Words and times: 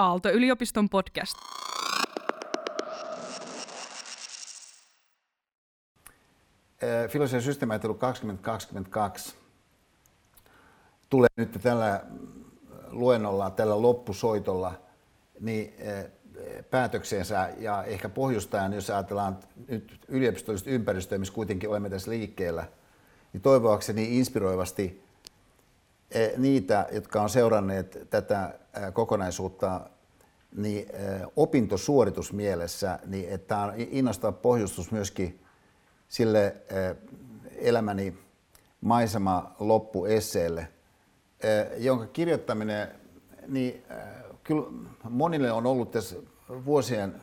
Aalto-yliopiston 0.00 0.88
podcast. 0.88 1.34
Filosofian 7.08 7.42
systeemiajattelu 7.42 7.94
2022 7.94 9.34
tulee 11.10 11.28
nyt 11.36 11.58
tällä 11.62 12.04
luennolla, 12.90 13.50
tällä 13.50 13.82
loppusoitolla 13.82 14.74
niin 15.40 15.74
päätökseensä 16.70 17.50
ja 17.58 17.84
ehkä 17.84 18.08
pohjustajan, 18.08 18.72
jos 18.72 18.90
ajatellaan 18.90 19.38
nyt 19.68 20.00
yliopistollista 20.08 20.70
ympäristöä, 20.70 21.18
missä 21.18 21.34
kuitenkin 21.34 21.70
olemme 21.70 21.90
tässä 21.90 22.10
liikkeellä, 22.10 22.66
niin 23.32 23.40
toivoakseni 23.40 24.18
inspiroivasti 24.18 25.04
niitä, 26.36 26.88
jotka 26.92 27.22
on 27.22 27.30
seuranneet 27.30 28.06
tätä 28.10 28.59
kokonaisuutta 28.92 29.80
niin 30.56 30.86
opintosuoritusmielessä, 31.36 32.98
niin 33.06 33.28
että 33.28 33.46
tämä 33.48 33.64
on 33.64 33.72
innostava 33.76 34.32
pohjustus 34.32 34.90
myöskin 34.92 35.44
sille 36.08 36.56
elämäni 37.56 38.18
maisema 38.80 39.54
loppuesseelle, 39.58 40.68
jonka 41.78 42.06
kirjoittaminen 42.06 42.88
niin 43.48 43.84
kyllä 44.44 44.66
monille 45.08 45.52
on 45.52 45.66
ollut 45.66 45.90
tässä 45.90 46.16
vuosien 46.64 47.14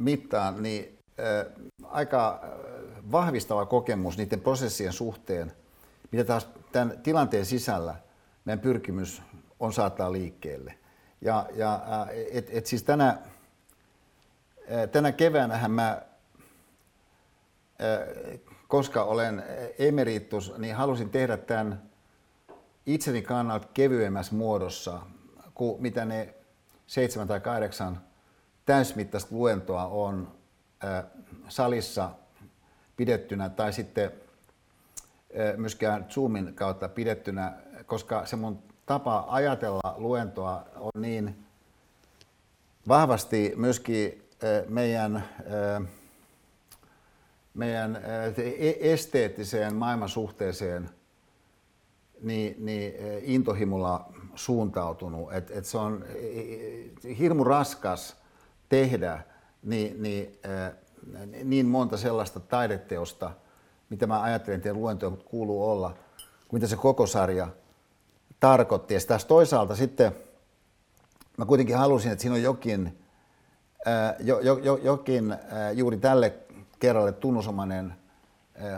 mittaan 0.00 0.62
niin 0.62 0.98
aika 1.84 2.44
vahvistava 3.12 3.66
kokemus 3.66 4.18
niiden 4.18 4.40
prosessien 4.40 4.92
suhteen, 4.92 5.52
mitä 6.12 6.24
taas 6.24 6.48
tämän 6.72 6.98
tilanteen 7.02 7.46
sisällä 7.46 7.94
meidän 8.44 8.60
pyrkimys 8.60 9.22
on 9.64 9.72
saattaa 9.72 10.12
liikkeelle. 10.12 10.78
Ja, 11.20 11.46
ja 11.54 11.80
et, 12.30 12.48
et 12.50 12.66
siis 12.66 12.82
tänä, 12.82 13.18
tänä 14.92 15.12
keväänähän 15.12 15.70
mä, 15.70 16.02
koska 18.68 19.04
olen 19.04 19.42
emeritus, 19.78 20.58
niin 20.58 20.74
halusin 20.74 21.10
tehdä 21.10 21.36
tämän 21.36 21.82
itseni 22.86 23.22
kannalta 23.22 23.68
kevyemmässä 23.74 24.34
muodossa 24.34 25.00
kuin 25.54 25.82
mitä 25.82 26.04
ne 26.04 26.34
seitsemän 26.86 27.28
tai 27.28 27.40
kahdeksan 27.40 28.00
täysmittaista 28.66 29.34
luentoa 29.34 29.86
on 29.86 30.34
salissa 31.48 32.10
pidettynä 32.96 33.48
tai 33.48 33.72
sitten 33.72 34.12
myöskään 35.56 36.04
Zoomin 36.10 36.54
kautta 36.54 36.88
pidettynä, 36.88 37.52
koska 37.86 38.26
se 38.26 38.36
mun 38.36 38.62
tapa 38.86 39.24
ajatella 39.28 39.94
luentoa 39.96 40.64
on 40.76 41.02
niin 41.02 41.36
vahvasti 42.88 43.52
myöskin 43.56 44.22
meidän, 44.68 45.28
meidän 47.54 47.96
e-, 48.36 48.92
esteettiseen 48.92 49.74
maailmansuhteeseen 49.74 50.90
niin, 52.22 52.56
niin 52.58 52.94
intohimolla 53.22 54.12
suuntautunut. 54.34 55.32
Et, 55.32 55.50
et 55.50 55.64
se 55.64 55.78
on 55.78 56.04
hirmu 57.18 57.44
raskas 57.44 58.16
tehdä 58.68 59.22
niin, 59.62 60.02
niin, 60.02 60.38
niin 61.44 61.66
monta 61.66 61.96
sellaista 61.96 62.40
taideteosta, 62.40 63.30
mitä 63.90 64.06
mä 64.06 64.22
ajattelen, 64.22 64.56
että 64.56 64.74
luento 64.74 65.10
kuuluu 65.24 65.70
olla, 65.70 65.96
kuin 66.48 66.60
mitä 66.60 66.66
se 66.66 66.76
koko 66.76 67.06
sarja 67.06 67.48
tarkoitti. 68.44 68.94
Ja 68.94 69.00
taas 69.08 69.24
toisaalta 69.24 69.76
sitten 69.76 70.12
mä 71.36 71.44
kuitenkin 71.46 71.76
halusin, 71.76 72.12
että 72.12 72.22
siinä 72.22 72.34
on 72.34 72.42
jokin, 72.42 72.98
jo, 74.20 74.40
jo, 74.40 74.58
jo, 74.58 74.76
jokin 74.76 75.36
juuri 75.74 75.96
tälle 75.96 76.34
kerralle 76.78 77.12
tunnusomainen 77.12 77.94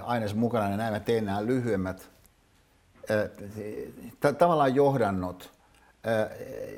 aines 0.03 0.35
mukana, 0.35 0.71
ja 0.71 0.77
näin 0.77 0.93
mä 0.93 1.01
tein 1.01 1.25
nämä 1.25 1.47
lyhyemmät 1.47 2.11
ää, 4.23 4.33
tavallaan 4.33 4.75
johdannot 4.75 5.51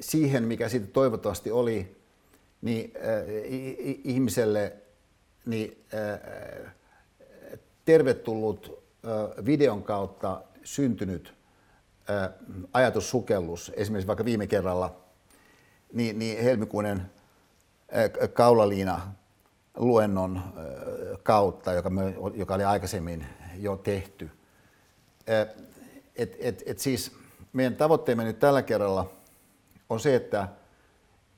siihen, 0.00 0.44
mikä 0.44 0.69
sitten 0.69 0.93
toivottavasti 0.93 1.50
oli 1.50 1.97
niin, 2.62 2.93
ihmiselle 4.05 4.72
niin, 5.47 5.84
tervetullut 7.84 8.84
videon 9.44 9.82
kautta 9.82 10.43
syntynyt 10.65 11.38
ajatussukellus, 12.72 13.72
esimerkiksi 13.76 14.06
vaikka 14.06 14.24
viime 14.24 14.46
kerralla, 14.46 14.96
niin, 15.92 16.19
niin 16.19 16.42
helmikuinen 16.42 17.10
kaulaliina 18.32 19.00
luennon 19.76 20.42
kautta, 21.22 21.72
joka, 21.72 21.91
me, 21.91 22.14
joka 22.34 22.54
oli 22.54 22.64
aikaisemmin 22.64 23.26
jo 23.56 23.76
tehty. 23.76 24.30
Et, 26.16 26.36
et, 26.38 26.62
et 26.66 26.78
siis 26.78 27.12
meidän 27.52 27.76
tavoitteemme 27.76 28.25
nyt 28.25 28.38
tällä 28.38 28.62
kerralla 28.62 29.10
on 29.88 30.00
se, 30.00 30.14
että 30.14 30.48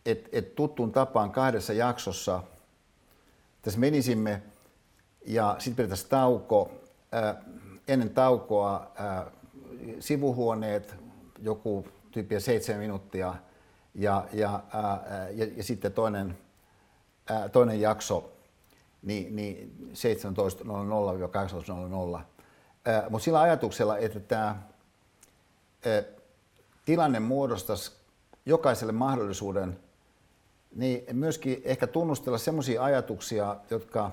et, 0.06 0.28
et 0.32 0.54
tuttuun 0.54 0.92
tapaan 0.92 1.30
kahdessa 1.30 1.72
jaksossa 1.72 2.42
tässä 3.62 3.80
menisimme 3.80 4.42
ja 5.26 5.56
sitten 5.58 5.76
pidettäisiin 5.76 6.10
tauko. 6.10 6.72
ennen 7.88 8.10
taukoa 8.10 8.92
sivuhuoneet, 10.00 10.94
joku 11.38 11.86
tyyppiä 12.10 12.40
seitsemän 12.40 12.80
minuuttia 12.80 13.34
ja, 13.94 14.26
ja, 14.32 14.62
ää, 14.72 15.28
ja, 15.30 15.46
ja 15.56 15.62
sitten 15.62 15.92
toinen, 15.92 16.38
ää, 17.30 17.48
toinen 17.48 17.80
jakso 17.80 18.32
niin, 19.02 19.36
niin 19.36 19.74
17.00-18.00. 22.16 22.20
Mutta 23.10 23.24
sillä 23.24 23.40
ajatuksella, 23.40 23.98
että 23.98 24.20
tämä 24.20 24.62
tilanne 26.84 27.20
muodostaisi 27.20 27.92
jokaiselle 28.46 28.92
mahdollisuuden 28.92 29.78
niin 30.74 31.04
myöskin 31.12 31.60
ehkä 31.64 31.86
tunnustella 31.86 32.38
sellaisia 32.38 32.84
ajatuksia, 32.84 33.56
jotka 33.70 34.10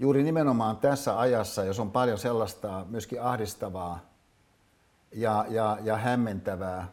juuri 0.00 0.22
nimenomaan 0.22 0.76
tässä 0.76 1.18
ajassa, 1.18 1.64
jos 1.64 1.80
on 1.80 1.90
paljon 1.90 2.18
sellaista 2.18 2.86
myöskin 2.88 3.22
ahdistavaa 3.22 4.00
ja, 5.12 5.46
ja, 5.48 5.78
ja 5.82 5.96
hämmentävää, 5.96 6.92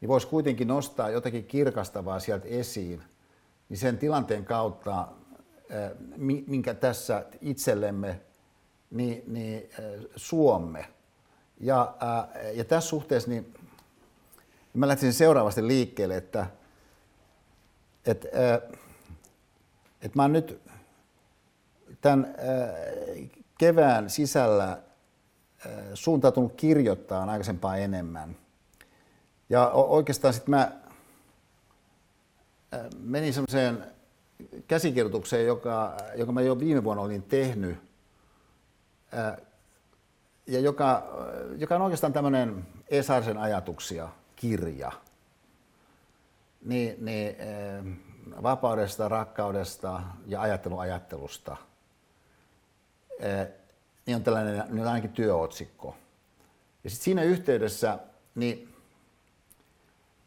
niin 0.00 0.08
voisi 0.08 0.26
kuitenkin 0.26 0.68
nostaa 0.68 1.10
jotakin 1.10 1.44
kirkastavaa 1.44 2.20
sieltä 2.20 2.48
esiin, 2.48 3.02
niin 3.68 3.78
sen 3.78 3.98
tilanteen 3.98 4.44
kautta, 4.44 5.08
minkä 6.46 6.74
tässä 6.74 7.24
itsellemme 7.40 8.20
niin, 8.90 9.22
niin 9.26 9.70
Suomme. 10.16 10.86
Ja, 11.60 11.94
ja 12.54 12.64
tässä 12.64 12.88
suhteessa 12.88 13.30
niin 13.30 13.54
mä 14.74 14.88
lähtisin 14.88 15.12
seuraavasti 15.12 15.66
liikkeelle, 15.66 16.16
että, 16.16 16.46
että, 18.06 18.28
että 20.02 20.16
mä 20.18 20.22
oon 20.22 20.32
nyt 20.32 20.63
tämän 22.04 22.24
äh, 22.24 23.30
kevään 23.58 24.10
sisällä 24.10 24.72
äh, 24.72 25.72
suuntautunut 25.94 26.52
kirjoittaa 26.56 27.22
aikaisempaa 27.24 27.76
enemmän. 27.76 28.36
Ja 29.48 29.68
oikeastaan 29.68 30.34
sitten 30.34 30.50
mä 30.50 30.62
äh, 32.74 32.80
menin 32.98 33.34
semmoiseen 33.34 33.84
käsikirjoitukseen, 34.68 35.46
joka, 35.46 35.96
joka 36.16 36.32
mä 36.32 36.42
jo 36.42 36.58
viime 36.58 36.84
vuonna 36.84 37.02
olin 37.02 37.22
tehnyt, 37.22 37.78
ja 40.46 40.60
joka, 40.60 41.02
joka 41.56 41.76
on 41.76 41.82
oikeastaan 41.82 42.12
tämmöinen 42.12 42.66
Esarsen 42.88 43.38
ajatuksia 43.38 44.08
kirja. 44.36 44.92
Niin, 46.64 47.04
niin, 47.04 47.36
vapaudesta, 48.42 49.08
rakkaudesta 49.08 50.02
ja 50.26 50.40
ajattelun 50.40 50.80
ajattelusta– 50.80 51.56
niin 54.06 54.16
on 54.16 54.24
tällainen 54.24 54.64
niin 54.68 54.80
on 54.80 54.88
ainakin 54.88 55.12
työotsikko. 55.12 55.96
Ja 56.84 56.90
sitten 56.90 57.04
siinä 57.04 57.22
yhteydessä 57.22 57.98
niin 58.34 58.74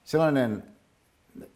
sellainen 0.03 0.63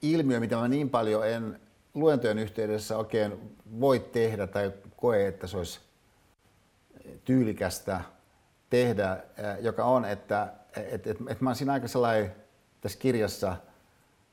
ilmiö, 0.02 0.40
mitä 0.40 0.56
mä 0.56 0.68
niin 0.68 0.90
paljon 0.90 1.28
en 1.28 1.60
luentojen 1.94 2.40
yhteydessä 2.40 2.98
oikein 2.98 3.58
voi 3.80 4.00
tehdä 4.00 4.48
tai 4.48 4.72
koe, 4.98 5.28
että 5.28 5.48
se 5.48 5.58
olisi 5.58 5.80
tyylikästä 7.26 8.02
tehdä, 8.70 9.24
joka 9.62 9.86
on, 9.86 10.06
että 10.06 10.54
et, 10.76 11.08
et, 11.08 11.18
et 11.28 11.42
mä 11.42 11.50
olen 11.50 11.56
siinä 11.56 11.74
aika 11.74 11.88
sellainen 11.88 12.36
tässä 12.82 13.00
kirjassa 13.00 13.58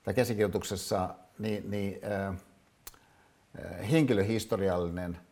tai 0.03 0.15
käsikirjoituksessa 0.15 1.15
niin, 1.39 1.71
niin, 1.71 2.01
äh, 2.05 2.37
henkilöhistoriallinen– 3.91 5.19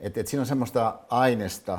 että 0.00 0.20
et 0.20 0.26
siinä 0.26 0.40
on 0.40 0.46
semmoista 0.46 0.98
aineesta, 1.08 1.78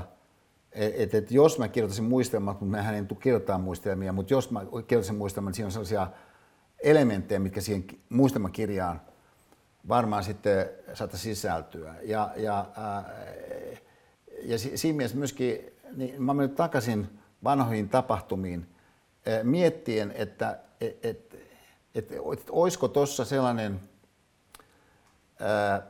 että 0.72 1.18
et 1.18 1.32
jos 1.32 1.60
mä 1.60 1.68
kirjoittaisin 1.68 2.06
muistelmat, 2.06 2.62
mutta 2.62 2.78
mä 2.78 2.92
en 2.92 3.08
tule 3.08 3.20
kirjoittaa 3.22 3.58
muistelmia, 3.58 4.14
mutta 4.14 4.34
jos 4.34 4.52
mä 4.52 4.60
kirjoittaisin 4.60 5.16
muistelmat, 5.16 5.50
niin 5.50 5.56
siinä 5.56 5.68
on 5.68 5.72
sellaisia 5.72 6.08
elementtejä, 6.80 7.40
mitkä 7.40 7.62
siihen 7.62 7.86
muistelmakirjaan 8.10 9.02
varmaan 9.88 10.24
sitten 10.24 10.70
saattaa 10.94 11.20
sisältyä. 11.20 11.96
Ja, 12.04 12.30
ja, 12.36 12.66
ää, 12.78 13.14
ja 14.44 14.60
siinä 14.60 14.98
mielessä 14.98 15.18
myöskin, 15.18 15.60
niin 15.96 16.24
mä 16.24 16.34
menen 16.34 16.56
takaisin 16.56 17.20
vanhoihin 17.44 17.90
tapahtumiin 17.90 18.68
ää, 19.26 19.44
miettien, 19.44 20.14
että 20.16 20.60
et, 20.82 21.06
et, 21.06 21.36
et, 21.96 22.12
et, 22.12 22.48
olisiko 22.50 22.88
tuossa 22.88 23.26
sellainen 23.26 23.80
ää, 25.40 25.82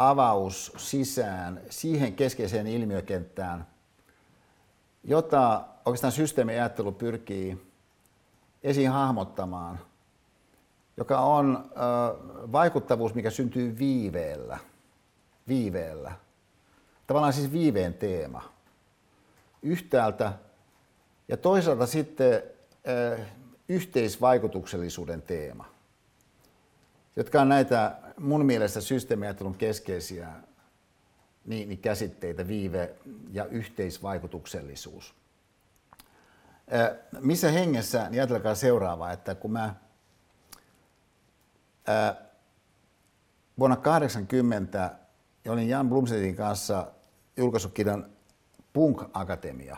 avaus 0.00 0.72
sisään 0.76 1.60
siihen 1.70 2.14
keskeiseen 2.14 2.66
ilmiökenttään, 2.66 3.66
jota 5.04 5.64
oikeastaan 5.84 6.12
systeemiajattelu 6.12 6.92
pyrkii 6.92 7.66
esiin 8.62 8.90
hahmottamaan– 8.90 9.78
joka 11.00 11.20
on 11.20 11.70
vaikuttavuus, 12.52 13.14
mikä 13.14 13.30
syntyy 13.30 13.78
viiveellä. 13.78 14.58
Viiveellä. 15.48 16.12
Tavallaan 17.06 17.32
siis 17.32 17.52
viiveen 17.52 17.94
teema. 17.94 18.42
Yhtäältä 19.62 20.32
ja 21.28 21.36
toisaalta 21.36 21.86
sitten 21.86 22.42
yhteisvaikutuksellisuuden 23.68 25.22
teema, 25.22 25.64
jotka 27.16 27.40
on 27.40 27.48
näitä 27.48 27.96
mun 28.20 28.46
mielestä 28.46 28.80
systeemiajattelun 28.80 29.54
keskeisiä 29.54 30.28
niin, 31.44 31.68
niin 31.68 31.78
käsitteitä, 31.78 32.48
viive 32.48 32.94
ja 33.32 33.44
yhteisvaikutuksellisuus. 33.44 35.14
Missä 37.20 37.50
hengessä, 37.50 38.08
niin 38.08 38.20
ajatelkaa 38.20 38.54
seuraavaa, 38.54 39.12
että 39.12 39.34
kun 39.34 39.52
mä 39.52 39.74
vuonna 43.58 43.76
80 43.76 44.94
olin 45.48 45.68
Jan 45.68 45.88
Blumsedin 45.88 46.36
kanssa 46.36 46.86
julkaisukirjan 47.36 48.06
Punk 48.72 49.02
Akatemia. 49.12 49.76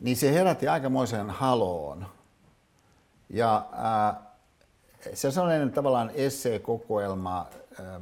Niin 0.00 0.16
se 0.16 0.32
herätti 0.32 0.68
aikamoisen 0.68 1.30
haloon. 1.30 2.06
Ja 3.30 3.68
ää, 3.72 4.23
se 5.14 5.26
on 5.26 5.32
sellainen 5.32 5.72
tavallaan 5.72 6.10
esseekokoelma, 6.14 7.46
ää, 7.80 8.00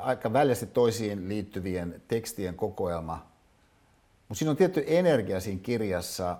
aika 0.00 0.32
väljästi 0.32 0.66
toisiin 0.66 1.28
liittyvien 1.28 2.02
tekstien 2.08 2.54
kokoelma. 2.54 3.26
Mutta 4.28 4.38
siinä 4.38 4.50
on 4.50 4.56
tietty 4.56 4.84
energia 4.86 5.40
siinä 5.40 5.60
kirjassa, 5.62 6.36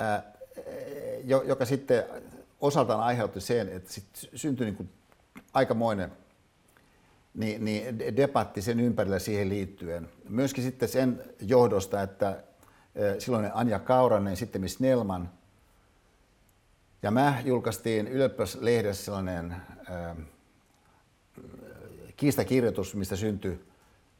ää, 0.00 0.32
joka 1.24 1.64
sitten 1.64 2.04
osaltaan 2.60 3.00
aiheutti 3.00 3.40
sen, 3.40 3.68
että 3.68 3.92
sit 3.92 4.04
syntyi 4.34 4.66
niin 4.66 4.76
kuin 4.76 4.90
aikamoinen 5.52 6.12
niin, 7.34 7.64
niin 7.64 7.98
debatti 7.98 8.62
sen 8.62 8.80
ympärillä 8.80 9.18
siihen 9.18 9.48
liittyen. 9.48 10.08
Myöskin 10.28 10.64
sitten 10.64 10.88
sen 10.88 11.24
johdosta, 11.40 12.02
että 12.02 12.42
silloin 13.18 13.50
Anja 13.54 13.78
Kauranen, 13.78 14.36
sitten 14.36 14.60
Miss 14.60 14.80
Nelman 14.80 15.30
ja 17.02 17.10
mä 17.10 17.42
julkaistiin 17.44 18.08
Yliopistolehdessä 18.08 19.04
sellainen 19.04 19.52
äh, 19.52 20.16
kiistakirjoitus, 22.16 22.94
mistä 22.94 23.16
syntyi 23.16 23.64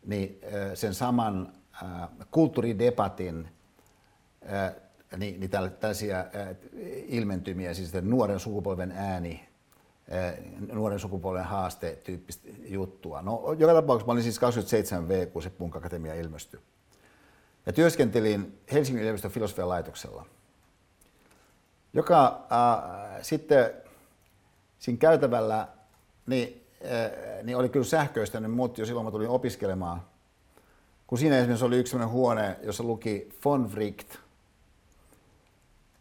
niin, 0.07 0.39
äh, 0.45 0.71
sen 0.75 0.95
saman 0.95 1.53
äh, 1.83 2.09
kulttuuridebatin 2.31 3.49
äh, 4.53 4.75
niin, 5.17 5.41
niin 5.41 5.51
tällaisia 5.51 6.19
äh, 6.21 6.57
ilmentymiä, 7.07 7.75
siis 7.75 7.93
nuoren 8.03 8.41
sukupolven 8.41 8.93
ääni, 8.93 9.49
äh, 10.13 10.35
nuoren 10.73 10.99
sukupolven 10.99 11.45
haaste 11.45 11.99
tyyppistä 12.05 12.49
juttua. 12.65 13.23
No, 13.23 13.57
joka 13.59 13.75
tapauksessa 13.75 14.07
mä 14.07 14.13
olin 14.13 14.23
siis 14.23 14.41
27V, 14.41 15.27
kun 15.27 15.43
se 15.43 15.51
Punk 15.51 15.77
Akatemia 15.77 16.15
ilmestyi. 16.15 16.61
Ja 17.67 17.73
työskentelin 17.73 18.59
Helsingin 18.73 19.03
yliopiston 19.03 19.31
filosofian 19.31 19.69
laitoksella, 19.69 20.27
joka 21.93 22.47
äh, 22.53 23.23
sitten 23.23 23.71
siinä 24.79 24.99
käytävällä 24.99 25.69
niin, 26.27 26.67
äh, 26.85 27.45
niin 27.45 27.57
oli 27.57 27.69
kyllä 27.69 27.87
sähköistänyt 27.87 28.55
mut 28.55 28.79
jo 28.79 28.87
silloin, 28.87 29.07
mä 29.07 29.11
tulin 29.11 29.29
opiskelemaan. 29.29 30.03
Kun 31.07 31.19
siinä 31.19 31.39
esimerkiksi 31.39 31.65
oli 31.65 31.79
yksi 31.79 31.91
sellainen 31.91 32.13
huone, 32.13 32.57
jossa 32.63 32.85
luki 32.85 33.29
von 33.45 33.73
Wright– 33.73 34.19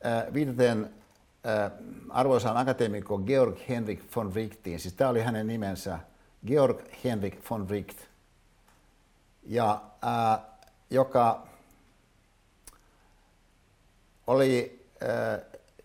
Äh, 0.06 0.34
viitaten 0.34 0.94
äh, 1.46 1.72
arvoisaan 2.10 2.58
akateemikko 2.58 3.18
Georg 3.18 3.60
Henrik 3.70 4.16
von 4.16 4.34
Wrightiin, 4.34 4.80
siis 4.80 4.94
tämä 4.94 5.10
oli 5.10 5.22
hänen 5.22 5.48
nimensä, 5.48 6.00
Georg 6.48 6.80
Henrik 7.04 7.50
von 7.50 7.68
Wright, 7.68 7.98
ja, 9.44 9.82
äh, 10.04 10.40
joka 10.90 11.48
oli 14.28 14.86
ää, 15.02 15.40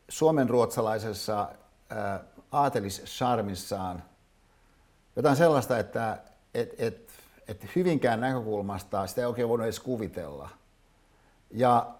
suomenruotsalaisessa 0.08 1.48
ää, 1.90 2.20
aatelissarmissaan 2.52 4.02
jotain 5.16 5.36
sellaista, 5.36 5.78
että 5.78 6.18
et, 6.54 6.74
et, 6.78 7.10
et 7.48 7.76
hyvinkään 7.76 8.20
näkökulmasta 8.20 9.06
sitä 9.06 9.20
ei 9.20 9.26
oikein 9.26 9.48
voinut 9.48 9.64
edes 9.64 9.80
kuvitella. 9.80 10.48
Ja 11.50 11.94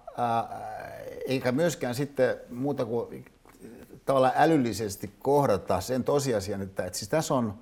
eikä 1.27 1.53
myöskään 1.53 1.95
sitten 1.95 2.37
muuta 2.51 2.85
kuin 2.85 3.25
tavallaan 4.05 4.33
älyllisesti 4.37 5.15
kohdata 5.19 5.81
sen 5.81 6.05
tosiasian, 6.05 6.63
että, 6.63 6.85
että 6.85 6.99
siis 6.99 7.09
tässä 7.09 7.35
on 7.35 7.59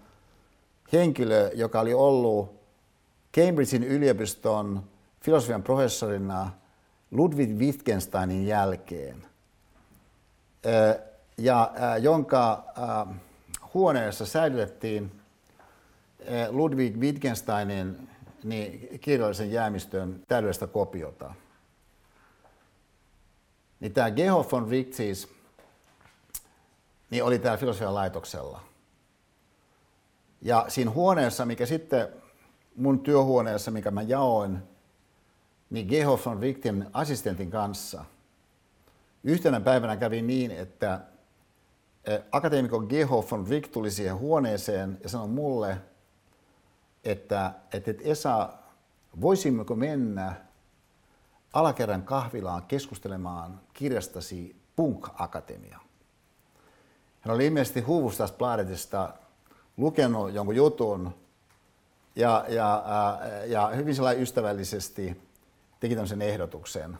henkilö, 0.93 1.51
joka 1.55 1.81
oli 1.81 1.95
ollut 1.95 2.61
Cambridgein 3.37 3.85
yliopiston 3.85 4.85
filosofian 5.21 5.63
professorina 5.63 6.51
Ludwig 7.11 7.51
Wittgensteinin 7.59 8.47
jälkeen, 8.47 9.27
ja 11.39 11.73
jonka 12.01 12.65
huoneessa 13.75 14.27
säilytettiin 14.27 15.21
Ludwig 16.51 16.97
Wittgensteinin 16.97 18.09
niin 18.45 18.99
kirjallisen 19.01 19.53
jäämistön 19.53 20.23
täydellistä 20.29 20.67
kopiota 20.67 21.35
niin 23.85 23.93
tämä 23.93 24.11
Geho 24.11 24.49
von 24.53 24.69
Wright 24.69 24.93
siis, 24.93 25.29
niin 27.11 27.25
oli 27.25 27.39
täällä 27.39 27.59
filosofian 27.59 27.95
laitoksella. 27.95 28.61
Ja 30.43 30.65
siinä 30.69 30.91
huoneessa, 30.91 31.47
mikä 31.47 31.67
sitten 31.67 32.09
mun 32.77 33.01
työhuoneessa, 33.01 33.71
mikä 33.71 33.91
mä 33.91 34.03
jaoin, 34.03 34.59
niin 35.71 35.87
Geho 35.87 36.21
von 36.27 36.39
Wrightin 36.39 36.87
assistentin 36.93 37.51
kanssa, 37.51 38.05
yhtenä 39.25 39.61
päivänä 39.61 39.97
kävi 39.97 40.23
niin, 40.23 40.51
että 40.51 41.01
eh, 42.05 42.23
akateemikko 42.33 42.81
Geho 42.81 43.27
von 43.31 43.49
Wright 43.49 43.73
tuli 43.73 43.91
siihen 43.91 44.19
huoneeseen 44.19 44.99
ja 45.03 45.09
sanoi 45.09 45.29
mulle, 45.29 45.77
että, 47.05 47.53
että 47.73 47.95
Esa, 48.01 48.49
voisimmeko 49.21 49.75
mennä 49.75 50.35
alakerran 51.53 52.03
kahvilaan 52.03 52.63
keskustelemaan 52.63 53.61
kirjastasi 53.73 54.57
Punk 54.77 55.09
Akatemia. 55.15 55.79
Hän 57.21 57.35
oli 57.35 57.47
ilmeisesti 57.47 57.81
Hufvudstadsbladetista 57.81 59.15
lukenut 59.77 60.33
jonkun 60.33 60.57
jutun 60.57 61.15
ja, 62.17 62.45
ja, 62.49 62.85
ja 63.47 63.69
hyvin 63.69 63.95
ystävällisesti 64.19 65.23
teki 65.81 65.95
tämmöisen 65.95 66.23
ehdotuksen. 66.23 66.99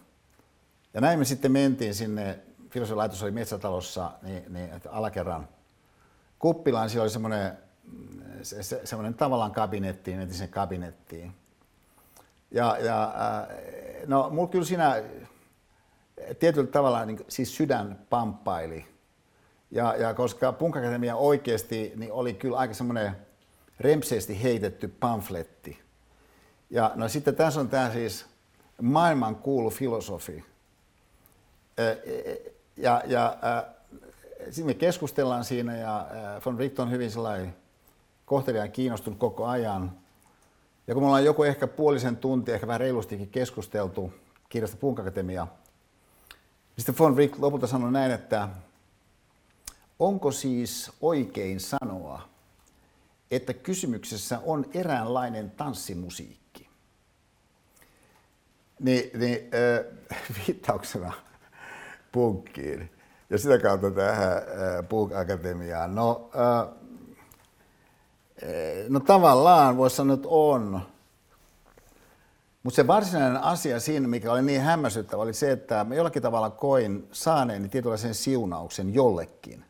Ja 0.95 1.01
näin 1.01 1.19
me 1.19 1.25
sitten 1.25 1.53
mentiin 1.53 1.95
sinne, 1.95 2.39
filosofian 2.71 2.99
laitos 2.99 3.23
oli 3.23 3.31
metsätalossa, 3.31 4.11
niin, 4.23 4.45
niin 4.49 4.71
alakerran 4.89 5.49
kuppilaan, 6.39 6.91
siellä 6.91 7.03
oli 7.03 7.11
semmoinen, 7.11 7.59
se, 8.43 8.63
se, 8.63 8.81
semmoinen 8.85 9.15
tavallaan 9.15 9.53
kabinetti, 9.53 10.13
entisen 10.13 10.49
kabinettiin. 10.49 11.35
Ja, 12.51 12.79
ja 12.79 13.13
ää, 13.17 13.49
no 14.07 14.31
mulla 14.31 14.49
kyllä 14.49 14.65
siinä 14.65 15.03
tietyllä 16.39 16.71
tavalla 16.71 17.05
niin, 17.05 17.25
siis 17.29 17.57
sydän 17.57 17.99
pamppaili. 18.11 18.87
Ja, 19.71 19.97
ja 19.97 20.15
koska 20.15 20.53
Punkakatemia 20.53 21.17
oikeasti 21.17 21.93
niin 21.97 22.13
oli 22.13 22.35
kyllä 22.35 22.57
aika 22.57 22.75
semmoinen 22.75 23.17
remseesti 23.81 24.43
heitetty 24.43 24.89
pamfletti. 24.89 25.79
Ja 26.71 26.93
no 26.95 27.09
sitten 27.09 27.37
tässä 27.37 27.61
on 27.61 27.69
tämä 27.69 27.93
siis 27.93 28.27
maailman 28.83 29.37
kuulu 29.37 29.71
filosofi. 29.71 30.45
Ja, 32.77 33.03
ja 33.07 33.37
sitten 34.45 34.67
me 34.67 34.75
keskustellaan 34.75 35.45
siinä 35.45 35.77
ja 35.77 36.07
von 36.47 36.59
Richt 36.59 36.79
on 36.79 36.91
hyvin 36.91 37.11
sellainen 37.11 37.57
kohteliaan 38.27 38.73
kiinnostunut 38.73 39.19
koko 39.19 39.47
ajan– 39.47 39.93
ja 40.87 40.95
kun 40.95 41.03
me 41.03 41.07
ollaan 41.07 41.25
joku 41.25 41.43
ehkä 41.43 41.67
puolisen 41.67 42.17
tuntia, 42.17 42.55
ehkä 42.55 42.67
vähän 42.67 42.81
reilustikin 42.81 43.29
keskusteltu 43.29 44.13
kirjasta 44.49 44.77
Punkakatemia, 44.77 45.47
Sitten 46.79 46.99
von 46.99 47.15
Wright 47.15 47.39
lopulta 47.39 47.67
sanoi 47.67 47.93
näin, 47.93 48.13
että 48.13 48.49
onko 49.99 50.33
siis 50.33 50.93
oikein 51.01 51.61
sanoa, 51.61 52.29
että 53.31 53.55
kysymyksessä 53.55 54.41
on 54.45 54.67
eräänlainen 54.75 55.51
tanssimusiikki? 55.51 56.69
Niin, 58.81 59.21
niin 59.21 59.39
äh, 59.55 60.27
viittauksena 60.47 61.13
punkkiin 62.15 62.91
ja 63.31 63.39
sitä 63.39 63.59
kautta 63.59 63.91
tähän 63.91 64.33
äh, 64.37 64.89
Punk-akatemiaan. 64.89 65.95
No, 65.95 66.31
äh, 66.37 66.69
no 68.89 69.01
tavallaan 69.01 69.77
voisi 69.77 69.97
sanoa, 69.97 70.15
että 70.15 70.29
on. 70.31 70.81
Mutta 72.63 72.77
se 72.77 72.87
varsinainen 72.87 73.43
asia 73.43 73.81
siinä, 73.81 74.09
mikä 74.09 74.33
oli 74.33 74.43
niin 74.43 74.61
hämmästyttävä, 74.61 75.23
oli 75.23 75.35
se, 75.35 75.53
että 75.53 75.85
mä 75.85 75.95
jollakin 75.95 76.23
tavalla 76.23 76.51
koin 76.51 77.09
saaneeni 77.13 77.69
tietynlaisen 77.69 78.15
siunauksen 78.15 78.95
jollekin. 78.95 79.65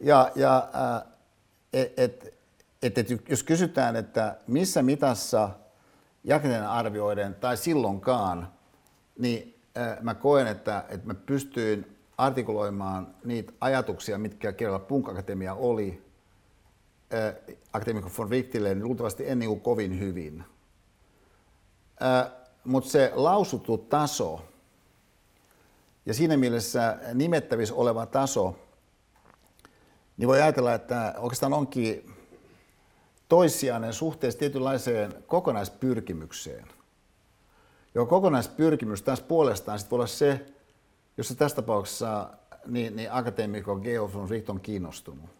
Ja, 0.00 0.32
ja 0.34 0.68
äh, 0.74 1.12
et, 1.72 1.98
et, 1.98 2.38
et, 2.82 2.98
et, 2.98 3.28
jos 3.28 3.42
kysytään, 3.42 3.96
että 3.96 4.36
missä 4.46 4.82
mitassa 4.82 5.50
jakeiden 6.24 6.68
arvioiden 6.68 7.34
tai 7.34 7.56
silloinkaan, 7.56 8.48
niin 9.18 9.51
mä 10.00 10.14
koen, 10.14 10.46
että, 10.46 10.84
että 10.88 11.06
mä 11.06 11.14
pystyin 11.14 11.96
artikuloimaan 12.18 13.14
niitä 13.24 13.52
ajatuksia, 13.60 14.18
mitkä 14.18 14.52
kerralla 14.52 14.78
Punk 14.78 15.08
Akatemia 15.08 15.54
oli 15.54 16.02
äh, 17.14 17.34
Akademikko 17.72 18.10
von 18.18 18.30
Richtille, 18.30 18.74
niin 18.74 18.84
luultavasti 18.84 19.28
en 19.28 19.38
niin 19.38 19.60
kovin 19.60 20.00
hyvin. 20.00 20.44
Äh, 22.02 22.32
Mutta 22.64 22.90
se 22.90 23.12
lausuttu 23.14 23.78
taso 23.78 24.44
ja 26.06 26.14
siinä 26.14 26.36
mielessä 26.36 26.98
nimettävissä 27.14 27.74
oleva 27.74 28.06
taso, 28.06 28.56
niin 30.16 30.28
voi 30.28 30.42
ajatella, 30.42 30.74
että 30.74 31.14
oikeastaan 31.18 31.52
onkin 31.52 32.14
toissijainen 33.28 33.92
suhteessa 33.92 34.38
tietynlaiseen 34.38 35.14
kokonaispyrkimykseen. 35.26 36.66
Joo, 37.94 38.06
kokonaispyrkimys 38.06 39.02
taas 39.02 39.20
puolestaan 39.20 39.78
sit 39.78 39.90
voi 39.90 39.96
olla 39.96 40.06
se, 40.06 40.46
jossa 41.16 41.34
tässä 41.34 41.56
tapauksessa 41.56 42.30
niin, 42.66 42.96
niin 42.96 43.12
akateemikko 43.12 43.76
Geo 43.76 44.10
von 44.14 44.30
Richt 44.30 44.50
on 44.50 44.60
kiinnostunut. 44.60 45.30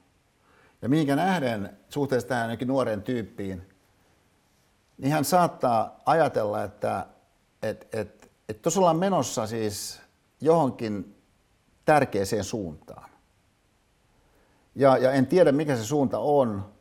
Ja 0.82 0.88
mihinkä 0.88 1.16
nähden 1.16 1.78
suhteessa 1.88 2.28
tähän 2.28 2.58
nuoreen 2.64 3.02
tyyppiin, 3.02 3.68
niin 4.98 5.12
hän 5.12 5.24
saattaa 5.24 6.00
ajatella, 6.06 6.64
että 6.64 7.06
et, 7.62 7.88
et, 7.92 8.30
et 8.48 8.62
tuossa 8.62 8.80
ollaan 8.80 8.96
menossa 8.96 9.46
siis 9.46 10.00
johonkin 10.40 11.16
tärkeäseen 11.84 12.44
suuntaan. 12.44 13.10
Ja, 14.74 14.96
ja 14.96 15.12
en 15.12 15.26
tiedä, 15.26 15.52
mikä 15.52 15.76
se 15.76 15.84
suunta 15.84 16.18
on, 16.18 16.72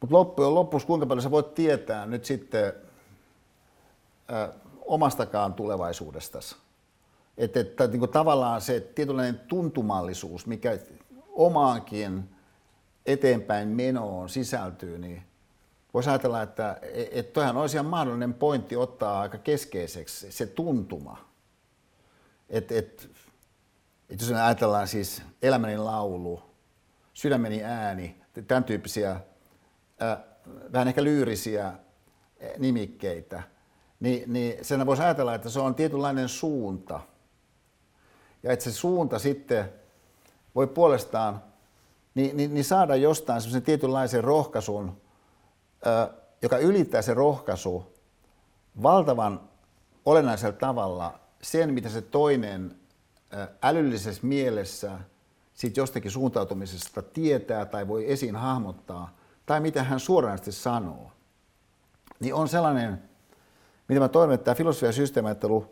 mutta 0.00 0.16
loppujen 0.16 0.54
lopuksi 0.54 0.86
kuinka 0.86 1.06
paljon 1.06 1.22
sä 1.22 1.30
voit 1.30 1.54
tietää 1.54 2.06
nyt 2.06 2.24
sitten 2.24 2.72
omastakaan 4.86 5.54
tulevaisuudestasi. 5.54 6.56
Että, 7.38 7.60
että 7.60 7.86
niin 7.86 7.98
kuin 7.98 8.10
tavallaan 8.10 8.60
se 8.60 8.80
tietynlainen 8.80 9.38
tuntumallisuus, 9.38 10.46
mikä 10.46 10.78
omaankin 11.32 12.28
eteenpäin 13.06 13.68
menoon 13.68 14.28
sisältyy, 14.28 14.98
niin 14.98 15.22
voisi 15.94 16.10
ajatella, 16.10 16.42
että 16.42 16.80
et 17.12 17.32
toihan 17.32 17.56
olisi 17.56 17.76
ihan 17.76 17.86
mahdollinen 17.86 18.34
pointti 18.34 18.76
ottaa 18.76 19.20
aika 19.20 19.38
keskeiseksi 19.38 20.32
se 20.32 20.46
tuntuma. 20.46 21.28
Että 22.50 22.74
et, 22.74 23.10
et 24.10 24.20
jos 24.20 24.32
ajatellaan 24.32 24.88
siis 24.88 25.22
elämäni 25.42 25.76
laulu, 25.76 26.42
sydämeni 27.14 27.64
ääni, 27.64 28.16
tämän 28.48 28.64
tyyppisiä 28.64 29.10
äh, 29.10 30.18
vähän 30.72 30.88
ehkä 30.88 31.04
lyyrisiä 31.04 31.72
nimikkeitä, 32.58 33.42
niin, 34.00 34.32
niin 34.32 34.64
sen 34.64 34.86
voisi 34.86 35.02
ajatella, 35.02 35.34
että 35.34 35.50
se 35.50 35.60
on 35.60 35.74
tietynlainen 35.74 36.28
suunta. 36.28 37.00
Ja 38.42 38.52
että 38.52 38.64
se 38.64 38.72
suunta 38.72 39.18
sitten 39.18 39.72
voi 40.54 40.66
puolestaan 40.66 41.42
niin, 42.14 42.36
niin, 42.36 42.54
niin 42.54 42.64
saada 42.64 42.96
jostain 42.96 43.40
semmoisen 43.40 43.62
tietynlaisen 43.62 44.24
rohkaisun, 44.24 45.00
joka 46.42 46.58
ylittää 46.58 47.02
se 47.02 47.14
rohkaisu 47.14 47.92
valtavan 48.82 49.40
olennaisella 50.04 50.56
tavalla 50.56 51.20
sen, 51.42 51.74
mitä 51.74 51.88
se 51.88 52.02
toinen 52.02 52.76
älyllisessä 53.62 54.26
mielessä 54.26 54.98
siitä 55.54 55.80
jostakin 55.80 56.10
suuntautumisesta 56.10 57.02
tietää 57.02 57.64
tai 57.64 57.88
voi 57.88 58.12
esiin 58.12 58.36
hahmottaa, 58.36 59.16
tai 59.46 59.60
mitä 59.60 59.82
hän 59.82 60.00
suoranaisesti 60.00 60.52
sanoo, 60.52 61.12
niin 62.20 62.34
on 62.34 62.48
sellainen, 62.48 63.02
mitä 63.88 64.00
mä 64.00 64.08
toivon, 64.08 64.34
että 64.34 64.44
tämä 64.44 64.54
filosofia 64.54 64.88
ja 64.88 65.66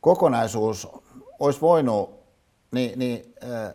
kokonaisuus 0.00 0.88
olisi 1.38 1.60
voinut 1.60 2.24
niin, 2.70 2.98
niin, 2.98 3.34
äh, 3.42 3.74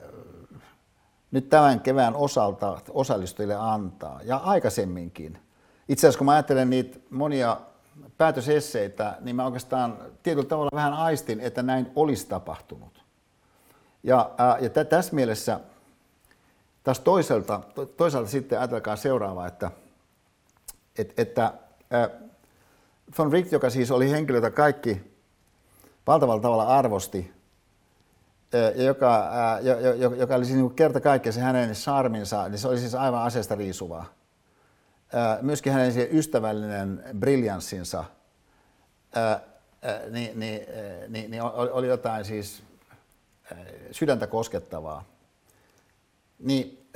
nyt 1.32 1.50
tämän 1.50 1.80
kevään 1.80 2.16
osalta 2.16 2.82
osallistujille 2.90 3.56
antaa, 3.56 4.20
ja 4.24 4.38
aikaisemminkin. 4.38 5.40
Itse 5.90 6.08
asiassa 6.08 6.18
kun 6.18 6.26
mä 6.26 6.32
ajattelen 6.32 6.70
niitä 6.70 7.00
monia 7.10 7.58
päätösesseitä, 8.18 9.18
niin 9.20 9.36
mä 9.36 9.46
oikeastaan 9.46 9.98
tietyllä 10.24 10.48
tavalla 10.48 10.72
vähän 10.74 10.94
aistin, 10.94 11.40
että 11.40 11.64
näin 11.64 11.92
olisi 11.96 12.28
tapahtunut. 12.28 13.04
Ja, 14.04 14.30
ää, 14.38 14.58
ja 14.60 14.70
t- 14.70 14.90
tässä 14.90 15.16
mielessä 15.16 15.60
taas 16.84 17.00
toisaalta, 17.00 17.62
to, 17.76 17.86
toisaalta 17.86 18.30
sitten 18.30 18.60
ajatelkaa 18.60 18.96
seuraavaa, 18.96 19.48
että, 19.48 19.72
et, 20.98 21.14
että 21.18 21.54
ää, 21.92 22.10
von 23.18 23.32
Richt, 23.32 23.52
joka 23.52 23.70
siis 23.70 23.92
oli 23.92 24.12
henkilö, 24.12 24.38
jota 24.38 24.52
kaikki 24.52 25.02
valtavalla 26.08 26.42
tavalla 26.42 26.68
arvosti, 26.68 27.32
ja 28.76 28.84
joka, 28.84 29.30
joka, 30.18 30.36
oli 30.36 30.46
siis 30.46 30.58
niin 30.58 30.76
kerta 30.76 31.02
kaikkiaan 31.02 31.34
se 31.34 31.42
hänen 31.42 31.74
charminsa, 31.74 32.50
niin 32.50 32.60
se 32.60 32.68
oli 32.68 32.80
siis 32.80 32.96
aivan 32.96 33.22
aseesta 33.22 33.56
riisuvaa. 33.56 34.06
Myöskin 35.42 35.74
hänen 35.74 35.94
ystävällinen 36.12 37.04
briljanssinsa 37.20 38.04
niin, 40.10 40.40
niin, 40.40 40.62
niin, 41.08 41.32
niin 41.32 41.44
oli 41.44 41.88
jotain 41.88 42.26
siis 42.26 42.64
sydäntä 43.92 44.28
koskettavaa. 44.28 45.04
Niin 46.40 46.90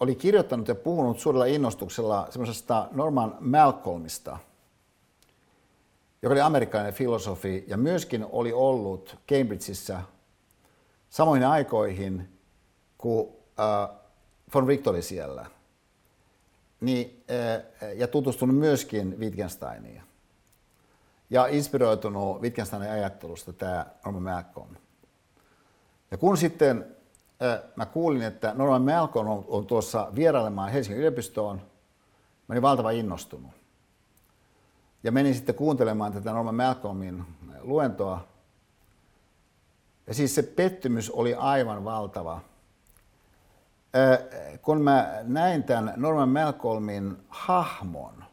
oli 0.00 0.14
kirjoittanut 0.14 0.68
ja 0.68 0.74
puhunut 0.74 1.20
suurella 1.20 1.44
innostuksella 1.44 2.26
semmoisesta 2.30 2.88
Norman 2.92 3.36
Malcolmista, 3.40 4.38
joka 6.24 6.32
oli 6.32 6.40
amerikkalainen 6.40 6.94
filosofi 6.94 7.64
ja 7.66 7.76
myöskin 7.76 8.26
oli 8.30 8.52
ollut 8.52 9.16
Cambridgeissa– 9.28 10.02
samoihin 11.14 11.46
aikoihin, 11.46 12.28
kun 12.98 13.36
äh, 13.60 13.96
von 14.54 14.68
Richt 14.68 14.86
oli 14.86 15.02
siellä, 15.02 15.46
niin, 16.80 17.24
äh, 17.30 17.92
ja 17.96 18.08
tutustunut 18.08 18.56
myöskin 18.56 19.20
Wittgensteiniin. 19.20 20.02
Ja 21.30 21.46
inspiroitunut 21.46 22.42
Wittgensteinin 22.42 22.90
ajattelusta 22.90 23.52
tämä 23.52 23.86
Norman 24.04 24.22
Malcolm. 24.22 24.76
Ja 26.10 26.16
kun 26.16 26.36
sitten 26.36 26.96
äh, 27.42 27.62
mä 27.76 27.86
kuulin, 27.86 28.22
että 28.22 28.52
Norman 28.56 28.82
Malcolm 28.82 29.28
on, 29.28 29.44
on 29.48 29.66
tuossa 29.66 30.08
vierailemaan 30.14 30.70
Helsingin 30.70 30.98
yliopistoon, 30.98 31.56
mä 32.48 32.52
olin 32.52 32.62
valtavan 32.62 32.94
innostunut. 32.94 33.50
Ja 35.04 35.12
menin 35.12 35.34
sitten 35.34 35.54
kuuntelemaan 35.54 36.12
tätä 36.12 36.32
Norman 36.32 36.54
Malcolmin 36.54 37.24
luentoa, 37.60 38.28
ja 40.06 40.14
siis 40.14 40.34
se 40.34 40.42
pettymys 40.42 41.10
oli 41.10 41.34
aivan 41.34 41.84
valtava. 41.84 42.40
Kun 44.62 44.80
mä 44.80 45.14
näin 45.22 45.62
tämän 45.62 45.92
Norman 45.96 46.28
Malcolmin 46.28 47.16
hahmon, 47.28 48.24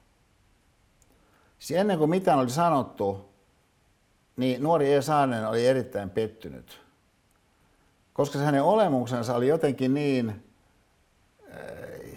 siis 1.59 1.79
ennen 1.79 1.97
kuin 1.97 2.09
mitään 2.09 2.39
oli 2.39 2.49
sanottu, 2.49 3.29
niin 4.37 4.63
nuori 4.63 4.93
E. 4.93 5.01
Saarinen 5.01 5.47
oli 5.47 5.67
erittäin 5.67 6.09
pettynyt. 6.09 6.81
Koska 8.13 8.39
hänen 8.39 8.63
olemuksensa 8.63 9.35
oli 9.35 9.47
jotenkin 9.47 9.93
niin 9.93 10.43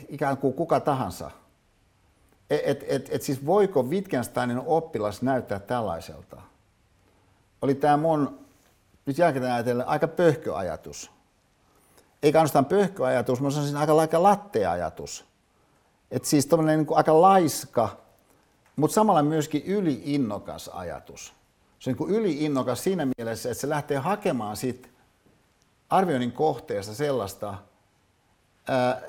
ikään 0.08 0.36
kuin 0.36 0.54
kuka 0.54 0.80
tahansa. 0.80 1.30
Et, 2.50 2.84
et, 2.88 3.08
et, 3.10 3.22
siis 3.22 3.46
voiko 3.46 3.82
Wittgensteinin 3.82 4.60
oppilas 4.66 5.22
näyttää 5.22 5.58
tällaiselta? 5.58 6.42
Oli 7.62 7.74
tämä 7.74 7.96
mun 7.96 8.38
nyt 9.06 9.18
jälkikäteen 9.18 9.54
ajatellen 9.54 9.88
aika 9.88 10.08
pöhköajatus. 10.08 11.10
Eikä 12.22 12.38
ainoastaan 12.38 12.64
pöhköajatus, 12.64 13.38
se 13.38 13.44
on 13.44 13.76
aika, 13.76 14.00
aika 14.00 14.22
latteajatus. 14.22 15.24
Että 16.10 16.28
siis 16.28 16.46
tommoinen 16.46 16.78
niin 16.78 16.96
aika 16.96 17.20
laiska, 17.20 17.96
mutta 18.76 18.94
samalla 18.94 19.22
myöskin 19.22 19.64
yliinnokas 19.64 20.68
ajatus. 20.68 21.34
se 21.78 21.90
on 21.90 21.96
niin 21.96 22.16
yliinnokas 22.16 22.84
siinä 22.84 23.06
mielessä, 23.18 23.50
että 23.50 23.60
se 23.60 23.68
lähtee 23.68 23.98
hakemaan 23.98 24.56
sit 24.56 24.90
arvioinnin 25.90 26.32
kohteesta 26.32 26.94
sellaista, 26.94 27.54
ää, 28.68 29.02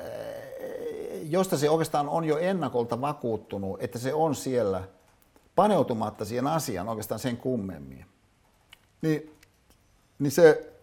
josta 1.32 1.58
se 1.58 1.70
oikeastaan 1.70 2.10
on 2.10 2.26
jo 2.26 2.38
ennakolta 2.38 3.02
vakuuttunut, 3.02 3.84
että 3.84 4.00
se 4.00 4.14
on 4.14 4.36
siellä 4.36 4.84
paneutumatta 5.56 6.26
siihen 6.26 6.48
asiaan 6.48 6.90
oikeastaan 6.90 7.20
sen 7.20 7.38
kummemmin. 7.38 8.06
Niin, 9.02 9.36
niin 10.20 10.32
se 10.32 10.74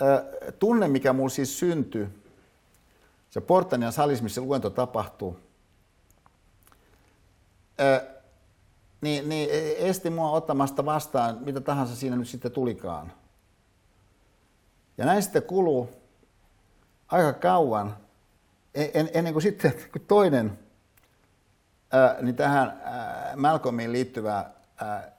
ää, 0.00 0.24
tunne, 0.58 0.88
mikä 0.88 1.12
mulla 1.12 1.28
siis 1.28 1.58
syntyi, 1.58 2.08
se 3.30 3.40
Portanian 3.40 3.92
salis, 3.92 4.22
missä 4.22 4.40
luento 4.40 4.70
tapahtuu, 4.70 5.38
ää, 7.78 8.00
niin, 9.00 9.28
niin 9.28 9.48
esti 9.78 10.10
mua 10.10 10.30
ottamasta 10.30 10.84
vastaan 10.84 11.38
mitä 11.40 11.60
tahansa 11.60 11.96
siinä 11.96 12.16
nyt 12.16 12.28
sitten 12.28 12.52
tulikaan. 12.52 13.12
Ja 14.98 15.04
näin 15.04 15.22
sitten 15.22 15.42
kuluu 15.42 15.90
aika 17.08 17.32
kauan, 17.32 17.88
e-, 17.88 18.05
en, 18.76 19.10
ennen 19.14 19.32
kuin 19.32 19.42
sitten 19.42 19.74
kun 19.92 20.00
toinen 20.00 20.58
ää, 21.92 22.16
niin 22.20 22.36
tähän 22.36 22.80
ää, 22.84 23.32
Malcolmiin 23.36 23.92
liittyvä 23.92 24.44
ää, 24.76 25.12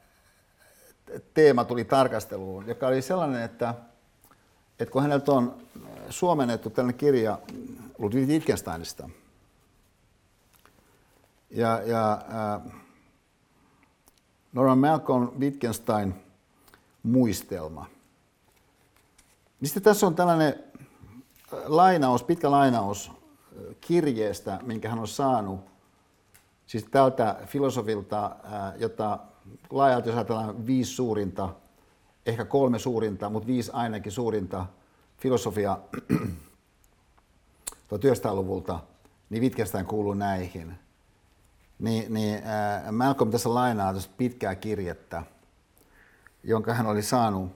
teema 1.33 1.63
tuli 1.63 1.85
tarkasteluun, 1.85 2.67
joka 2.67 2.87
oli 2.87 3.01
sellainen, 3.01 3.41
että, 3.41 3.73
että 4.79 4.91
kun 4.91 5.01
häneltä 5.01 5.31
on 5.31 5.61
suomennettu 6.09 6.69
tällainen 6.69 6.99
kirja 6.99 7.39
Ludwig 7.97 8.27
Wittgensteinista, 8.27 9.09
ja, 11.49 11.81
ja 11.85 12.21
ää, 12.29 12.59
Norman 14.53 14.77
Malcolm 14.77 15.31
Wittgenstein 15.39 16.15
muistelma. 17.03 17.85
Niin 19.61 19.69
sitten 19.69 19.83
tässä 19.83 20.07
on 20.07 20.15
tällainen 20.15 20.63
lainaus, 21.65 22.23
pitkä 22.23 22.51
lainaus 22.51 23.16
kirjeestä, 23.81 24.59
minkä 24.63 24.89
hän 24.89 24.99
on 24.99 25.07
saanut, 25.07 25.59
siis 26.65 26.83
tältä 26.91 27.35
filosofilta, 27.45 28.35
jota 28.77 29.19
laajalti 29.69 30.09
jos 30.09 30.15
ajatellaan 30.15 30.67
viisi 30.67 30.91
suurinta, 30.91 31.49
ehkä 32.25 32.45
kolme 32.45 32.79
suurinta, 32.79 33.29
mutta 33.29 33.47
viisi 33.47 33.71
ainakin 33.73 34.11
suurinta 34.11 34.65
filosofia 35.17 35.77
1900-luvulta, 37.93 38.79
niin 39.29 39.43
Wittgenstein 39.43 39.85
kuuluu 39.85 40.13
näihin. 40.13 40.73
Niin, 41.79 42.13
niin 42.13 42.35
äh, 42.35 42.91
Malcolm 42.91 43.31
tässä 43.31 43.53
lainaa 43.53 43.93
tästä 43.93 44.13
pitkää 44.17 44.55
kirjettä, 44.55 45.23
jonka 46.43 46.73
hän 46.73 46.87
oli 46.87 47.01
saanut 47.01 47.51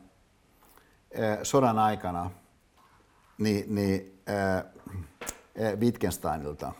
äh, 1.19 1.39
sodan 1.43 1.79
aikana 1.79 2.31
niin, 3.41 3.75
niin, 3.75 4.21
äh, 4.29 4.63
Wittgensteinilta. 5.79 6.71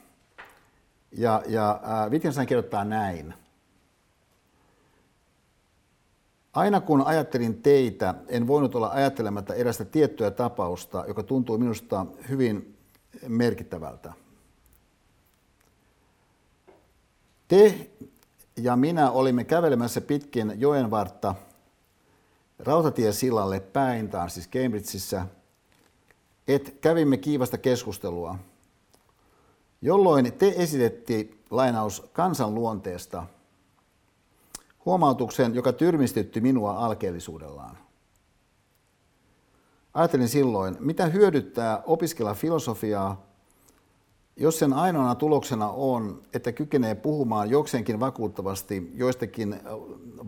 Ja, 1.11 1.43
ja 1.47 1.81
äh, 1.83 2.11
Wittgenstein 2.11 2.47
kirjoittaa 2.47 2.85
näin. 2.85 3.33
Aina 6.53 6.81
kun 6.81 7.01
ajattelin 7.01 7.61
teitä, 7.61 8.15
en 8.27 8.47
voinut 8.47 8.75
olla 8.75 8.89
ajattelematta 8.89 9.53
erästä 9.53 9.85
tiettyä 9.85 10.31
tapausta, 10.31 11.03
joka 11.07 11.23
tuntui 11.23 11.57
minusta 11.57 12.05
hyvin 12.29 12.77
merkittävältä. 13.27 14.13
Te 17.47 17.89
ja 18.57 18.75
minä 18.75 19.11
olimme 19.11 19.43
kävelemässä 19.43 20.01
pitkin 20.01 20.53
joenvartta 20.57 21.35
rautatiesillalle 22.59 23.59
päin, 23.59 24.09
taas 24.09 24.33
siis 24.33 24.49
Cambridgeissa, 24.49 25.25
et 26.47 26.77
kävimme 26.81 27.17
kiivasta 27.17 27.57
keskustelua, 27.57 28.39
jolloin 29.81 30.33
te 30.33 30.53
esitetti 30.57 31.43
lainaus 31.49 32.09
kansan 32.13 32.55
luonteesta 32.55 33.23
huomautuksen, 34.85 35.55
joka 35.55 35.73
tyrmistytti 35.73 36.41
minua 36.41 36.73
alkeellisuudellaan. 36.73 37.77
Ajattelin 39.93 40.29
silloin, 40.29 40.77
mitä 40.79 41.05
hyödyttää 41.05 41.83
opiskella 41.85 42.33
filosofiaa, 42.33 43.25
jos 44.35 44.59
sen 44.59 44.73
ainoana 44.73 45.15
tuloksena 45.15 45.69
on, 45.69 46.21
että 46.33 46.51
kykenee 46.51 46.95
puhumaan 46.95 47.49
jokseenkin 47.49 47.99
vakuuttavasti 47.99 48.91
joistakin 48.95 49.59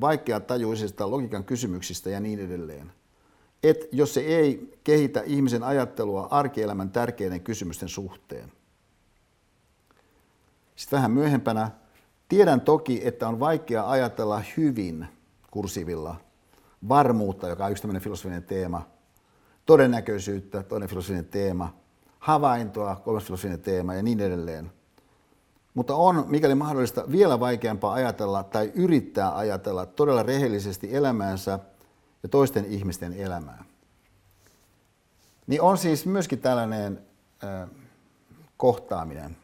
vaikeatajuisista 0.01 1.11
logiikan 1.11 1.43
kysymyksistä 1.43 2.09
ja 2.09 2.19
niin 2.19 2.39
edelleen. 2.39 2.91
Et 3.63 3.89
jos 3.91 4.13
se 4.13 4.21
ei 4.21 4.79
kehitä 4.83 5.21
ihmisen 5.25 5.63
ajattelua 5.63 6.27
arkielämän 6.31 6.89
tärkeiden 6.89 7.41
kysymysten 7.41 7.89
suhteen. 7.89 8.51
Sitten 10.75 10.97
vähän 10.97 11.11
myöhempänä, 11.11 11.71
tiedän 12.29 12.61
toki, 12.61 13.07
että 13.07 13.27
on 13.27 13.39
vaikea 13.39 13.89
ajatella 13.89 14.41
hyvin 14.57 15.07
kursivilla 15.51 16.15
varmuutta, 16.89 17.47
joka 17.47 17.65
on 17.65 17.71
yksi 17.71 17.83
tämmöinen 17.83 18.01
filosofinen 18.01 18.43
teema, 18.43 18.87
todennäköisyyttä, 19.65 20.63
toinen 20.63 20.89
filosofinen 20.89 21.25
teema– 21.25 21.73
havaintoa, 22.23 22.95
kolmas 22.95 23.23
filosofinen 23.23 23.61
teema 23.61 23.93
ja 23.93 24.03
niin 24.03 24.19
edelleen. 24.19 24.71
Mutta 25.73 25.95
on, 25.95 26.25
mikäli 26.27 26.55
mahdollista, 26.55 27.03
vielä 27.11 27.39
vaikeampaa 27.39 27.93
ajatella 27.93 28.43
tai 28.43 28.71
yrittää 28.75 29.37
ajatella 29.37 29.85
todella 29.85 30.23
rehellisesti 30.23 30.95
elämäänsä 30.95 31.59
ja 32.23 32.29
toisten 32.29 32.65
ihmisten 32.65 33.13
elämää. 33.13 33.63
Niin 35.47 35.61
on 35.61 35.77
siis 35.77 36.05
myöskin 36.05 36.39
tällainen 36.39 37.01
äh, 37.43 37.69
kohtaaminen, 38.57 39.37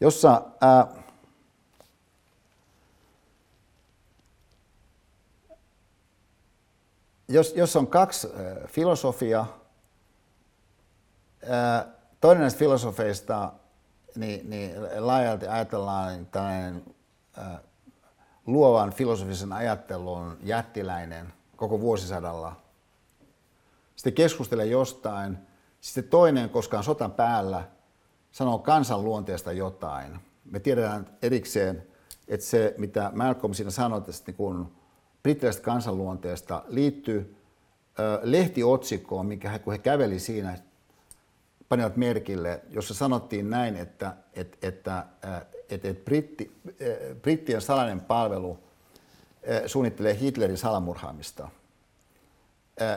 jossa 0.00 0.42
äh, 0.64 1.04
jos, 7.28 7.52
jos 7.56 7.76
on 7.76 7.86
kaksi 7.86 8.28
äh, 8.28 8.68
filosofia, 8.68 9.46
äh, 11.50 11.86
toinen 12.20 12.40
näistä 12.40 12.58
filosofeista, 12.58 13.52
niin, 14.16 14.50
niin 14.50 14.72
laajalti 14.98 15.46
ajatellaan 15.46 16.12
niin 16.12 16.26
tällainen 16.26 16.84
äh, 17.38 17.60
luovan 18.46 18.92
filosofisen 18.92 19.52
ajattelun 19.52 20.38
jättiläinen 20.42 21.32
koko 21.56 21.80
vuosisadalla. 21.80 22.56
Sitten 23.96 24.12
keskustelee 24.12 24.66
jostain. 24.66 25.38
Sitten 25.80 26.04
toinen, 26.04 26.50
koska 26.50 26.78
on 26.78 26.84
sotan 26.84 27.12
päällä, 27.12 27.64
sanoo 28.36 28.58
kansan 28.58 29.04
luonteesta 29.04 29.52
jotain. 29.52 30.20
Me 30.44 30.60
tiedetään 30.60 31.06
erikseen, 31.22 31.82
että 32.28 32.46
se, 32.46 32.74
mitä 32.78 33.10
Malcolm 33.14 33.54
siinä 33.54 33.70
sanoi 33.70 34.02
tästä 34.02 34.24
niin 34.26 34.36
kun 34.36 34.72
brittiläisestä 35.22 35.64
kansanluonteesta 35.64 36.62
liittyy 36.68 37.36
lehtiotsikkoon, 38.22 39.26
mikä 39.26 39.50
he, 39.50 39.58
kun 39.58 39.72
he 39.72 39.78
käveli 39.78 40.18
siinä, 40.18 40.58
panivat 41.68 41.96
merkille, 41.96 42.60
jossa 42.70 42.94
sanottiin 42.94 43.50
näin, 43.50 43.76
että, 43.76 44.16
että, 44.34 44.68
että, 44.68 45.06
että, 45.68 45.88
että 45.88 46.04
britti, 46.04 46.56
brittien 47.22 47.60
salainen 47.60 48.00
palvelu 48.00 48.58
suunnittelee 49.66 50.18
Hitlerin 50.20 50.58
salamurhaamista, 50.58 51.48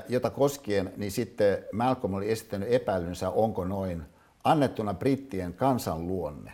jota 0.10 0.30
koskien 0.30 0.94
niin 0.98 1.12
sitten 1.12 1.66
Malcolm 1.72 2.14
oli 2.14 2.32
esittänyt 2.32 2.72
epäilynsä, 2.72 3.30
onko 3.30 3.66
noin 3.66 4.04
annettuna 4.52 4.94
brittien 4.94 5.54
kansanluonne. 5.54 6.54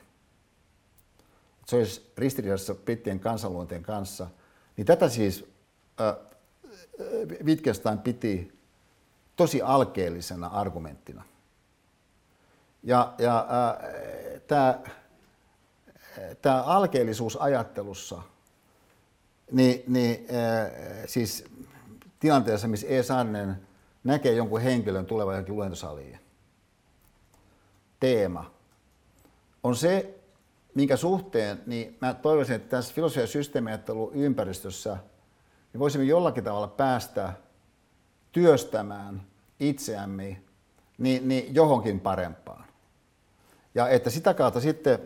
Se 1.66 1.76
olisi 1.76 2.12
ristiriidassa 2.18 2.76
brittien 2.76 3.20
kansanluonteen 3.20 3.84
kanssa. 3.84 4.28
Niin 4.78 4.86
tätä 4.86 5.10
siis 5.10 5.46
Wittgenstein 7.44 7.98
piti 7.98 8.60
tosi 9.36 9.62
alkeellisena 9.62 10.48
argumenttina. 10.48 11.24
Ja, 12.84 13.14
ja 13.18 13.48
tämä, 14.48 14.80
tämä 16.42 16.64
alkeellisuus 16.64 17.38
ajattelussa, 17.38 18.22
niin, 19.52 19.84
niin 19.88 20.28
siis 21.06 21.46
tilanteessa, 22.20 22.68
missä 22.68 22.88
E. 22.88 23.04
Sannen 23.04 23.68
näkee 24.04 24.34
jonkun 24.34 24.62
henkilön 24.62 25.06
tulevan 25.06 25.34
johonkin 25.34 25.56
luentosaliin, 25.56 26.20
teema 28.00 28.52
on 29.64 29.76
se, 29.76 30.20
minkä 30.74 30.98
suhteen, 30.98 31.64
niin 31.66 31.98
mä 32.02 32.14
toivoisin, 32.14 32.56
että 32.56 32.70
tässä 32.70 32.94
filosofia- 32.94 33.24
ja 33.24 33.28
systeemiajattelun 33.28 34.14
ympäristössä– 34.14 34.98
niin 35.76 35.80
voisimme 35.80 36.06
jollakin 36.06 36.44
tavalla 36.44 36.68
päästä 36.68 37.34
työstämään 38.32 39.22
itseämme 39.60 40.42
niin, 40.98 41.28
niin 41.28 41.56
johonkin 41.56 42.00
parempaan. 42.00 42.66
Ja 43.76 43.90
että 43.90 44.10
sitä 44.10 44.34
kautta 44.34 44.60
sitten 44.60 45.00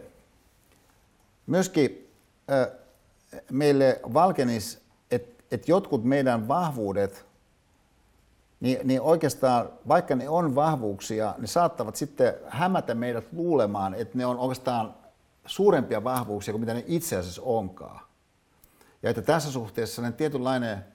myöskin 1.47 2.11
meille 3.51 3.99
valkenis, 4.13 4.81
että 5.11 5.43
et 5.51 5.67
jotkut 5.67 6.03
meidän 6.03 6.47
vahvuudet, 6.47 7.25
niin, 8.59 8.79
niin 8.83 9.01
oikeastaan 9.01 9.69
vaikka 9.87 10.15
ne 10.15 10.29
on 10.29 10.55
vahvuuksia, 10.55 11.35
ne 11.37 11.47
saattavat 11.47 11.95
sitten 11.95 12.33
hämätä 12.47 12.95
meidät 12.95 13.25
luulemaan, 13.33 13.93
että 13.93 14.17
ne 14.17 14.25
on 14.25 14.37
oikeastaan 14.37 14.95
suurempia 15.45 16.03
vahvuuksia 16.03 16.51
kuin 16.51 16.61
mitä 16.61 16.73
ne 16.73 16.83
itse 16.87 17.17
asiassa 17.17 17.41
onkaan. 17.41 17.99
Ja 19.03 19.09
että 19.09 19.21
tässä 19.21 19.51
suhteessa 19.51 19.95
sellainen 19.95 20.17
tietynlainen 20.17 20.85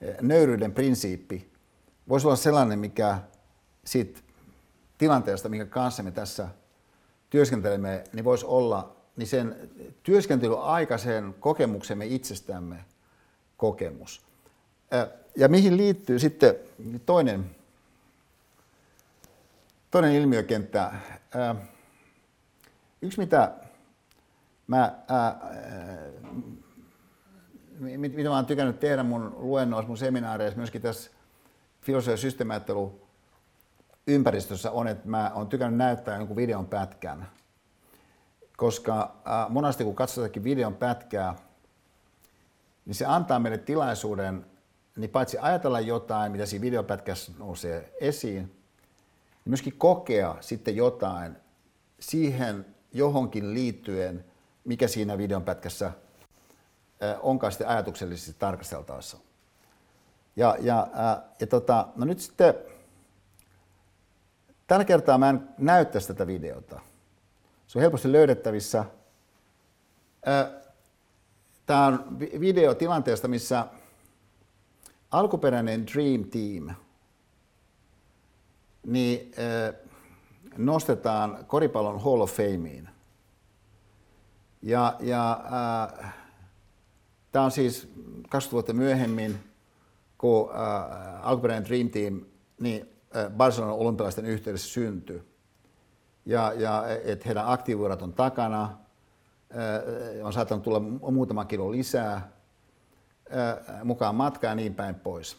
eh, 0.00 0.16
nöyryyden 0.20 0.72
prinsiippi 0.72 1.50
voisi 2.08 2.26
olla 2.26 2.36
sellainen, 2.36 2.78
mikä 2.78 3.18
siitä 3.84 4.20
tilanteesta, 4.98 5.48
minkä 5.48 5.66
kanssa 5.66 6.02
me 6.02 6.10
tässä 6.10 6.48
työskentelemme, 7.30 8.04
niin 8.12 8.24
voisi 8.24 8.46
olla 8.46 8.96
niin 9.16 9.26
sen 9.26 9.70
työskentelyaikaisen 10.02 11.34
kokemuksemme 11.40 12.06
itsestämme 12.06 12.84
kokemus. 13.56 14.25
Ja 15.36 15.48
mihin 15.48 15.76
liittyy 15.76 16.18
sitten 16.18 16.54
toinen, 17.06 17.50
toinen 19.90 20.12
ilmiökenttä. 20.12 20.92
Yksi, 23.02 23.20
mitä 23.20 23.52
mä, 24.66 24.94
ää, 25.08 25.40
mitä 27.98 28.28
mä 28.28 28.34
oon 28.34 28.46
tykännyt 28.46 28.80
tehdä 28.80 29.02
mun 29.02 29.34
luennoissa, 29.38 29.88
mun 29.88 29.98
seminaareissa, 29.98 30.56
myöskin 30.56 30.82
tässä 30.82 31.10
filosofia- 31.82 32.16
systemaattelu 32.16 33.00
ympäristössä 34.06 34.70
on, 34.70 34.88
että 34.88 35.08
mä 35.08 35.30
oon 35.34 35.48
tykännyt 35.48 35.78
näyttää 35.78 36.16
jonkun 36.16 36.36
videon 36.36 36.66
pätkän. 36.66 37.28
Koska 38.56 39.16
äh, 39.26 39.50
monasti 39.50 39.84
kun 39.84 39.94
katsotaankin 39.94 40.44
videon 40.44 40.74
pätkää, 40.74 41.34
niin 42.86 42.94
se 42.94 43.06
antaa 43.06 43.38
meille 43.38 43.58
tilaisuuden 43.58 44.46
niin 44.96 45.10
paitsi 45.10 45.38
ajatella 45.40 45.80
jotain, 45.80 46.32
mitä 46.32 46.46
siinä 46.46 46.62
videopätkässä 46.62 47.32
nousee 47.38 47.92
esiin, 48.00 48.42
niin 48.42 49.50
myöskin 49.50 49.78
kokea 49.78 50.36
sitten 50.40 50.76
jotain 50.76 51.36
siihen 52.00 52.66
johonkin 52.92 53.54
liittyen, 53.54 54.24
mikä 54.64 54.88
siinä 54.88 55.18
videonpätkässä 55.18 55.92
onkaan 57.20 57.52
sitten 57.52 57.68
ajatuksellisesti 57.68 58.36
tarkasteltaessa. 58.38 59.18
Ja, 60.36 60.56
ja, 60.60 60.88
ja 61.40 61.46
tota, 61.46 61.88
no 61.96 62.04
nyt 62.04 62.18
sitten 62.20 62.54
tällä 64.66 64.84
kertaa 64.84 65.18
mä 65.18 65.30
en 65.30 65.48
näyttäisi 65.58 66.08
tätä 66.08 66.26
videota. 66.26 66.80
Se 67.66 67.78
on 67.78 67.80
helposti 67.80 68.12
löydettävissä. 68.12 68.84
Tämä 71.66 71.86
on 71.86 72.18
video 72.20 72.74
tilanteesta, 72.74 73.28
missä 73.28 73.66
alkuperäinen 75.10 75.86
Dream 75.86 76.24
Team 76.24 76.74
niin, 78.86 79.32
nostetaan 80.56 81.44
koripallon 81.46 82.00
Hall 82.00 82.20
of 82.20 82.32
Fameen. 82.32 82.88
Ja, 84.62 84.96
ja 85.00 85.44
äh, 86.02 86.14
tämä 87.32 87.44
on 87.44 87.50
siis 87.50 87.88
20 88.28 88.52
vuotta 88.52 88.72
myöhemmin, 88.72 89.38
kun 90.18 90.50
äh, 90.50 91.26
alkuperäinen 91.26 91.68
Dream 91.68 91.90
Team 91.90 92.20
niin, 92.60 92.88
äh, 93.16 93.30
Barcelonan 93.30 93.76
olympialaisten 93.76 94.26
yhteydessä 94.26 94.68
syntyi. 94.68 95.22
Ja, 96.24 96.52
ja 96.56 96.84
että 97.04 97.26
heidän 97.26 97.48
aktiivuudet 97.48 98.02
on 98.02 98.12
takana, 98.12 98.62
äh, 98.62 100.26
on 100.26 100.32
saattanut 100.32 100.64
tulla 100.64 100.80
muutama 101.10 101.44
kilo 101.44 101.70
lisää 101.72 102.14
äh, 102.14 102.24
mukaan 103.84 104.14
matkaa 104.14 104.50
ja 104.50 104.54
niin 104.54 104.74
päin 104.74 104.94
pois. 104.94 105.36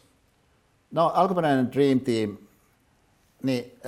No, 0.91 1.11
alkuperäinen 1.15 1.71
Dream 1.71 1.99
Team 1.99 2.37
niin, 3.43 3.79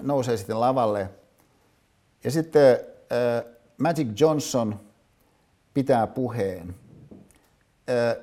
nousee 0.00 0.36
sitten 0.36 0.60
lavalle. 0.60 1.10
Ja 2.24 2.30
sitten 2.30 2.78
Magic 3.78 4.20
Johnson 4.20 4.80
pitää 5.74 6.06
puheen– 6.06 6.74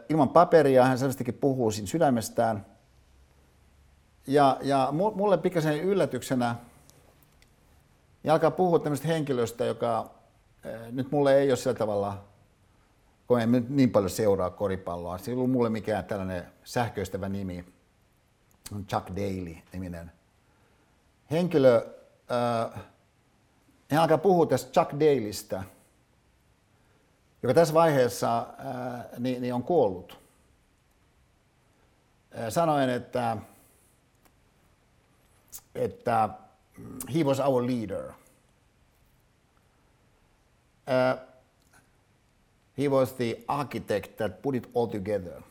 ilman 0.10 0.30
paperia, 0.30 0.86
hän 0.86 0.98
selvästikin 0.98 1.34
puhuu 1.34 1.72
siinä 1.72 1.88
sydämestään. 1.88 2.66
Ja, 4.28 4.58
ja 4.62 4.90
mulle 4.92 5.38
pikkasen 5.38 5.80
yllätyksenä 5.80 6.56
ja 8.24 8.34
alkaa 8.34 8.52
puhua 8.52 8.80
tämmöistä 8.80 9.08
henkilöstä, 9.08 9.66
joka 9.66 10.12
nyt 10.92 11.12
mulle 11.12 11.38
ei 11.38 11.52
ole 11.52 11.58
sillä 11.58 11.74
tavalla, 11.74 12.24
kun 13.28 13.42
en 13.42 13.66
niin 13.70 13.92
paljon 13.92 14.10
seuraa 14.10 14.50
koripalloa. 14.50 15.18
Se 15.18 15.32
ei 15.32 15.38
ollut 15.38 15.52
mulle 15.52 15.70
mikään 15.70 16.06
tällainen 16.06 16.46
sähköistävä 16.64 17.30
nimi. 17.30 17.66
Chuck 18.90 19.10
Daly-niminen 19.10 20.12
henkilö. 21.32 21.86
hän 23.92 24.02
alkaa 24.02 24.18
puhua 24.18 24.46
tästä 24.46 24.72
Chuck 24.72 25.00
Dalystä– 25.00 25.64
joka 27.44 27.54
tässä 27.54 27.74
vaiheessa 27.74 28.48
ää, 28.58 29.10
niin, 29.20 29.42
niin 29.42 29.54
on 29.54 29.64
kuollut. 29.64 30.20
Sanoen, 32.50 32.90
että, 32.90 33.38
että 35.76 36.30
he 37.16 37.24
was 37.24 37.40
our 37.40 37.68
leader. 37.68 38.10
Uh, 40.88 41.33
he 42.78 42.90
was 42.90 43.14
the 43.14 43.44
architect 43.48 44.18
that 44.18 44.42
put 44.42 44.56
it 44.56 44.70
all 44.76 44.88
together. 44.88 45.42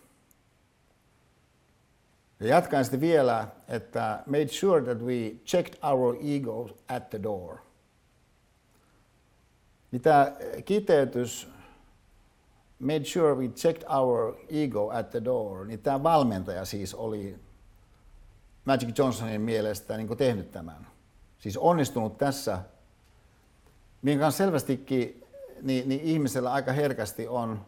Ja 2.40 2.46
jatkan 2.46 2.84
sitten 2.84 3.00
vielä, 3.00 3.48
että 3.68 4.22
made 4.26 4.48
sure 4.48 4.82
that 4.84 4.98
we 4.98 5.34
checked 5.44 5.78
our 5.82 6.16
ego 6.20 6.70
at 6.88 7.10
the 7.10 7.22
door. 7.22 7.58
Niin 9.90 10.02
tämä 10.02 10.32
kiteytys 10.64 11.48
made 12.78 13.04
sure 13.04 13.34
we 13.34 13.48
checked 13.48 13.84
our 13.88 14.36
ego 14.48 14.90
at 14.90 15.10
the 15.10 15.24
door, 15.24 15.66
niin 15.66 15.82
tämä 15.82 16.02
valmentaja 16.02 16.64
siis 16.64 16.94
oli 16.94 17.38
Magic 18.64 18.98
Johnsonin 18.98 19.40
mielestä 19.40 19.96
niin 19.96 20.16
tehnyt 20.16 20.52
tämän. 20.52 20.86
Siis 21.38 21.56
onnistunut 21.56 22.18
tässä, 22.18 22.58
minkä 24.02 24.20
kanssa 24.20 24.38
selvästikin 24.38 25.21
niin, 25.62 25.88
niin 25.88 26.00
ihmisellä 26.00 26.52
aika 26.52 26.72
herkästi 26.72 27.28
on 27.28 27.66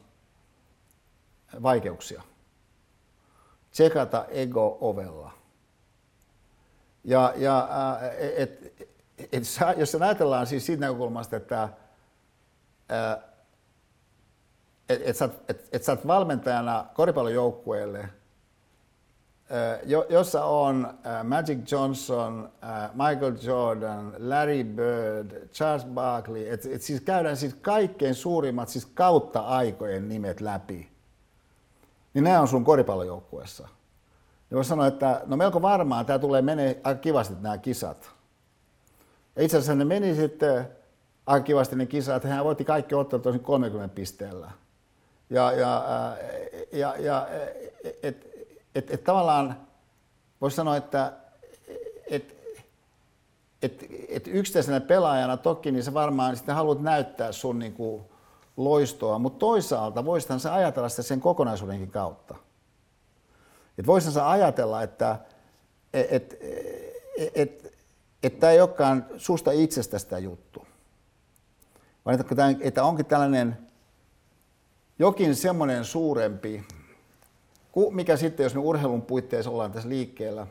vaikeuksia. 1.62 2.22
Tsekata 3.70 4.24
ego 4.28 4.78
ovella. 4.80 5.30
Ja, 7.04 7.32
ja 7.36 7.68
et, 8.18 8.72
et, 8.78 8.88
et, 9.32 9.42
jos 9.76 9.94
ajatellaan 9.94 10.46
siis 10.46 10.66
siitä 10.66 10.80
näkökulmasta, 10.80 11.36
että 11.36 11.68
että 14.88 15.10
et 15.10 15.16
sä, 15.16 15.28
et, 15.48 15.68
et 15.72 15.84
sä 15.84 15.92
oot 15.92 16.06
valmentajana 16.06 16.86
koripallojoukkueelle, 16.94 18.08
jossa 20.08 20.44
on 20.44 20.98
Magic 21.22 21.72
Johnson, 21.72 22.52
Michael 22.92 23.34
Jordan, 23.42 24.12
Larry 24.18 24.64
Bird, 24.64 25.48
Charles 25.52 25.84
Barkley, 25.84 26.48
että 26.48 26.68
et 26.72 26.82
siis 26.82 27.00
käydään 27.00 27.36
siis 27.36 27.54
kaikkein 27.54 28.14
suurimmat 28.14 28.68
siis 28.68 28.86
kautta 28.86 29.40
aikojen 29.40 30.08
nimet 30.08 30.40
läpi. 30.40 30.88
Niin 32.14 32.24
nämä 32.24 32.40
on 32.40 32.48
sun 32.48 32.64
koripallojoukkueessa. 32.64 33.68
Ja 34.50 34.54
voisi 34.54 34.68
sanoa, 34.68 34.86
että 34.86 35.20
no 35.26 35.36
melko 35.36 35.62
varmaan 35.62 36.06
tämä 36.06 36.18
tulee 36.18 36.42
menee 36.42 36.80
aika 36.84 37.00
kivasti 37.00 37.34
nämä 37.40 37.58
kisat. 37.58 38.10
Ja 39.36 39.42
itse 39.42 39.56
asiassa 39.56 39.74
ne 39.74 39.84
meni 39.84 40.14
sitten 40.14 40.68
aika 41.26 41.44
kivasti 41.44 41.76
ne 41.76 41.86
kisat, 41.86 42.24
hän 42.24 42.44
voitti 42.44 42.64
kaikki 42.64 42.94
ottelut 42.94 43.22
tosin 43.22 43.40
30 43.40 43.94
pisteellä. 43.94 44.50
Ja, 45.30 45.52
ja, 45.52 45.84
ja, 46.72 46.94
ja 46.98 47.28
et, 48.02 48.33
et, 48.74 48.90
et 48.90 49.04
tavallaan 49.04 49.66
voisi 50.40 50.56
sanoa, 50.56 50.76
että 50.76 51.12
et, 52.06 52.36
et, 53.62 53.86
et 54.08 54.26
yksittäisenä 54.26 54.80
pelaajana 54.80 55.36
toki 55.36 55.70
niin 55.70 55.84
sä 55.84 55.94
varmaan 55.94 56.36
sitten 56.36 56.54
haluat 56.54 56.80
näyttää 56.80 57.32
sun 57.32 57.58
niin 57.58 57.72
kuin 57.72 58.04
loistoa, 58.56 59.18
mutta 59.18 59.38
toisaalta 59.38 60.04
voisihan 60.04 60.40
se 60.40 60.50
ajatella 60.50 60.88
sitä 60.88 61.02
sen 61.02 61.20
kokonaisuudenkin 61.20 61.90
kautta. 61.90 62.34
Et 63.78 63.86
voisihan 63.86 64.14
se 64.14 64.20
ajatella, 64.20 64.82
että 64.82 65.18
et, 65.92 66.12
et, 66.12 66.38
et, 67.34 67.74
et 68.22 68.40
tämä 68.40 68.52
ei 68.52 68.60
olekaan 68.60 69.06
susta 69.16 69.52
itsestä 69.52 69.98
sitä 69.98 70.18
juttu, 70.18 70.66
vaan 72.04 72.20
että, 72.20 72.34
että 72.60 72.84
onkin 72.84 73.06
tällainen 73.06 73.58
jokin 74.98 75.36
semmoinen 75.36 75.84
suurempi, 75.84 76.64
mikä 77.90 78.16
sitten, 78.16 78.44
jos 78.44 78.54
me 78.54 78.60
urheilun 78.60 79.02
puitteissa 79.02 79.50
ollaan 79.50 79.72
tässä 79.72 79.88
liikkeellä, 79.88 80.46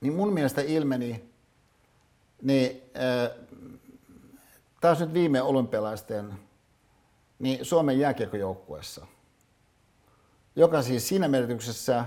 niin 0.00 0.12
mun 0.12 0.32
mielestä 0.32 0.62
ilmeni, 0.62 1.24
niin 2.42 2.82
äh, 2.96 3.30
taas 4.80 5.00
nyt 5.00 5.14
viime 5.14 5.42
olympialaisten 5.42 6.32
niin 7.38 7.64
Suomen 7.64 7.98
jääkiekkojoukkuessa, 7.98 9.06
joka 10.56 10.82
siis 10.82 11.08
siinä 11.08 11.28
merkityksessä, 11.28 12.04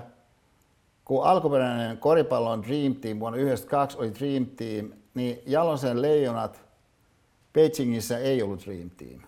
kun 1.06 1.26
alkuperäinen 1.26 1.98
koripallon 1.98 2.63
Dream 2.63 2.96
Team 2.96 3.20
vuonna 3.20 3.38
1992 3.38 3.98
oli 3.98 4.13
Dream 4.20 4.46
Team, 4.46 4.92
niin 5.13 5.42
Jalosen 5.46 6.02
leijonat 6.02 6.62
Beijingissä 7.54 8.18
ei 8.18 8.42
ollut 8.42 8.66
Dream 8.66 8.89
Team. 8.89 9.22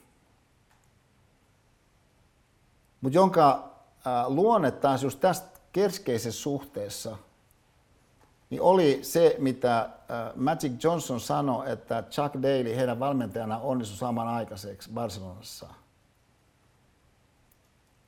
Mutta 3.02 3.18
jonka 3.18 3.75
luonne 4.28 4.72
taas 4.72 5.04
just 5.04 5.20
tästä 5.20 5.60
keskeisessä 5.74 6.42
suhteessa 6.42 7.18
niin 8.50 8.62
oli 8.62 9.00
se, 9.02 9.36
mitä 9.40 9.90
Magic 10.36 10.84
Johnson 10.84 11.20
sanoi, 11.20 11.72
että 11.72 12.04
Chuck 12.12 12.36
Daly 12.36 12.76
heidän 12.76 13.00
valmentajana 13.00 13.58
onnistui 13.58 13.98
saamaan 13.98 14.28
aikaiseksi 14.28 14.90
Barcelonassa. 14.94 15.68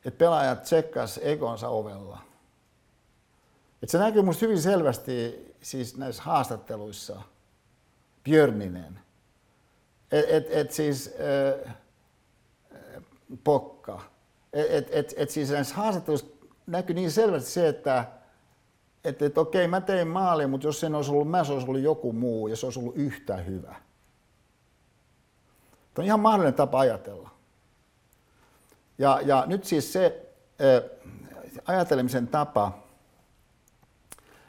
Että 0.06 0.18
pelaajat 0.18 0.64
tsekkas 0.64 1.20
egonsa 1.24 1.70
ovella. 1.70 2.20
Et 3.84 3.90
se 3.90 3.98
näkyy 3.98 4.22
minusta 4.22 4.46
hyvin 4.46 4.62
selvästi 4.62 5.46
siis 5.62 5.98
näissä 5.98 6.24
haastatteluissa 6.24 7.22
Björninen. 8.24 9.00
Et, 10.12 10.26
et, 10.30 10.48
et 10.50 10.72
siis 10.72 11.16
äh, 11.66 11.76
Pokka. 13.44 14.02
Et, 14.58 14.88
et, 14.92 15.14
et, 15.18 15.30
siis 15.30 15.50
näissä 15.50 15.76
haastatteluissa 15.76 16.28
näkyy 16.68 16.96
niin 16.96 17.12
selvästi 17.12 17.50
se, 17.50 17.68
että 17.68 18.06
et, 19.04 19.22
et 19.22 19.38
okei, 19.38 19.68
mä 19.68 19.82
tein 19.82 20.08
maali, 20.08 20.48
mutta 20.48 20.68
jos 20.68 20.80
se 20.80 20.88
olisi 20.88 21.12
ollut 21.12 21.30
mä, 21.30 21.44
se 21.44 21.54
olisi 21.54 21.68
ollut 21.68 21.82
joku 21.82 22.14
muu 22.14 22.48
ja 22.48 22.56
se 22.56 22.66
olisi 22.66 22.80
ollut 22.80 22.96
yhtä 22.96 23.38
hyvä. 23.38 23.76
Tämä 25.94 26.04
on 26.04 26.06
ihan 26.06 26.20
mahdollinen 26.20 26.54
tapa 26.54 26.80
ajatella. 26.80 27.30
Ja, 28.98 29.20
ja 29.26 29.44
nyt 29.48 29.64
siis 29.64 29.94
se 29.94 30.30
äh, 30.62 30.90
ajatelemisen 31.66 32.28
tapa, 32.28 32.84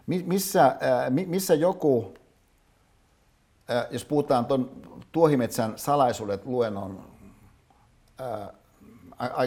missä, 0.06 0.66
äh, 0.66 0.76
missä 1.10 1.54
joku, 1.54 2.14
äh, 3.70 3.86
jos 3.90 4.04
puhutaan 4.04 4.46
tuon 4.46 4.70
Tuohimetsän 5.12 5.78
salaisuudet 5.78 6.46
luennon 6.46 7.04
äh, 8.20 8.48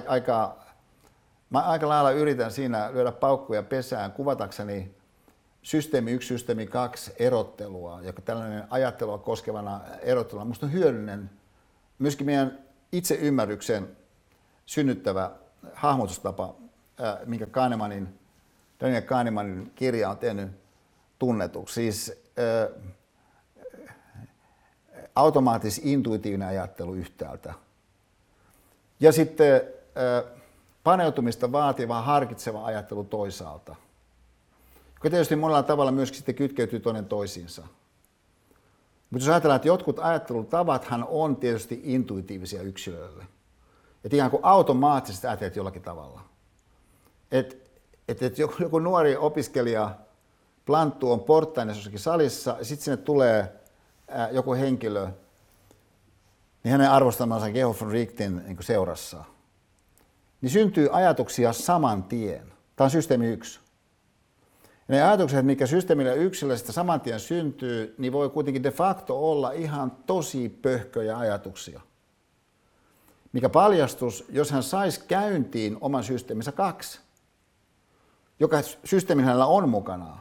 aika, 0.08 0.58
mä 1.50 1.60
aika 1.60 1.90
lailla 1.90 2.12
yritän 2.12 2.52
siinä 2.52 2.90
lyödä 2.94 3.12
paukkuja 3.12 3.64
pesään 3.64 4.12
kuvatakseni 4.12 4.96
systeemi 5.62 6.12
1, 6.12 6.28
systeemi 6.28 6.68
2 6.68 7.14
erottelua, 7.20 8.02
joka 8.02 8.22
tällainen 8.22 8.64
ajattelua 8.70 9.18
koskevana 9.18 9.82
erotteluna 10.02 10.46
minusta 10.46 10.66
on 10.66 10.72
hyödyllinen 10.72 11.30
myöskin 12.00 12.26
meidän 12.26 12.60
itseymmärryksen 12.92 13.98
synnyttävä 14.66 15.32
hahmotustapa, 15.74 16.56
minkä 17.26 17.46
Kahnemanin, 17.46 18.20
Daniel 18.80 19.02
Kahnemanin 19.02 19.72
kirja 19.76 20.10
on 20.10 20.18
tehnyt 20.18 20.52
tunnetuksi. 21.20 21.74
Siis 21.74 22.24
automaatis-intuitiivinen 25.16 26.48
ajattelu 26.48 26.94
yhtäältä. 26.94 27.54
Ja 29.02 29.12
sitten 29.12 29.62
paneutumista 30.84 31.52
vaativa, 31.52 32.02
harkitseva 32.02 32.66
ajattelu 32.66 33.04
toisaalta. 33.04 33.76
Joka 34.94 35.10
tietysti 35.10 35.36
monella 35.36 35.64
tavalla 35.64 35.92
myöskin 35.92 36.18
sitten 36.18 36.36
kytkeytyy 36.36 36.80
toinen 36.80 37.06
toisiinsa. 37.06 37.62
Mutta 39.10 39.26
jos 39.26 39.30
ajatellaan, 39.30 39.56
että 39.56 39.68
jotkut 39.68 40.00
ajattelutavathan 40.00 41.06
on 41.10 41.36
tietysti 41.36 41.82
intuitiivisia 41.84 42.62
yksilöille. 42.62 43.26
Että 44.04 44.18
ihan 44.18 44.32
kuin 44.32 44.46
automaattisesti 44.46 45.28
ajattelet 45.28 45.56
jollakin 45.56 45.82
tavalla. 45.82 46.22
Että 47.32 47.56
et, 48.08 48.24
et 48.24 48.38
joku, 48.38 48.56
joku 48.60 48.80
nuori 48.80 49.16
opiskelija 49.16 49.96
planttu 50.66 51.12
on 51.12 51.20
porttainen 51.20 51.76
jossakin 51.76 52.00
salissa, 52.00 52.58
sitten 52.62 52.84
sinne 52.84 52.98
tulee 52.98 53.62
ää, 54.08 54.30
joku 54.30 54.54
henkilö, 54.54 55.08
niin 56.63 56.71
hänen 56.71 56.91
arvostamansa 56.91 57.47
von 57.82 57.91
Richtin 57.91 58.41
niin 58.45 58.58
seurassa, 58.62 59.24
niin 60.41 60.50
syntyy 60.50 60.89
ajatuksia 60.91 61.54
saman 61.54 62.04
tien. 62.04 62.54
Tämä 62.76 62.86
on 62.86 62.91
systeemi 62.91 63.28
yksi. 63.28 63.60
Ja 64.88 64.95
ne 64.95 65.04
ajatukset, 65.04 65.45
mikä 65.45 65.67
systeemillä 65.67 66.13
yksilöstä 66.13 66.71
saman 66.71 67.02
tien 67.02 67.19
syntyy, 67.19 67.95
niin 67.97 68.13
voi 68.13 68.30
kuitenkin 68.30 68.63
de 68.63 68.71
facto 68.71 69.32
olla 69.32 69.52
ihan 69.52 69.91
tosi 69.91 70.50
pöhköjä 70.62 71.17
ajatuksia. 71.17 71.82
Mikä 73.34 73.50
paljastus, 73.50 74.26
jos 74.30 74.52
hän 74.52 74.63
saisi 74.63 75.04
käyntiin 75.08 75.78
oman 75.82 76.04
systeeminsä 76.04 76.52
kaksi, 76.52 77.00
joka 78.39 78.58
systeemin 78.84 79.26
hänellä 79.26 79.45
on 79.45 79.69
mukana. 79.69 80.17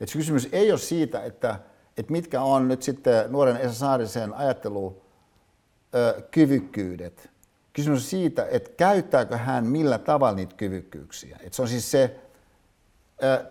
Et 0.00 0.12
kysymys 0.12 0.48
ei 0.52 0.70
ole 0.70 0.78
siitä, 0.78 1.24
että, 1.24 1.60
että 1.96 2.12
mitkä 2.12 2.42
on 2.42 2.68
nyt 2.68 2.82
sitten 2.82 3.32
nuoren 3.32 3.56
Esa 3.56 3.74
Saarisen 3.74 4.34
ajattelukyvykkyydet. 5.92 7.30
Kysymys 7.72 8.02
on 8.02 8.08
siitä, 8.08 8.46
että 8.50 8.70
käyttääkö 8.76 9.36
hän 9.36 9.66
millä 9.66 9.98
tavalla 9.98 10.36
niitä 10.36 10.54
kyvykkyyksiä. 10.54 11.38
Et 11.42 11.52
se 11.52 11.62
on 11.62 11.68
siis 11.68 11.90
se 11.90 12.20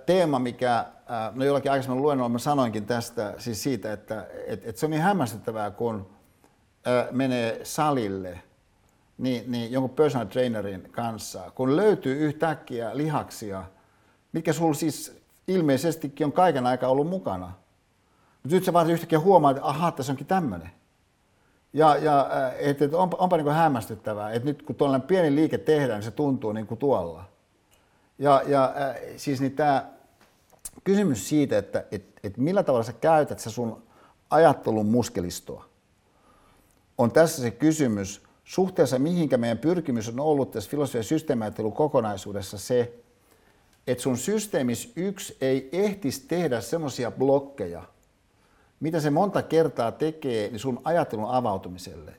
teema, 0.05 0.39
mikä, 0.39 0.85
no 1.33 1.45
jollakin 1.45 1.71
aikaisemmin 1.71 2.01
luennolla 2.01 2.29
mä 2.29 2.39
sanoinkin 2.39 2.85
tästä, 2.85 3.33
siis 3.37 3.63
siitä, 3.63 3.93
että 3.93 4.27
et, 4.47 4.67
et 4.67 4.77
se 4.77 4.85
on 4.85 4.89
niin 4.89 5.01
hämmästyttävää, 5.01 5.71
kun 5.71 6.09
menee 7.11 7.59
salille 7.63 8.39
niin, 9.17 9.51
niin 9.51 9.71
jonkun 9.71 9.95
personal 9.95 10.27
trainerin 10.27 10.89
kanssa, 10.91 11.51
kun 11.55 11.75
löytyy 11.75 12.15
yhtäkkiä 12.15 12.97
lihaksia, 12.97 13.63
mitkä 14.31 14.53
sulla 14.53 14.73
siis 14.73 15.17
ilmeisestikin 15.47 16.25
on 16.25 16.33
kaiken 16.33 16.67
aikaa 16.67 16.89
ollut 16.89 17.07
mukana. 17.07 17.45
Mutta 18.43 18.55
nyt 18.55 18.63
sä 18.63 18.73
vaan 18.73 18.89
yhtäkkiä 18.89 19.19
huomaat, 19.19 19.57
että 19.57 19.69
ahaa, 19.69 19.91
tässä 19.91 20.11
onkin 20.11 20.27
tämmöinen. 20.27 20.71
Ja, 21.75 21.97
ja 21.97 22.29
et, 22.59 22.81
et 22.81 22.93
onpa, 22.93 23.17
onpa 23.17 23.37
niin 23.37 23.51
hämmästyttävää, 23.51 24.31
että 24.31 24.45
nyt 24.45 24.61
kun 24.61 24.75
tuollainen 24.75 25.07
pieni 25.07 25.35
liike 25.35 25.57
tehdään, 25.57 25.99
niin 25.99 26.05
se 26.05 26.11
tuntuu 26.11 26.51
niin 26.51 26.67
kuin 26.67 26.77
tuolla. 26.77 27.23
Ja, 28.19 28.41
ja 28.47 28.73
äh, 28.77 28.95
siis 29.17 29.41
niin 29.41 29.51
tämä 29.51 29.85
kysymys 30.83 31.29
siitä, 31.29 31.57
että 31.57 31.85
et, 31.91 32.03
et 32.23 32.37
millä 32.37 32.63
tavalla 32.63 32.83
sä 32.83 32.93
käytät 32.93 33.39
sä 33.39 33.49
sun 33.49 33.83
ajattelun 34.29 34.85
muskelistoa, 34.85 35.65
on 36.97 37.11
tässä 37.11 37.41
se 37.41 37.51
kysymys 37.51 38.23
suhteessa 38.43 38.99
mihinkä 38.99 39.37
meidän 39.37 39.57
pyrkimys 39.57 40.09
on 40.09 40.19
ollut 40.19 40.51
tässä 40.51 40.69
filosofia- 40.69 41.65
ja 41.65 41.71
kokonaisuudessa 41.71 42.57
se, 42.57 42.93
että 43.87 44.01
sun 44.01 44.17
systeemis 44.17 44.93
yksi 44.95 45.37
ei 45.41 45.69
ehtisi 45.71 46.27
tehdä 46.27 46.61
semmoisia 46.61 47.11
blokkeja, 47.11 47.83
mitä 48.79 48.99
se 48.99 49.09
monta 49.09 49.41
kertaa 49.41 49.91
tekee 49.91 50.49
niin 50.49 50.59
sun 50.59 50.81
ajattelun 50.83 51.31
avautumiselle. 51.31 52.15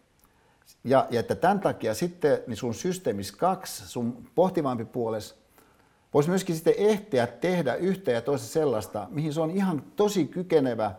Ja, 0.85 1.07
ja 1.11 1.21
että 1.21 1.35
tämän 1.35 1.61
takia 1.61 1.95
sitten 1.95 2.39
niin 2.47 2.57
sun 2.57 2.75
systeemis 2.75 3.33
kaksi, 3.33 3.89
sun 3.89 4.29
pohtivampi 4.35 4.85
puoles, 4.85 5.35
voisi 6.15 6.29
myöskin 6.29 6.55
sitten 6.55 6.75
ehtiä 6.77 7.27
tehdä 7.27 7.75
yhtä 7.75 8.11
ja 8.11 8.23
toista 8.23 8.47
sellaista, 8.47 9.07
mihin 9.11 9.33
se 9.33 9.41
on 9.41 9.51
ihan 9.51 9.83
tosi 9.97 10.25
kykenevä, 10.25 10.93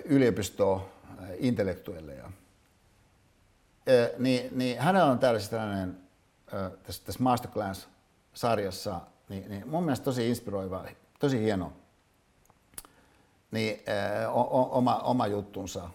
yliopisto-intellektuelleja 0.05 2.31
niin, 4.17 4.57
niin 4.57 4.79
hänellä 4.79 5.11
on 5.11 5.19
täällä 5.19 5.39
siis 5.39 5.49
tällainen, 5.49 5.97
tässä, 6.83 7.05
tässä 7.05 7.23
Masterclass-sarjassa, 7.23 8.99
niin, 9.29 9.49
niin 9.49 9.67
mun 9.67 9.83
mielestä 9.83 10.03
tosi 10.03 10.29
inspiroiva, 10.29 10.85
tosi 11.19 11.39
hieno 11.39 11.73
niin, 13.53 13.79
o, 14.33 14.77
oma, 14.77 14.99
oma 14.99 15.27
juttunsa. 15.27 15.89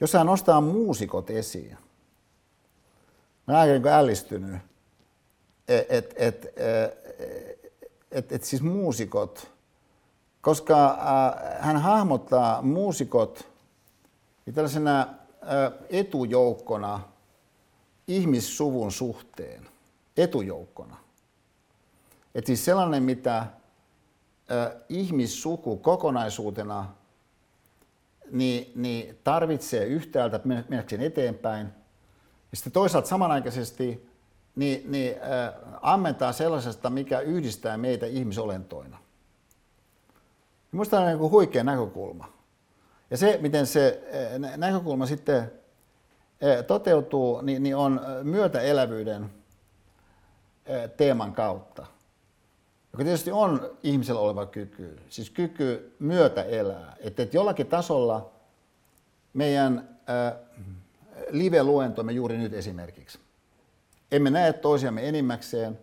Jos 0.00 0.12
hän 0.12 0.26
nostaa 0.26 0.60
muusikot 0.60 1.30
esiin, 1.30 1.78
mä 3.46 3.54
olen 3.54 3.60
aika 3.60 3.72
niin 3.72 3.98
ällistynyt, 3.98 4.56
että 5.68 5.94
et, 5.94 6.14
et, 6.16 6.58
et, 8.10 8.32
et, 8.32 8.44
siis 8.44 8.62
muusikot, 8.62 9.50
koska 10.40 10.98
hän 11.60 11.76
hahmottaa 11.76 12.62
muusikot 12.62 13.48
niin 14.46 14.54
tällaisena 14.54 15.06
etujoukkona 15.90 17.00
ihmissuvun 18.08 18.92
suhteen. 18.92 19.68
Etujoukkona. 20.16 20.96
Et 22.34 22.46
siis 22.46 22.64
sellainen, 22.64 23.02
mitä 23.02 23.46
ihmissuku 24.88 25.76
kokonaisuutena 25.76 26.94
niin, 28.30 28.72
niin 28.74 29.18
tarvitsee 29.24 29.84
yhtäältä 29.86 30.40
mennäkseen 30.44 31.02
eteenpäin. 31.02 31.66
Ja 32.50 32.56
sitten 32.56 32.72
toisaalta 32.72 33.08
samanaikaisesti 33.08 34.08
niin, 34.56 34.92
niin, 34.92 35.16
äh, 35.22 35.54
ammentaa 35.82 36.32
sellaisesta, 36.32 36.90
mikä 36.90 37.20
yhdistää 37.20 37.76
meitä 37.76 38.06
ihmisolentoina. 38.06 38.98
Minusta 40.72 41.00
on 41.00 41.06
niin 41.06 41.18
huikea 41.18 41.64
näkökulma. 41.64 42.34
Ja 43.10 43.16
se, 43.16 43.38
miten 43.42 43.66
se 43.66 44.02
eh, 44.06 44.56
näkökulma 44.56 45.06
sitten 45.06 45.52
eh, 46.40 46.64
toteutuu, 46.64 47.40
niin, 47.40 47.62
niin 47.62 47.76
on 47.76 48.00
myötäelävyyden 48.22 49.30
eh, 50.66 50.90
teeman 50.96 51.32
kautta, 51.32 51.86
joka 52.94 53.04
tietysti 53.04 53.32
on 53.32 53.76
ihmisellä 53.82 54.20
oleva 54.20 54.46
kyky, 54.46 54.98
siis 55.08 55.30
kyky 55.30 55.96
myötä 55.98 56.42
elää. 56.42 56.96
Että, 57.00 57.22
että 57.22 57.36
jollakin 57.36 57.66
tasolla 57.66 58.30
meidän 59.32 59.98
live-luentomme 61.30 62.12
juuri 62.12 62.38
nyt 62.38 62.52
esimerkiksi. 62.52 63.18
Emme 64.12 64.30
näe 64.30 64.52
toisiamme 64.52 65.08
enimmäkseen, 65.08 65.78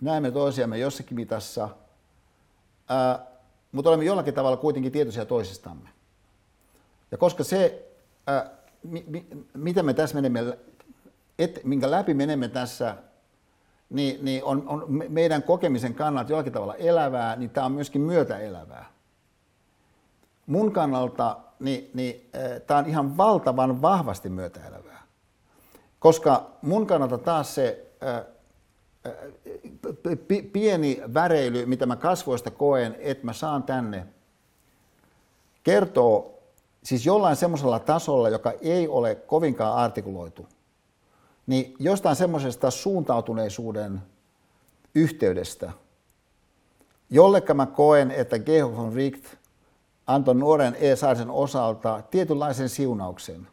näemme 0.00 0.30
toisiamme 0.30 0.78
jossakin 0.78 1.14
mitassa, 1.14 1.68
mutta 3.72 3.90
olemme 3.90 4.04
jollakin 4.04 4.34
tavalla 4.34 4.56
kuitenkin 4.56 4.92
tietoisia 4.92 5.24
toisistamme. 5.24 5.88
Ja 7.10 7.18
koska 7.18 7.44
se, 7.44 7.88
ää, 8.26 8.50
mi, 8.82 9.04
mi, 9.08 9.26
mitä 9.54 9.82
me 9.82 9.94
tässä 9.94 10.14
menemme, 10.14 10.58
et, 11.38 11.60
minkä 11.64 11.90
läpi 11.90 12.14
menemme 12.14 12.48
tässä, 12.48 12.96
niin, 13.90 14.24
niin 14.24 14.44
on, 14.44 14.68
on 14.68 14.84
meidän 15.08 15.42
kokemisen 15.42 15.94
kannalta 15.94 16.32
jollakin 16.32 16.52
tavalla 16.52 16.74
elävää, 16.74 17.36
niin 17.36 17.50
tämä 17.50 17.66
on 17.66 17.72
myöskin 17.72 18.00
myötäelävää. 18.00 18.86
Mun 20.46 20.72
kannalta 20.72 21.36
niin, 21.60 21.90
niin, 21.94 22.30
tämä 22.66 22.78
on 22.78 22.86
ihan 22.86 23.16
valtavan 23.16 23.82
vahvasti 23.82 24.28
myötäelävää. 24.28 25.02
Koska 25.98 26.50
mun 26.62 26.86
kannalta 26.86 27.18
taas 27.18 27.54
se 27.54 27.86
ää, 28.00 28.24
pieni 30.52 31.02
väreily, 31.14 31.66
mitä 31.66 31.86
mä 31.86 31.96
kasvoista 31.96 32.50
koen, 32.50 32.96
että 32.98 33.24
mä 33.24 33.32
saan 33.32 33.62
tänne, 33.62 34.06
kertoo 35.62 36.38
siis 36.82 37.06
jollain 37.06 37.36
semmoisella 37.36 37.78
tasolla, 37.78 38.28
joka 38.28 38.52
ei 38.60 38.88
ole 38.88 39.14
kovinkaan 39.14 39.76
artikuloitu, 39.76 40.48
niin 41.46 41.74
jostain 41.78 42.16
semmoisesta 42.16 42.70
suuntautuneisuuden 42.70 44.02
yhteydestä, 44.94 45.72
jollekka 47.10 47.54
mä 47.54 47.66
koen, 47.66 48.10
että 48.10 48.38
Georg 48.38 48.76
von 48.76 48.92
Richt 48.92 49.24
antoi 50.06 50.34
nuoren 50.34 50.76
E. 50.80 50.96
Saarisen 50.96 51.30
osalta 51.30 52.02
tietynlaisen 52.10 52.68
siunauksen. 52.68 53.48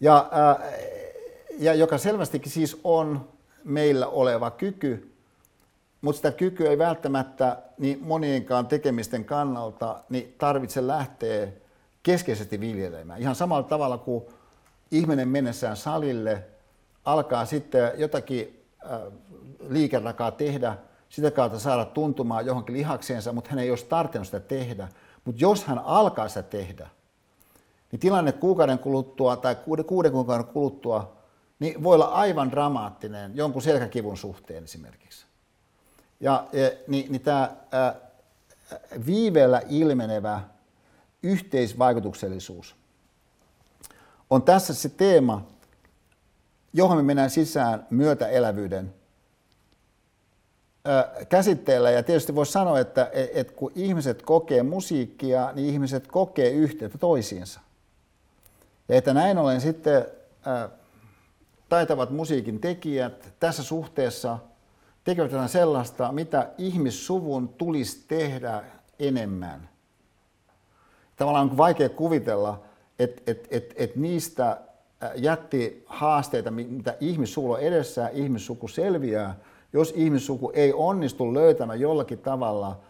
Ja, 0.00 0.28
ää, 0.30 0.72
ja 1.58 1.74
joka 1.74 1.98
selvästikin 1.98 2.52
siis 2.52 2.80
on 2.84 3.28
meillä 3.64 4.06
oleva 4.06 4.50
kyky 4.50 5.14
mutta 6.04 6.16
sitä 6.16 6.32
kykyä 6.32 6.70
ei 6.70 6.78
välttämättä 6.78 7.56
niin 7.78 7.98
monienkaan 8.02 8.66
tekemisten 8.66 9.24
kannalta 9.24 10.04
niin 10.08 10.34
tarvitse 10.38 10.86
lähteä 10.86 11.48
keskeisesti 12.02 12.60
viljelemään. 12.60 13.20
Ihan 13.20 13.34
samalla 13.34 13.62
tavalla 13.62 13.98
kuin 13.98 14.24
ihminen 14.98 15.28
mennessään 15.28 15.76
salille 15.76 16.44
alkaa 17.04 17.46
sitten 17.46 17.92
jotakin 17.96 18.64
äh, 18.92 19.00
liikerakaa 19.68 20.30
tehdä, 20.30 20.76
sitä 21.08 21.30
kautta 21.30 21.58
saada 21.58 21.84
tuntumaan 21.84 22.46
johonkin 22.46 22.76
lihakseensa, 22.76 23.32
mutta 23.32 23.50
hän 23.50 23.58
ei 23.58 23.70
olisi 23.70 23.86
tarvinnut 23.86 24.26
sitä 24.26 24.40
tehdä. 24.40 24.88
Mutta 25.24 25.42
jos 25.42 25.64
hän 25.64 25.78
alkaa 25.78 26.28
sitä 26.28 26.42
tehdä, 26.42 26.88
niin 27.92 28.00
tilanne 28.00 28.32
kuukauden 28.32 28.78
kuluttua 28.78 29.36
tai 29.36 29.54
kuuden, 29.86 30.12
kuukauden 30.12 30.46
kuluttua 30.46 31.16
niin 31.58 31.82
voi 31.82 31.94
olla 31.94 32.04
aivan 32.04 32.50
dramaattinen 32.50 33.36
jonkun 33.36 33.62
selkäkivun 33.62 34.16
suhteen 34.16 34.64
esimerkiksi. 34.64 35.26
Ja, 36.20 36.46
niin, 36.88 37.12
niin 37.12 37.22
tämä 37.22 37.56
viiveellä 39.06 39.62
ilmenevä 39.68 40.40
yhteisvaikutuksellisuus 41.22 42.76
on 44.34 44.42
tässä 44.42 44.74
se 44.74 44.88
teema, 44.88 45.46
johon 46.72 46.96
me 46.96 47.02
mennään 47.02 47.30
sisään 47.30 47.86
myötäelävyyden 47.90 48.94
käsitteellä. 51.28 51.90
Ja 51.90 52.02
tietysti 52.02 52.34
voisi 52.34 52.52
sanoa, 52.52 52.80
että, 52.80 53.10
että 53.34 53.52
kun 53.52 53.72
ihmiset 53.74 54.22
kokee 54.22 54.62
musiikkia, 54.62 55.52
niin 55.54 55.68
ihmiset 55.68 56.06
kokee 56.06 56.50
yhteyttä 56.50 56.98
toisiinsa. 56.98 57.60
Ja 58.88 58.96
että 58.96 59.14
näin 59.14 59.38
ollen 59.38 59.60
sitten 59.60 60.06
taitavat 61.68 62.10
musiikin 62.10 62.60
tekijät 62.60 63.32
tässä 63.40 63.62
suhteessa– 63.62 64.38
tekevät 65.04 65.32
jotain 65.32 65.48
sellaista, 65.48 66.12
mitä 66.12 66.50
ihmissuvun 66.58 67.48
tulisi 67.48 68.04
tehdä 68.08 68.64
enemmän. 68.98 69.68
Tavallaan 71.16 71.50
on 71.50 71.56
vaikea 71.56 71.88
kuvitella, 71.88 72.62
että 72.98 73.22
et, 73.26 73.48
et, 73.50 73.74
et 73.76 73.96
niistä 73.96 74.50
äh, 74.50 75.10
jätti 75.16 75.84
haasteita, 75.86 76.50
mitä 76.50 76.96
ihmissuku 77.00 77.52
on 77.52 77.60
edessä, 77.60 78.08
ihmissuku 78.08 78.68
selviää, 78.68 79.36
jos 79.72 79.92
ihmissuku 79.96 80.50
ei 80.54 80.72
onnistu 80.72 81.34
löytämään 81.34 81.80
jollakin 81.80 82.18
tavalla 82.18 82.80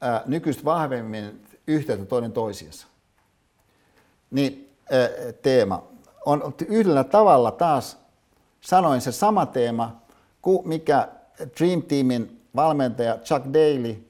ää, 0.00 0.16
äh, 0.16 0.22
nykyistä 0.26 0.64
vahvemmin 0.64 1.42
yhteyttä 1.66 2.06
toinen 2.06 2.32
toisiinsa. 2.32 2.86
Niin 4.30 4.76
ää, 4.90 5.04
äh, 5.04 5.10
teema 5.42 5.88
on 6.26 6.54
yhdellä 6.68 7.04
tavalla 7.04 7.50
taas 7.50 7.98
sanoin 8.60 9.00
se 9.00 9.12
sama 9.12 9.46
teema 9.46 10.00
kuin 10.42 10.68
mikä 10.68 11.08
Dream 11.58 11.82
Teamin 11.82 12.40
valmentaja 12.56 13.18
Chuck 13.18 13.46
Daly 13.46 14.06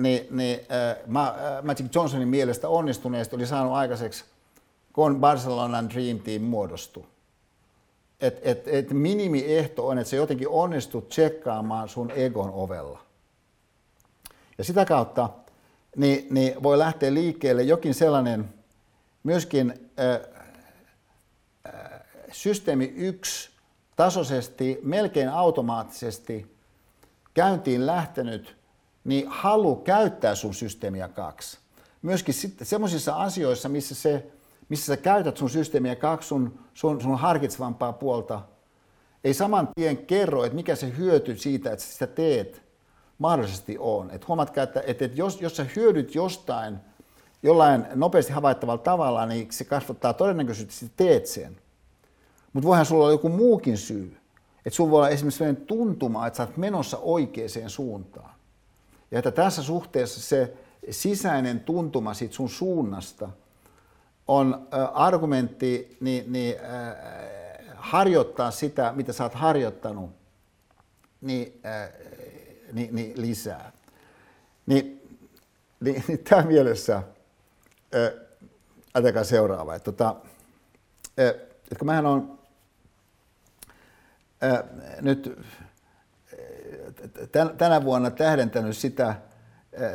niin, 0.00 0.26
niin 0.30 0.60
äh, 0.60 1.62
Magic 1.62 1.94
Johnsonin 1.94 2.28
mielestä 2.28 2.68
onnistuneesti 2.68 3.36
oli 3.36 3.46
saanut 3.46 3.72
aikaiseksi, 3.72 4.24
kun 4.92 5.20
Barcelonan 5.20 5.90
Dream 5.90 6.18
Team 6.18 6.42
muodostui. 6.42 7.04
Et, 8.20 8.38
et, 8.42 8.68
et 8.68 8.90
minimiehto 8.90 9.86
on, 9.86 9.98
että 9.98 10.10
se 10.10 10.16
jotenkin 10.16 10.48
onnistut 10.48 11.08
tsekkaamaan 11.08 11.88
sun 11.88 12.10
egon 12.10 12.50
ovella. 12.50 13.02
Ja 14.58 14.64
sitä 14.64 14.84
kautta 14.84 15.28
niin, 15.96 16.26
niin 16.30 16.62
voi 16.62 16.78
lähteä 16.78 17.14
liikkeelle 17.14 17.62
jokin 17.62 17.94
sellainen 17.94 18.54
myöskin 19.22 19.90
äh, 20.00 20.20
äh, 21.74 22.00
systeemi 22.32 22.92
yksi 22.96 23.50
tasoisesti, 23.96 24.78
melkein 24.82 25.28
automaattisesti 25.28 26.56
käyntiin 27.34 27.86
lähtenyt, 27.86 28.56
niin 29.04 29.28
halu 29.28 29.76
käyttää 29.76 30.34
sun 30.34 30.54
systeemiä 30.54 31.08
kaksi. 31.08 31.58
Myöskin 32.02 32.34
semmoisissa 32.62 33.16
asioissa, 33.16 33.68
missä 33.68 33.94
se 33.94 34.26
missä 34.70 34.86
sä 34.86 34.96
käytät 34.96 35.36
sun 35.36 35.50
systeemiä 35.50 35.96
kaksi 35.96 36.28
sun, 36.28 36.58
sun, 36.74 37.00
sun 37.00 37.18
harkitsevampaa 37.18 37.92
puolta, 37.92 38.40
ei 39.24 39.34
saman 39.34 39.68
tien 39.74 39.96
kerro, 39.96 40.44
että 40.44 40.56
mikä 40.56 40.76
se 40.76 40.92
hyöty 40.96 41.36
siitä, 41.36 41.72
että 41.72 41.84
sitä 41.84 42.06
teet, 42.06 42.62
mahdollisesti 43.18 43.76
on. 43.78 44.10
Et 44.10 44.28
huomatkaa, 44.28 44.64
että, 44.64 44.82
että, 44.86 45.04
että 45.04 45.18
jos, 45.18 45.40
jos 45.40 45.56
sä 45.56 45.66
hyödyt 45.76 46.14
jostain 46.14 46.78
jollain 47.42 47.86
nopeasti 47.94 48.32
havaittavalla 48.32 48.82
tavalla, 48.82 49.26
niin 49.26 49.52
se 49.52 49.64
kasvattaa 49.64 50.12
todennäköisesti, 50.12 50.86
että 50.86 51.04
teet 51.04 51.26
sen. 51.26 51.56
Mutta 52.52 52.66
voihan 52.66 52.86
sulla 52.86 53.04
olla 53.04 53.12
joku 53.12 53.28
muukin 53.28 53.78
syy. 53.78 54.16
Että 54.66 54.76
sulla 54.76 54.90
voi 54.90 54.98
olla 54.98 55.08
esimerkiksi 55.08 55.38
sellainen 55.38 55.66
tuntuma, 55.66 56.26
että 56.26 56.36
sä 56.36 56.42
oot 56.42 56.56
menossa 56.56 56.98
oikeaan 56.98 57.70
suuntaan. 57.70 58.34
Ja 59.10 59.18
että 59.18 59.30
tässä 59.30 59.62
suhteessa 59.62 60.20
se 60.20 60.56
sisäinen 60.90 61.60
tuntuma 61.60 62.14
siitä 62.14 62.34
sun 62.34 62.48
suunnasta 62.48 63.28
on 64.30 64.68
argumentti 64.94 65.96
niin, 66.00 66.32
niin, 66.32 66.56
äh, 66.60 66.94
harjoittaa 67.76 68.50
sitä, 68.50 68.92
mitä 68.96 69.12
sä 69.12 69.24
oot 69.24 69.34
harjoittanut, 69.34 70.10
niin, 71.20 71.60
äh, 71.66 71.88
niin, 72.72 72.94
niin 72.94 73.20
lisää. 73.20 73.72
Niin, 74.66 75.16
niin, 75.80 76.04
niin 76.08 76.18
tämä 76.18 76.42
mielessä, 76.42 76.96
äh, 76.96 77.02
ajatelkaa 78.94 79.24
seuraava. 79.24 79.74
Että, 79.74 79.92
tota, 79.92 80.16
äh, 81.20 81.28
että 81.62 81.78
kun 81.78 81.86
mähän 81.86 82.06
on 82.06 82.38
äh, 84.42 84.62
nyt 85.00 85.38
tänä 87.58 87.84
vuonna 87.84 88.10
tähdentänyt 88.10 88.76
sitä, 88.76 89.14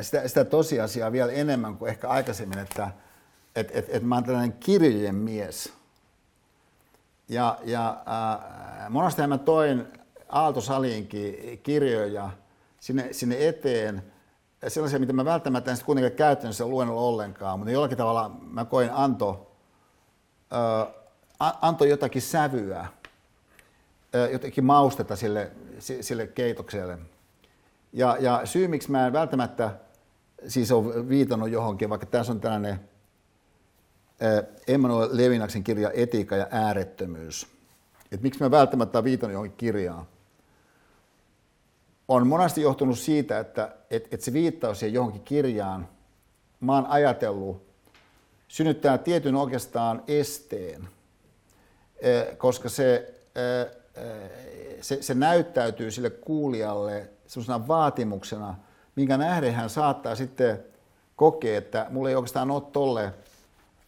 sitä, 0.00 0.28
sitä 0.28 0.44
tosiasiaa 0.44 1.12
vielä 1.12 1.32
enemmän 1.32 1.76
kuin 1.76 1.88
ehkä 1.88 2.08
aikaisemmin, 2.08 2.58
että 2.58 2.90
et, 3.56 3.70
et, 3.76 3.86
et 3.88 4.02
mä 4.02 4.14
oon 4.14 4.24
tällainen 4.24 4.52
kirjojen 4.52 5.14
mies. 5.14 5.72
Ja, 7.28 7.58
ja 7.64 8.02
äh, 8.08 8.90
monesti 8.90 9.26
mä 9.26 9.38
toin 9.38 9.86
Aaltosaliinkin 10.28 11.60
kirjoja 11.62 12.30
sinne, 12.80 13.08
sinne 13.12 13.48
eteen, 13.48 14.02
sellaisia, 14.68 14.98
mitä 14.98 15.12
mä 15.12 15.24
välttämättä 15.24 15.70
en 15.70 15.76
kuitenkaan 15.84 16.16
käytännössä 16.16 16.66
luennolla 16.66 17.00
ollenkaan, 17.00 17.58
mutta 17.58 17.72
jollakin 17.72 17.98
tavalla 17.98 18.36
mä 18.40 18.64
koin 18.64 18.90
anto, 18.92 19.56
äh, 21.40 21.88
jotakin 21.88 22.22
sävyä, 22.22 22.80
äh, 22.80 24.32
jotenkin 24.32 24.64
maustetta 24.64 25.16
sille, 25.16 25.50
sille 25.78 26.26
keitokselle. 26.26 26.98
Ja, 27.92 28.16
ja 28.20 28.40
syy, 28.44 28.68
miksi 28.68 28.90
mä 28.90 29.06
en 29.06 29.12
välttämättä 29.12 29.70
siis 30.48 30.72
ole 30.72 31.08
viitannut 31.08 31.50
johonkin, 31.50 31.90
vaikka 31.90 32.06
tässä 32.06 32.32
on 32.32 32.40
tällainen 32.40 32.80
Emmanuel 34.68 35.08
Levinaksen 35.12 35.64
kirja 35.64 35.90
Etiikka 35.94 36.36
ja 36.36 36.46
äärettömyys. 36.50 37.46
Et 38.12 38.22
miksi 38.22 38.40
mä 38.40 38.50
välttämättä 38.50 39.04
viitannut 39.04 39.32
johonkin 39.32 39.56
kirjaan? 39.56 40.06
On 42.08 42.26
monesti 42.26 42.60
johtunut 42.60 42.98
siitä, 42.98 43.38
että 43.38 43.76
et, 43.90 44.14
et 44.14 44.20
se 44.20 44.32
viittaus 44.32 44.78
siihen 44.78 44.94
johonkin 44.94 45.22
kirjaan, 45.22 45.88
mä 46.60 46.74
oon 46.74 46.86
ajatellut, 46.86 47.66
synnyttää 48.48 48.98
tietyn 48.98 49.34
oikeastaan 49.34 50.02
esteen, 50.08 50.82
äh, 50.82 52.38
koska 52.38 52.68
se, 52.68 53.14
äh, 53.36 53.72
se, 54.80 55.02
se 55.02 55.14
näyttäytyy 55.14 55.90
sille 55.90 56.10
kuulijalle 56.10 57.08
sellaisena 57.26 57.68
vaatimuksena, 57.68 58.54
minkä 58.96 59.16
nähden 59.16 59.54
hän 59.54 59.70
saattaa 59.70 60.14
sitten 60.14 60.64
kokea, 61.16 61.58
että 61.58 61.86
mulla 61.90 62.08
ei 62.08 62.14
oikeastaan 62.14 62.50
ole 62.50 62.62
tolle 62.72 63.12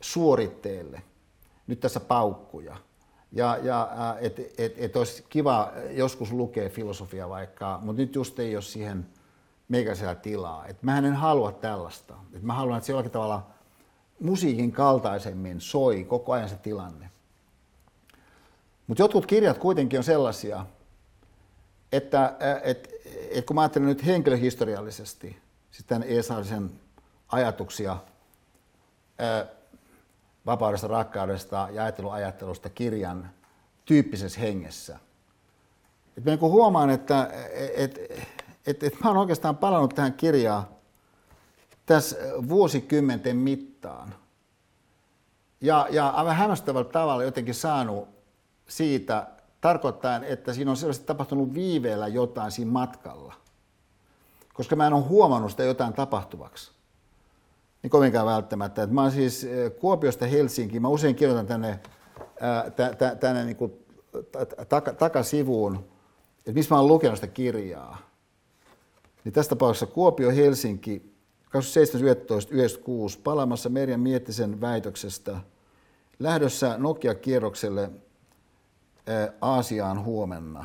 suoritteelle 0.00 1.02
nyt 1.66 1.80
tässä 1.80 2.00
paukkuja. 2.00 2.76
Ja, 3.32 3.58
ja 3.62 3.88
että 4.20 4.42
et, 4.58 4.74
et 4.76 4.96
olisi 4.96 5.24
kiva 5.28 5.72
joskus 5.90 6.32
lukea 6.32 6.68
filosofia 6.68 7.28
vaikka, 7.28 7.78
mutta 7.82 8.02
nyt 8.02 8.14
just 8.14 8.38
ei 8.38 8.56
ole 8.56 8.62
siihen 8.62 9.06
meikäisellä 9.68 10.14
tilaa. 10.14 10.66
Et 10.66 10.82
mähän 10.82 11.04
en 11.04 11.14
halua 11.14 11.52
tällaista. 11.52 12.14
Et 12.34 12.42
mä 12.42 12.54
haluan, 12.54 12.78
että 12.78 12.86
se 12.86 12.92
jollakin 12.92 13.12
tavalla 13.12 13.46
musiikin 14.20 14.72
kaltaisemmin 14.72 15.60
soi 15.60 16.04
koko 16.04 16.32
ajan 16.32 16.48
se 16.48 16.56
tilanne. 16.56 17.10
Mutta 18.86 19.02
jotkut 19.02 19.26
kirjat 19.26 19.58
kuitenkin 19.58 19.98
on 19.98 20.04
sellaisia, 20.04 20.66
että 21.92 22.36
et, 22.62 22.94
et 23.30 23.46
kun 23.46 23.54
mä 23.54 23.60
ajattelen 23.60 23.88
nyt 23.88 24.06
henkilöhistoriallisesti, 24.06 25.38
siis 25.70 25.84
tämän 25.86 26.08
Eesarisen 26.08 26.70
ajatuksia 27.28 27.96
ää, 29.18 29.46
vapaudesta, 30.48 30.88
rakkaudesta 30.88 31.68
ja 31.72 31.82
ajatteluajattelusta 31.82 32.68
kirjan 32.68 33.30
tyyppisessä 33.84 34.40
hengessä. 34.40 34.98
Et 36.16 36.24
mä 36.24 36.30
niin 36.30 36.40
huomaan, 36.40 36.90
että 36.90 37.30
et, 37.76 37.98
et, 38.66 38.82
et 38.82 39.00
mä 39.04 39.10
oon 39.10 39.16
oikeastaan 39.16 39.56
palannut 39.56 39.94
tähän 39.94 40.12
kirjaan 40.12 40.64
tässä 41.86 42.16
vuosikymmenten 42.48 43.36
mittaan. 43.36 44.14
Ja, 45.60 45.86
ja 45.90 46.08
aivan 46.08 46.36
hämmästävällä 46.36 46.90
tavalla 46.90 47.24
jotenkin 47.24 47.54
saanut 47.54 48.08
siitä 48.68 49.26
tarkoittaen, 49.60 50.24
että 50.24 50.52
siinä 50.52 50.70
on 50.70 50.76
selvästi 50.76 51.06
tapahtunut 51.06 51.54
viiveellä 51.54 52.08
jotain 52.08 52.50
siinä 52.50 52.70
matkalla. 52.70 53.34
Koska 54.54 54.76
mä 54.76 54.86
en 54.86 54.92
ole 54.92 55.04
huomannut 55.04 55.50
sitä 55.50 55.62
jotain 55.62 55.92
tapahtuvaksi. 55.92 56.77
Niin 57.82 57.90
kovinkaan 57.90 58.26
välttämättä. 58.26 58.82
Et 58.82 58.90
mä 58.90 59.02
oon 59.02 59.12
siis 59.12 59.44
eh, 59.44 59.72
Kuopiosta 59.80 60.26
Helsinkiin, 60.26 60.82
mä 60.82 60.88
usein 60.88 61.14
kirjoitan 61.14 61.46
tänne, 61.46 61.80
ää, 62.40 62.70
tänne 63.20 63.44
niin 63.44 63.56
kuin 63.56 63.72
taka, 64.68 64.92
takasivuun, 64.92 65.84
että 66.38 66.52
missä 66.52 66.74
mä 66.74 66.80
oon 66.80 66.88
lukenut 66.88 67.16
sitä 67.16 67.26
kirjaa. 67.26 67.98
Niin 69.24 69.32
tässä 69.32 69.50
tapauksessa 69.50 69.86
Kuopio 69.86 70.30
Helsinki 70.30 71.12
27.11.96 71.48 71.52
palaamassa 73.24 73.68
Merjan 73.68 74.00
Miettisen 74.00 74.60
väitöksestä 74.60 75.40
lähdössä 76.18 76.74
Nokia-kierrokselle 76.78 77.90
Aasiaan 79.40 80.04
huomenna. 80.04 80.64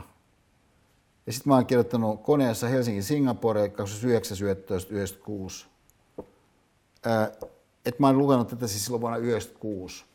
Ja 1.26 1.34
sitten 1.34 1.51
mä 1.51 1.55
oon 1.55 1.66
kirjoittanut 1.66 2.24
koneessa 2.24 2.68
Helsingin 2.68 3.03
Singapore 3.03 3.68
29.11.96. 3.68 5.66
Että 7.86 8.01
mä 8.01 8.08
oon 8.08 8.18
lukenut 8.18 8.47
tätä 8.47 8.68
siis 8.68 8.86
silloin 8.86 9.01
vuonna 9.01 9.18
1996. 9.18 10.06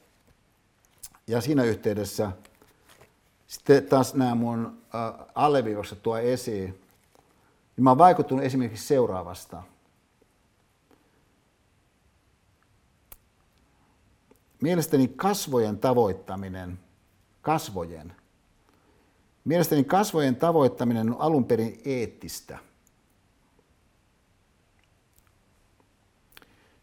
Ja 1.27 1.41
siinä 1.41 1.65
yhteydessä 1.65 2.33
sitten 3.47 3.87
taas 3.87 4.15
nämä 4.15 4.35
mun 4.35 4.83
alleviivaukset 5.35 6.03
tuo 6.03 6.19
esiin. 6.19 6.81
Niin 7.77 7.85
mä 7.85 7.91
oon 7.91 7.99
vaikuttunut 7.99 8.45
esimerkiksi 8.45 8.87
seuraavasta. 8.87 9.63
Mielestäni 14.63 15.09
kasvojen 15.09 15.79
tavoittaminen, 15.79 16.79
kasvojen, 17.43 18.13
mielestäni 19.45 19.85
kasvojen 19.85 20.37
tavoittaminen 20.37 21.11
on 21.11 21.21
alun 21.21 21.45
perin 21.45 21.81
eettistä. 21.85 22.59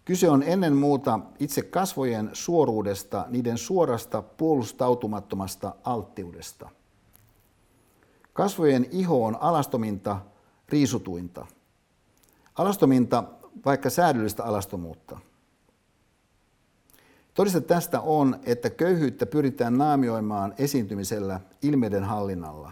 Kyse 0.05 0.29
on 0.29 0.43
ennen 0.43 0.75
muuta 0.75 1.19
itse 1.39 1.61
kasvojen 1.61 2.29
suoruudesta, 2.33 3.25
niiden 3.29 3.57
suorasta 3.57 4.21
puolustautumattomasta 4.21 5.75
alttiudesta. 5.83 6.69
Kasvojen 8.33 8.87
iho 8.91 9.25
on 9.25 9.37
alastominta, 9.41 10.21
riisutuinta. 10.69 11.45
Alastominta, 12.55 13.23
vaikka 13.65 13.89
säädyllistä 13.89 14.43
alastomuutta. 14.43 15.19
Todiste 17.33 17.61
tästä 17.61 18.01
on, 18.01 18.39
että 18.43 18.69
köyhyyttä 18.69 19.25
pyritään 19.25 19.77
naamioimaan 19.77 20.53
esiintymisellä 20.57 21.39
ilmeiden 21.61 22.03
hallinnalla. 22.03 22.71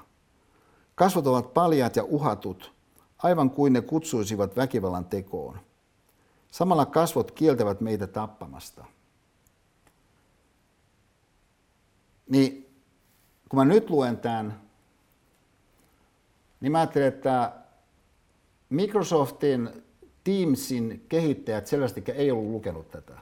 Kasvot 0.95 1.27
ovat 1.27 1.53
paljaat 1.53 1.95
ja 1.95 2.03
uhatut, 2.03 2.73
aivan 3.17 3.49
kuin 3.49 3.73
ne 3.73 3.81
kutsuisivat 3.81 4.55
väkivallan 4.55 5.05
tekoon. 5.05 5.59
Samalla 6.53 6.85
kasvot 6.85 7.31
kieltävät 7.31 7.81
meitä 7.81 8.07
tappamasta. 8.07 8.85
Niin 12.29 12.75
kun 13.49 13.59
mä 13.59 13.65
nyt 13.65 13.89
luen 13.89 14.17
tämän, 14.17 14.61
niin 16.61 16.71
mä 16.71 16.77
ajattelen, 16.77 17.07
että 17.07 17.51
Microsoftin 18.69 19.83
Teamsin 20.23 21.05
kehittäjät 21.09 21.67
selvästi 21.67 22.03
ei 22.07 22.31
ollut 22.31 22.51
lukenut 22.51 22.91
tätä. 22.91 23.19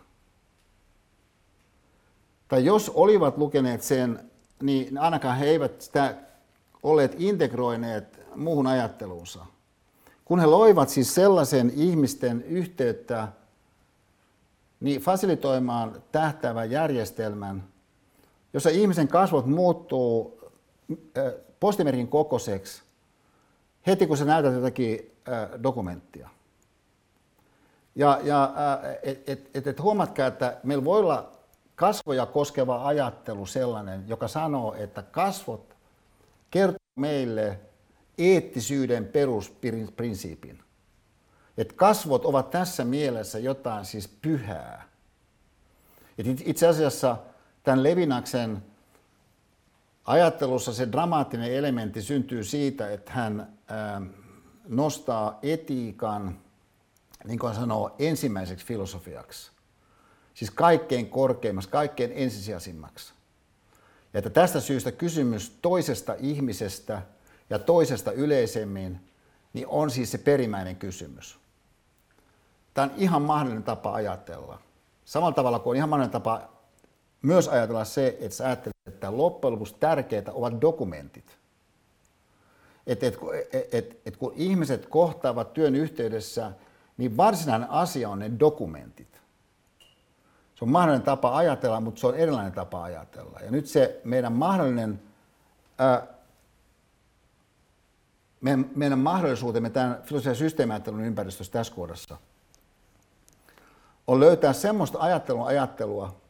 Tai 2.48 2.66
jos 2.66 2.90
olivat 2.90 3.38
lukeneet 3.38 3.82
sen, 3.82 4.32
niin 4.62 4.98
ainakaan 4.98 5.38
he 5.38 5.46
eivät 5.46 5.82
sitä 5.82 6.16
olleet 6.84 7.16
integroineet 7.18 8.20
muuhun 8.36 8.68
ajatteluunsa– 8.68 9.46
kun 10.32 10.40
he 10.40 10.46
loivat 10.46 10.90
siis 10.90 11.16
sellaisen 11.16 11.72
ihmisten 11.76 12.44
yhteyttä, 12.44 13.28
niin 14.80 15.02
fasilitoimaan 15.02 16.04
tähtäävän 16.12 16.72
järjestelmän, 16.72 17.64
jossa 18.54 18.70
ihmisen 18.70 19.08
kasvot 19.08 19.46
muuttuu 19.46 20.40
postimerkin 21.60 22.08
kokoiseksi 22.08 22.82
heti, 23.88 24.08
kun 24.08 24.18
sä 24.18 24.26
näytät 24.26 24.54
jotakin 24.54 25.12
dokumenttia. 25.64 26.30
Ja, 27.96 28.20
ja 28.24 28.54
et, 29.04 29.30
et, 29.30 29.50
et, 29.54 29.68
et 29.68 29.80
huomatkaa, 29.80 30.28
että 30.28 30.58
meillä 30.64 30.86
voi 30.86 31.00
olla 31.00 31.32
kasvoja 31.76 32.26
koskeva 32.26 32.88
ajattelu 32.88 33.46
sellainen, 33.46 34.08
joka 34.08 34.28
sanoo, 34.28 34.74
että 34.74 35.02
kasvot 35.02 35.76
kertoo 36.52 36.80
meille 36.96 37.60
eettisyyden 38.30 39.06
perusprinsiipin. 39.06 40.60
Että 41.58 41.74
kasvot 41.74 42.26
ovat 42.26 42.50
tässä 42.50 42.86
mielessä 42.86 43.40
jotain 43.40 43.86
siis 43.86 44.08
pyhää. 44.08 44.90
Et 46.18 46.28
itse 46.46 46.68
asiassa 46.68 47.18
tämän 47.64 47.84
Levinaksen 47.84 48.64
ajattelussa 50.06 50.74
se 50.74 50.92
dramaattinen 50.92 51.54
elementti 51.54 52.02
syntyy 52.02 52.44
siitä, 52.44 52.92
että 52.92 53.12
hän 53.12 53.54
nostaa 54.68 55.40
etiikan, 55.42 56.40
niin 57.24 57.40
kuin 57.40 57.56
sanoo, 57.56 57.96
ensimmäiseksi 58.00 58.66
filosofiaksi. 58.66 59.52
Siis 60.34 60.52
kaikkein 60.52 61.10
korkeimmaksi, 61.10 61.70
kaikkein 61.70 62.12
ensisijaisimmaksi. 62.16 63.14
Ja 64.14 64.18
että 64.18 64.30
tästä 64.30 64.60
syystä 64.60 64.92
kysymys 64.92 65.58
toisesta 65.62 66.16
ihmisestä 66.20 67.02
ja 67.52 67.60
toisesta 67.60 68.12
yleisemmin, 68.12 69.00
niin 69.54 69.68
on 69.68 69.92
siis 69.92 70.12
se 70.12 70.18
perimmäinen 70.18 70.76
kysymys. 70.76 71.40
Tämä 72.74 72.86
on 72.86 72.92
ihan 72.98 73.22
mahdollinen 73.22 73.64
tapa 73.64 73.94
ajatella. 73.94 74.60
Samalla 75.06 75.36
tavalla 75.36 75.60
kuin 75.60 75.72
on 75.72 75.76
ihan 75.76 75.90
mahdollinen 75.90 76.12
tapa 76.12 76.50
myös 77.22 77.48
ajatella 77.48 77.86
se, 77.86 78.18
että 78.20 78.38
sä 78.38 78.46
ajattelet, 78.46 78.76
että 78.88 79.18
loppujen 79.18 79.54
lopuksi 79.54 79.76
tärkeitä 79.80 80.34
ovat 80.34 80.62
dokumentit. 80.62 81.38
Että 82.88 83.08
et, 83.08 83.18
et, 83.54 83.74
et, 83.74 84.02
et 84.06 84.18
kun 84.18 84.34
ihmiset 84.36 84.86
kohtaavat 84.86 85.54
työn 85.54 85.76
yhteydessä, 85.76 86.52
niin 86.98 87.18
varsinainen 87.18 87.70
asia 87.70 88.10
on 88.10 88.20
ne 88.20 88.32
dokumentit. 88.40 89.22
Se 90.56 90.66
on 90.66 90.72
mahdollinen 90.72 91.06
tapa 91.06 91.38
ajatella, 91.38 91.82
mutta 91.82 92.02
se 92.02 92.08
on 92.08 92.16
erilainen 92.16 92.52
tapa 92.52 92.84
ajatella. 92.84 93.40
Ja 93.44 93.52
nyt 93.52 93.66
se 93.66 94.02
meidän 94.04 94.34
mahdollinen, 94.34 95.02
ää, 95.78 96.08
meidän, 98.42 98.70
meidän 98.76 99.00
mahdollisuutemme 99.00 99.70
tämän 99.70 100.02
filosofian 100.04 100.36
systeemiajattelun 100.36 101.02
ympäristössä 101.02 101.54
tässä 101.54 101.74
kohdassa 101.74 102.18
on 104.08 104.20
löytää 104.20 104.54
semmoista 104.54 105.00
ajattelun 105.00 105.48
ajattelua, 105.48 106.22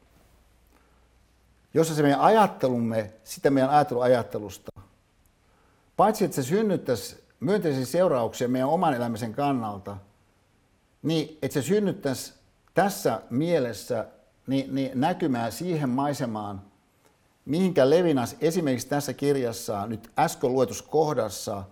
jossa 1.74 1.96
se 1.96 2.02
meidän 2.02 2.20
ajattelumme, 2.20 3.14
sitä 3.24 3.50
meidän 3.50 3.70
ajatteluajattelusta, 3.70 4.72
paitsi 5.98 6.26
että 6.26 6.36
se 6.36 6.44
synnyttäisi 6.44 7.24
myönteisiä 7.40 7.86
seurauksia 7.86 8.48
meidän 8.48 8.70
oman 8.70 8.94
elämisen 8.94 9.34
kannalta, 9.34 9.98
niin 11.04 11.38
että 11.42 11.54
se 11.54 11.62
synnyttäisi 11.62 12.34
tässä 12.74 13.22
mielessä 13.30 14.08
niin, 14.48 14.76
niin 14.76 14.92
näkymää 14.96 15.52
siihen 15.52 15.90
maisemaan, 15.90 16.62
mihinkä 17.46 17.90
Levinas 17.90 18.36
esimerkiksi 18.42 18.88
tässä 18.88 19.14
kirjassa 19.14 19.88
nyt 19.88 20.12
äsken 20.20 20.54
luetussa 20.54 20.86
kohdassa 20.90 21.64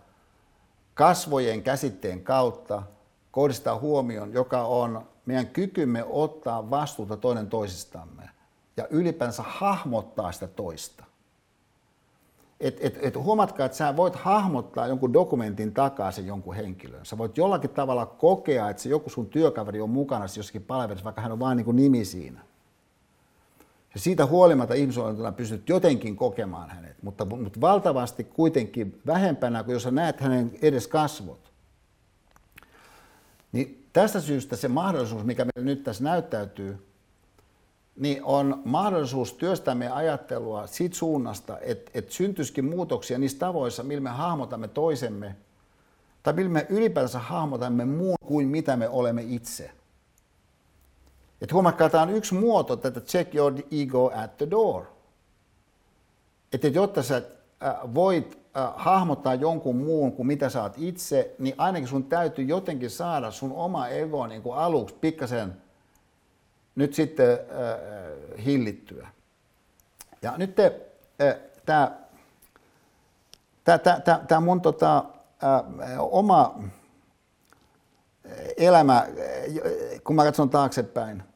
kasvojen 0.99 1.63
käsitteen 1.63 2.23
kautta 2.23 2.83
kohdistaa 3.31 3.79
huomioon, 3.79 4.33
joka 4.33 4.63
on 4.63 5.07
meidän 5.25 5.47
kykymme 5.47 6.03
ottaa 6.09 6.69
vastuuta 6.69 7.17
toinen 7.17 7.47
toisistamme 7.47 8.29
ja 8.77 8.87
ylipäänsä 8.89 9.43
hahmottaa 9.47 10.31
sitä 10.31 10.47
toista. 10.47 11.03
Et, 12.59 12.77
et, 12.81 12.99
et 13.01 13.15
huomatkaa, 13.15 13.65
että 13.65 13.77
sä 13.77 13.95
voit 13.95 14.15
hahmottaa 14.15 14.87
jonkun 14.87 15.13
dokumentin 15.13 15.73
takaisin 15.73 16.27
jonkun 16.27 16.55
henkilön. 16.55 17.05
Sä 17.05 17.17
voit 17.17 17.37
jollakin 17.37 17.69
tavalla 17.69 18.05
kokea, 18.05 18.69
että 18.69 18.83
se 18.83 18.89
joku 18.89 19.09
sun 19.09 19.25
työkaveri 19.25 19.81
on 19.81 19.89
mukana 19.89 20.25
jossakin 20.37 20.63
palvelussa, 20.63 21.03
vaikka 21.03 21.21
hän 21.21 21.31
on 21.31 21.39
vain 21.39 21.57
niin 21.57 21.75
nimi 21.75 22.05
siinä. 22.05 22.41
Ja 23.93 23.99
siitä 23.99 24.25
huolimatta 24.25 24.73
ihmisolentona 24.73 25.31
pystyt 25.31 25.69
jotenkin 25.69 26.15
kokemaan 26.15 26.69
hänet, 26.69 27.03
mutta, 27.03 27.25
mutta 27.25 27.61
valtavasti 27.61 28.23
kuitenkin 28.23 29.01
vähempänä 29.05 29.63
kuin 29.63 29.73
jos 29.73 29.83
sä 29.83 29.91
näet 29.91 30.21
hänen 30.21 30.51
edes 30.61 30.87
kasvot. 30.87 31.51
Niin 33.51 33.87
tästä 33.93 34.19
syystä 34.19 34.55
se 34.55 34.67
mahdollisuus, 34.67 35.23
mikä 35.23 35.45
meillä 35.45 35.71
nyt 35.71 35.83
tässä 35.83 36.03
näyttäytyy, 36.03 36.85
niin 37.95 38.23
on 38.23 38.61
mahdollisuus 38.65 39.33
työstää 39.33 39.75
meidän 39.75 39.97
ajattelua 39.97 40.67
siitä 40.67 40.95
suunnasta, 40.95 41.59
että, 41.59 41.91
että 41.93 42.13
syntyisikin 42.13 42.65
muutoksia 42.65 43.17
niissä 43.17 43.39
tavoissa, 43.39 43.83
millä 43.83 44.01
me 44.01 44.09
hahmotamme 44.09 44.67
toisemme, 44.67 45.35
tai 46.23 46.33
millä 46.33 46.49
me 46.49 46.65
ylipäänsä 46.69 47.19
hahmotamme 47.19 47.85
muun 47.85 48.15
kuin 48.25 48.47
mitä 48.47 48.77
me 48.77 48.89
olemme 48.89 49.21
itse. 49.21 49.71
Että 51.41 51.53
huomatkaa, 51.53 51.89
tämä 51.89 52.03
on 52.03 52.09
yksi 52.09 52.35
muoto 52.35 52.75
tätä 52.75 53.01
check 53.01 53.35
your 53.35 53.53
ego 53.71 54.11
at 54.15 54.37
the 54.37 54.47
door. 54.51 54.85
Että 56.53 56.67
jotta 56.67 57.03
sä 57.03 57.21
voit 57.93 58.39
hahmottaa 58.75 59.35
jonkun 59.35 59.75
muun 59.75 60.11
kuin 60.11 60.27
mitä 60.27 60.49
oot 60.61 60.73
itse, 60.77 61.35
niin 61.39 61.55
ainakin 61.57 61.87
sun 61.87 62.03
täytyy 62.03 62.45
jotenkin 62.45 62.89
saada 62.89 63.31
sun 63.31 63.51
oma 63.51 63.87
ego 63.87 64.27
niin 64.27 64.41
kuin 64.41 64.57
aluksi 64.57 64.95
pikkasen 65.01 65.61
nyt 66.75 66.93
sitten 66.93 67.31
äh, 67.31 68.45
hillittyä. 68.45 69.07
Ja 70.21 70.33
nyt 70.37 70.55
tämä 71.65 71.91
tämä 74.27 74.41
mun 74.41 74.61
tota, 74.61 74.97
äh, 75.43 75.99
oma 75.99 76.59
elämä, 78.57 79.07
kun 80.03 80.15
mä 80.15 80.23
katson 80.23 80.49
taaksepäin, 80.49 81.19
äh, 81.19 81.28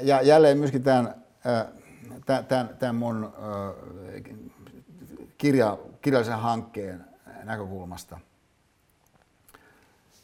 ja 0.00 0.22
jälleen 0.22 0.58
myöskin 0.58 0.82
tämän, 0.82 1.14
tämän, 2.26 2.76
tämän 2.78 2.94
mun 2.94 3.32
kirja, 5.38 5.78
kirjallisen 6.02 6.38
hankkeen 6.38 7.04
näkökulmasta, 7.44 8.18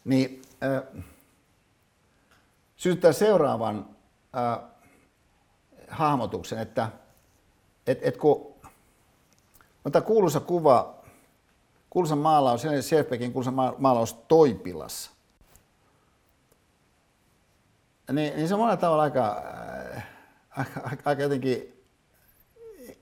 niin 0.04 0.42
synnyttää 2.76 3.12
seuraavan 3.12 3.88
hahmotuksen, 5.88 6.58
että 6.58 6.88
et, 7.86 7.98
et 8.02 8.16
kun 8.16 8.54
on 9.84 9.92
tämä 9.92 10.02
kuuluisa 10.02 10.40
kuva, 10.40 10.94
kuuluisa 11.90 12.16
maalaus, 12.16 12.62
Scherfbeckin 12.80 13.32
kuuluisa 13.32 13.52
maalaus 13.78 14.14
Toipilas, 14.14 15.15
niin, 18.12 18.36
niin 18.36 18.48
se 18.48 18.54
on 18.54 18.60
monella 18.60 18.76
tavalla 18.76 19.02
aika, 19.02 19.42
äh, 19.94 20.06
aika, 20.50 20.80
aika 21.04 21.22
jotenkin 21.22 21.84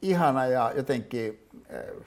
ihana 0.03 0.47
ja 0.47 0.73
jotenkin 0.77 1.49
äh, 1.75 2.07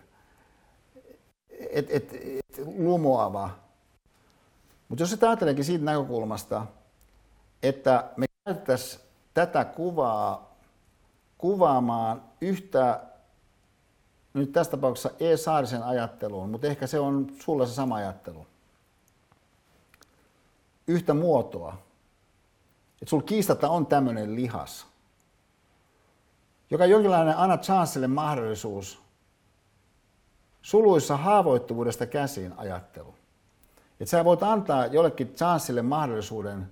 et, 1.70 1.92
et, 1.92 2.14
et, 2.14 2.66
lumoava. 2.78 3.50
Mutta 4.90 5.02
jos 5.02 5.12
se 5.12 5.28
ajatteleekin 5.28 5.66
siitä 5.66 5.86
näkökulmasta, 5.86 6.66
että 7.64 8.10
me 8.18 8.26
käytettäisiin 8.46 9.02
tätä 9.34 9.66
kuvaa 9.66 10.48
kuvaamaan 11.38 12.24
yhtä, 12.42 13.02
nyt 14.34 14.52
tässä 14.52 14.72
tapauksessa 14.72 15.12
E. 15.20 15.38
Saarisen 15.38 15.84
ajatteluun, 15.84 16.50
mutta 16.50 16.68
ehkä 16.68 16.88
se 16.88 17.00
on 17.00 17.28
sulla 17.40 17.66
se 17.66 17.74
sama 17.74 17.96
ajattelu. 17.96 18.48
Yhtä 20.88 21.14
muotoa. 21.14 21.78
Että 23.02 23.10
sulla 23.10 23.24
kiistatta 23.24 23.70
on 23.70 23.86
tämmöinen 23.86 24.36
lihas, 24.36 24.88
joka 26.70 26.84
on 26.84 26.90
jonkinlainen 26.90 27.38
anna 27.38 27.58
Chancelle 27.58 28.08
mahdollisuus 28.08 29.02
suluissa 30.62 31.18
haavoittuvuudesta 31.18 32.06
käsiin 32.06 32.54
ajattelu. 32.58 33.16
Että 34.00 34.10
sä 34.10 34.26
voit 34.26 34.44
antaa 34.44 34.86
jollekin 34.86 35.34
Chancelle 35.36 35.82
mahdollisuuden 35.82 36.70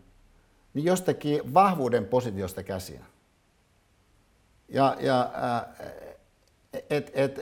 niin 0.74 0.86
jostakin 0.86 1.54
vahvuuden 1.54 2.06
positiosta 2.06 2.64
käsin. 2.64 3.02
Ja, 4.70 4.98
ja 5.00 5.32
että 6.90 7.12
et, 7.16 7.40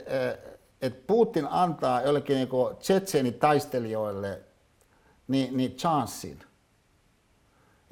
et 0.82 1.06
Putin 1.06 1.46
antaa 1.50 2.02
jollekin 2.02 2.36
niin 3.22 3.34
taistelijoille 3.34 4.40
niin, 5.28 5.56
niin 5.56 5.72
chanssin. 5.76 6.44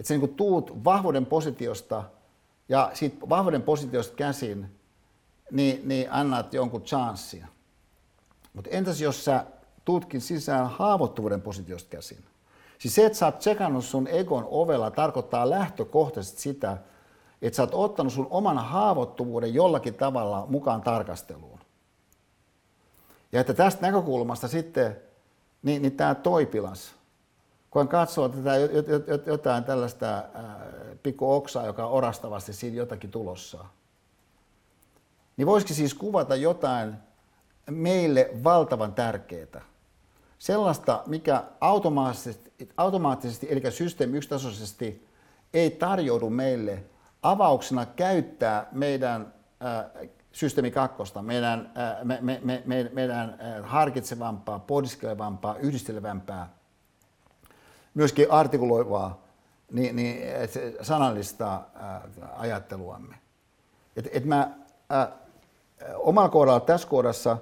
Että 0.03 0.09
sä 0.09 0.19
niin 0.19 0.35
tuut 0.35 0.85
vahvuuden 0.85 1.27
positiosta 1.27 2.03
ja 2.69 2.91
siitä 2.95 3.29
vahvuuden 3.29 3.63
positiosta 3.63 4.15
käsin, 4.17 4.67
niin, 5.51 5.89
niin 5.89 6.13
annat 6.13 6.55
jonkun 6.55 6.83
chanssin. 6.83 7.45
Mutta 8.53 8.71
entäs 8.71 9.01
jos 9.01 9.25
sä 9.25 9.45
tuutkin 9.85 10.21
sisään 10.21 10.71
haavoittuvuuden 10.71 11.43
positiosta 11.43 11.91
käsin? 11.91 12.25
Siis 12.79 12.95
se, 12.95 13.07
että 13.07 13.19
sä 13.19 13.27
oot 13.27 13.39
tsekannut 13.39 13.85
sun 13.85 14.09
egon 14.09 14.49
ovella, 14.51 14.91
tarkoittaa 14.91 15.51
lähtökohtaisesti 15.51 16.41
sitä, 16.41 16.77
että 17.43 17.57
sä 17.57 17.63
oot 17.63 17.75
ottanut 17.75 18.13
sun 18.13 18.27
oman 18.31 18.59
haavoittuvuuden 18.59 19.55
jollakin 19.55 19.95
tavalla 19.95 20.47
mukaan 20.49 20.83
tarkasteluun. 20.83 21.59
Ja 23.33 23.41
että 23.41 23.55
tästä 23.55 23.83
näkökulmasta 23.83 24.49
sitten, 24.49 24.97
niin, 25.63 25.83
niin 25.83 25.97
tämä 25.97 26.15
toipilas, 26.15 26.95
kun 27.73 27.89
katsoo 27.89 28.29
tätä 28.29 28.53
jotain 29.27 29.65
tällaista 29.65 30.25
pikku 31.03 31.33
oksaa, 31.33 31.67
joka 31.67 31.87
on 31.87 31.93
orastavasti 31.93 32.53
siinä 32.53 32.77
jotakin 32.77 33.11
tulossa, 33.11 33.65
niin 35.37 35.47
voisikin 35.47 35.77
siis 35.77 35.95
kuvata 35.95 36.37
jotain 36.37 36.95
meille 37.71 38.31
valtavan 38.45 38.95
tärkeää. 38.95 39.63
Sellaista, 40.39 41.03
mikä 41.07 41.45
automaattisesti, 41.61 42.53
automaattisesti 42.77 43.47
eli 43.51 43.63
systeemi 43.71 44.17
yksitasoisesti 44.17 45.09
ei 45.55 45.71
tarjoudu 45.71 46.31
meille 46.31 46.85
avauksena 47.23 47.87
käyttää 47.87 48.67
meidän 48.73 49.33
äh, 49.65 50.09
systeemi 50.33 50.71
kakkosta, 50.71 51.23
meidän, 51.23 51.73
äh, 51.79 52.05
me, 52.05 52.19
me, 52.21 52.63
me, 52.65 52.91
meidän 52.93 53.31
äh, 53.31 53.71
harkitsevampaa, 53.71 54.59
pohdiskelevampaa, 54.59 55.57
yhdistelevämpää, 55.57 56.62
myöskin 57.95 58.31
artikuloivaa, 58.31 59.23
niin, 59.73 59.97
niin 59.97 60.19
sanallista 60.83 61.61
ajatteluamme. 62.37 63.17
Et, 63.97 64.09
et 64.13 64.25
mä 64.25 64.51
omalla 65.97 66.29
kohdalla 66.29 66.61
tässä 66.61 66.89
kohdassa 66.89 67.37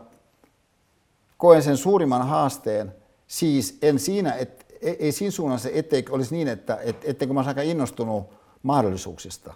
koen 1.37 1.63
sen 1.63 1.77
suurimman 1.77 2.27
haasteen, 2.27 2.95
siis 3.27 3.79
en 3.83 3.99
siinä, 3.99 4.33
et, 4.33 4.67
ei 4.83 5.13
siinä 5.13 5.31
suunnassa, 5.31 5.69
ettei 5.73 6.05
olisi 6.11 6.35
niin, 6.35 6.49
että 6.49 6.79
et, 6.83 6.97
etteikö 7.05 7.35
mä 7.35 7.45
aika 7.47 7.63
innostunut 7.63 8.31
mahdollisuuksista, 8.63 9.55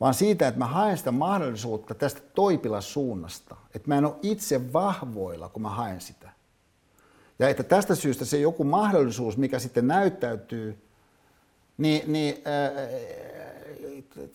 vaan 0.00 0.14
siitä, 0.14 0.48
että 0.48 0.58
mä 0.58 0.66
haen 0.66 0.98
sitä 0.98 1.10
mahdollisuutta 1.10 1.94
tästä 1.94 2.20
toipilassuunnasta, 2.34 3.56
että 3.74 3.88
mä 3.88 3.98
en 3.98 4.04
ole 4.04 4.14
itse 4.22 4.72
vahvoilla, 4.72 5.48
kun 5.48 5.62
mä 5.62 5.68
haen 5.68 6.00
sitä. 6.00 6.29
Ja 7.40 7.48
että 7.48 7.62
tästä 7.62 7.94
syystä 7.94 8.24
se 8.24 8.38
joku 8.38 8.64
mahdollisuus, 8.64 9.36
mikä 9.36 9.58
sitten 9.58 9.88
näyttäytyy, 9.88 10.78
niin, 11.78 12.12
niin 12.12 12.42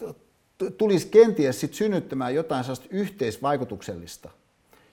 äh, 0.01 0.15
tulisi 0.77 1.07
kenties 1.07 1.59
sit 1.59 1.73
synnyttämään 1.73 2.35
jotain 2.35 2.63
sellaista 2.63 2.87
yhteisvaikutuksellista. 2.89 4.29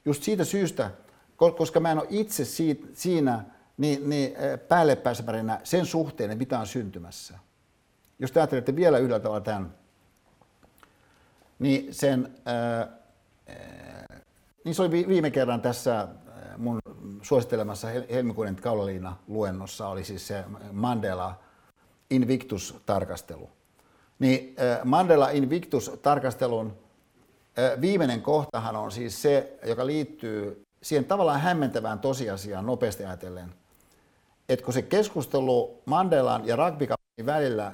Just 0.04 0.22
siitä 0.22 0.44
syystä, 0.44 0.90
koska 1.36 1.80
mä 1.80 1.92
en 1.92 1.98
ole 1.98 2.06
itse 2.10 2.44
siitä, 2.44 2.86
siinä 2.92 3.44
niin, 3.76 4.10
niin 4.10 4.32
päälle 4.68 4.96
pääsemärinä 4.96 5.60
sen 5.64 5.86
suhteen, 5.86 6.30
että 6.30 6.38
mitä 6.38 6.58
on 6.58 6.66
syntymässä. 6.66 7.38
Jos 8.18 8.32
te 8.32 8.40
ajattelette 8.40 8.76
vielä 8.76 8.98
yhdellä 8.98 9.20
tavalla 9.20 9.40
tämän, 9.40 9.74
niin, 11.58 11.94
sen, 11.94 12.34
ää, 12.44 12.88
niin 14.64 14.74
se 14.74 14.82
oli 14.82 15.08
viime 15.08 15.30
kerran 15.30 15.60
tässä 15.60 16.08
mun 16.56 16.80
suosittelemassa 17.22 17.88
helmikuinen 18.10 18.56
kaulaliina 18.56 19.16
luennossa 19.28 19.88
oli 19.88 20.04
siis 20.04 20.26
se 20.26 20.44
Mandela 20.72 21.40
Invictus-tarkastelu. 22.10 23.50
Niin 24.18 24.56
Mandela 24.84 25.30
Invictus-tarkastelun 25.30 26.72
viimeinen 27.80 28.22
kohtahan 28.22 28.76
on 28.76 28.92
siis 28.92 29.22
se, 29.22 29.58
joka 29.66 29.86
liittyy 29.86 30.62
siihen 30.82 31.04
tavallaan 31.04 31.40
hämmentävään 31.40 31.98
tosiasiaan 31.98 32.66
nopeasti 32.66 33.04
ajatellen, 33.04 33.54
että 34.48 34.64
kun 34.64 34.74
se 34.74 34.82
keskustelu 34.82 35.82
Mandelan 35.84 36.46
ja 36.46 36.56
rugby 36.56 36.88
välillä 37.26 37.72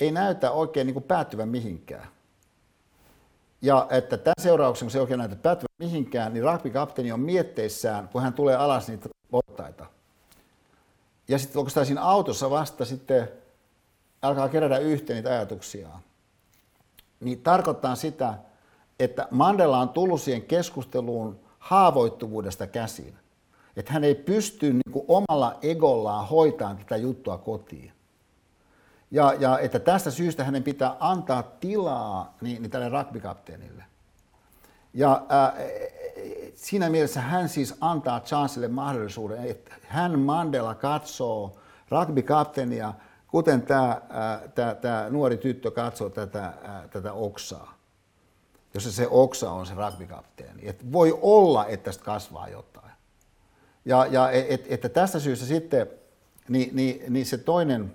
ei 0.00 0.10
näytä 0.10 0.50
oikein 0.50 0.86
niin 0.86 0.94
kuin 0.94 1.04
päättyvän 1.04 1.48
mihinkään. 1.48 2.08
Ja 3.62 3.86
että 3.90 4.16
tämän 4.16 4.34
seurauksena, 4.40 4.86
kun 4.86 4.90
se 4.90 4.98
ei 4.98 5.00
oikein 5.00 5.18
näytä 5.18 5.36
päättyvän 5.36 5.66
mihinkään, 5.78 6.32
niin 6.34 6.44
rugby-kapteeni 6.44 7.12
on 7.12 7.20
mietteissään, 7.20 8.08
kun 8.08 8.22
hän 8.22 8.32
tulee 8.32 8.56
alas 8.56 8.88
niitä 8.88 9.08
portaita. 9.30 9.86
Ja 11.28 11.38
sitten 11.38 11.58
onko 11.58 11.84
siinä 11.84 12.02
autossa 12.02 12.50
vasta 12.50 12.84
sitten 12.84 13.28
alkaa 14.22 14.48
kerätä 14.48 14.78
yhteen 14.78 15.16
niitä 15.16 15.30
ajatuksia. 15.30 15.88
Niin 17.20 17.42
tarkoittaa 17.42 17.94
sitä, 17.94 18.34
että 19.00 19.28
Mandela 19.30 19.78
on 19.78 19.88
tullut 19.88 20.20
siihen 20.20 20.42
keskusteluun 20.42 21.40
haavoittuvuudesta 21.58 22.66
käsin. 22.66 23.18
Että 23.76 23.92
hän 23.92 24.04
ei 24.04 24.14
pysty 24.14 24.72
niin 24.72 24.92
kuin 24.92 25.04
omalla 25.08 25.58
egollaan 25.62 26.28
hoitamaan 26.28 26.78
tätä 26.78 26.96
juttua 26.96 27.38
kotiin. 27.38 27.92
Ja, 29.10 29.34
ja 29.38 29.58
että 29.58 29.78
tästä 29.78 30.10
syystä 30.10 30.44
hänen 30.44 30.62
pitää 30.62 30.96
antaa 31.00 31.42
tilaa 31.42 32.34
niin, 32.40 32.62
niin 32.62 32.70
tälle 32.70 32.88
rugbykapteenille. 32.88 33.84
Ja 34.94 35.22
ää, 35.28 35.54
siinä 36.54 36.90
mielessä 36.90 37.20
hän 37.20 37.48
siis 37.48 37.74
antaa 37.80 38.20
Charlesille 38.20 38.68
mahdollisuuden, 38.68 39.44
että 39.44 39.74
hän 39.88 40.18
Mandela 40.18 40.74
katsoo 40.74 41.56
rugbykapteenia, 41.90 42.94
kuten 43.28 43.62
tämä, 43.62 44.00
nuori 45.10 45.36
tyttö 45.36 45.70
katsoo 45.70 46.10
tätä, 46.10 46.52
tätä 46.90 47.12
oksaa 47.12 47.76
jossa 48.76 48.92
se 48.92 49.06
oksa 49.10 49.50
on 49.50 49.66
se 49.66 49.74
rugbykapteeni. 49.74 50.68
Et 50.68 50.92
voi 50.92 51.18
olla, 51.22 51.66
että 51.66 51.84
tästä 51.84 52.04
kasvaa 52.04 52.48
jotain. 52.48 52.92
Ja, 53.84 54.06
ja 54.06 54.30
et, 54.30 54.46
et, 54.48 54.66
että 54.68 54.88
tästä 54.88 55.20
syystä 55.20 55.46
sitten 55.46 55.86
niin, 56.48 56.76
niin, 56.76 57.12
niin 57.12 57.26
se 57.26 57.38
toinen 57.38 57.94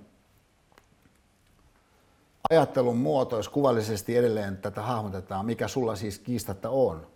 ajattelun 2.52 2.98
muoto, 2.98 3.38
jos 3.38 3.50
kuvallisesti 3.50 4.18
edelleen 4.18 4.58
tätä 4.58 4.82
hahmotetaan, 4.82 5.46
mikä 5.46 5.68
sulla 5.68 5.96
siis 5.96 6.20
kiistatta 6.20 6.70
on, 6.70 7.08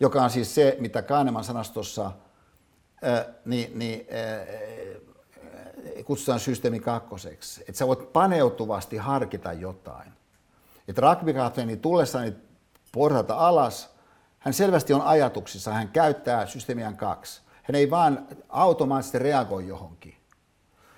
joka 0.00 0.22
on 0.22 0.30
siis 0.30 0.54
se, 0.54 0.76
mitä 0.80 1.02
Kahneman 1.02 1.44
sanastossa 1.44 2.12
ää, 3.02 3.24
niin, 3.44 3.78
niin, 3.78 4.06
ää, 4.10 4.46
kutsutaan 6.04 6.40
systeemi 6.40 6.80
kakkoseksi. 6.80 7.60
Että 7.60 7.72
sä 7.72 7.86
voit 7.86 8.12
paneutuvasti 8.12 8.96
harkita 8.96 9.52
jotain. 9.52 10.12
Että 10.88 11.02
rugbykapteeni 11.02 11.76
tullessaan 11.76 12.36
portaita 12.92 13.34
alas, 13.34 13.90
hän 14.38 14.54
selvästi 14.54 14.92
on 14.92 15.00
ajatuksissa, 15.00 15.72
hän 15.72 15.88
käyttää 15.88 16.46
systeemian 16.46 16.96
kaksi. 16.96 17.40
Hän 17.62 17.74
ei 17.74 17.90
vaan 17.90 18.26
automaattisesti 18.48 19.18
reagoi 19.18 19.68
johonkin. 19.68 20.16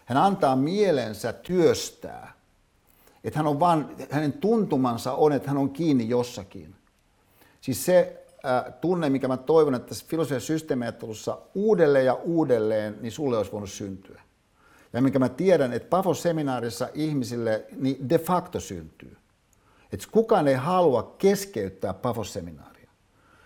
Hän 0.05 0.19
antaa 0.19 0.57
mielensä 0.57 1.33
työstää. 1.33 2.38
Että 3.25 3.39
hän 3.39 3.47
on 3.47 3.61
vaan, 3.61 3.97
hänen 4.11 4.33
tuntumansa 4.33 5.13
on, 5.13 5.33
että 5.33 5.49
hän 5.49 5.59
on 5.59 5.71
kiinni 5.71 6.09
jossakin. 6.09 6.75
Siis 7.61 7.85
se 7.85 8.25
äh, 8.47 8.75
tunne, 8.81 9.11
mikä 9.11 9.29
mä 9.29 9.37
toivon, 9.37 9.75
että 9.75 9.89
tässä 9.89 10.07
filosofian 10.09 10.41
systeemiajattelussa 10.41 11.39
uudelleen 11.55 12.07
ja 12.07 12.15
uudelleen, 12.15 12.99
niin 13.01 13.13
sulle 13.13 13.37
olisi 13.37 13.53
voinut 13.53 13.71
syntyä. 13.71 14.23
Ja 14.93 15.03
minkä 15.03 15.19
mä 15.19 15.29
tiedän, 15.29 15.73
että 15.73 15.89
Pafos-seminaarissa 15.89 16.89
ihmisille 16.95 17.65
niin 17.77 18.09
de 18.09 18.19
facto 18.19 18.61
syntyy. 18.61 19.17
Että 19.93 20.07
kukaan 20.13 20.49
ei 20.49 20.55
halua 20.55 21.15
keskeyttää 21.19 21.95
Pafos-seminaaria, 21.95 22.91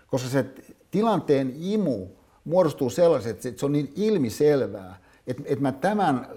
koska 0.07 0.29
se 0.29 0.45
tilanteen 0.91 1.53
imu 1.55 2.07
muodostuu 2.43 2.89
sellaiset, 2.89 3.45
että 3.45 3.59
se 3.59 3.65
on 3.65 3.71
niin 3.71 3.93
ilmiselvää, 3.95 4.99
että, 5.27 5.43
että 5.45 5.61
mä 5.61 5.71
tämän 5.71 6.27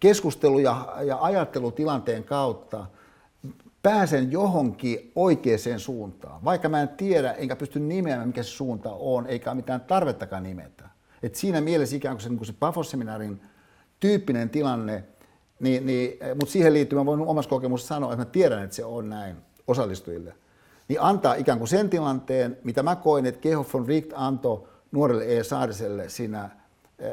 keskustelu- 0.00 0.58
ja, 0.58 0.94
ja 1.04 1.18
ajattelutilanteen 1.20 2.24
kautta 2.24 2.86
pääsen 3.82 4.32
johonkin 4.32 5.12
oikeaan 5.16 5.78
suuntaan, 5.80 6.44
vaikka 6.44 6.68
mä 6.68 6.82
en 6.82 6.88
tiedä 6.88 7.32
enkä 7.32 7.56
pysty 7.56 7.80
nimeämään, 7.80 8.28
mikä 8.28 8.42
se 8.42 8.50
suunta 8.50 8.92
on, 8.92 9.26
eikä 9.26 9.54
mitään 9.54 9.80
tarvettakaan 9.80 10.42
nimetä. 10.42 10.88
Et 11.22 11.34
siinä 11.34 11.60
mielessä 11.60 11.96
ikään 11.96 12.16
kuin 12.16 12.22
se, 12.22 12.28
niin 12.28 12.46
se 12.46 12.52
Pafos-seminaarin 12.52 13.40
tyyppinen 14.00 14.50
tilanne 14.50 15.04
niin, 15.60 15.86
niin, 15.86 16.18
mutta 16.34 16.52
siihen 16.52 16.74
liittyen 16.74 17.00
mä 17.00 17.06
voin 17.06 17.20
omassa 17.20 17.48
kokemuksessa 17.48 17.94
sanoa, 17.94 18.12
että 18.12 18.24
mä 18.24 18.30
tiedän, 18.30 18.62
että 18.62 18.76
se 18.76 18.84
on 18.84 19.08
näin 19.08 19.36
osallistujille. 19.68 20.34
Niin 20.88 21.00
antaa 21.00 21.34
ikään 21.34 21.58
kuin 21.58 21.68
sen 21.68 21.90
tilanteen, 21.90 22.58
mitä 22.64 22.82
mä 22.82 22.96
koin, 22.96 23.26
että 23.26 23.40
Keho 23.40 23.66
von 23.74 23.86
Richt 23.86 24.12
antoi 24.14 24.68
nuorelle 24.92 25.38
E. 25.38 25.44
Saariselle 25.44 26.08
siinä, 26.08 26.50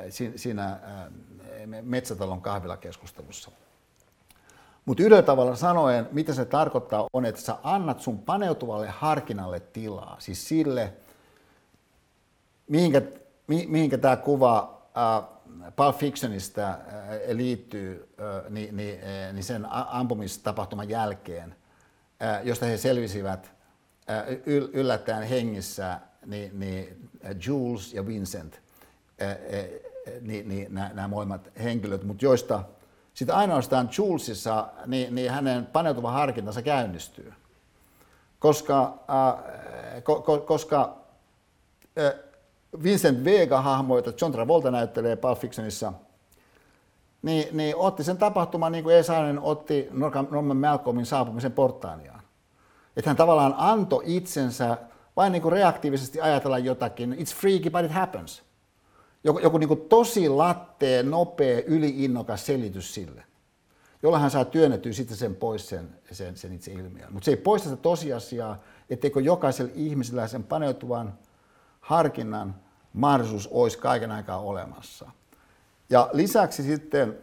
siinä, 0.10 0.34
siinä 0.36 0.80
Metsätalon 1.82 2.41
kahvilakeskustelussa. 2.41 3.51
Mutta 4.86 5.03
yhdellä 5.03 5.24
tavalla 5.24 5.55
sanoen, 5.55 6.10
mitä 6.12 6.34
se 6.34 6.45
tarkoittaa, 6.45 7.07
on, 7.14 7.26
että 7.26 7.41
sä 7.41 7.57
annat 7.64 8.01
sun 8.01 8.20
paneutuvalle 8.20 8.88
harkinnalle 8.88 9.60
tilaa. 9.60 10.16
Siis 10.20 10.47
sille, 10.47 10.93
mihinkä, 12.68 13.01
mihinkä 13.47 13.97
tämä 13.97 14.16
kuva 14.16 14.82
äh, 14.97 15.39
Pulp 15.76 15.95
Fictionista 15.95 16.68
äh, 16.68 16.78
liittyy 17.32 18.10
äh, 18.20 18.51
niin, 18.51 18.78
niin, 18.78 18.99
äh, 18.99 19.34
niin 19.34 19.43
sen 19.43 19.68
ampumistapahtuman 19.72 20.89
jälkeen, 20.89 21.55
josta 22.43 22.66
he 22.66 22.78
selvisivät 22.78 23.51
yllättäen 24.74 25.24
hengissä, 25.24 25.99
niin, 26.26 26.60
niin 26.60 27.10
Jules 27.47 27.93
ja 27.93 28.07
Vincent, 28.07 28.62
niin, 30.22 30.49
niin 30.49 30.74
nämä, 30.74 30.91
nämä 30.93 31.07
molemmat 31.07 31.49
henkilöt, 31.64 32.03
mutta 32.03 32.26
joista 32.26 32.64
sitten 33.14 33.36
ainoastaan 33.36 33.89
Julesissa 33.97 34.68
niin, 34.86 35.16
niin 35.16 35.32
hänen 35.32 35.66
paneutuva 35.66 36.12
harkintansa 36.12 36.62
käynnistyy. 36.62 37.34
Koska, 38.39 38.93
äh, 39.10 40.03
ko, 40.03 40.22
ko, 40.22 40.38
koska 40.38 40.97
äh, 41.99 42.14
Vincent 42.84 43.24
Vega-hahmo, 43.24 43.95
jota 43.95 44.14
John 44.22 44.32
Travolta 44.32 44.72
näyttelee 44.72 45.16
Pulp 45.16 45.39
Fictionissa, 45.39 45.93
niin, 47.22 47.57
niin 47.57 47.76
otti 47.76 48.03
sen 48.03 48.18
tapahtuman 48.18 48.72
niin 48.72 48.84
kuin 48.84 48.95
Esainen 48.95 49.39
otti 49.39 49.88
Norman 50.32 50.57
Malcolmin 50.57 51.05
saapumisen 51.05 51.51
portaaniaan. 51.51 52.22
Että 52.97 53.10
hän 53.10 53.18
tavallaan 53.18 53.55
antoi 53.57 54.03
itsensä 54.05 54.78
vain 55.16 55.32
niin 55.32 55.41
kuin 55.41 55.51
reaktiivisesti 55.51 56.22
ajatella 56.22 56.57
jotakin. 56.57 57.14
It's 57.14 57.36
freaky, 57.36 57.70
but 57.70 57.86
it 57.86 57.91
happens. 57.91 58.49
Joku, 59.24 59.40
joku 59.40 59.58
niin 59.58 59.88
tosi 59.90 60.30
latteen, 60.30 61.12
nopea, 61.12 61.62
yliinnokas 61.68 62.46
selitys 62.46 62.94
sille, 62.94 63.24
jolla 64.04 64.20
hän 64.20 64.32
saa 64.32 64.46
työnnettyä 64.46 64.94
sitten 64.94 65.18
sen 65.18 65.36
pois 65.36 65.70
sen, 65.70 65.96
sen, 66.12 66.38
sen 66.38 66.54
itse 66.54 66.72
ilmiön. 66.72 67.14
Mutta 67.14 67.26
se 67.26 67.32
ei 67.32 67.38
poista 67.38 67.70
sitä 67.70 67.82
tosiasiaa, 67.82 68.64
etteikö 68.90 69.22
jokaisella 69.22 69.72
ihmisellä 69.76 70.28
sen 70.28 70.44
paneutuvan 70.44 71.14
harkinnan 71.82 72.56
mahdollisuus 72.94 73.48
olisi 73.48 73.78
kaiken 73.78 74.12
aikaa 74.12 74.40
olemassa. 74.40 75.12
Ja 75.90 76.10
lisäksi 76.14 76.64
sitten 76.64 77.18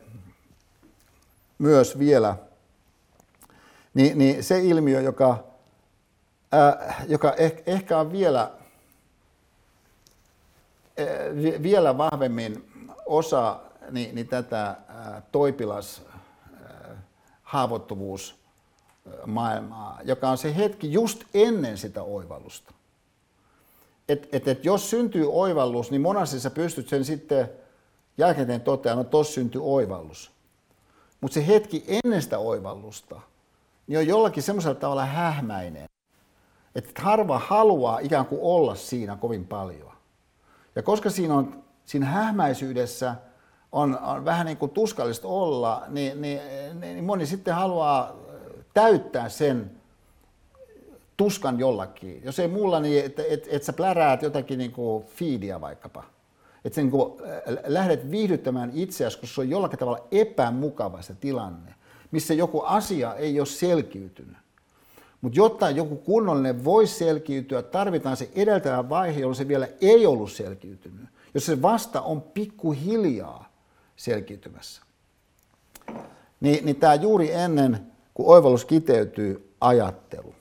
myös 1.59 1.99
vielä 1.99 2.37
niin, 3.95 4.19
niin 4.19 4.45
se 4.45 4.61
ilmiö, 4.61 5.01
joka, 5.01 5.45
äh, 6.55 7.05
joka 7.09 7.33
eh, 7.33 7.63
ehkä 7.67 7.99
on 7.99 8.13
vielä, 8.13 8.51
vielä 11.63 11.99
vahvemmin 11.99 12.71
osa 13.07 13.61
niin, 13.91 14.15
niin 14.15 14.29
tätä 14.29 14.69
äh, 14.69 15.23
toipilas 15.33 16.03
äh, 16.15 16.97
haavoittuvuus 17.43 18.47
maailmaa, 19.27 20.01
joka 20.05 20.31
on 20.31 20.39
se 20.39 20.57
hetki 20.57 20.93
just 20.93 21.25
ennen 21.35 21.79
sitä 21.79 22.03
oivallusta. 22.03 22.73
Et, 24.09 24.29
et, 24.33 24.49
et 24.49 24.65
jos 24.65 24.91
syntyy 24.91 25.33
oivallus, 25.33 25.91
niin 25.91 26.01
monasti 26.01 26.41
sä 26.41 26.51
pystyt 26.51 26.89
sen 26.89 27.05
sitten 27.05 27.51
jälkeen 28.19 28.61
toteamaan, 28.61 29.05
no 29.07 29.11
tossa 29.11 29.35
syntyi 29.35 29.61
oivallus. 29.65 30.31
Mutta 31.21 31.35
se 31.35 31.47
hetki 31.47 31.85
ennen 31.89 32.23
sitä 32.23 32.39
oivallusta, 32.39 33.21
niin 33.87 33.99
on 33.99 34.07
jollakin 34.07 34.43
semmoisella 34.43 34.75
tavalla 34.75 35.07
hähmäinen, 35.07 35.89
että 36.75 37.03
harva 37.03 37.39
haluaa 37.39 37.99
ikään 37.99 38.27
kuin 38.27 38.41
olla 38.43 38.75
siinä 38.75 39.17
kovin 39.17 39.47
paljon. 39.47 39.96
Ja 40.77 40.83
koska 40.83 41.11
siinä, 41.11 41.35
on, 41.35 41.65
siinä 41.85 42.07
hähmäisyydessä 42.07 43.15
on, 43.73 43.99
on 43.99 44.25
vähän 44.25 44.47
niin 44.47 44.57
kuin 44.57 44.71
tuskallista 44.71 45.29
olla, 45.29 45.85
niin, 45.89 46.23
niin, 46.23 46.41
niin 46.81 47.05
moni 47.05 47.27
sitten 47.27 47.55
haluaa 47.55 48.17
täyttää 48.75 49.29
sen 49.29 49.71
tuskan 51.17 51.59
jollakin. 51.59 52.23
Jos 52.25 52.39
ei 52.39 52.49
mulla, 52.49 52.81
niin 52.81 53.05
että 53.05 53.23
et, 53.31 53.47
et 53.51 53.63
sä 53.63 53.73
pläräät 53.73 54.23
jotakin 54.23 54.59
niin 54.59 54.73
kuin 54.73 55.05
feedia 55.05 55.61
vaikkapa. 55.61 56.05
Että 56.65 56.81
niin 56.81 56.91
kuin 56.91 57.13
lähdet 57.67 58.11
viihdyttämään 58.11 58.71
itseäsi, 58.75 59.19
kun 59.19 59.29
se 59.29 59.41
on 59.41 59.51
jollakin 59.51 59.79
tavalla 59.79 60.07
epämukava 60.11 61.03
se 61.03 61.15
tilanne, 61.15 61.75
missä 62.11 62.35
joku 62.35 62.61
asia 62.61 63.15
ei 63.15 63.41
ole 63.41 63.47
selkiytynyt. 63.47 64.37
Mutta 65.27 65.39
jotta 65.39 65.71
joku 65.71 65.97
kunnollinen 65.97 66.65
voisi 66.65 66.95
selkiytyä, 66.95 67.63
tarvitaan 67.63 68.17
se 68.17 68.31
edeltävä 68.35 68.89
vaihe, 68.89 69.21
jolloin 69.21 69.37
se 69.37 69.49
vielä 69.49 69.69
ei 69.81 70.07
ollut 70.07 70.33
selkiytynyt. 70.33 71.09
Jos 71.35 71.47
se 71.47 71.63
vasta 71.63 72.01
on 72.01 72.23
pikkuhiljaa 72.23 73.53
selkiytymässä. 73.97 74.83
Niin, 76.41 76.65
niin 76.65 76.77
tämä 76.77 76.95
juuri 76.95 77.33
ennen, 77.33 77.87
kun 78.15 78.27
oivallus 78.27 78.65
kiteytyy, 78.65 79.55
ajattelu 79.61 80.35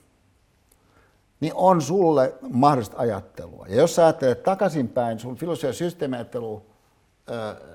niin 1.40 1.52
on 1.54 1.82
sulle 1.82 2.34
mahdollista 2.48 2.98
ajattelua. 2.98 3.66
Ja 3.68 3.76
jos 3.76 3.94
sä 3.94 4.04
ajattelet 4.04 4.42
takaisinpäin 4.42 5.18
sun 5.18 5.36
filosofia- 5.36 5.70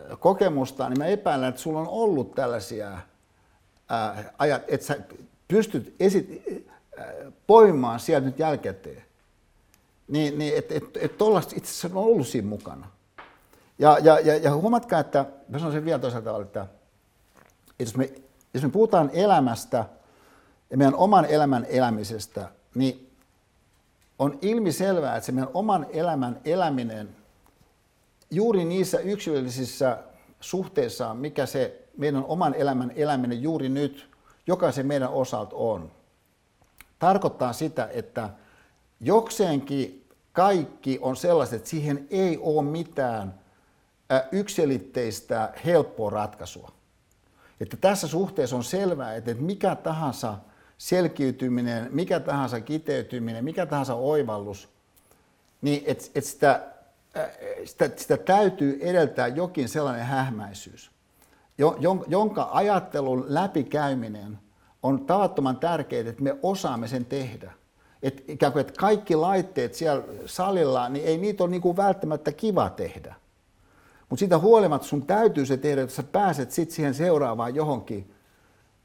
ja 0.10 0.18
kokemusta, 0.20 0.90
niin 0.90 0.98
mä 0.98 1.06
epäilen, 1.06 1.50
että 1.50 1.62
sulla 1.62 1.80
on 1.80 1.88
ollut 1.88 2.36
tällaisia 2.36 2.98
ajat, 4.38 4.62
että 4.68 4.86
sä 4.86 4.98
pystyt 5.48 5.96
esit, 6.00 6.44
poimaan 7.48 8.00
sieltä 8.00 8.26
nyt 8.26 8.40
jälkikäteen. 8.40 9.04
Niin, 10.08 10.40
niin 10.40 10.58
että 10.58 10.76
et, 10.76 10.98
et 11.00 11.18
tollaista 11.18 11.56
itse 11.58 11.70
asiassa 11.70 12.00
on 12.00 12.06
ollut 12.06 12.28
siinä 12.28 12.48
mukana. 12.48 12.88
Ja, 13.80 13.98
ja, 14.04 14.20
ja, 14.20 14.38
ja 14.38 14.56
huomatkaa, 14.56 15.00
että 15.00 15.26
mä 15.50 15.60
sanon 15.60 15.74
sen 15.74 15.86
vielä 15.86 16.00
toisaalta 16.00 16.26
tavalla, 16.26 16.46
että, 16.46 16.68
jos, 17.80 17.98
me, 17.98 18.14
jos 18.54 18.64
me 18.64 18.70
puhutaan 18.70 19.10
elämästä 19.14 19.86
ja 20.70 20.78
meidän 20.78 20.96
oman 20.96 21.26
elämän 21.26 21.66
elämisestä, 21.70 22.50
niin 22.76 23.12
on 24.20 24.40
ilmi 24.42 24.72
selvää, 24.72 25.16
että 25.16 25.26
se 25.26 25.32
meidän 25.32 25.52
oman 25.54 25.88
elämän 25.94 26.42
eläminen 26.46 27.16
juuri 28.32 28.66
niissä 28.66 29.00
yksilöllisissä 29.00 29.98
suhteissa, 30.40 31.14
mikä 31.14 31.46
se 31.46 31.82
meidän 31.98 32.26
oman 32.26 32.54
elämän 32.54 32.92
eläminen 32.96 33.42
juuri 33.42 33.70
nyt 33.70 34.10
jokaisen 34.48 34.86
meidän 34.86 35.10
osalta 35.10 35.56
on, 35.56 35.92
tarkoittaa 37.02 37.54
sitä, 37.54 37.90
että 37.94 38.30
jokseenkin 39.02 40.06
kaikki 40.32 41.00
on 41.02 41.16
sellaiset, 41.16 41.54
että 41.56 41.70
siihen 41.70 42.08
ei 42.10 42.38
ole 42.38 42.64
mitään 42.64 43.34
yksilitteistä 44.32 45.54
helppoa 45.66 46.10
ratkaisua. 46.10 46.72
Että 47.60 47.78
tässä 47.78 48.08
suhteessa 48.08 48.56
on 48.56 48.64
selvää, 48.64 49.16
että 49.16 49.34
mikä 49.34 49.76
tahansa– 49.76 50.38
selkiytyminen, 50.82 51.88
mikä 51.92 52.20
tahansa 52.20 52.62
kiteytyminen, 52.62 53.44
mikä 53.44 53.66
tahansa 53.66 53.96
oivallus, 53.96 54.70
niin 55.62 55.84
että 55.86 56.04
et 56.16 56.26
sitä, 56.26 56.64
sitä, 57.66 57.90
sitä 57.96 58.18
täytyy 58.18 58.80
edeltää 58.82 59.28
jokin 59.28 59.70
sellainen 59.70 60.06
hähmäisyys, 60.06 60.92
jonka 62.08 62.50
ajattelun 62.52 63.26
läpikäyminen 63.28 64.40
on 64.84 65.06
tavattoman 65.06 65.58
tärkeää, 65.58 66.10
että 66.10 66.24
me 66.24 66.36
osaamme 66.44 66.88
sen 66.88 67.06
tehdä. 67.06 67.52
Et 68.04 68.24
ikään 68.28 68.52
kuin, 68.52 68.62
että 68.62 68.74
kaikki 68.80 69.16
laitteet 69.16 69.74
siellä 69.74 70.04
salilla, 70.26 70.90
niin 70.90 71.06
ei 71.06 71.18
niitä 71.18 71.44
ole 71.44 71.52
niin 71.52 71.62
kuin 71.62 71.78
välttämättä 71.78 72.32
kiva 72.32 72.70
tehdä. 72.70 73.16
Mutta 74.10 74.20
siitä 74.20 74.38
huolimatta 74.38 74.88
sun 74.88 75.06
täytyy 75.06 75.46
se 75.46 75.58
tehdä, 75.58 75.82
että 75.82 75.96
sä 75.96 76.04
pääset 76.04 76.52
sitten 76.52 76.76
siihen 76.76 76.94
seuraavaan 76.94 77.56
johonkin 77.56 78.14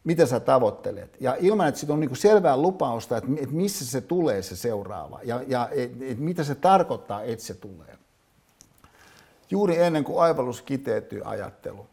mitä 0.07 0.27
sä 0.27 0.41
tavoittelet. 0.41 1.17
Ja 1.21 1.37
ilman, 1.41 1.69
että 1.69 1.81
siitä 1.81 1.93
on 1.93 2.01
niin 2.01 2.17
selvää 2.17 2.57
lupausta, 2.57 3.17
että, 3.17 3.31
että 3.37 3.55
missä 3.55 3.87
se 3.87 4.01
tulee 4.01 4.43
se 4.43 4.57
seuraava 4.57 5.21
ja, 5.25 5.43
ja 5.47 5.69
et, 5.73 5.93
et 6.03 6.19
mitä 6.19 6.45
se 6.45 6.55
tarkoittaa, 6.55 7.23
että 7.23 7.45
se 7.45 7.55
tulee. 7.55 7.99
Juuri 9.51 9.79
ennen 9.79 10.05
kuin 10.05 10.23
aivallus 10.23 10.63
kiteytyy 10.63 11.23
ajattelu. 11.25 11.87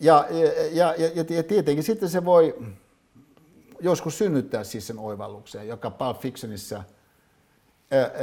Ja, 0.00 0.26
ja, 0.30 0.52
ja, 0.72 0.94
ja, 1.14 1.24
ja 1.28 1.42
tietenkin 1.42 1.84
sitten 1.84 2.08
se 2.08 2.24
voi 2.24 2.58
joskus 3.80 4.18
synnyttää 4.18 4.64
siis 4.64 4.86
sen 4.86 4.98
oivalluksen, 4.98 5.68
joka 5.68 5.90
Pulp 5.90 6.20
Fictionissa 6.20 6.82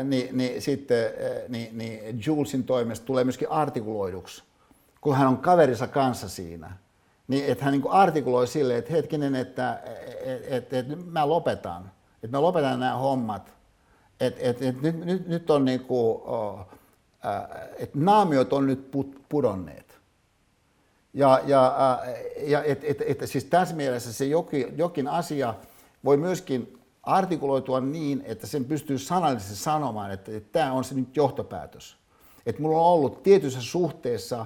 niin, 0.04 0.38
niin 0.38 0.62
sitten 0.62 1.12
niin, 1.50 1.78
niin 1.78 2.22
Julesin 2.26 2.64
toimesta 2.64 3.06
tulee 3.06 3.24
myöskin 3.24 3.52
artikuloiduksi, 3.52 4.44
kun 5.02 5.16
hän 5.16 5.28
on 5.28 5.38
kaverinsa 5.38 5.88
kanssa 5.88 6.30
siinä– 6.30 6.72
niin 7.28 7.46
että 7.46 7.66
hän 7.66 7.72
niin 7.72 7.92
artikuloi 7.92 8.48
silleen, 8.48 8.80
että 8.80 8.94
hetkinen, 8.94 9.36
että 9.36 9.80
et, 10.24 10.42
et, 10.48 10.74
et, 10.74 11.12
mä 11.12 11.30
lopetan, 11.30 11.92
että 12.24 12.38
mä 12.38 12.42
lopetan 12.42 12.80
nämä 12.80 12.96
hommat, 12.96 13.54
että 14.20 14.42
et, 14.44 14.62
et, 14.62 14.82
nyt, 14.82 15.06
nyt, 15.06 15.28
nyt 15.28 15.50
on 15.50 15.66
niin 15.66 15.80
kuin, 15.80 16.22
että 17.80 18.00
naamiot 18.00 18.54
on 18.54 18.68
nyt 18.68 18.92
pudonneet. 19.30 19.95
Ja, 21.16 21.42
ja, 21.46 22.00
ja 22.48 22.64
et, 22.64 22.84
et, 22.84 23.02
et, 23.08 23.30
siis 23.30 23.44
tässä 23.44 23.76
mielessä 23.76 24.14
se 24.14 24.26
jokin, 24.26 24.78
jokin 24.78 25.08
asia 25.08 25.54
voi 26.06 26.18
myöskin 26.18 26.80
artikuloitua 27.04 27.80
niin, 27.80 28.24
että 28.26 28.48
sen 28.48 28.66
pystyy 28.66 28.98
sanallisesti 28.98 29.56
sanomaan, 29.56 30.12
että, 30.12 30.32
että 30.32 30.50
tämä 30.52 30.72
on 30.72 30.84
se 30.84 30.96
nyt 30.96 31.18
johtopäätös. 31.18 31.98
Että 32.46 32.62
mulla 32.62 32.78
on 32.78 32.94
ollut 32.94 33.24
tietyssä 33.24 33.62
suhteessa 33.62 34.46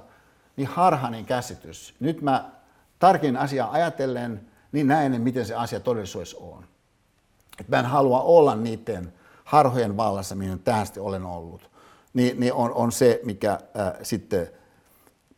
niin 0.58 0.68
harhainen 0.68 1.26
käsitys. 1.26 1.96
Nyt 2.00 2.22
mä 2.22 2.52
tarkin 3.00 3.38
asia 3.38 3.68
ajatellen, 3.72 4.42
niin 4.72 4.88
näen, 4.88 5.22
miten 5.22 5.46
se 5.46 5.56
asia 5.56 5.80
todellisuudessa 5.80 6.38
on. 6.40 6.64
Et 7.60 7.68
mä 7.68 7.80
en 7.80 7.86
halua 7.86 8.22
olla 8.22 8.56
niiden 8.56 9.14
harhojen 9.44 9.98
vallassa, 9.98 10.36
mihin 10.36 10.60
tähän 10.60 10.88
olen 11.00 11.26
ollut. 11.26 11.70
Niin, 12.14 12.40
niin 12.40 12.54
on, 12.54 12.74
on 12.74 12.92
se, 12.92 13.20
mikä 13.24 13.52
äh, 13.52 13.94
sitten 14.04 14.50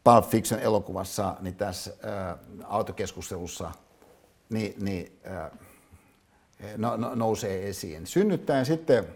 Pulp 0.03 0.25
Fiction 0.25 0.59
elokuvassa, 0.59 1.35
niin 1.39 1.55
tässä 1.55 1.91
äh, 1.91 2.39
autokeskustelussa 2.63 3.71
niin, 4.49 4.73
niin, 4.77 5.19
äh, 5.27 5.51
no, 6.77 6.97
no, 6.97 7.15
nousee 7.15 7.69
esiin. 7.69 8.07
Synnyttäen 8.07 8.65
sitten, 8.65 9.07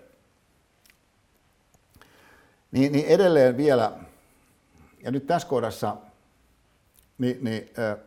niin, 2.71 2.91
niin 2.91 3.05
edelleen 3.05 3.57
vielä, 3.57 3.91
ja 5.03 5.11
nyt 5.11 5.27
tässä 5.27 5.47
kohdassa 5.47 5.97
niin, 7.17 7.37
niin, 7.41 7.69
ää, 7.77 7.97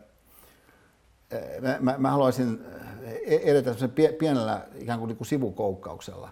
mä, 1.61 1.77
mä, 1.81 1.95
mä 1.99 2.11
haluaisin 2.11 2.65
edetä 3.27 3.75
pienellä 4.19 4.67
ikään 4.75 4.99
kuin, 4.99 5.09
niin 5.09 5.17
kuin 5.17 5.29
sivukoukkauksella. 5.29 6.31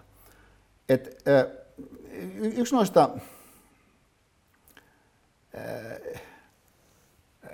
Et, 0.89 1.23
ää, 1.25 1.45
yksi 2.41 2.75
noista 2.75 3.09
ää, 5.53 5.97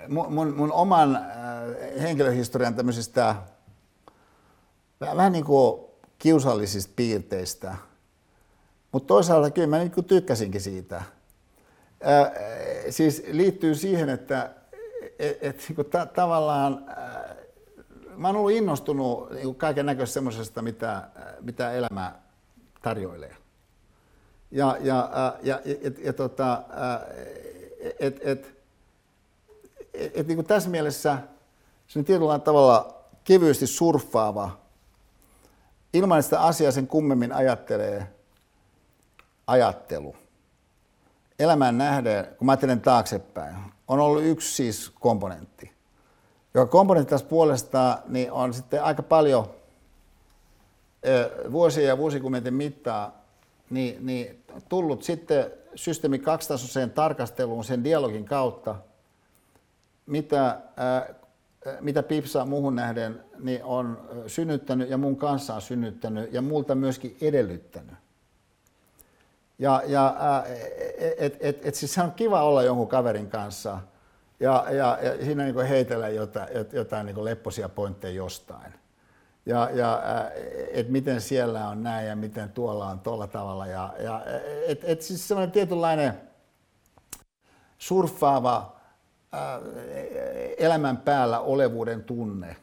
mun, 0.08 0.54
mun 0.56 0.72
oman 0.72 1.18
henkilöhistorian 2.02 2.74
tämmöisistä 2.74 3.34
vähän 5.00 5.32
niin 5.32 5.44
kuin 5.44 5.80
kiusallisista 6.18 6.92
piirteistä, 6.96 7.76
mutta 8.92 9.06
toisaalta 9.06 9.50
kyllä 9.50 9.66
mä 9.66 9.78
niin 9.78 9.90
kuin 9.90 10.04
tykkäsinkin 10.04 10.60
siitä. 10.60 11.02
Ää, 12.02 12.32
siis 12.90 13.22
liittyy 13.30 13.74
siihen, 13.74 14.08
että 14.08 14.50
et, 15.18 15.38
et, 15.40 15.64
niin 15.68 15.86
ta- 15.86 16.06
tavallaan 16.06 16.84
ää, 16.88 17.36
mä 18.16 18.28
oon 18.28 18.36
ollut 18.36 18.50
innostunut 18.50 19.30
niin 19.30 19.54
kaiken 19.54 19.86
näköistä 19.86 20.14
semmoisesta, 20.14 20.62
mitä, 20.62 21.08
mitä 21.40 21.72
elämä 21.72 22.14
tarjoilee. 22.82 23.36
Ja, 24.50 24.76
ja, 24.80 25.10
ja, 25.12 25.36
ja, 25.42 25.60
ja, 25.64 25.90
ja 26.04 26.12
tota, 26.12 26.62
et, 28.00 28.20
et, 28.22 28.53
et, 29.94 30.26
niin 30.26 30.36
kuin 30.36 30.46
tässä 30.46 30.70
mielessä 30.70 31.18
se 31.86 32.02
tietyllä 32.02 32.38
tavalla 32.38 32.94
kevyesti 33.24 33.66
surffaava, 33.66 34.50
ilman 35.92 36.18
että 36.18 36.26
sitä 36.26 36.42
asiaa 36.42 36.72
sen 36.72 36.86
kummemmin 36.86 37.32
ajattelee 37.32 38.06
ajattelu. 39.46 40.16
Elämään 41.38 41.78
nähden, 41.78 42.26
kun 42.38 42.46
mä 42.46 42.52
ajattelen 42.52 42.80
taaksepäin, 42.80 43.56
on 43.88 44.00
ollut 44.00 44.22
yksi 44.24 44.54
siis 44.54 44.92
komponentti. 45.00 45.72
Joka 46.54 46.70
komponentti 46.70 47.10
tässä 47.10 47.26
puolestaan 47.26 47.98
niin 48.08 48.32
on 48.32 48.54
sitten 48.54 48.84
aika 48.84 49.02
paljon 49.02 49.50
vuosien 51.52 51.86
ja 51.86 51.98
vuosikymmenten 51.98 52.54
mittaa 52.54 53.24
niin, 53.70 54.06
niin 54.06 54.44
tullut 54.68 55.02
sitten 55.02 55.50
systeemi 55.74 56.18
kaksitasoiseen 56.18 56.90
tarkasteluun 56.90 57.64
sen 57.64 57.84
dialogin 57.84 58.24
kautta, 58.24 58.76
mitä, 60.06 60.58
ää, 60.76 61.14
mitä 61.80 62.02
Pipsa 62.02 62.44
muuhun 62.44 62.76
nähden 62.76 63.24
niin 63.38 63.64
on 63.64 64.08
synnyttänyt 64.26 64.90
ja 64.90 64.98
mun 64.98 65.16
kanssa 65.16 65.54
on 65.54 65.62
synnyttänyt 65.62 66.32
ja 66.32 66.42
multa 66.42 66.74
myöskin 66.74 67.16
edellyttänyt. 67.20 67.94
Ja, 69.58 69.82
ja 69.86 70.16
et, 71.18 71.36
et, 71.40 71.66
et, 71.66 71.74
siis 71.74 71.98
on 71.98 72.12
kiva 72.12 72.42
olla 72.42 72.62
jonkun 72.62 72.88
kaverin 72.88 73.30
kanssa 73.30 73.80
ja, 74.40 74.66
ja, 74.70 74.98
ja 75.02 75.24
siinä 75.24 75.44
niin 75.44 75.66
heitellä 75.66 76.08
jotain, 76.08 76.48
jotain 76.72 77.06
niin 77.06 77.24
lepposia 77.24 77.68
pointteja 77.68 78.14
jostain. 78.14 78.74
Ja, 79.46 79.70
ja 79.72 80.02
et 80.72 80.88
miten 80.88 81.20
siellä 81.20 81.68
on 81.68 81.82
näin 81.82 82.08
ja 82.08 82.16
miten 82.16 82.50
tuolla 82.50 82.86
on 82.86 83.00
tuolla 83.00 83.26
tavalla. 83.26 83.66
Ja, 83.66 83.94
ja 83.98 84.22
et, 84.66 84.80
et 84.84 85.02
siis 85.02 85.28
semmoinen 85.28 85.52
tietynlainen 85.52 86.20
surffaava 87.78 88.76
elämän 90.58 90.96
päällä 90.96 91.40
olevuuden 91.40 92.04
tunne, 92.04 92.56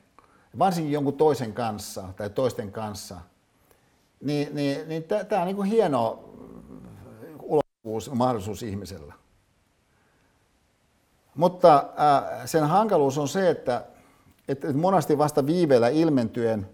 varsinkin 0.59 0.93
jonkun 0.93 1.13
toisen 1.13 1.53
kanssa 1.53 2.03
tai 2.17 2.29
toisten 2.29 2.71
kanssa, 2.71 3.17
niin, 4.21 4.55
niin, 4.55 4.89
niin 4.89 5.03
tämä 5.03 5.41
on 5.41 5.47
niin 5.47 5.63
hieno 5.63 6.23
ulottuvuus, 7.41 8.11
mahdollisuus 8.11 8.63
ihmisellä. 8.63 9.13
Mutta 11.35 11.75
äh, 11.77 12.45
sen 12.45 12.63
hankaluus 12.63 13.17
on 13.17 13.27
se, 13.27 13.49
että, 13.49 13.85
että 14.47 14.73
monasti 14.73 15.17
vasta 15.17 15.45
viiveellä 15.45 15.89
ilmentyen, 15.89 16.69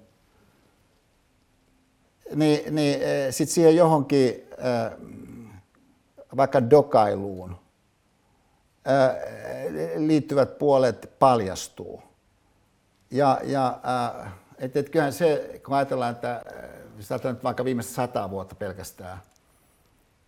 niin, 2.36 2.76
niin 2.76 3.00
sitten 3.32 3.54
siihen 3.54 3.76
johonkin 3.76 4.44
äh, 4.66 4.92
vaikka 6.38 6.70
dokailuun 6.70 7.52
äh, 7.52 7.67
liittyvät 9.96 10.58
puolet 10.58 11.12
paljastuu. 11.20 12.04
Ja, 13.12 13.40
ja 13.44 13.80
et, 14.58 14.76
et 14.76 14.90
kyllähän 14.90 15.14
se, 15.14 15.62
kun 15.66 15.76
ajatellaan, 15.76 16.12
että 16.12 16.42
sitä 17.00 17.32
nyt 17.32 17.44
vaikka 17.44 17.66
viimeiset 17.66 17.94
sata 17.94 18.30
vuotta 18.30 18.56
pelkästään, 18.56 19.18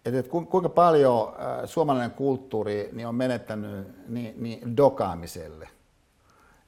että 0.06 0.20
et 0.20 0.28
kuinka 0.28 0.70
paljon 0.70 1.36
suomalainen 1.66 2.12
kulttuuri 2.12 2.90
niin 2.94 3.08
on 3.08 3.16
menettänyt 3.16 3.88
niin, 4.08 4.44
niin 4.44 4.78
dokaamiselle. 4.78 5.70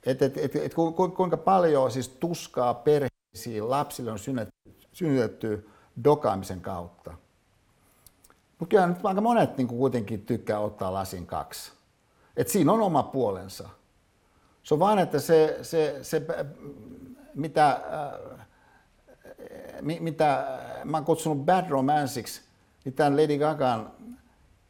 Et, 0.06 0.22
et, 0.22 0.38
et, 0.38 0.56
et, 0.56 0.74
kuinka 1.16 1.38
paljon 1.38 1.92
siis 1.92 2.10
tuskaa 2.10 2.74
perheisiin 2.74 3.70
lapsille 3.70 4.12
on 4.12 4.20
synnytetty 4.94 5.70
dokaamisen 6.04 6.62
kautta. 6.62 7.14
Mutta 8.60 8.70
kyllä 8.70 8.88
nyt 8.88 9.06
aika 9.06 9.22
monet 9.22 9.58
niin 9.58 9.68
kuitenkin 9.68 10.26
tykkää 10.26 10.60
ottaa 10.60 10.94
lasin 10.94 11.26
kaksi. 11.26 11.72
Et 12.38 12.48
siinä 12.48 12.72
on 12.72 12.82
oma 12.82 13.04
puolensa. 13.04 13.70
Se 14.64 14.74
on 14.74 14.80
vain, 14.80 15.00
että 15.00 15.20
se, 15.20 15.60
se, 15.62 16.00
se 16.02 16.22
mitä, 17.36 17.70
äh, 17.70 17.80
mitä 20.00 20.60
mä 20.86 20.98
oon 20.98 21.06
kutsunut 21.06 21.46
bad 21.46 21.70
romanceiksi, 21.70 22.42
niin 22.86 22.94
tämän 22.94 23.18
Lady 23.18 23.38
Gagan 23.38 23.92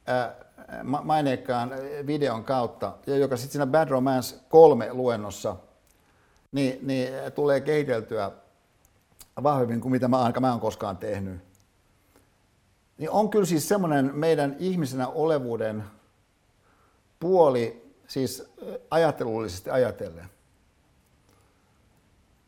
äh, 0.10 0.30
maineikkaan 1.04 1.72
videon 2.08 2.44
kautta, 2.44 2.94
joka 3.08 3.38
sitten 3.38 3.52
siinä 3.52 3.66
Bad 3.66 3.90
Romance 3.90 4.36
3 4.50 4.94
luennossa, 4.94 5.56
niin, 6.52 6.80
niin 6.88 7.14
tulee 7.36 7.62
kehiteltyä 7.62 8.32
vahvemmin 9.44 9.82
kuin 9.82 9.92
mitä 9.92 10.08
mä, 10.08 10.20
ainakaan 10.20 10.42
mä 10.42 10.52
oon 10.52 10.60
koskaan 10.60 10.98
tehnyt. 10.98 11.40
Niin 12.98 13.10
on 13.10 13.30
kyllä 13.30 13.46
siis 13.46 13.68
semmoinen 13.70 14.16
meidän 14.16 14.56
ihmisenä 14.60 15.08
olevuuden 15.08 15.84
puoli, 17.22 17.94
siis 18.08 18.52
ajattelullisesti 18.90 19.70
ajatellen, 19.70 20.30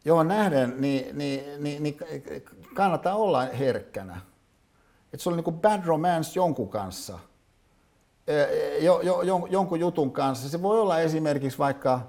johon 0.05 0.27
nähden 0.27 0.81
niin, 0.81 1.17
niin, 1.17 1.63
niin, 1.63 1.83
niin 1.83 1.97
kannattaa 2.73 3.15
olla 3.15 3.41
herkkänä. 3.41 4.21
Että 5.13 5.23
se 5.23 5.29
oli 5.29 5.35
niin 5.35 5.43
kuin 5.43 5.59
bad 5.59 5.85
romance 5.85 6.39
jonkun 6.39 6.69
kanssa, 6.69 7.19
jo, 8.81 9.01
jo, 9.01 9.21
jo, 9.21 9.47
jonkun 9.49 9.79
jutun 9.79 10.11
kanssa. 10.11 10.49
Se 10.49 10.61
voi 10.61 10.79
olla 10.79 10.99
esimerkiksi 10.99 11.59
vaikka 11.59 12.01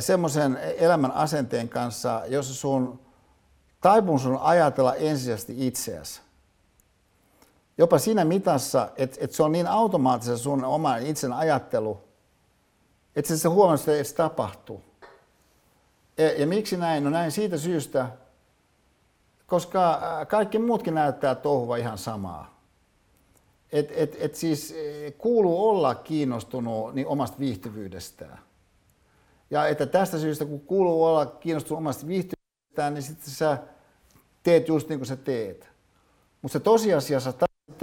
semmoisen 0.00 0.56
elämän 0.56 1.12
asenteen 1.12 1.68
kanssa, 1.68 2.22
jossa 2.26 2.54
sun 2.54 3.00
taipumus 3.80 4.26
on 4.26 4.38
ajatella 4.42 4.94
ensisijaisesti 4.94 5.66
itseäsi 5.66 6.25
jopa 7.78 7.98
siinä 7.98 8.24
mitassa, 8.24 8.88
että, 8.96 9.16
että 9.20 9.36
se 9.36 9.42
on 9.42 9.52
niin 9.52 9.66
automaattisesti 9.66 10.42
sun 10.42 10.64
oma 10.64 10.96
itsen 10.96 11.32
ajattelu, 11.32 12.00
että 13.16 13.36
se 13.36 13.48
huomaa, 13.48 13.74
että 13.74 14.04
se 14.04 14.14
tapahtuu. 14.14 14.82
Ja, 16.18 16.40
ja 16.40 16.46
miksi 16.46 16.76
näin? 16.76 17.04
No 17.04 17.10
näin 17.10 17.32
siitä 17.32 17.58
syystä, 17.58 18.08
koska 19.46 20.00
kaikki 20.28 20.58
muutkin 20.58 20.94
näyttää 20.94 21.34
touhuva 21.34 21.76
ihan 21.76 21.98
samaa. 21.98 22.60
Et, 23.72 23.92
et, 23.96 24.16
et 24.18 24.34
siis 24.34 24.74
e, 24.76 25.10
kuuluu 25.10 25.68
olla 25.68 25.94
kiinnostunut 25.94 26.94
niin 26.94 27.06
omasta 27.06 27.38
viihtyvyydestään. 27.38 28.38
Ja 29.50 29.68
että 29.68 29.86
tästä 29.86 30.18
syystä, 30.18 30.44
kun 30.44 30.60
kuuluu 30.60 31.04
olla 31.04 31.26
kiinnostunut 31.26 31.78
omasta 31.78 32.06
viihtyvyydestään, 32.06 32.94
niin 32.94 33.02
sitten 33.02 33.30
sä 33.30 33.58
teet 34.42 34.68
just 34.68 34.88
niin 34.88 34.98
kuin 34.98 35.06
sä 35.06 35.16
teet. 35.16 35.68
Mutta 36.42 36.52
se 36.52 36.60
tosiasiassa 36.60 37.32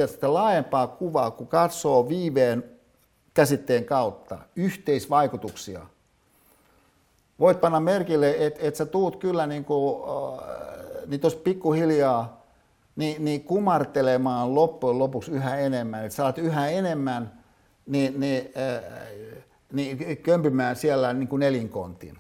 sitä 0.08 0.34
laajempaa 0.34 0.88
kuvaa, 0.88 1.32
kun 1.32 1.48
katsoo 1.48 2.10
viiveen 2.10 2.64
käsitteen 3.34 3.86
kautta 3.86 4.38
yhteisvaikutuksia. 4.56 5.82
Voit 7.40 7.62
panna 7.62 7.80
merkille, 7.80 8.36
että 8.40 8.60
et 8.64 8.76
sä 8.76 8.86
tuut 8.86 9.16
kyllä 9.16 9.48
niin 9.48 9.66
kuin, 9.66 10.04
äh, 10.10 11.08
niin 11.08 11.20
tuossa 11.20 11.40
pikkuhiljaa 11.40 12.44
niin, 12.96 13.26
niin 13.26 13.44
kumartelemaan 13.44 14.56
loppujen 14.56 15.00
lopuksi 15.00 15.32
yhä 15.32 15.58
enemmän. 15.58 16.06
Että 16.06 16.16
sä 16.16 16.24
alat 16.24 16.38
yhä 16.38 16.70
enemmän 16.70 17.44
niin, 17.86 18.20
niin, 18.20 18.54
äh, 18.58 18.84
niin 19.74 20.18
kömpimään 20.18 20.76
siellä 20.76 21.14
niin 21.14 21.28
kuin 21.28 21.40
nelinkontin. 21.40 22.20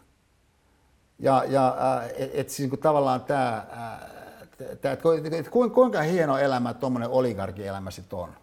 Ja, 1.20 1.44
ja 1.48 1.78
äh, 1.98 2.10
että 2.18 2.42
et 2.42 2.50
siis 2.50 2.72
niin 2.72 2.80
tavallaan 2.80 3.22
tämä 3.22 3.58
äh, 3.58 4.13
että, 4.72 4.92
että, 4.92 5.38
että 5.38 5.52
kuinka 5.52 6.02
hieno 6.02 6.38
elämä 6.38 6.74
tuommoinen 6.74 7.10
oligarkielämä 7.10 7.92
sitten 7.92 8.20
on. 8.20 8.34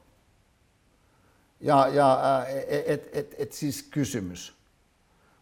Ja, 1.61 1.89
ja 1.89 2.21
et, 2.87 3.09
et, 3.13 3.35
et, 3.39 3.53
siis 3.53 3.83
kysymys. 3.83 4.55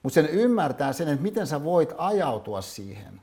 Mutta 0.02 0.14
sen 0.14 0.26
ymmärtää 0.26 0.92
sen, 0.92 1.08
että 1.08 1.22
miten 1.22 1.46
sä 1.46 1.64
voit 1.64 1.92
ajautua 1.98 2.62
siihen 2.62 3.22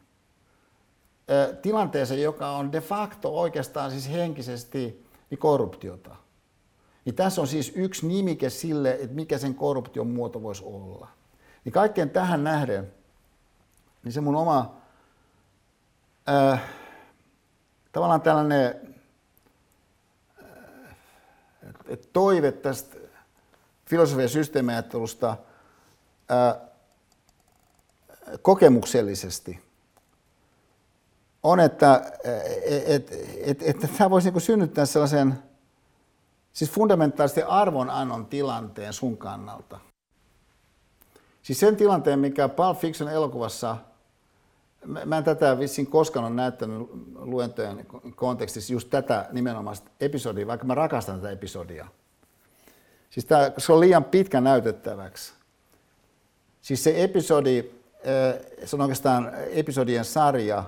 tilanteeseen, 1.61 2.21
joka 2.21 2.49
on 2.49 2.71
de 2.71 2.81
facto 2.81 3.39
oikeastaan 3.39 3.91
siis 3.91 4.11
henkisesti 4.11 5.05
niin 5.29 5.39
korruptiota. 5.39 6.15
niin 7.05 7.15
tässä 7.15 7.41
on 7.41 7.47
siis 7.47 7.71
yksi 7.75 8.07
nimike 8.07 8.49
sille, 8.49 8.91
että 8.91 9.15
mikä 9.15 9.37
sen 9.37 9.55
korruption 9.55 10.07
muoto 10.07 10.41
voisi 10.41 10.63
olla. 10.65 11.07
Niin 11.65 11.73
kaikkeen 11.73 12.09
tähän 12.09 12.43
nähden, 12.43 12.93
niin 14.03 14.11
se 14.11 14.21
mun 14.21 14.35
oma 14.35 14.75
äh, 16.29 16.61
tavallaan 17.95 18.21
tällainen 18.21 18.95
äh, 20.43 21.97
toive 22.13 22.51
tästä 22.51 22.97
filosofian 23.85 24.29
systeemiajattelusta 24.29 25.37
äh, 26.31 26.55
kokemuksellisesti 28.41 29.59
on, 31.43 31.59
että 31.59 32.11
et, 32.65 32.83
et, 32.85 33.11
et, 33.45 33.61
et 33.61 33.91
tämä 33.97 34.09
voisi 34.09 34.31
niin 34.31 34.41
synnyttää 34.41 34.85
sellaisen 34.85 35.43
siis 36.53 36.71
fundamentaalisesti 36.71 37.43
arvonannon 37.43 38.25
tilanteen 38.25 38.93
sun 38.93 39.17
kannalta. 39.17 39.79
Siis 41.41 41.59
sen 41.59 41.75
tilanteen, 41.75 42.19
mikä 42.19 42.49
Pulp 42.49 42.77
Fiction 42.77 43.09
elokuvassa, 43.09 43.77
mä 44.85 45.17
en 45.17 45.23
tätä 45.23 45.59
vissiin 45.59 45.87
koskaan 45.87 46.25
ole 46.25 46.35
näyttänyt 46.35 46.87
luentojen 47.15 47.85
kontekstissa 48.15 48.73
just 48.73 48.89
tätä 48.89 49.29
nimenomaista 49.31 49.91
episodia, 49.99 50.47
vaikka 50.47 50.65
mä 50.65 50.75
rakastan 50.75 51.15
tätä 51.15 51.31
episodia. 51.31 51.87
Siis 53.09 53.25
tää, 53.25 53.51
se 53.57 53.73
on 53.73 53.79
liian 53.79 54.03
pitkä 54.03 54.41
näytettäväksi. 54.41 55.33
Siis 56.61 56.83
se 56.83 57.03
episodi, 57.03 57.57
eh, 57.57 58.65
se 58.65 58.75
on 58.75 58.81
oikeastaan 58.81 59.31
episodien 59.51 60.05
sarja, 60.05 60.63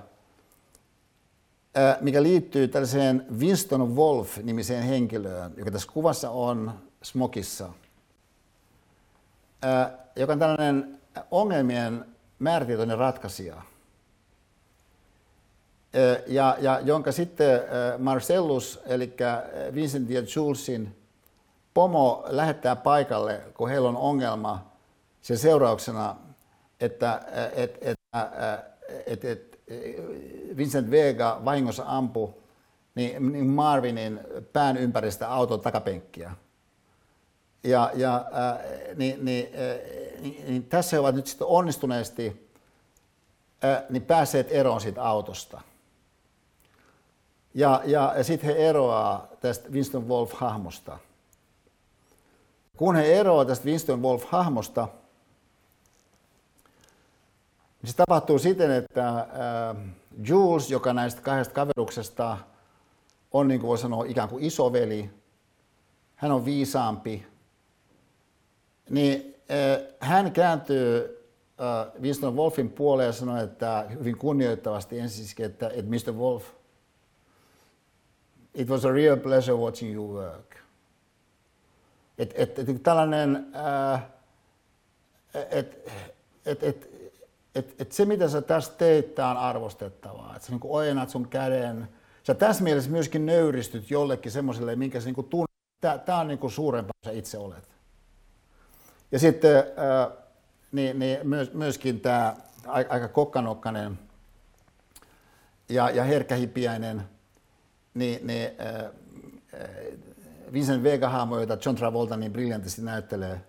eh, 1.74 1.96
mikä 2.00 2.22
liittyy 2.22 2.68
tällaiseen 2.68 3.26
Winston 3.38 3.96
Wolf-nimiseen 3.96 4.82
henkilöön, 4.82 5.54
joka 5.56 5.70
tässä 5.70 5.92
kuvassa 5.92 6.30
on 6.30 6.72
smokissa, 7.02 7.68
eh, 9.62 9.98
joka 10.16 10.32
on 10.32 10.38
tällainen 10.38 10.98
ongelmien 11.30 12.04
määrätietoinen 12.38 12.98
ratkaisija. 12.98 13.62
Ja, 16.26 16.56
ja 16.60 16.80
jonka 16.80 17.12
sitten 17.12 17.60
Marcellus, 17.98 18.80
eli 18.86 19.16
Vincent 19.74 20.10
ja 20.10 20.22
Julesin 20.36 20.96
pomo 21.74 22.24
lähettää 22.26 22.76
paikalle, 22.76 23.40
kun 23.54 23.68
heillä 23.68 23.88
on 23.88 23.96
ongelma 23.96 24.72
sen 25.22 25.38
seurauksena, 25.38 26.16
että 26.80 27.20
et, 27.56 27.78
et, 27.80 27.98
et, 29.06 29.24
et, 29.24 29.58
Vincent 30.56 30.90
Vega 30.90 31.40
vahingossa 31.44 31.84
ampui 31.86 32.34
niin, 32.94 33.32
niin 33.32 33.46
Marvinin 33.46 34.20
pään 34.52 34.76
ympäristä 34.76 35.32
auton 35.32 35.60
takapenkkiä. 35.60 36.32
Ja, 37.64 37.90
ja 37.94 38.16
äh, 38.16 38.58
niin, 38.96 39.24
niin, 39.24 39.48
äh, 39.54 40.20
niin, 40.20 40.44
niin 40.46 40.64
tässä 40.64 40.96
he 40.96 41.00
ovat 41.00 41.14
nyt 41.14 41.26
sitten 41.26 41.46
onnistuneesti 41.46 42.50
äh, 43.64 43.82
niin 43.90 44.02
päässeet 44.02 44.46
eroon 44.50 44.80
siitä 44.80 45.02
autosta. 45.02 45.60
Ja, 47.54 47.82
ja, 47.84 48.12
ja 48.16 48.24
sitten 48.24 48.54
he 48.54 48.68
eroaa 48.68 49.28
tästä 49.40 49.68
Winston 49.68 50.08
Wolf-hahmosta. 50.08 50.98
Kun 52.76 52.96
he 52.96 53.14
eroavat 53.14 53.48
tästä 53.48 53.64
Winston 53.64 54.02
Wolf-hahmosta, 54.02 54.88
niin 57.82 57.90
se 57.90 57.96
tapahtuu 57.96 58.38
siten, 58.38 58.70
että 58.70 59.08
äh, 59.08 59.26
Jules, 60.28 60.70
joka 60.70 60.92
näistä 60.92 61.22
kahdesta 61.22 61.54
kaveruksesta 61.54 62.38
on, 63.32 63.48
niin 63.48 63.60
kuin 63.60 63.68
voi 63.68 63.78
sanoa, 63.78 64.04
ikään 64.04 64.28
kuin 64.28 64.44
isoveli, 64.44 65.10
hän 66.14 66.32
on 66.32 66.44
viisaampi, 66.44 67.26
niin 68.90 69.34
äh, 69.50 69.94
hän 70.00 70.32
kääntyy 70.32 71.18
äh, 71.60 72.02
Winston 72.02 72.36
Wolfin 72.36 72.70
puoleen 72.70 73.06
ja 73.06 73.12
sanoo, 73.12 73.36
että 73.36 73.86
hyvin 73.90 74.18
kunnioittavasti 74.18 74.98
ensisikin, 74.98 75.46
että, 75.46 75.68
että 75.68 75.90
Mr. 75.90 76.12
Wolf, 76.12 76.44
it 78.54 78.68
was 78.68 78.84
a 78.84 78.92
real 78.92 79.16
pleasure 79.16 79.56
watching 79.56 79.94
you 79.94 80.14
work. 80.14 80.56
Et, 82.18 82.34
et, 82.36 82.58
et, 82.58 82.82
tällainen, 82.82 83.46
että 85.50 85.76
et, 86.46 86.62
et, 86.62 86.90
et, 87.54 87.74
et 87.78 87.92
se 87.92 88.04
mitä 88.04 88.28
sä 88.28 88.42
tässä 88.42 88.72
teit, 88.72 89.14
tämä 89.14 89.30
on 89.30 89.36
arvostettavaa. 89.36 90.36
Että 90.36 90.46
sä 90.46 90.52
niin 90.52 90.60
ojennat 90.64 91.10
sun 91.10 91.28
käden. 91.28 91.88
Sä 92.22 92.34
tässä 92.34 92.62
mielessä 92.64 92.90
myöskin 92.90 93.26
nöyristyt 93.26 93.90
jollekin 93.90 94.32
semmoiselle, 94.32 94.76
minkä 94.76 95.00
sä 95.00 95.10
niin 95.10 95.28
tunnet. 95.28 95.48
Tämä 96.04 96.18
on 96.18 96.28
niin 96.28 96.50
suurempaa, 96.50 96.92
sä 97.04 97.10
itse 97.10 97.38
olet. 97.38 97.68
Ja 99.12 99.18
sitten 99.18 99.56
ää, 99.56 100.10
niin, 100.72 100.98
niin 100.98 101.18
myös, 101.22 101.52
myöskin 101.52 102.00
tämä 102.00 102.36
aika 102.66 103.08
kokkanokkainen 103.08 103.98
ja, 105.68 105.90
ja 105.90 106.04
herkkähipiäinen 106.04 107.02
niin, 107.98 108.26
niin, 108.26 108.50
ää, 108.58 108.90
Vincent 110.52 110.82
Vega-hahmo, 110.82 111.40
jota 111.40 111.58
John 111.64 111.76
Travolta 111.76 112.16
niin 112.16 112.32
briljantisti 112.32 112.82
näyttelee, 112.82 113.40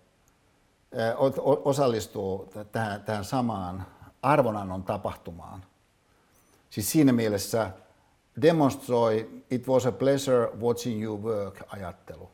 osallistuu 1.65 2.53
tähän, 2.71 3.03
tähän 3.03 3.25
samaan 3.25 3.85
arvonannon 4.21 4.83
tapahtumaan. 4.83 5.65
Siis 6.69 6.91
siinä 6.91 7.13
mielessä 7.13 7.71
demonstroi 8.41 9.43
it 9.51 9.67
was 9.67 9.85
a 9.85 9.91
pleasure 9.91 10.51
watching 10.59 11.03
you 11.03 11.23
work 11.23 11.63
ajattelu. 11.67 12.29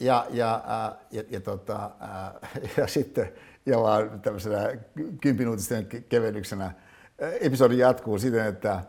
Ja, 0.00 0.26
ja, 0.30 0.62
ja, 1.10 1.22
ja, 1.30 1.40
tota, 1.40 1.90
ja 2.76 2.86
sitten 2.86 3.32
ja 3.66 3.80
vaan 3.80 4.20
tämmöisenä 4.20 4.78
kympinuutisten 5.20 5.86
kevennyksenä 6.08 6.72
episodi 7.40 7.78
jatkuu 7.78 8.18
siten, 8.18 8.46
että 8.46 8.84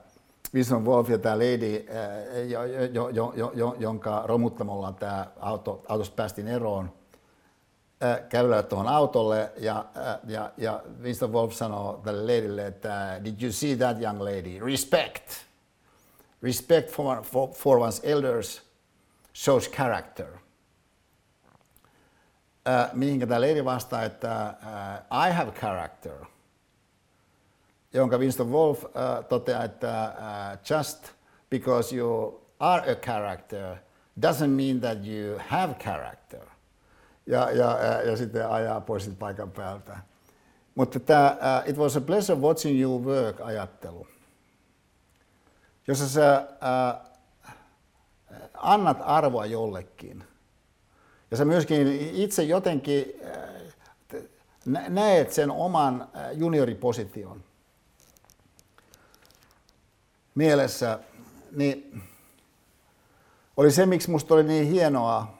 Wilson 0.53 0.85
Wolf 0.85 1.09
ja 1.09 1.17
tämä 1.17 1.35
lady, 1.35 1.85
jo, 2.47 2.63
jo, 2.63 3.09
jo, 3.09 3.33
jo, 3.35 3.51
jo, 3.55 3.75
jonka 3.79 4.23
romuttamolla 4.25 4.91
tämä 4.91 5.27
auto, 5.39 5.83
autosta 5.87 6.15
päästiin 6.15 6.47
eroon, 6.47 6.93
kävelyä 8.29 8.63
tuohon 8.63 8.87
autolle 8.87 9.51
ja, 9.57 9.85
ja, 10.27 10.51
ja 10.57 10.83
Winston 11.01 11.33
Wolf 11.33 11.53
sanoo 11.53 12.01
tälle 12.03 12.21
ladylle, 12.21 12.67
että 12.67 13.21
did 13.23 13.41
you 13.41 13.51
see 13.51 13.75
that 13.75 14.01
young 14.01 14.21
lady? 14.21 14.59
Respect. 14.65 15.31
Respect 16.43 16.89
for, 16.91 17.23
for, 17.23 17.49
for 17.53 17.77
one's 17.77 17.99
elders 18.03 18.61
shows 19.35 19.71
character. 19.71 20.27
Uh, 22.67 22.93
mihinkä 22.93 23.27
tämä 23.27 23.41
lady 23.41 23.65
vastaa, 23.65 24.03
että 24.03 24.53
uh, 25.11 25.27
I 25.27 25.31
have 25.31 25.51
character– 25.51 26.13
jonka 27.93 28.17
Winston 28.17 28.51
Wolf 28.51 28.85
äh, 28.85 29.25
toteaa, 29.29 29.63
että 29.63 30.05
äh, 30.05 30.59
just 30.69 31.11
because 31.49 31.95
you 31.95 32.41
are 32.59 32.91
a 32.91 32.95
character 32.95 33.77
doesn't 34.15 34.47
mean 34.47 34.79
that 34.79 35.05
you 35.05 35.39
have 35.47 35.73
character. 35.73 36.41
Ja, 37.27 37.51
ja, 37.51 37.79
ja, 37.79 38.01
ja 38.01 38.17
sitten 38.17 38.49
ajaa 38.49 38.81
pois 38.81 39.11
paikan 39.19 39.51
päältä. 39.51 39.97
Mutta 40.75 40.99
tämä 40.99 41.37
uh, 41.63 41.69
it 41.69 41.77
was 41.77 41.97
a 41.97 42.01
pleasure 42.01 42.39
watching 42.39 42.81
you 42.81 43.03
work 43.05 43.41
ajattelu, 43.41 44.07
jossa 45.87 46.09
sä 46.09 46.47
uh, 46.47 47.09
annat 48.53 48.97
arvoa 49.01 49.45
jollekin. 49.45 50.23
Ja 51.31 51.37
sä 51.37 51.45
myöskin 51.45 51.87
itse 52.13 52.43
jotenkin 52.43 53.05
uh, 54.15 54.21
näet 54.89 55.31
sen 55.31 55.51
oman 55.51 56.07
junioriposition 56.33 57.43
mielessä, 60.35 60.99
niin 61.51 62.03
oli 63.57 63.71
se, 63.71 63.85
miksi 63.85 64.11
musta 64.11 64.33
oli 64.33 64.43
niin 64.43 64.67
hienoa 64.67 65.37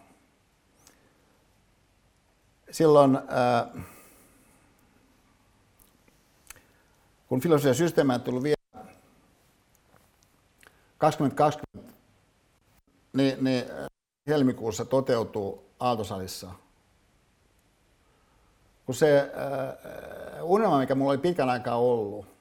silloin, 2.71 3.19
ää, 3.27 3.67
kun 7.27 7.41
filosofia 7.41 7.73
systeemään 7.73 8.21
tuli 8.21 8.43
vielä 8.43 8.85
2020, 10.97 11.93
niin, 13.13 13.43
niin 13.43 13.65
helmikuussa 14.27 14.85
toteutuu 14.85 15.69
Aaltosalissa. 15.79 16.51
Kun 18.85 18.95
se 18.95 19.19
äh, 19.19 20.43
unelma, 20.43 20.79
mikä 20.79 20.95
mulla 20.95 21.11
oli 21.11 21.17
pitkän 21.17 21.49
aikaa 21.49 21.77
ollut, 21.77 22.32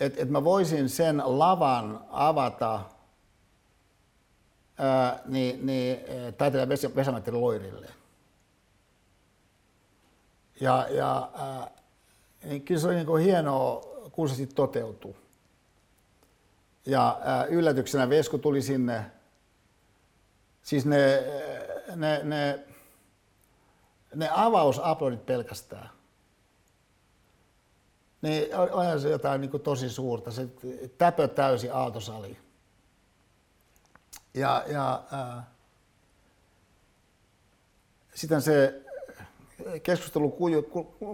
että 0.00 0.22
et 0.22 0.30
mä 0.30 0.44
voisin 0.44 0.88
sen 0.88 1.22
lavan 1.24 2.04
avata 2.10 2.80
ää, 4.78 5.22
niin, 5.26 5.66
niin, 5.66 5.98
taiteilija 6.38 6.94
Vesamatti 6.96 7.32
Loirille. 7.32 7.88
Ja, 10.60 10.86
ja 10.90 11.30
ää, 11.34 11.70
niin 12.44 12.62
kyllä 12.62 12.80
se 12.80 12.86
oli 12.86 12.94
niin 12.94 13.18
hienoa, 13.18 13.82
kun 14.12 14.28
se 14.28 14.34
sitten 14.34 14.56
toteutui. 14.56 15.14
Ja 16.86 17.20
ää, 17.24 17.44
yllätyksenä 17.44 18.08
Vesku 18.08 18.38
tuli 18.38 18.62
sinne. 18.62 19.10
Siis 20.62 20.86
ne, 20.86 21.24
ne, 21.96 22.20
ne, 22.24 22.64
ne 24.14 24.28
avausuploadit 24.32 25.26
pelkästään. 25.26 25.90
Niin 28.22 28.56
onhan 28.56 29.00
se 29.00 29.10
jotain 29.10 29.40
niin 29.40 29.50
kuin 29.50 29.62
tosi 29.62 29.88
suurta. 29.88 30.30
Se 30.30 30.48
täpö 30.98 31.28
täysi 31.28 31.70
aaltosali. 31.70 32.38
Ja, 34.34 34.64
ja 34.66 35.02
sitten 38.14 38.42
se 38.42 38.82
keskustelu 39.82 40.30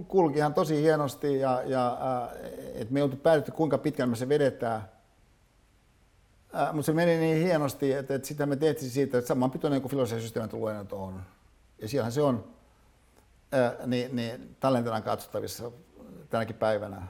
kulki 0.08 0.38
ihan 0.38 0.54
tosi 0.54 0.82
hienosti 0.82 1.38
ja, 1.38 1.62
ja 1.64 1.98
että 2.74 2.94
me 2.94 3.00
ei 3.00 3.04
oltu 3.04 3.16
päätetty 3.16 3.52
kuinka 3.52 3.78
pitkään 3.78 4.08
me 4.08 4.16
se 4.16 4.28
vedetään. 4.28 4.88
Mutta 6.72 6.86
se 6.86 6.92
meni 6.92 7.16
niin 7.18 7.42
hienosti, 7.42 7.92
että, 7.92 8.14
että 8.14 8.28
sitä 8.28 8.46
me 8.46 8.56
tehtiin 8.56 8.90
siitä, 8.90 9.18
että 9.18 9.28
saman 9.28 9.50
pituinen 9.50 9.80
kuin 9.80 9.90
filosofian 9.90 10.48
luennot 10.52 10.92
on. 10.92 11.22
Ja 11.78 11.88
siellähän 11.88 12.12
se 12.12 12.22
on 12.22 12.44
ää, 13.52 13.76
niin, 13.86 14.16
niin 14.16 14.56
tallenteena 14.60 15.00
katsottavissa 15.00 15.70
tänäkin 16.30 16.56
päivänä. 16.56 17.02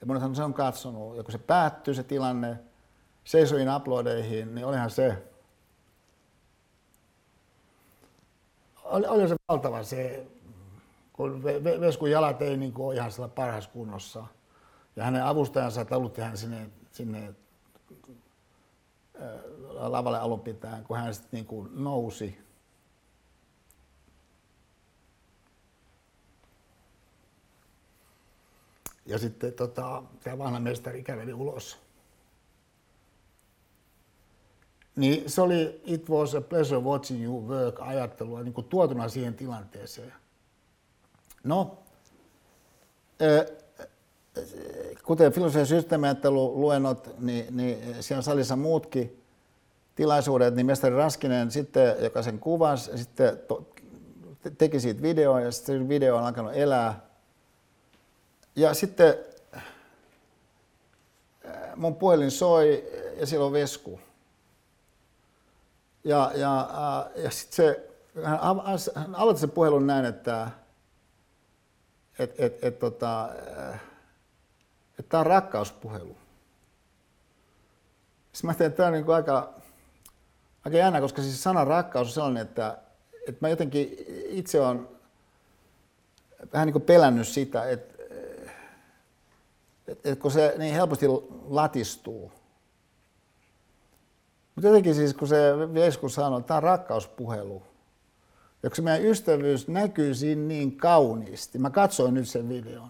Ja 0.00 0.06
monethan 0.06 0.36
se 0.36 0.42
on 0.42 0.54
katsonut. 0.54 1.16
Ja 1.16 1.22
kun 1.22 1.32
se 1.32 1.38
päättyy 1.38 1.94
se 1.94 2.02
tilanne 2.02 2.58
seisoin 3.24 3.74
uploadeihin, 3.76 4.54
niin 4.54 4.66
olihan 4.66 4.90
se 4.90 5.22
oli, 8.84 9.06
oli 9.06 9.28
se 9.28 9.36
valtava 9.48 9.82
se, 9.82 10.26
kun 11.12 11.44
Veskun 11.80 12.10
jalat 12.10 12.42
ei 12.42 12.56
niin 12.56 12.72
ole 12.76 12.94
ihan 12.94 13.12
sillä 13.12 13.28
parhaassa 13.28 13.70
kunnossa. 13.70 14.24
Ja 14.96 15.04
hänen 15.04 15.24
avustajansa 15.24 15.84
talutti 15.84 16.20
hän 16.20 16.36
sinne, 16.36 16.70
sinne 16.90 17.34
lavalle 19.70 20.18
alun 20.18 20.40
pitäen, 20.40 20.84
kun 20.84 20.96
hän 20.96 21.14
sitten 21.14 21.46
niin 21.50 21.70
nousi. 21.74 22.45
Ja 29.06 29.18
sitten 29.18 29.52
tota, 29.52 30.02
tämä 30.24 30.38
vanha 30.38 30.60
mestari 30.60 31.02
käveli 31.02 31.32
ulos. 31.32 31.78
Niin 34.96 35.30
se 35.30 35.40
oli 35.40 35.80
It 35.84 36.08
was 36.10 36.34
a 36.34 36.40
pleasure 36.40 36.80
watching 36.80 37.24
you 37.24 37.48
work 37.48 37.80
ajattelua 37.80 38.42
niin 38.42 38.54
kuin 38.54 38.66
tuotuna 38.66 39.08
siihen 39.08 39.34
tilanteeseen. 39.34 40.12
No, 41.44 41.78
kuten 45.04 45.32
filosofian 45.32 45.66
systeemiajattelu 45.66 46.60
luennot, 46.60 47.20
niin, 47.20 47.56
niin 47.56 48.02
siellä 48.02 48.22
salissa 48.22 48.56
muutkin 48.56 49.22
tilaisuudet, 49.94 50.54
niin 50.54 50.66
mestari 50.66 50.94
Raskinen 50.94 51.50
sitten, 51.50 51.96
joka 52.00 52.22
sen 52.22 52.38
kuvasi, 52.38 52.98
sitten 52.98 53.38
teki 54.58 54.80
siitä 54.80 55.02
videoa 55.02 55.40
ja 55.40 55.50
sitten 55.50 55.88
video 55.88 56.16
on 56.16 56.24
alkanut 56.24 56.52
elää. 56.54 57.05
Ja 58.56 58.74
sitten 58.74 59.14
mun 61.76 61.96
puhelin 61.96 62.30
soi 62.30 62.84
ja 63.20 63.26
siellä 63.26 63.46
on 63.46 63.52
Vesku. 63.52 64.00
Ja, 66.04 66.30
ja, 66.34 66.70
ja 67.16 67.30
sitten 67.30 67.56
se, 67.56 67.90
hän, 68.24 68.38
hän 68.94 69.14
aloitti 69.14 69.40
sen 69.40 69.50
puhelun 69.50 69.86
näin, 69.86 70.04
että 70.04 70.50
et, 72.18 72.34
et, 72.38 72.64
et, 72.64 72.78
tota, 72.78 73.28
että 74.98 75.08
tämä 75.08 75.20
on 75.20 75.26
rakkauspuhelu. 75.26 76.16
Sitten 78.32 78.48
mä 78.48 78.50
ajattelin, 78.50 78.70
että 78.70 78.76
tämä 78.76 78.86
on 78.86 78.92
niin 78.92 79.10
aika, 79.10 79.54
aika 80.64 80.76
jännä, 80.76 81.00
koska 81.00 81.22
siis 81.22 81.42
sana 81.42 81.64
rakkaus 81.64 82.08
on 82.08 82.14
sellainen, 82.14 82.42
että, 82.42 82.78
että 83.28 83.38
mä 83.40 83.48
jotenkin 83.48 83.96
itse 84.28 84.60
olen 84.60 84.88
vähän 86.52 86.66
niin 86.66 86.72
kuin 86.72 86.82
pelännyt 86.82 87.28
sitä, 87.28 87.70
että, 87.70 87.95
että, 89.88 90.16
kun 90.16 90.30
se 90.30 90.54
niin 90.58 90.74
helposti 90.74 91.06
latistuu, 91.48 92.32
mutta 94.54 94.68
jotenkin 94.68 94.94
siis, 94.94 95.14
kun 95.14 95.28
se 95.28 95.36
Vesku 95.74 96.08
sanoi, 96.08 96.38
että 96.40 96.48
tämä 96.48 96.56
on 96.56 96.62
rakkauspuhelu, 96.62 97.62
ja 98.62 98.70
kun 98.70 98.76
se 98.76 98.82
meidän 98.82 99.06
ystävyys 99.06 99.68
näkyy 99.68 100.14
siinä 100.14 100.42
niin 100.42 100.76
kauniisti, 100.76 101.58
mä 101.58 101.70
katsoin 101.70 102.14
nyt 102.14 102.28
sen 102.28 102.48
videon, 102.48 102.88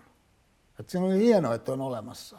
että 0.80 0.92
siinä 0.92 1.06
oli 1.06 1.18
hienoa, 1.18 1.54
että 1.54 1.72
on 1.72 1.80
olemassa. 1.80 2.38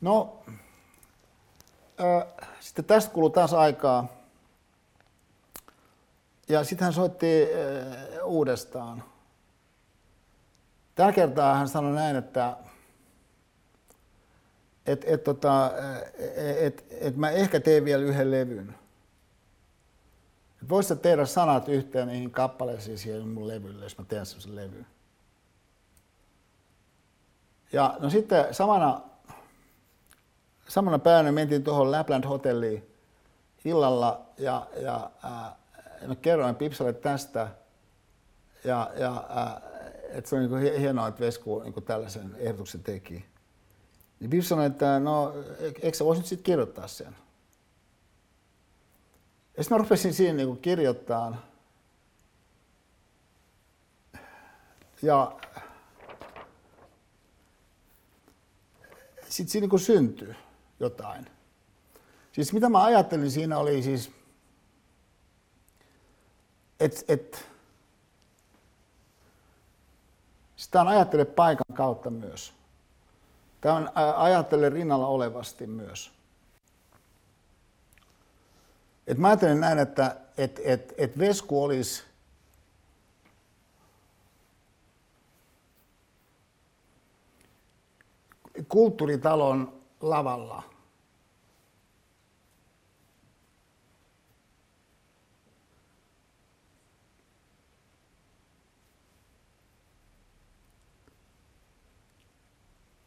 No, 0.00 0.42
äh, 2.00 2.48
sitten 2.60 2.84
tästä 2.84 3.12
kului 3.12 3.30
taas 3.30 3.52
aikaa. 3.52 4.08
Ja 6.48 6.64
sitten 6.64 6.84
hän 6.84 6.92
soitti 6.92 7.42
äh, 7.42 8.26
uudestaan. 8.26 9.04
Tällä 11.00 11.12
kertaa 11.12 11.54
hän 11.54 11.68
sanoi 11.68 11.92
näin, 11.92 12.16
että 12.16 12.56
että 14.86 15.06
et, 15.08 15.24
tota, 15.24 15.72
et, 16.60 16.84
et 16.90 17.16
mä 17.16 17.30
ehkä 17.30 17.60
teen 17.60 17.84
vielä 17.84 18.02
yhden 18.02 18.30
levyn. 18.30 18.74
Et 20.62 20.68
voisitko 20.68 21.02
tehdä 21.02 21.26
sanat 21.26 21.68
yhteen 21.68 22.08
niihin 22.08 22.30
kappaleisiin 22.30 22.98
siihen 22.98 23.28
mun 23.28 23.48
levylle, 23.48 23.84
jos 23.84 23.98
mä 23.98 24.04
teen 24.08 24.26
sellaisen 24.26 24.56
levyn. 24.56 24.86
Ja 27.72 27.96
no 27.98 28.10
sitten 28.10 28.54
samana, 28.54 29.00
samana 30.68 30.98
päivänä 30.98 31.32
mentiin 31.32 31.64
tuohon 31.64 31.90
Lapland 31.90 32.24
Hotelliin 32.24 32.90
illalla 33.64 34.26
ja, 34.38 34.66
ja 34.76 35.10
ää, 35.22 35.56
mä 36.06 36.14
kerroin 36.14 36.54
Pipsalle 36.54 36.92
tästä. 36.92 37.48
Ja, 38.64 38.90
ja 38.96 39.24
ää, 39.28 39.69
että 40.12 40.30
se 40.30 40.36
on 40.36 40.60
niin 40.60 40.80
hienoa, 40.80 41.08
että 41.08 41.20
Vesku 41.20 41.60
niin 41.60 41.84
tällaisen 41.84 42.36
ehdotuksen 42.38 42.82
teki. 42.82 43.24
Niin 44.20 44.30
Biff 44.30 44.48
sanoi, 44.48 44.66
että 44.66 45.00
no, 45.00 45.34
eikö 45.82 45.98
sä 45.98 46.04
voisi 46.04 46.20
nyt 46.20 46.28
sitten 46.28 46.44
kirjoittaa 46.44 46.88
sen? 46.88 47.16
Ja 49.56 49.62
sitten 49.62 49.78
mä 49.78 49.82
rupesin 49.82 50.14
siinä 50.14 50.36
niin 50.36 50.58
kirjoittaa. 50.58 51.50
Ja 55.02 55.36
sitten 59.28 59.52
siinä 59.52 59.66
niin 59.66 59.80
syntyi 59.80 60.34
jotain. 60.80 61.26
Siis 62.32 62.52
mitä 62.52 62.68
mä 62.68 62.84
ajattelin 62.84 63.30
siinä 63.30 63.58
oli 63.58 63.82
siis, 63.82 64.10
että 66.80 67.00
et, 67.08 67.49
sitä 70.60 70.80
on 70.80 70.88
ajattele 70.88 71.24
paikan 71.24 71.76
kautta 71.76 72.10
myös. 72.10 72.52
Tämä 73.60 73.74
on 73.74 73.90
ajattele 74.16 74.68
rinnalla 74.68 75.06
olevasti 75.06 75.66
myös. 75.66 76.12
Et 79.06 79.18
mä 79.18 79.28
ajattelen 79.28 79.60
näin, 79.60 79.78
että 79.78 80.16
et, 80.38 80.60
et, 80.64 80.94
et 80.98 81.18
Vesku 81.18 81.64
olisi 81.64 82.02
kulttuuritalon 88.68 89.80
lavalla– 90.00 90.62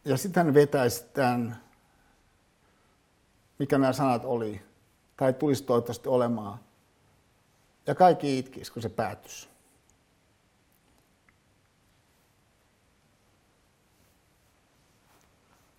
Ja 0.04 0.16
sitten 0.16 0.44
hän 0.44 0.54
vetäisi 0.54 1.04
tämän, 1.04 1.56
mikä 3.58 3.78
nämä 3.78 3.92
sanat 3.92 4.24
oli, 4.24 4.62
tai 5.16 5.32
tulisi 5.32 5.64
toivottavasti 5.64 6.08
olemaan. 6.08 6.58
Ja 7.86 7.94
kaikki 7.94 8.38
itkisi, 8.38 8.72
kun 8.72 8.82
se 8.82 8.88
päätys. 8.88 9.48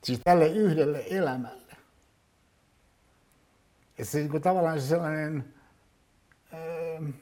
Siis 0.04 0.20
tälle 0.24 0.48
yhdelle 0.48 1.04
elämälle. 1.10 1.76
Ja 3.98 4.06
se 4.06 4.20
niin 4.20 4.42
tavallaan 4.42 4.82
se 4.82 4.88
sellainen 4.88 5.54
äh, 6.54 7.14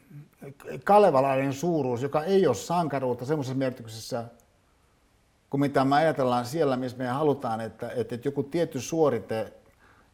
kalevalainen 0.83 1.53
suuruus, 1.53 2.01
joka 2.01 2.23
ei 2.23 2.47
ole 2.47 2.55
sankaruutta 2.55 3.25
semmoisessa 3.25 3.57
merkityksessä, 3.57 4.25
kuin 5.53 5.61
mitä 5.61 5.85
me 5.85 5.95
ajatellaan 5.95 6.45
siellä, 6.45 6.77
missä 6.77 6.97
me 6.97 7.07
halutaan, 7.07 7.61
että, 7.61 7.89
että 7.89 8.17
joku 8.25 8.43
tietty 8.43 8.81
suorite 8.81 9.53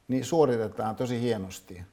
niin 0.08 0.26
suoritetaan 0.26 0.96
tosi 0.96 1.22
hienosti. 1.22 1.84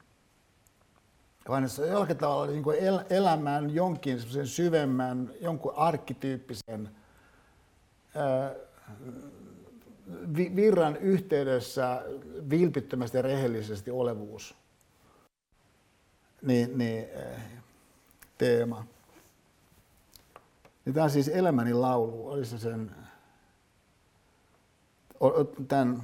Vaan 1.49 1.69
se 1.69 1.87
jollakin 1.87 2.17
tavalla 2.17 2.47
niin 2.47 2.63
kuin 2.63 2.77
elämään 3.09 3.75
jonkin 3.75 4.19
syvemmän, 4.43 5.31
jonkun 5.41 5.73
arkkityyppisen, 5.75 6.89
ää, 8.15 8.51
virran 10.55 10.97
yhteydessä 10.97 12.03
vilpittömästi 12.49 13.17
ja 13.17 13.21
rehellisesti 13.21 13.91
olevuus. 13.91 14.55
Niin, 16.41 16.77
niin 16.77 17.05
teema. 18.37 18.85
Niin 20.85 20.93
tämä 20.93 21.03
on 21.03 21.09
siis 21.09 21.27
elämäni 21.27 21.73
laulu, 21.73 22.29
oli 22.29 22.45
se 22.45 22.57
sen 22.57 23.06
tämän 25.67 26.03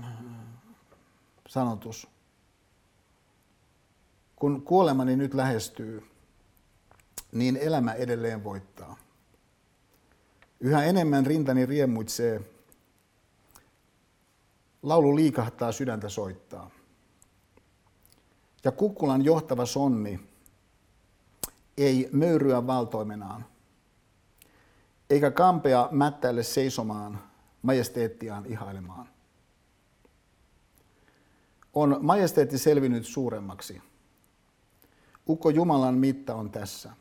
sanotus. 1.47 2.07
Kun 4.35 4.61
kuolemani 4.61 5.15
nyt 5.15 5.33
lähestyy, 5.33 6.07
niin 7.31 7.57
elämä 7.57 7.93
edelleen 7.93 8.43
voittaa. 8.43 8.97
Yhä 10.59 10.83
enemmän 10.83 11.25
rintani 11.25 11.65
riemuitsee, 11.65 12.41
laulu 14.81 15.15
liikahtaa 15.15 15.71
sydäntä 15.71 16.09
soittaa. 16.09 16.71
Ja 18.63 18.71
kukkulan 18.71 19.25
johtava 19.25 19.65
sonni 19.65 20.19
ei 21.77 22.09
möyryä 22.11 22.67
valtoimenaan, 22.67 23.45
eikä 25.09 25.31
kampea 25.31 25.89
mättäille 25.91 26.43
seisomaan 26.43 27.32
majesteettiaan 27.63 28.45
ihailemaan. 28.45 29.09
On 31.73 31.97
majesteetti 32.01 32.57
selvinnyt 32.57 33.05
suuremmaksi. 33.05 33.81
Ukko 35.29 35.49
Jumalan 35.49 35.95
mitta 35.95 36.35
on 36.35 36.51
tässä. 36.51 36.93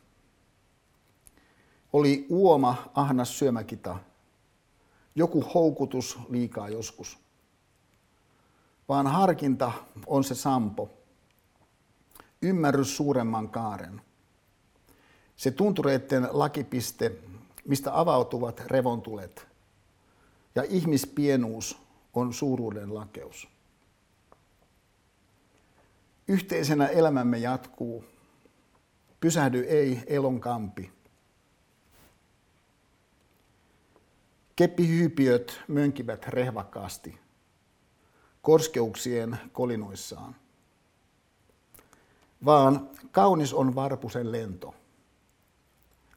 Oli 1.93 2.27
uoma 2.29 2.91
ahnas 2.95 3.39
syömäkita, 3.39 3.99
joku 5.15 5.45
houkutus 5.55 6.19
liikaa 6.29 6.69
joskus. 6.69 7.19
Vaan 8.89 9.07
harkinta 9.07 9.73
on 10.07 10.25
se 10.25 10.35
sampo, 10.35 10.91
ymmärrys 12.43 12.97
suuremman 12.97 13.49
kaaren. 13.49 14.03
Se 15.37 15.51
tuntureiden 15.51 16.29
lakipiste, 16.31 17.13
mistä 17.65 18.01
avautuvat 18.01 18.61
revontulet– 18.61 19.47
ja 20.55 20.65
ihmispienuus 20.69 21.83
on 22.15 22.33
suuruuden 22.33 22.95
lakeus. 22.95 23.49
Yhteisenä 26.29 26.87
elämämme 26.87 27.39
jatkuu. 27.39 28.05
Pysähdy 29.21 29.61
ei 29.61 30.03
elon 30.07 30.41
kampi. 30.41 30.93
Keppihyypiöt 34.57 35.61
mönkivät 35.69 36.27
rehvakkaasti 36.27 37.19
korskeuksien 38.43 39.39
kolinoissaan. 39.53 40.37
Vaan 42.45 42.91
kaunis 43.11 43.55
on 43.55 43.75
varpusen 43.75 44.33
lento, 44.33 44.75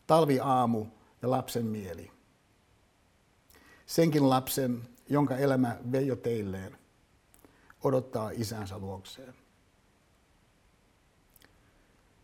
talviaamu 0.07 0.85
ja 1.21 1.31
lapsen 1.31 1.65
mieli 1.65 2.14
senkin 3.85 4.29
lapsen, 4.29 4.87
jonka 5.09 5.37
elämä 5.37 5.77
vei 5.91 6.07
jo 6.07 6.15
teilleen, 6.15 6.77
odottaa 7.83 8.29
isänsä 8.33 8.77
luokseen. 8.77 9.33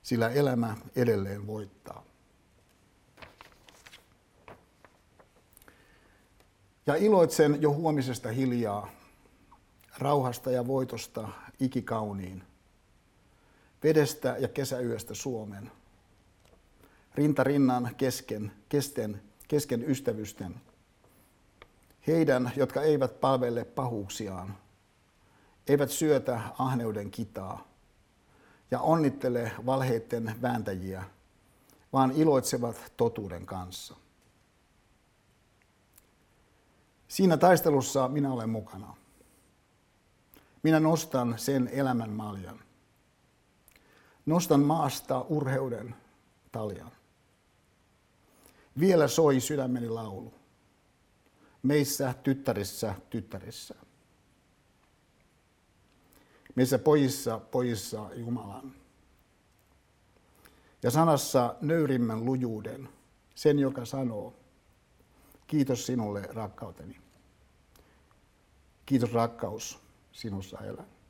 Sillä 0.01 0.29
elämä 0.29 0.77
edelleen 0.95 1.47
voittaa. 1.47 2.03
Ja 6.87 6.95
iloitsen 6.95 7.61
jo 7.61 7.73
huomisesta 7.73 8.29
hiljaa, 8.29 8.91
rauhasta 9.97 10.51
ja 10.51 10.67
voitosta 10.67 11.29
ikikauniin, 11.59 12.43
vedestä 13.83 14.35
ja 14.39 14.47
kesäyöstä 14.47 15.13
Suomen, 15.13 15.71
rinta 17.15 17.43
rinnan 17.43 17.95
kesken, 17.97 18.51
kesten, 18.69 19.21
kesken 19.47 19.89
ystävysten– 19.89 20.55
heidän, 22.07 22.51
jotka 22.55 22.81
eivät 22.81 23.19
palvele 23.19 23.65
pahuuksiaan, 23.65 24.57
eivät 25.67 25.89
syötä 25.89 26.41
ahneuden 26.59 27.11
kitaa 27.11 27.67
ja 28.71 28.79
onnittele 28.79 29.51
valheiden 29.65 30.35
vääntäjiä, 30.41 31.03
vaan 31.93 32.11
iloitsevat 32.11 32.93
totuuden 32.97 33.45
kanssa. 33.45 33.95
Siinä 37.07 37.37
taistelussa 37.37 38.07
minä 38.07 38.33
olen 38.33 38.49
mukana. 38.49 38.95
Minä 40.63 40.79
nostan 40.79 41.33
sen 41.37 41.69
elämän 41.73 42.09
maljan. 42.09 42.59
Nostan 44.25 44.59
maasta 44.59 45.25
urheuden 45.29 45.95
taljan. 46.51 46.91
Vielä 48.79 49.07
soi 49.07 49.39
sydämeni 49.39 49.89
laulu 49.89 50.40
meissä 51.63 52.13
tyttärissä 52.23 52.95
tyttärissä. 53.09 53.75
Meissä 56.55 56.79
pojissa 56.79 57.39
pojissa 57.39 58.09
Jumalan. 58.15 58.73
Ja 60.83 60.91
sanassa 60.91 61.55
nöyrimmän 61.61 62.25
lujuuden, 62.25 62.89
sen 63.35 63.59
joka 63.59 63.85
sanoo, 63.85 64.33
kiitos 65.47 65.85
sinulle 65.85 66.21
rakkauteni. 66.21 67.01
Kiitos 68.85 69.13
rakkaus, 69.13 69.79
sinussa 70.11 70.59
elän. 70.59 71.00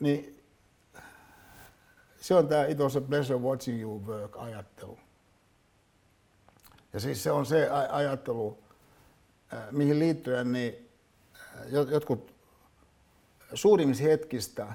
Niin 0.00 0.40
se 2.20 2.34
on 2.34 2.48
tämä 2.48 2.64
It 2.64 2.78
was 2.78 2.96
a 2.96 3.00
pleasure 3.00 3.38
watching 3.38 3.80
you 3.80 4.02
work 4.06 4.36
ajattelu. 4.36 4.98
Ja 6.92 7.00
siis 7.00 7.22
se 7.22 7.30
on 7.30 7.46
se 7.46 7.68
ajattelu, 7.70 8.58
mihin 9.70 9.98
liittyen 9.98 10.52
niin 10.52 10.88
jotkut 11.70 12.34
suurimmista 13.54 14.04
hetkistä 14.04 14.66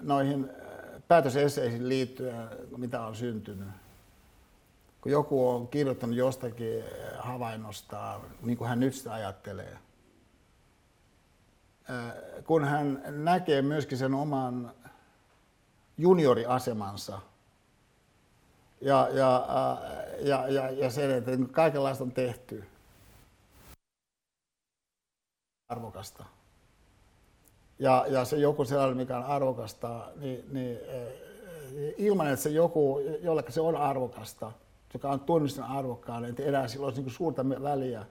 noihin 0.00 0.50
päätöseseisiin 1.08 1.88
liittyen, 1.88 2.48
mitä 2.76 3.06
on 3.06 3.16
syntynyt. 3.16 3.68
Kun 5.00 5.12
joku 5.12 5.48
on 5.48 5.68
kirjoittanut 5.68 6.16
jostakin 6.16 6.84
havainnosta, 7.18 8.20
niin 8.42 8.58
kuin 8.58 8.68
hän 8.68 8.80
nyt 8.80 8.94
sitä 8.94 9.12
ajattelee– 9.12 9.78
kun 12.46 12.64
hän 12.64 13.02
näkee 13.08 13.62
myöskin 13.62 13.98
sen 13.98 14.14
oman 14.14 14.72
junioriasemansa 15.98 17.20
ja, 18.80 19.08
ja, 19.12 19.46
ja, 20.20 20.48
ja, 20.48 20.70
ja 20.70 20.90
sen, 20.90 21.10
että 21.10 21.30
kaikenlaista 21.52 22.04
on 22.04 22.12
tehty 22.12 22.64
arvokasta. 25.68 26.24
Ja, 27.78 28.04
ja 28.08 28.24
se 28.24 28.36
joku 28.36 28.64
sellainen, 28.64 28.96
mikä 28.96 29.18
on 29.18 29.24
arvokasta, 29.24 30.08
niin, 30.16 30.44
niin 30.52 30.78
ilman, 31.96 32.26
että 32.26 32.42
se 32.42 32.50
joku, 32.50 33.00
jolle 33.22 33.44
se 33.48 33.60
on 33.60 33.76
arvokasta, 33.76 34.52
joka 34.94 35.10
on 35.10 35.20
tunnistunut 35.20 35.70
arvokkaan, 35.70 36.22
niin 36.22 36.34
enää 36.38 36.68
sillä 36.68 36.84
olisi 36.84 37.02
niin 37.02 37.10
suurta 37.10 37.44
väliä. 37.48 38.06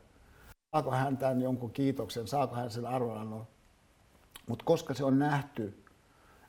Saako 0.76 0.92
hän 0.92 1.18
tämän 1.18 1.42
jonkun 1.42 1.72
kiitoksen, 1.72 2.28
saako 2.28 2.56
hän 2.56 2.72
sen 2.72 2.86
arvonannon 2.86 3.48
mutta 4.48 4.66
koska 4.66 4.94
se 4.94 5.04
on 5.04 5.20
nähty, 5.20 5.84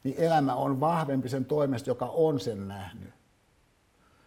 niin 0.04 0.16
elämä 0.18 0.54
on 0.54 0.80
vahvempi 0.80 1.28
sen 1.28 1.44
toimesta, 1.44 1.90
joka 1.90 2.06
on 2.06 2.40
sen 2.40 2.68
nähnyt. 2.68 3.14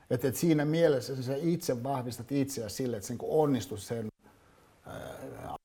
Et, 0.09 0.25
et 0.25 0.35
siinä 0.35 0.65
mielessä 0.65 1.23
sä 1.23 1.35
itse 1.35 1.83
vahvistat 1.83 2.31
itseäsi 2.31 2.75
sille, 2.75 2.97
että 2.97 3.07
sen 3.07 3.17
kun 3.17 3.43
onnistut 3.43 3.79
sen 3.79 4.07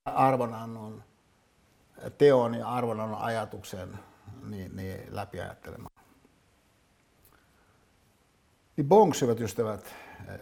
arvonannon 0.05 1.05
teon 2.19 2.55
ja 2.55 2.69
arvonannon 2.69 3.21
ajatuksen 3.21 3.99
niin, 4.49 4.77
niin 4.77 5.01
läpi 5.11 5.41
ajattelemaan. 5.41 5.93
Niin 8.77 8.89
bonks, 8.89 9.23
hyvät 9.23 9.41
ystävät, 9.41 9.95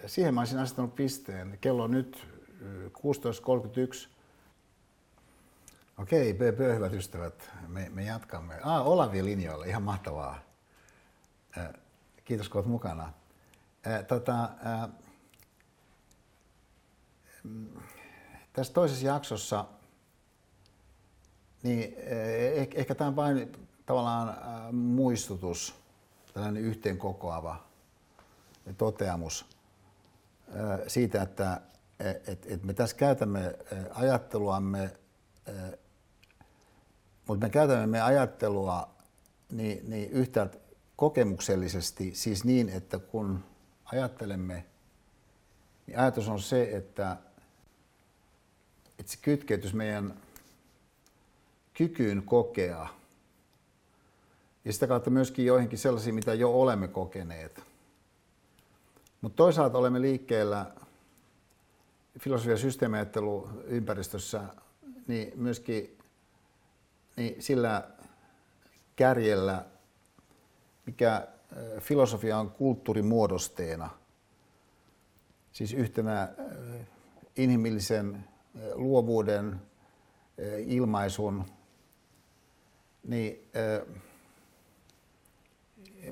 siihen 0.06 0.34
mä 0.34 0.40
olisin 0.40 0.58
asettanut 0.58 0.94
pisteen. 0.94 1.58
Kello 1.60 1.84
on 1.84 1.90
nyt 1.90 2.26
16.31. 2.98 4.19
Okei, 6.02 6.34
PP, 6.34 6.58
hyvät 6.74 6.92
ystävät, 6.92 7.50
me, 7.68 7.88
me 7.94 8.04
jatkamme. 8.04 8.54
Ah, 8.62 8.86
Olavi 8.86 9.24
linjoilla, 9.24 9.64
ihan 9.64 9.82
mahtavaa. 9.82 10.38
Kiitos, 12.24 12.48
kun 12.48 12.58
olet 12.58 12.70
mukana. 12.70 13.12
Tota, 14.08 14.48
tässä 18.52 18.72
toisessa 18.72 19.06
jaksossa, 19.06 19.64
niin 21.62 21.94
ehkä 22.74 22.94
tämä 22.94 23.08
on 23.08 23.16
vain 23.16 23.52
tavallaan 23.86 24.74
muistutus, 24.74 25.74
tällainen 26.34 26.62
yhteenkokoava 26.62 27.64
toteamus 28.78 29.46
siitä, 30.86 31.22
että 31.22 31.60
et, 32.26 32.46
et 32.46 32.62
me 32.62 32.74
tässä 32.74 32.96
käytämme 32.96 33.58
ajatteluamme, 33.94 35.00
mutta 37.30 37.46
me 37.46 37.50
käytämme 37.50 37.86
me 37.86 38.00
ajattelua 38.00 38.88
niin, 39.52 39.90
niin 39.90 40.10
yhtäältä 40.10 40.58
kokemuksellisesti, 40.96 42.14
siis 42.14 42.44
niin, 42.44 42.68
että 42.68 42.98
kun 42.98 43.44
ajattelemme, 43.84 44.64
niin 45.86 45.98
ajatus 45.98 46.28
on 46.28 46.40
se, 46.40 46.76
että, 46.76 47.16
että 48.98 49.12
se 49.12 49.18
kytkeytys 49.22 49.74
meidän 49.74 50.14
kykyyn 51.74 52.22
kokea 52.22 52.88
ja 54.64 54.72
sitä 54.72 54.86
kautta 54.86 55.10
myöskin 55.10 55.46
joihinkin 55.46 55.78
sellaisiin, 55.78 56.14
mitä 56.14 56.34
jo 56.34 56.60
olemme 56.60 56.88
kokeneet. 56.88 57.62
Mutta 59.20 59.36
toisaalta 59.36 59.78
olemme 59.78 60.00
liikkeellä 60.00 60.70
filosofia- 62.18 62.52
ja 62.52 62.56
systeemiajattelu-ympäristössä 62.56 64.42
niin 65.06 65.32
myöskin 65.36 65.99
niin 67.20 67.42
sillä 67.42 67.88
kärjellä, 68.96 69.64
mikä 70.86 71.28
filosofia 71.80 72.38
on 72.38 72.50
kulttuurimuodosteena, 72.50 73.90
siis 75.52 75.72
yhtenä 75.72 76.28
inhimillisen 77.36 78.24
luovuuden, 78.74 79.62
ilmaisun, 80.66 81.44
niin 83.04 83.50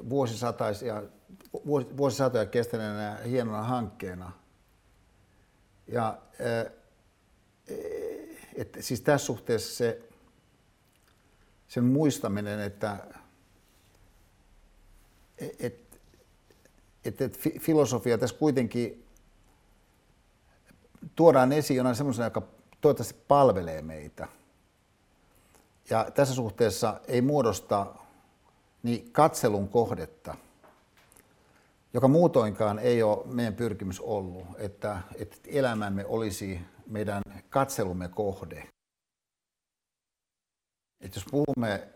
vuosisataisia, 0.08 1.02
vuosisatoja 1.96 2.46
kestäneenä 2.46 3.18
hienona 3.26 3.62
hankkeena. 3.62 4.32
Ja 5.86 6.18
et, 8.56 8.76
siis 8.80 9.00
tässä 9.00 9.26
suhteessa 9.26 9.76
se, 9.76 10.07
sen 11.68 11.84
muistaminen, 11.84 12.60
että 12.60 12.96
et, 15.38 15.98
et, 17.04 17.20
et 17.20 17.38
filosofia 17.60 18.18
tässä 18.18 18.36
kuitenkin 18.36 19.04
tuodaan 21.16 21.52
esiin 21.52 21.76
jonain 21.76 21.96
semmoisena, 21.96 22.26
joka 22.26 22.42
toivottavasti 22.80 23.24
palvelee 23.28 23.82
meitä. 23.82 24.28
Ja 25.90 26.10
tässä 26.14 26.34
suhteessa 26.34 27.00
ei 27.08 27.20
muodosta 27.20 27.86
niin 28.82 29.12
katselun 29.12 29.68
kohdetta, 29.68 30.34
joka 31.92 32.08
muutoinkaan 32.08 32.78
ei 32.78 33.02
ole 33.02 33.26
meidän 33.26 33.54
pyrkimys 33.54 34.00
ollut, 34.00 34.46
että, 34.58 34.98
että 35.14 35.36
elämämme 35.46 36.06
olisi 36.06 36.60
meidän 36.86 37.22
katselumme 37.50 38.08
kohde. 38.08 38.68
Että 41.00 41.16
jos 41.16 41.26
puhumme 41.30 41.88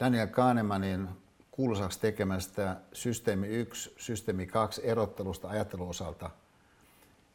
Daniel 0.00 0.26
Kahnemanin 0.26 1.08
kuuluisaksi 1.50 2.00
tekemästä 2.00 2.76
systeemi 2.92 3.46
1, 3.46 3.94
systeemi 3.96 4.46
2 4.46 4.80
erottelusta 4.84 5.48
ajatteluosalta, 5.48 6.30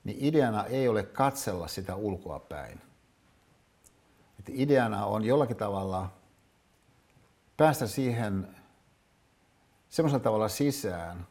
niin 0.04 0.18
ideana 0.20 0.66
ei 0.66 0.88
ole 0.88 1.04
katsella 1.04 1.68
sitä 1.68 1.96
ulkoa 1.96 2.40
päin. 2.40 2.82
Että 4.40 4.52
ideana 4.56 5.06
on 5.06 5.24
jollakin 5.24 5.58
tavalla 5.58 6.14
päästä 7.58 7.88
siihen 7.88 8.56
semmoisella 9.90 10.24
tavalla 10.24 10.50
sisään, 10.50 11.28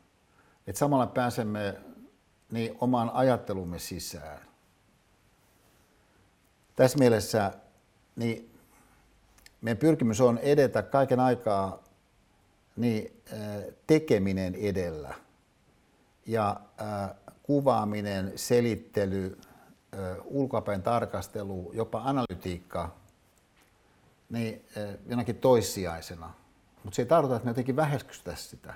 että 0.67 0.79
samalla 0.79 1.07
pääsemme 1.07 1.81
niin 2.51 2.77
omaan 2.81 3.11
ajattelumme 3.11 3.79
sisään. 3.79 4.41
Tässä 6.77 6.99
mielessä 6.99 7.53
niin 8.17 8.52
meidän 9.63 9.79
pyrkimys 9.79 10.21
on 10.21 10.39
edetä 10.39 10.83
kaiken 10.83 11.21
aikaa 11.21 11.83
niin, 12.77 13.23
tekeminen 13.87 14.55
edellä 14.55 15.15
ja 16.27 16.61
kuvaaminen, 17.43 18.33
selittely, 18.37 19.39
ulkopäin 20.25 20.83
tarkastelu, 20.83 21.71
jopa 21.75 22.03
analytiikka 22.05 22.95
niin 24.31 24.65
jonakin 25.07 25.37
toissijaisena. 25.37 26.35
Mutta 26.85 26.97
se 26.97 27.03
ei 27.03 27.07
tarkoita, 27.07 27.37
että 27.37 27.45
me 27.47 27.51
jotenkin 27.51 27.77
väheksytä 27.77 28.37
sitä. 28.37 28.75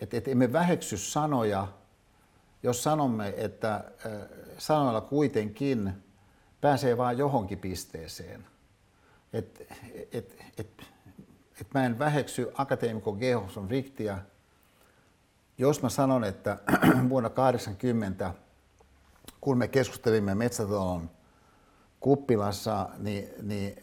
Että 0.00 0.16
et 0.16 0.28
emme 0.28 0.52
väheksy 0.52 0.96
sanoja, 0.96 1.68
jos 2.62 2.82
sanomme, 2.82 3.34
että 3.36 3.84
sanoilla 4.58 5.00
kuitenkin 5.00 5.92
pääsee 6.60 6.96
vain 6.96 7.18
johonkin 7.18 7.58
pisteeseen. 7.58 8.46
Että 9.32 9.64
et, 10.12 10.36
et, 10.58 10.82
et 11.60 11.66
mä 11.74 11.86
en 11.86 11.98
väheksy 11.98 12.50
akateemikko 12.54 13.12
Gehoson 13.12 13.70
Riktiä, 13.70 14.18
jos 15.58 15.82
mä 15.82 15.88
sanon, 15.88 16.24
että 16.24 16.58
vuonna 17.08 17.30
80, 17.30 18.34
kun 19.40 19.58
me 19.58 19.68
keskustelimme 19.68 20.34
Metsätalon 20.34 21.10
kuppilassa, 22.00 22.88
niin, 22.98 23.28
niin 23.42 23.82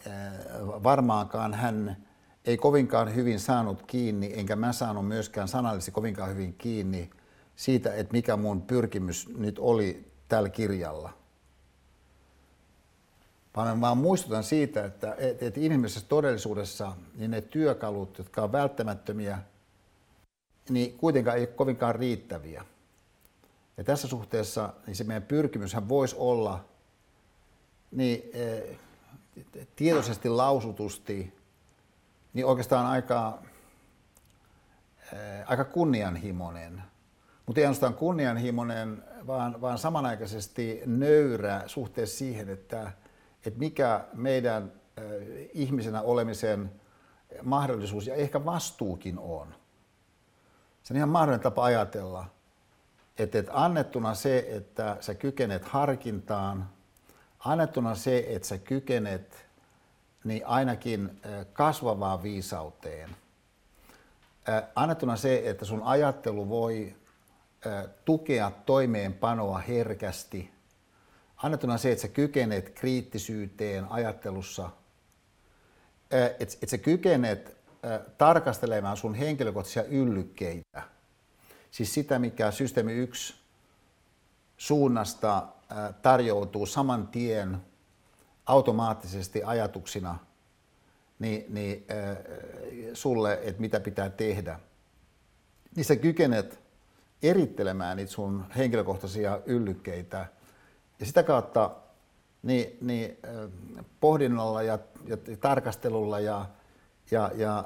varmaankaan 0.84 1.54
hän 1.54 2.08
ei 2.46 2.58
kovinkaan 2.58 3.16
hyvin 3.16 3.40
saanut 3.40 3.84
kiinni, 3.84 4.34
enkä 4.36 4.56
mä 4.56 4.74
saanut 4.74 5.08
myöskään 5.08 5.48
sanallisesti 5.48 5.92
kovinkaan 5.92 6.30
hyvin 6.30 6.54
kiinni 6.54 7.10
siitä, 7.56 7.94
että 7.94 8.14
mikä 8.14 8.38
mun 8.38 8.62
pyrkimys 8.62 9.30
nyt 9.38 9.60
oli 9.60 10.12
tällä 10.28 10.50
kirjalla. 10.50 11.17
Vaan 13.58 13.82
vaan 13.82 13.98
muistutan 13.98 14.44
siitä, 14.44 14.86
että, 14.86 15.16
että 15.20 15.60
inhimillisessä 15.60 16.08
todellisuudessa 16.10 16.94
niin 17.16 17.32
ne 17.32 17.42
työkalut, 17.42 18.18
jotka 18.18 18.42
ovat 18.42 18.52
välttämättömiä, 18.52 19.40
niin 20.70 20.98
kuitenkaan 20.98 21.38
ei 21.38 21.42
ole 21.44 21.48
kovinkaan 21.48 21.96
riittäviä. 21.96 22.66
Ja 23.78 23.84
tässä 23.84 24.08
suhteessa 24.08 24.74
niin 24.88 24.96
se 24.96 25.04
meidän 25.04 25.24
pyrkimyshän 25.24 25.90
voisi 25.90 26.16
olla 26.20 26.66
niin, 27.92 28.30
eh, 28.34 28.78
tietoisesti 29.76 30.30
lausutusti 30.30 31.34
niin 32.34 32.46
oikeastaan 32.46 32.86
aika, 32.86 33.42
eh, 35.14 35.44
aika 35.46 35.66
kunnianhimoinen. 35.66 36.82
Mutta 37.46 37.60
ei 37.60 37.66
ainoastaan 37.66 37.94
kunnianhimoinen, 37.94 39.04
vaan, 39.28 39.62
vaan 39.62 39.78
samanaikaisesti 39.78 40.82
nöyrä 40.86 41.64
suhteessa 41.68 42.18
siihen, 42.18 42.50
että, 42.50 42.92
että 43.46 43.60
mikä 43.60 44.06
meidän 44.14 44.72
ihmisenä 45.54 46.02
olemisen 46.02 46.72
mahdollisuus 47.44 48.08
ja 48.08 48.16
ehkä 48.16 48.46
vastuukin 48.46 49.20
on. 49.20 49.56
Se 50.84 50.94
on 50.94 50.98
ihan 50.98 51.10
mahdollinen 51.10 51.44
tapa 51.44 51.64
ajatella, 51.64 52.26
että, 53.18 53.40
että 53.40 53.52
annettuna 53.54 54.14
se, 54.14 54.46
että 54.50 54.98
sä 55.00 55.16
kykenet 55.16 55.66
harkintaan, 55.66 56.70
annettuna 57.40 57.96
se, 57.96 58.26
että 58.28 58.48
sä 58.48 58.58
kykenet 58.58 59.48
niin 60.24 60.46
ainakin 60.46 61.22
kasvavaan 61.54 62.24
viisauteen. 62.24 63.16
Annettuna 64.76 65.16
se, 65.16 65.42
että 65.50 65.66
sun 65.66 65.84
ajattelu 65.84 66.50
voi 66.50 66.96
tukea 68.06 68.52
toimeenpanoa 68.66 69.58
herkästi. 69.58 70.57
Annettuna 71.38 71.78
se, 71.78 71.92
että 71.92 72.02
sä 72.02 72.08
kykenet 72.08 72.70
kriittisyyteen 72.70 73.86
ajattelussa. 73.92 74.70
Että 76.40 76.56
et 76.62 76.70
sä 76.70 76.78
kykenet 76.78 77.58
tarkastelemaan 78.18 78.98
sun 78.98 79.16
henkilökohtaisia 79.16 79.84
yllykkeitä. 79.84 80.84
Siis 81.72 81.94
sitä, 81.94 82.20
mikä 82.20 82.52
systeemi 82.52 82.94
1 82.94 83.36
suunnasta 84.58 85.48
tarjoutuu 86.02 86.66
saman 86.66 87.08
tien 87.08 87.58
automaattisesti 88.46 89.44
ajatuksina 89.44 90.18
niin, 91.20 91.46
niin, 91.50 91.86
sulle, 92.94 93.40
että 93.44 93.62
mitä 93.62 93.80
pitää 93.80 94.10
tehdä, 94.10 94.60
niin 95.76 95.86
sä 95.86 95.96
kykenet 95.96 96.60
erittelemään 97.24 97.98
niitä 97.98 98.12
sun 98.12 98.46
henkilökohtaisia 98.58 99.40
yllykkeitä 99.46 100.26
ja 101.00 101.06
sitä 101.06 101.24
kautta 101.24 101.72
niin, 102.44 102.78
niin, 102.82 103.18
pohdinnalla 104.00 104.62
ja, 104.64 104.80
ja 105.06 105.18
tarkastelulla 105.42 106.20
ja, 106.20 106.46
ja, 107.12 107.32
ja, 107.36 107.64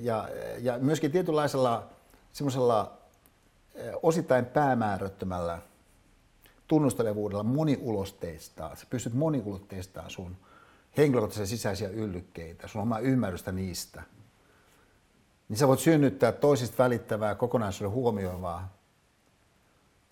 ja, 0.00 0.28
ja 0.60 0.78
myöskin 0.78 1.12
tietynlaisella 1.12 1.86
semmoisella 2.32 2.92
osittain 4.02 4.46
henkilökohtaisia 10.96 11.46
sisäisiä 11.46 11.88
yllykkeitä, 11.88 12.68
sun 12.68 12.82
omaa 12.82 12.98
ymmärrystä 12.98 13.52
niistä, 13.52 14.02
niin 15.48 15.56
sä 15.56 15.68
voit 15.68 15.80
synnyttää 15.80 16.32
toisista 16.32 16.84
välittävää, 16.84 17.34
kokonaisuuden 17.34 17.94
huomioivaa 17.94 18.73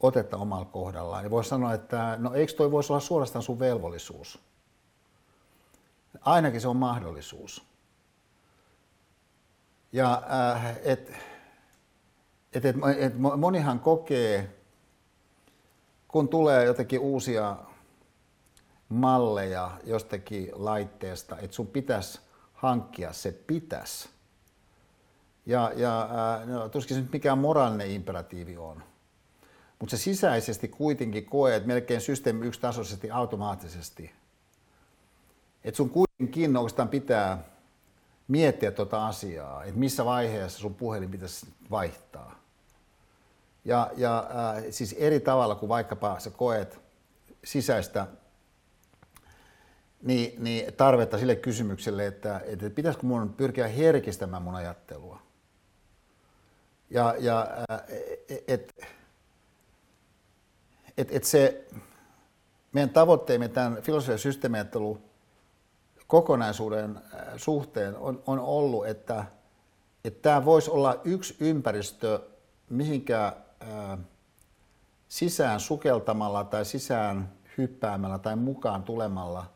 otetta 0.02 0.36
omalla 0.36 0.64
kohdallaan. 0.64 1.24
Ja 1.24 1.30
voisi 1.30 1.50
sanoa, 1.50 1.74
että 1.74 2.16
no 2.18 2.34
eikö 2.34 2.52
toi 2.52 2.70
voisi 2.70 2.92
olla 2.92 3.00
suorastaan 3.00 3.42
sun 3.42 3.58
velvollisuus? 3.58 4.38
Ainakin 6.20 6.60
se 6.60 6.68
on 6.68 6.76
mahdollisuus. 6.76 7.64
Ja 9.92 10.22
äh, 10.54 10.76
et, 10.82 11.12
et, 12.52 12.64
et, 12.64 12.76
et 12.98 13.18
monihan 13.18 13.80
kokee, 13.80 14.58
kun 16.08 16.28
tulee 16.28 16.64
jotenkin 16.64 17.00
uusia 17.00 17.56
malleja 18.88 19.70
jostakin 19.84 20.50
laitteesta, 20.52 21.38
että 21.38 21.54
sun 21.54 21.66
pitäisi 21.66 22.20
hankkia 22.52 23.12
se 23.12 23.32
pitäisi. 23.32 24.08
Ja, 25.46 25.72
ja 25.76 26.02
äh, 26.02 26.46
no, 26.46 26.68
tuskin 26.68 26.96
se 26.96 27.00
nyt 27.02 27.12
mikään 27.12 27.38
moraalinen 27.38 27.90
imperatiivi 27.90 28.56
on. 28.56 28.91
Mutta 29.82 29.96
se 29.96 30.02
sisäisesti 30.02 30.68
kuitenkin 30.68 31.26
koe, 31.26 31.56
että 31.56 31.66
melkein 31.66 32.00
systeemi 32.00 32.46
yksitasoisesti 32.46 33.10
automaattisesti. 33.10 34.12
Että 35.64 35.76
sun 35.76 35.90
kuitenkin 35.90 36.56
oikeastaan 36.56 36.88
pitää 36.88 37.44
miettiä 38.28 38.70
tuota 38.70 39.06
asiaa, 39.06 39.64
että 39.64 39.78
missä 39.78 40.04
vaiheessa 40.04 40.58
sun 40.58 40.74
puhelin 40.74 41.10
pitäisi 41.10 41.46
vaihtaa. 41.70 42.38
Ja, 43.64 43.90
ja 43.96 44.18
äh, 44.18 44.64
siis 44.70 44.92
eri 44.92 45.20
tavalla 45.20 45.54
kuin 45.54 45.68
vaikkapa 45.68 46.20
sä 46.20 46.30
koet 46.30 46.80
sisäistä 47.44 48.06
niin, 50.02 50.44
niin 50.44 50.74
tarvetta 50.74 51.18
sille 51.18 51.36
kysymykselle, 51.36 52.06
että, 52.06 52.40
että 52.44 52.70
pitäisikö 52.70 53.06
mun 53.06 53.34
pyrkiä 53.34 53.68
herkistämään 53.68 54.42
mun 54.42 54.54
ajattelua. 54.54 55.22
Ja, 56.90 57.14
ja 57.18 57.48
äh, 57.70 57.80
et, 58.28 58.44
et, 58.48 59.01
et 61.10 61.24
se 61.24 61.68
meidän 62.72 62.90
tavoitteemme 62.90 63.48
tämän 63.48 63.82
filosofian 63.82 64.18
systeemiajattelun 64.18 65.02
kokonaisuuden 66.06 66.96
äh, 66.96 67.26
suhteen 67.36 67.96
on, 67.96 68.22
on 68.26 68.38
ollut, 68.38 68.86
että, 68.86 69.24
että 70.04 70.22
tämä 70.22 70.44
voisi 70.44 70.70
olla 70.70 71.00
yksi 71.04 71.36
ympäristö, 71.40 72.20
mihinkä 72.70 73.20
ää, 73.60 73.92
äh, 73.92 73.98
sisään 75.08 75.60
sukeltamalla 75.60 76.44
tai 76.44 76.64
sisään 76.64 77.32
hyppäämällä 77.58 78.18
tai 78.18 78.36
mukaan 78.36 78.82
tulemalla, 78.82 79.46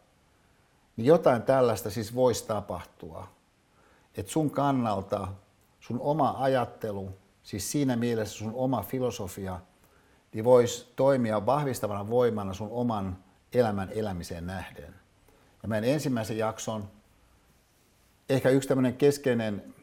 niin 0.96 1.06
jotain 1.06 1.42
tällaista 1.42 1.90
siis 1.90 2.14
voisi 2.14 2.46
tapahtua. 2.46 3.28
Että 4.16 4.32
sun 4.32 4.50
kannalta 4.50 5.28
sun 5.80 6.00
oma 6.00 6.34
ajattelu, 6.38 7.10
siis 7.42 7.72
siinä 7.72 7.96
mielessä 7.96 8.38
sun 8.38 8.52
oma 8.54 8.82
filosofia, 8.82 9.60
niin 10.32 10.44
voisi 10.44 10.93
toimia 10.97 11.47
vahvistavana 11.47 12.11
voimana 12.11 12.55
sun 12.55 12.69
oman 12.70 13.19
elämän 13.53 13.90
elämiseen 13.90 14.47
nähden. 14.47 14.94
Ja 15.62 15.69
meidän 15.69 15.90
ensimmäisen 15.90 16.39
jakson 16.39 16.90
ehkä 18.28 18.48
yksi 18.48 18.69
tämmöinen 18.69 18.97
keskeinen 18.97 19.74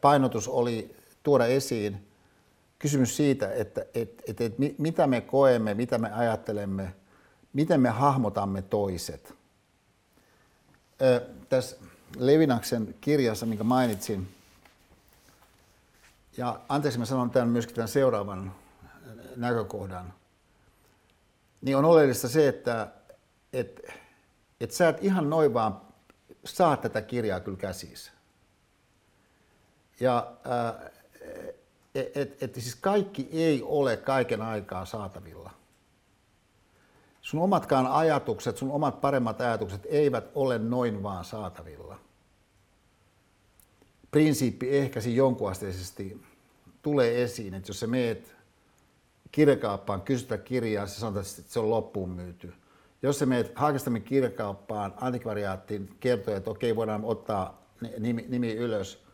painotus 0.00 0.48
oli 0.48 0.96
tuoda 1.22 1.46
esiin 1.46 2.08
kysymys 2.78 3.16
siitä, 3.16 3.52
että 3.52 3.86
että 3.94 4.22
että 4.28 4.44
että 4.44 4.62
mitä 4.78 5.06
me 5.06 5.20
koemme, 5.20 5.74
mitä 5.74 5.98
me 5.98 6.12
ajattelemme, 6.12 6.94
miten 7.52 7.80
me 7.80 7.88
hahmotamme 7.88 8.62
toiset. 8.62 9.34
Tässä 11.48 11.76
Levinaksen 12.16 12.94
kirjassa, 13.00 13.46
minkä 13.46 13.64
mainitsin, 13.64 14.28
ja 16.36 16.60
anteeksi, 16.68 16.98
mä 16.98 17.04
sanon 17.04 17.30
tämän 17.30 17.48
myöskin 17.48 17.74
tämän 17.74 17.88
seuraavan 17.88 18.52
näkökohdan, 19.40 20.14
niin 21.60 21.76
on 21.76 21.84
oleellista 21.84 22.28
se, 22.28 22.48
että, 22.48 22.88
että 23.52 23.92
että 24.60 24.76
sä 24.76 24.88
et 24.88 25.04
ihan 25.04 25.30
noin 25.30 25.54
vaan 25.54 25.80
saa 26.44 26.76
tätä 26.76 27.02
kirjaa 27.02 27.40
kyllä 27.40 27.56
käsissä. 27.56 28.12
Ja 30.00 30.32
että 31.94 32.20
et, 32.20 32.42
et 32.42 32.54
siis 32.54 32.76
kaikki 32.76 33.28
ei 33.32 33.62
ole 33.62 33.96
kaiken 33.96 34.42
aikaa 34.42 34.84
saatavilla. 34.84 35.50
Sun 37.20 37.40
omatkaan 37.40 37.86
ajatukset, 37.86 38.56
sun 38.56 38.70
omat 38.70 39.00
paremmat 39.00 39.40
ajatukset 39.40 39.86
eivät 39.88 40.30
ole 40.34 40.58
noin 40.58 41.02
vaan 41.02 41.24
saatavilla. 41.24 41.98
Prinsiippi 44.10 44.76
ehkäsi 44.76 45.16
jonkunasteisesti 45.16 46.22
tulee 46.82 47.22
esiin, 47.22 47.54
että 47.54 47.70
jos 47.70 47.80
sä 47.80 47.86
meet 47.86 48.36
kirjakaappaan, 49.32 50.02
kysytä 50.02 50.38
kirjaa, 50.38 50.86
sä 50.86 51.00
sanot, 51.00 51.16
että 51.16 51.52
se 51.52 51.60
on 51.60 51.70
loppuun 51.70 52.10
myyty– 52.10 52.52
jos 53.02 53.18
se 53.18 53.26
menet 53.26 53.52
Haakistamin 53.54 54.02
kirjakauppaan, 54.02 54.94
antikvariaattiin, 55.00 55.96
kertoo, 56.00 56.34
että 56.34 56.50
okei, 56.50 56.76
voidaan 56.76 57.04
ottaa 57.04 57.62
nimi, 57.98 58.24
nimi 58.28 58.52
ylös, 58.52 59.04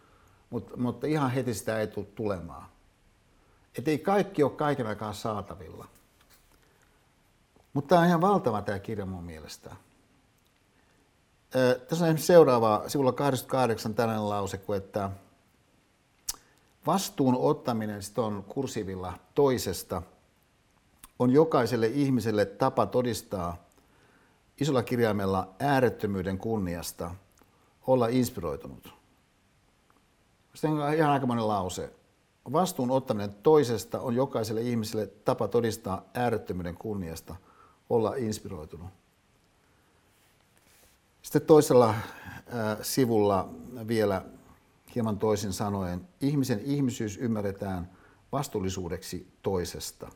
mutta, 0.50 0.76
mutta 0.76 1.06
ihan 1.06 1.30
heti 1.30 1.54
sitä 1.54 1.80
ei 1.80 1.86
tule 1.86 2.06
tulemaan. 2.14 2.66
Että 3.78 3.90
ei 3.90 3.98
kaikki 3.98 4.42
ole 4.42 4.52
kaiken 4.52 4.86
aikaa 4.86 5.12
saatavilla. 5.12 5.86
Mutta 7.72 7.88
tämä 7.88 8.00
on 8.00 8.06
ihan 8.06 8.20
valtava 8.20 8.62
tämä 8.62 8.78
kirja 8.78 9.06
mun 9.06 9.24
mielestä. 9.24 9.76
Tässä 11.50 11.76
on 11.90 11.92
esimerkiksi 11.92 12.26
seuraava, 12.26 12.84
sivulla 12.86 13.12
88 13.12 13.94
tällainen 13.94 14.28
lause, 14.28 14.58
kuin 14.58 14.76
että 14.76 15.10
vastuun 16.86 17.36
ottaminen 17.36 18.00
on 18.16 18.44
kursivilla 18.48 19.12
toisesta 19.34 20.02
on 21.18 21.30
jokaiselle 21.30 21.86
ihmiselle 21.86 22.44
tapa 22.44 22.86
todistaa 22.86 23.56
isolla 24.60 24.82
kirjaimella 24.82 25.54
äärettömyyden 25.58 26.38
kunniasta 26.38 27.14
olla 27.86 28.08
inspiroitunut. 28.08 28.94
Sitten 30.54 30.70
on 30.70 30.94
ihan 30.94 31.10
aikamoinen 31.10 31.48
lause. 31.48 31.92
Vastuun 32.52 32.90
ottaminen 32.90 33.34
toisesta 33.34 34.00
on 34.00 34.14
jokaiselle 34.14 34.60
ihmiselle 34.60 35.06
tapa 35.06 35.48
todistaa 35.48 36.04
äärettömyyden 36.14 36.74
kunniasta 36.74 37.36
olla 37.90 38.14
inspiroitunut. 38.14 38.88
Sitten 41.22 41.42
toisella 41.42 41.88
äh, 41.88 41.98
sivulla 42.82 43.48
vielä 43.88 44.24
hieman 44.94 45.18
toisin 45.18 45.52
sanoen, 45.52 46.08
ihmisen 46.20 46.60
ihmisyys 46.64 47.18
ymmärretään 47.18 47.90
vastuullisuudeksi 48.32 49.28
toisesta. 49.42 50.08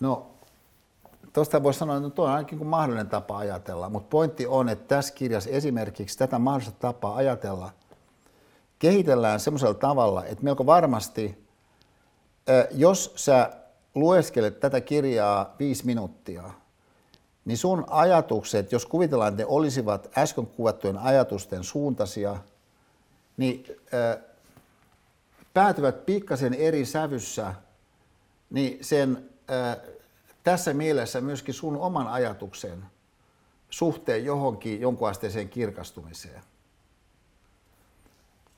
No, 0.00 0.36
Tuosta 1.36 1.62
voisi 1.62 1.78
sanoa, 1.78 1.96
että 1.96 2.10
tuo 2.10 2.24
on 2.24 2.30
ainakin 2.30 2.58
kuin 2.58 2.68
mahdollinen 2.68 3.08
tapa 3.08 3.38
ajatella, 3.38 3.88
mutta 3.88 4.08
pointti 4.10 4.46
on, 4.46 4.68
että 4.68 4.96
tässä 4.96 5.14
kirjassa 5.14 5.50
esimerkiksi 5.50 6.18
tätä 6.18 6.38
mahdollista 6.38 6.80
tapaa 6.80 7.16
ajatella 7.16 7.72
kehitellään 8.78 9.40
semmoisella 9.40 9.74
tavalla, 9.74 10.24
että 10.24 10.44
melko 10.44 10.66
varmasti, 10.66 11.46
jos 12.70 13.12
sä 13.16 13.50
lueskelet 13.94 14.60
tätä 14.60 14.80
kirjaa 14.80 15.54
viisi 15.58 15.86
minuuttia, 15.86 16.50
niin 17.46 17.58
sun 17.58 17.84
ajatukset, 17.90 18.72
jos 18.72 18.86
kuvitellaan, 18.86 19.32
että 19.32 19.42
ne 19.42 19.46
olisivat 19.46 20.18
äsken 20.18 20.46
kuvattujen 20.46 20.98
ajatusten 20.98 21.64
suuntaisia, 21.64 22.36
niin 23.36 23.64
päätyvät 25.54 26.06
pikkasen 26.06 26.54
eri 26.54 26.84
sävyssä 26.84 27.54
niin 28.50 28.78
sen 28.84 29.30
tässä 30.44 30.74
mielessä 30.74 31.20
myöskin 31.20 31.54
sun 31.54 31.76
oman 31.76 32.08
ajatuksen 32.08 32.84
suhteen 33.70 34.24
johonkin 34.24 34.80
jonkunasteiseen 34.80 35.48
kirkastumiseen. 35.48 36.42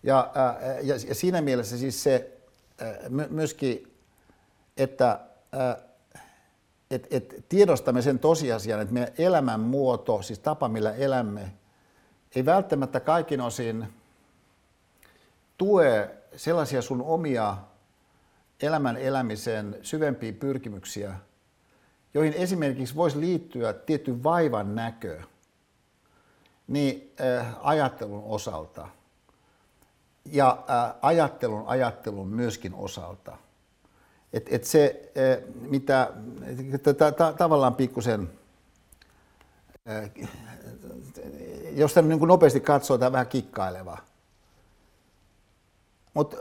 Ja, 0.02 0.30
ää, 0.34 0.78
ja, 0.82 0.94
ja 1.08 1.14
siinä 1.14 1.40
mielessä 1.40 1.78
siis 1.78 2.02
se 2.02 2.38
ää, 2.78 2.98
myöskin, 3.30 3.92
että 4.76 5.20
ää, 5.52 5.87
et, 6.90 7.06
et 7.10 7.44
tiedostamme 7.48 8.02
sen 8.02 8.18
tosiasian, 8.18 8.80
että 8.80 8.94
meidän 8.94 9.12
elämänmuoto, 9.18 10.22
siis 10.22 10.38
tapa 10.38 10.68
millä 10.68 10.94
elämme, 10.94 11.52
ei 12.34 12.44
välttämättä 12.44 13.00
kaikin 13.00 13.40
osin 13.40 13.86
tue 15.58 16.10
sellaisia 16.36 16.82
sun 16.82 17.02
omia 17.02 17.56
elämän 18.62 18.96
elämisen 18.96 19.76
syvempiä 19.82 20.32
pyrkimyksiä, 20.32 21.14
joihin 22.14 22.34
esimerkiksi 22.34 22.94
voisi 22.94 23.20
liittyä 23.20 23.72
tietty 23.72 24.22
vaivan 24.22 24.74
näkö 24.74 25.22
niin 26.66 27.14
äh, 27.20 27.56
ajattelun 27.62 28.24
osalta 28.24 28.88
ja 30.24 30.64
äh, 30.70 30.94
ajattelun 31.02 31.64
ajattelun 31.66 32.28
myöskin 32.28 32.74
osalta. 32.74 33.36
Et, 34.32 34.46
et 34.50 34.64
se, 34.64 35.12
äh, 35.18 35.44
mitä 35.60 36.12
tavallaan 37.38 37.74
pikkusen 37.74 38.30
jos 41.72 41.94
tämän 41.94 42.08
niin 42.08 42.28
nopeasti 42.28 42.60
katsoo, 42.60 42.98
tämä 42.98 43.12
vähän 43.12 43.26
kikkaileva. 43.26 43.98
Mut, 46.14 46.34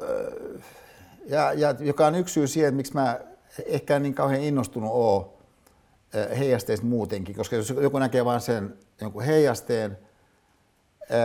ja, 1.26 1.54
ja, 1.54 1.76
joka 1.80 2.08
on 2.08 2.16
yksi 2.16 2.34
syy 2.34 2.48
siihen, 2.48 2.68
että 2.68 2.76
miksi 2.76 2.94
mä 2.94 3.20
ehkä 3.66 4.00
niin 4.00 4.14
kauhean 4.14 4.42
innostunut 4.42 4.92
ole 4.94 5.26
heijasteista 6.38 6.86
muutenkin, 6.86 7.36
koska 7.36 7.56
jos 7.56 7.70
joku 7.70 8.00
näkee 8.00 8.26
vain 8.26 8.42
sen 8.42 8.78
jonkun 9.02 9.24
heijasteen, 9.24 9.98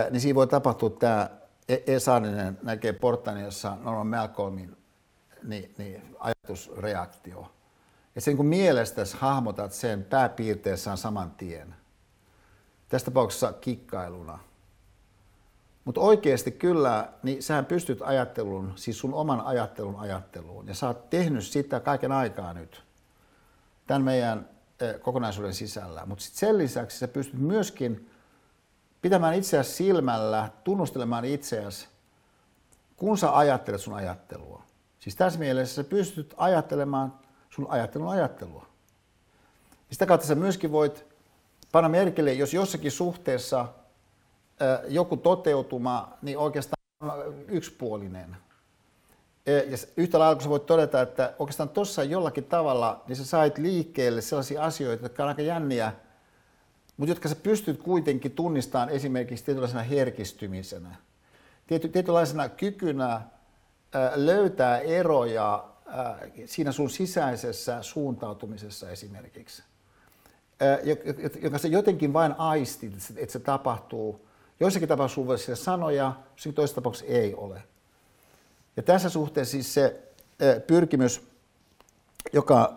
niin 0.09 0.21
siinä 0.21 0.35
voi 0.35 0.47
tapahtua 0.47 0.89
tämä 0.89 1.29
Esaninen 1.87 2.57
näkee 2.63 2.93
Portaniassa 2.93 3.77
Norman 3.83 4.07
Malcolmin 4.07 4.77
niin, 5.43 5.75
niin, 5.77 6.15
ajatusreaktio. 6.19 7.51
Ja 8.15 8.21
sen 8.21 8.37
kun 8.37 8.45
mielestäsi 8.45 9.17
hahmotat 9.19 9.73
sen 9.73 10.03
pääpiirteessään 10.03 10.97
saman 10.97 11.31
tien. 11.31 11.75
Tässä 12.89 13.05
tapauksessa 13.05 13.53
kikkailuna. 13.53 14.39
Mutta 15.85 16.01
oikeasti 16.01 16.51
kyllä, 16.51 17.09
niin 17.23 17.43
sähän 17.43 17.65
pystyt 17.65 18.01
ajattelun, 18.01 18.73
siis 18.75 18.99
sun 18.99 19.13
oman 19.13 19.41
ajattelun 19.41 19.99
ajatteluun. 19.99 20.67
Ja 20.67 20.75
sä 20.75 20.87
oot 20.87 21.09
tehnyt 21.09 21.43
sitä 21.43 21.79
kaiken 21.79 22.11
aikaa 22.11 22.53
nyt, 22.53 22.83
tämän 23.87 24.01
meidän 24.01 24.49
kokonaisuuden 25.01 25.53
sisällä. 25.53 26.05
Mutta 26.05 26.25
sen 26.27 26.57
lisäksi 26.57 26.99
sä 26.99 27.07
pystyt 27.07 27.39
myöskin 27.39 28.09
pitämään 29.01 29.33
itseäsi 29.33 29.71
silmällä, 29.71 30.49
tunnustelemaan 30.63 31.25
itseäsi, 31.25 31.87
kun 32.97 33.17
sä 33.17 33.37
ajattelet 33.37 33.81
sun 33.81 33.93
ajattelua. 33.93 34.62
Siis 35.03 35.15
tässä 35.15 35.39
mielessä 35.39 35.75
sä 35.75 35.83
pystyt 35.83 36.33
ajattelemaan 36.37 37.13
sun 37.49 37.67
ajattelun 37.69 38.09
ajattelua. 38.09 38.65
Ja 39.71 39.95
sitä 39.95 40.05
kautta 40.05 40.27
sä 40.27 40.35
myöskin 40.35 40.71
voit 40.71 41.05
panna 41.71 41.89
merkille, 41.89 42.33
jos 42.33 42.53
jossakin 42.53 42.91
suhteessa 42.91 43.67
joku 44.87 45.17
toteutuma, 45.17 46.17
niin 46.21 46.37
oikeastaan 46.37 46.83
yksipuolinen. 47.47 48.37
Ja 49.45 49.77
yhtä 49.97 50.19
lailla 50.19 50.35
kun 50.35 50.43
sä 50.43 50.49
voit 50.49 50.65
todeta, 50.65 51.01
että 51.01 51.33
oikeastaan 51.39 51.69
tuossa 51.69 52.03
jollakin 52.03 52.43
tavalla, 52.43 53.03
niin 53.07 53.15
sä 53.15 53.25
sait 53.25 53.57
liikkeelle 53.57 54.21
sellaisia 54.21 54.63
asioita, 54.63 55.05
jotka 55.05 55.23
on 55.23 55.29
aika 55.29 55.41
jänniä, 55.41 55.93
mutta 56.97 57.11
jotka 57.11 57.29
sä 57.29 57.35
pystyt 57.35 57.81
kuitenkin 57.81 58.31
tunnistamaan 58.31 58.89
esimerkiksi 58.89 59.45
tietynlaisena 59.45 59.83
herkistymisenä, 59.83 60.95
tietynlaisena 61.67 62.49
kykynä 62.49 63.21
löytää 64.15 64.79
eroja 64.79 65.63
siinä 66.45 66.71
sun 66.71 66.89
sisäisessä 66.89 67.81
suuntautumisessa 67.81 68.89
esimerkiksi, 68.89 69.63
joka 71.41 71.57
sä 71.57 71.67
jotenkin 71.67 72.13
vain 72.13 72.35
aistit, 72.37 72.93
että 73.17 73.33
se 73.33 73.39
tapahtuu. 73.39 74.27
Joissakin 74.59 74.89
tapauksissa 74.89 75.25
voi 75.25 75.37
sanoja, 75.55 76.13
jossakin 76.31 76.53
toisessa 76.53 76.75
tapauksessa 76.75 77.13
ei 77.13 77.33
ole. 77.35 77.63
Ja 78.77 78.83
tässä 78.83 79.09
suhteessa 79.09 79.51
siis 79.51 79.73
se 79.73 80.01
pyrkimys, 80.67 81.27
joka 82.33 82.73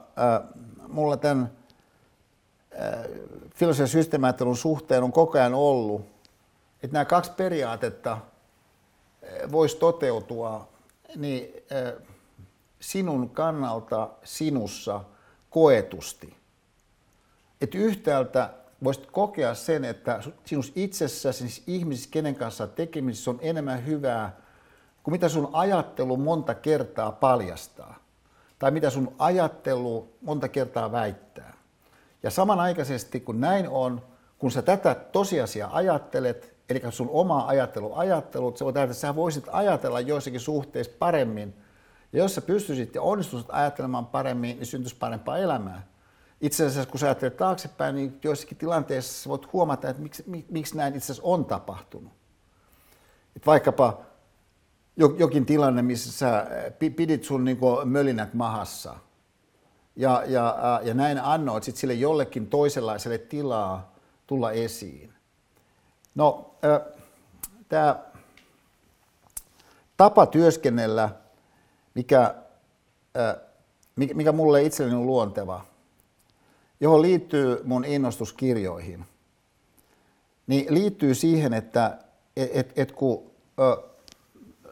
mulla 0.88 1.16
tämän 1.16 1.51
filosofian 3.55 3.88
systeemiajattelun 3.88 4.56
suhteen 4.56 5.02
on 5.02 5.12
koko 5.12 5.38
ajan 5.38 5.55
ollut, 5.55 6.02
että 6.82 6.93
nämä 6.93 7.05
kaksi 7.05 7.32
periaatetta 7.36 8.18
voisi 9.52 9.76
toteutua 9.76 10.68
niin 11.16 11.55
sinun 12.80 13.30
kannalta 13.30 14.10
sinussa 14.24 15.05
koetusti. 15.51 16.36
Että 17.60 17.78
yhtäältä 17.78 18.51
voisit 18.84 19.06
kokea 19.10 19.55
sen, 19.55 19.84
että 19.84 20.22
sinus 20.44 20.72
itsessäsi, 20.74 21.38
siis 21.38 21.62
ihmisissä, 21.66 22.10
kenen 22.12 22.34
kanssa 22.34 22.66
tekemisissä 22.66 23.30
on 23.30 23.38
enemmän 23.43 23.86
hyvää 23.86 24.36
kuin 25.02 25.12
mitä 25.12 25.28
sun 25.28 25.51
ajattelu 25.52 26.16
monta 26.16 26.55
kertaa 26.55 27.12
paljastaa. 27.12 27.97
Tai 28.59 28.70
mitä 28.70 28.90
sun 28.90 29.14
ajattelu 29.18 30.12
monta 30.22 30.48
kertaa 30.48 30.93
väittää. 30.93 31.56
Ja 32.22 32.30
samanaikaisesti 32.30 33.20
kun 33.20 33.40
näin 33.40 33.68
on, 33.68 34.02
kun 34.38 34.51
sä 34.51 34.62
tätä 34.62 34.94
tosiasiaa 34.94 35.76
ajattelet, 35.76 36.55
eli 36.68 36.82
sun 36.90 37.09
oma 37.10 37.47
ajattelu 37.47 37.94
ajattelut, 37.94 38.56
se 38.56 38.64
voi 38.64 38.72
että 38.76 38.94
sä 38.94 39.16
voisit 39.16 39.44
ajatella 39.52 40.01
joissakin 40.01 40.40
suhteissa 40.40 40.93
paremmin. 40.98 41.55
Ja 42.12 42.18
jos 42.18 42.34
sä 42.34 42.40
pystyisit 42.40 42.94
ja 42.94 43.02
onnistuisit 43.02 43.48
ajattelemaan 43.52 44.06
paremmin, 44.06 44.56
niin 44.56 44.66
syntyisi 44.66 44.97
parempaa 44.97 45.38
elämää. 45.38 45.86
Itse 46.40 46.66
asiassa 46.66 46.90
kun 46.90 47.01
sä 47.01 47.06
ajattelet 47.06 47.36
taaksepäin, 47.36 47.94
niin 47.94 48.18
joissakin 48.24 48.59
tilanteissa 48.59 49.30
voit 49.30 49.52
huomata, 49.52 49.88
että 49.88 50.02
miksi, 50.02 50.24
miksi 50.51 50.76
näin 50.76 50.94
itse 50.94 51.12
asiassa 51.12 51.28
on 51.28 51.44
tapahtunut. 51.44 52.12
Et 53.36 53.47
vaikkapa 53.47 54.01
jokin 54.97 55.47
tilanne, 55.47 55.82
missä 55.82 56.12
sä 56.12 56.47
pidit 56.97 57.24
sun 57.24 57.44
niin 57.44 57.59
mölinät 57.84 58.34
mahassa– 58.34 58.94
ja, 59.97 60.22
ja, 60.26 60.80
ja 60.84 60.94
näin 60.94 61.18
annoit 61.18 61.64
sit 61.64 61.76
sille 61.76 61.94
jollekin 61.94 62.47
toisenlaiselle 62.47 63.18
tilaa 63.18 63.94
tulla 64.26 64.52
esiin. 64.52 65.12
No, 66.16 66.55
tämä 67.68 67.98
tapa 69.97 70.26
työskennellä, 70.26 71.10
mikä, 71.94 72.34
mikä 73.97 74.32
mulle 74.32 74.62
itselleni 74.62 74.97
on 74.97 75.06
luonteva, 75.06 75.64
johon 76.80 77.02
liittyy 77.02 77.60
mun 77.64 77.84
innostus 77.84 78.32
kirjoihin, 78.32 79.06
niin 80.47 80.74
liittyy 80.74 81.14
siihen, 81.14 81.52
että 81.52 81.98
et, 82.36 82.72
et, 82.76 82.93
kun 82.93 83.30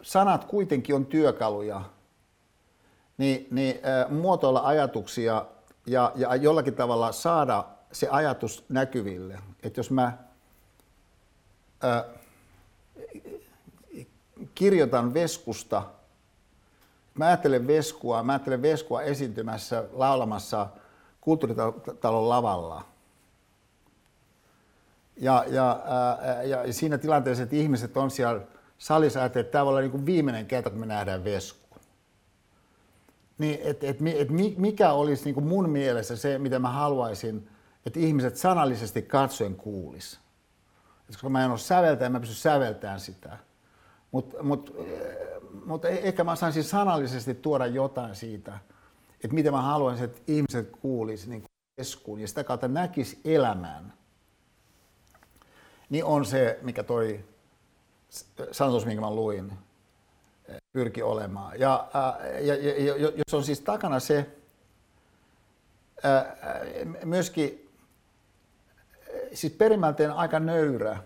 sanat 0.03 0.45
kuitenkin 0.45 0.95
on 0.95 1.07
työkaluja 1.07 1.83
niin, 3.19 3.49
niin 3.51 3.81
muotoilla 4.09 4.61
ajatuksia 4.61 5.47
ja, 5.87 6.13
ja 6.17 6.37
jollakin 6.37 6.75
tavalla 6.75 7.13
saada 7.13 7.65
se 7.93 8.09
ajatus 8.11 8.65
näkyville. 8.69 9.39
Että 9.63 9.79
jos 9.79 9.91
mä 9.91 10.19
kirjoitan 14.55 15.15
veskusta, 15.15 15.83
mä 17.15 17.27
ajattelen 17.27 17.67
veskua, 17.67 18.23
mä 18.23 18.33
ajattelen 18.33 18.63
veskua 18.63 19.03
esiintymässä, 19.03 19.85
laulamassa 19.93 20.69
kulttuuritalon 21.21 22.29
lavalla. 22.29 22.85
Ja, 25.17 25.45
ja, 25.49 25.71
äh, 25.71 26.47
ja, 26.47 26.73
siinä 26.73 26.99
tilanteessa, 26.99 27.43
että 27.43 27.57
ihmiset 27.57 27.97
on 27.97 28.11
siellä 28.11 28.41
salissa, 28.79 29.25
että 29.25 29.43
tämä 29.43 29.65
voi 29.65 29.71
olla 29.71 29.81
niin 29.81 30.07
viimeinen 30.07 30.47
kerta, 30.47 30.71
kun 30.71 30.79
me 30.79 30.87
nähdään 30.87 31.25
vesku. 31.25 31.65
Niin, 33.39 33.61
et, 33.63 33.85
et, 33.85 33.99
et, 34.15 34.29
mikä 34.57 34.93
olisi 34.93 35.25
niin 35.25 35.35
kuin 35.35 35.47
mun 35.47 35.71
mielessä 35.71 36.17
se, 36.17 36.39
mitä 36.39 36.59
mä 36.59 36.69
haluaisin, 36.69 37.49
että 37.87 38.01
ihmiset 38.01 38.37
sanallisesti 38.37 39.03
katsoen 39.03 39.55
kuulis. 39.55 40.24
Koska 41.07 41.29
mä 41.29 41.45
en 41.45 41.51
ole 41.51 41.59
säveltäjä, 41.59 42.11
mä 42.11 42.21
pysty 42.21 42.35
säveltämään 42.35 43.01
sitä. 43.01 43.39
Mutta 44.13 44.43
mut, 44.43 44.77
mut 45.65 45.85
e-, 45.85 46.09
ehkä 46.09 46.25
mä 46.25 46.37
saisin 46.37 46.65
sanallisesti 46.65 47.35
tuoda 47.35 47.67
jotain 47.67 48.15
siitä, 48.15 48.59
että 49.15 49.35
mitä 49.35 49.51
mä 49.51 49.63
haluaisin, 49.63 50.05
että 50.05 50.21
ihmiset 50.27 50.71
kuulis 50.83 51.27
niin 51.27 51.45
keskuun 51.77 52.21
ja 52.21 52.29
sitä 52.29 52.45
kautta 52.45 52.69
näkis 52.69 53.21
elämän. 53.25 53.93
Niin 55.91 56.05
on 56.05 56.25
se, 56.25 56.59
mikä 56.63 56.83
toi 56.83 57.25
sanotus, 58.53 58.87
minkä 58.87 59.01
mä 59.01 59.11
luin, 59.11 59.53
pyrki 60.73 61.03
olemaan. 61.03 61.61
Ja, 61.61 61.89
ja, 62.41 62.55
ja 62.55 62.95
jos 62.97 63.35
on 63.35 63.45
siis 63.45 63.61
takana 63.61 64.01
se 64.01 64.27
myöskin 67.05 67.64
siis 69.35 69.53
perimälteen 69.53 70.13
aika 70.13 70.41
nöyrä. 70.41 70.99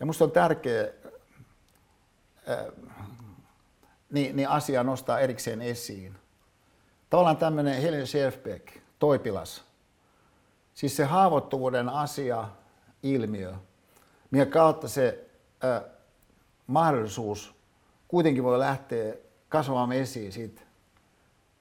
Ja 0.00 0.06
musta 0.06 0.24
on 0.24 0.30
tärkeä 0.30 0.92
niin, 4.10 4.36
niin 4.36 4.48
asia 4.48 4.82
nostaa 4.82 5.20
erikseen 5.20 5.62
esiin. 5.62 6.14
Tavallaan 7.10 7.36
tämmöinen 7.36 7.82
Helen 7.82 8.06
Scherfbeck, 8.06 8.68
toipilas. 8.98 9.64
Siis 10.74 10.96
se 10.96 11.04
haavoittuvuuden 11.04 11.88
asia, 11.88 12.48
ilmiö, 13.02 13.54
minkä 14.30 14.46
kautta 14.46 14.88
se 14.88 15.30
ää, 15.60 15.82
mahdollisuus 16.66 17.54
kuitenkin 18.08 18.44
voi 18.44 18.58
lähteä 18.58 19.14
kasvamaan 19.48 19.92
esiin 19.92 20.32
siitä, 20.32 20.62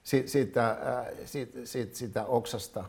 siitä, 0.03 0.29
siitä, 0.29 0.77
siitä, 1.25 1.59
siitä, 1.65 1.95
siitä 1.95 2.25
oksasta. 2.25 2.85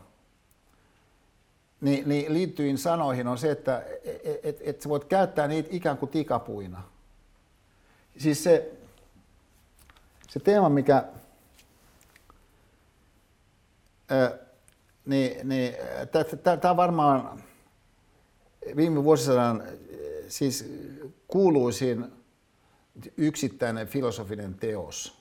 Niin, 1.85 2.09
niin 2.09 2.33
liittyin 2.33 2.77
sanoihin 2.77 3.27
on 3.27 3.37
se, 3.37 3.51
että 3.51 3.83
et, 4.23 4.39
et, 4.43 4.57
et 4.61 4.81
sä 4.81 4.89
voit 4.89 5.03
käyttää 5.03 5.47
niitä 5.47 5.69
ikään 5.71 5.97
kuin 5.97 6.09
tikapuina. 6.09 6.83
Siis 8.17 8.43
se, 8.43 8.71
se 10.29 10.39
teema, 10.39 10.69
mikä 10.69 11.05
niin, 15.05 15.49
niin, 15.49 15.75
tämä 16.61 16.77
varmaan 16.77 17.43
viime 18.75 19.03
vuosisadan 19.03 19.63
siis 20.27 20.65
kuuluisin 21.27 22.05
yksittäinen 23.17 23.87
filosofinen 23.87 24.53
teos. 24.53 25.17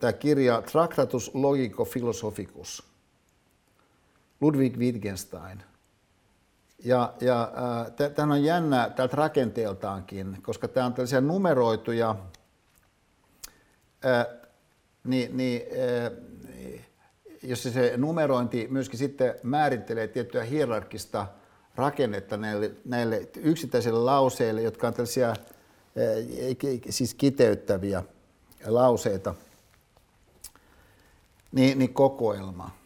Tämä 0.00 0.12
kirja 0.12 0.62
Tractatus 0.62 1.34
Logico 1.34 1.84
Philosophicus, 1.84 2.91
Ludwig 4.42 4.76
Wittgenstein. 4.76 5.62
Ja, 6.84 7.14
ja 7.20 7.52
äh, 8.00 8.10
tämä 8.14 8.34
on 8.34 8.44
jännä 8.44 8.90
tältä 8.96 9.16
rakenteeltaankin, 9.16 10.38
koska 10.42 10.68
tämä 10.68 10.86
on 10.86 10.94
tällaisia 10.94 11.20
numeroituja, 11.20 12.16
äh, 14.04 14.26
niin, 15.04 15.36
niin 15.36 15.62
äh, 15.72 16.12
jos 17.42 17.62
se 17.62 17.92
numerointi 17.96 18.66
myöskin 18.70 18.98
sitten 18.98 19.34
määrittelee 19.42 20.08
tiettyä 20.08 20.44
hierarkista 20.44 21.26
rakennetta 21.76 22.36
näille, 22.36 22.70
näille 22.84 23.28
yksittäisille 23.36 23.98
lauseille, 23.98 24.62
jotka 24.62 24.86
on 24.86 24.94
tällaisia 24.94 25.36
siis 26.90 27.14
kiteyttäviä 27.14 28.02
lauseita, 28.66 29.34
niin, 31.52 31.78
niin 31.78 31.94
kokoelma. 31.94 32.81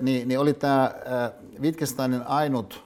Niin, 0.00 0.28
niin 0.28 0.38
oli 0.40 0.54
tämä 0.54 0.94
Wittgensteinin 1.60 2.22
ainut 2.22 2.84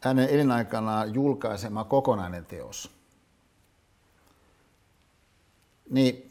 hänen 0.00 0.28
elinaikanaan 0.28 1.14
julkaisema 1.14 1.84
kokonainen 1.84 2.46
teos. 2.46 2.90
Niin 5.90 6.30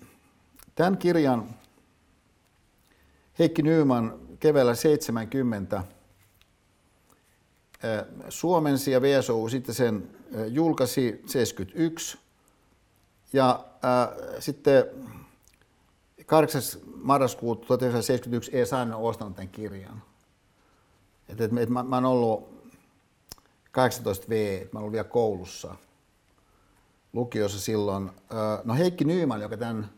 tämän 0.75 0.97
kirjan 0.97 1.49
Heikki 3.39 3.61
Nyyman 3.61 4.19
keväällä 4.39 4.75
70 4.75 5.83
suomensi 8.29 8.91
ja 8.91 9.01
VSO 9.01 9.49
sitten 9.49 9.75
sen 9.75 10.09
julkaisi 10.47 11.21
71 11.25 12.17
ja 13.33 13.65
äh, 13.85 14.39
sitten 14.39 14.85
8. 16.25 16.61
marraskuuta 16.95 17.65
1971 17.67 18.57
ei 18.57 18.65
saanut 18.65 19.01
ostanut 19.03 19.35
tämän 19.35 19.49
kirjan. 19.49 20.03
Et, 21.29 21.41
et, 21.41 21.57
et 21.57 21.69
mä, 21.69 21.83
mä 21.83 21.95
oon 21.95 22.05
ollut 22.05 22.55
18V, 23.77 24.33
että 24.61 24.69
mä 24.73 24.79
olin 24.79 24.91
vielä 24.91 25.03
koulussa 25.03 25.75
lukiossa 27.13 27.59
silloin. 27.59 28.11
No 28.63 28.73
Heikki 28.73 29.05
Nyyman, 29.05 29.41
joka 29.41 29.57
tämän 29.57 29.89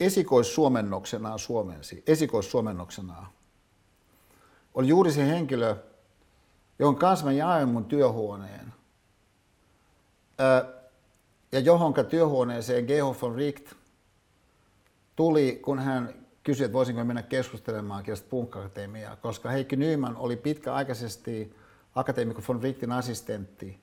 esikoissuomennoksenaan 0.00 1.38
suomensi, 1.38 2.02
esikoissuomennoksenaan, 2.06 3.26
oli 4.74 4.88
juuri 4.88 5.12
se 5.12 5.26
henkilö, 5.26 5.76
jonka 6.78 7.00
kanssa 7.00 7.26
mä 7.26 7.32
jaoin 7.32 7.68
mun 7.68 7.84
työhuoneen. 7.84 8.72
Ja 11.52 11.60
johonka 11.60 12.04
työhuoneeseen 12.04 12.84
Geho 12.84 13.16
von 13.22 13.34
Richt 13.34 13.72
tuli, 15.18 15.58
kun 15.62 15.78
hän 15.78 16.14
kysyi, 16.42 16.64
että 16.64 16.72
voisinko 16.72 17.04
mennä 17.04 17.22
keskustelemaan 17.22 18.02
kielestä 18.02 18.28
punkakatemiaa, 18.30 19.16
koska 19.16 19.50
Heikki 19.50 19.76
Nyman 19.76 20.16
oli 20.16 20.36
pitkäaikaisesti 20.36 21.56
akateemikko 21.94 22.42
von 22.48 22.62
Richtin 22.62 22.92
assistentti. 22.92 23.80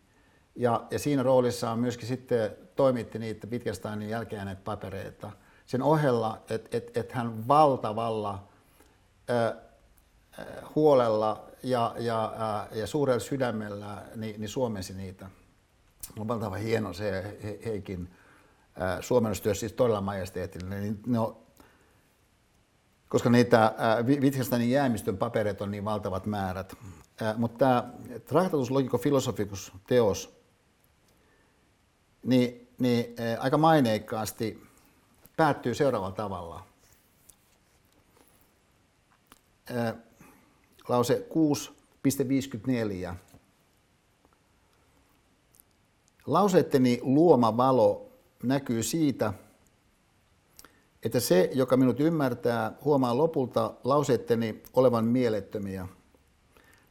Ja, 0.56 0.84
ja 0.92 1.00
siinä 1.00 1.24
roolissa 1.24 1.76
myöskin 1.76 2.08
sitten 2.08 2.52
toimitti 2.76 3.20
niitä 3.20 3.48
Wittgensteinin 3.48 4.10
jälkeen 4.10 4.58
papereita. 4.64 5.32
Sen 5.66 5.82
ohella, 5.82 6.42
että 6.50 6.78
et, 6.78 6.98
et 6.98 7.12
hän 7.12 7.48
valtavalla 7.48 8.48
äh, 9.30 9.54
huolella 10.76 11.46
ja, 11.64 11.96
ja, 12.00 12.34
äh, 12.40 12.78
ja 12.78 12.88
suurella 12.88 13.20
sydämellä 13.20 14.04
niin, 14.16 14.42
niin 14.42 14.50
suomensi 14.50 14.94
niitä. 14.94 15.30
On 16.20 16.28
valtavan 16.28 16.60
hieno 16.60 16.94
se 16.94 17.38
Heikin 17.66 18.10
äh, 18.82 18.98
suomennustyö, 19.02 19.54
siis 19.54 19.74
todella 19.74 20.02
majesteettinen. 20.02 20.82
Niin 20.82 21.00
no, 21.08 21.42
koska 23.10 23.30
niitä 23.30 23.74
Wittgensteinin 24.22 24.70
jäämistön 24.70 25.18
papereita 25.18 25.64
on 25.64 25.72
niin 25.72 25.86
valtavat 25.86 26.26
määrät. 26.26 26.78
Mutta 27.38 27.58
tämä 27.58 27.94
Tractatus 28.26 28.72
Logico 28.72 28.98
Philosophicus 28.98 29.72
teos, 29.88 30.40
niin, 32.24 32.68
niin 32.80 33.16
aika 33.40 33.58
maineikkaasti 33.58 34.64
päättyy 35.38 35.74
seuraavalla 35.74 36.16
tavalla. 36.16 36.64
Lause 40.88 41.28
6.54. 43.10 43.16
Lauseetteni 46.26 47.00
luoma 47.02 47.58
valo 47.58 48.05
näkyy 48.46 48.84
siitä, 48.84 49.34
että 51.04 51.20
se, 51.20 51.50
joka 51.54 51.78
minut 51.78 52.00
ymmärtää, 52.00 52.78
huomaa 52.86 53.18
lopulta 53.18 53.74
lauseetteni 53.84 54.64
olevan 54.74 55.06
mielettömiä, 55.06 55.88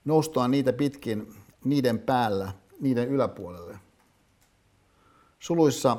noustua 0.04 0.48
niitä 0.48 0.72
pitkin 0.72 1.34
niiden 1.64 1.98
päällä, 1.98 2.52
niiden 2.80 3.08
yläpuolelle. 3.08 3.78
Suluissa 5.38 5.96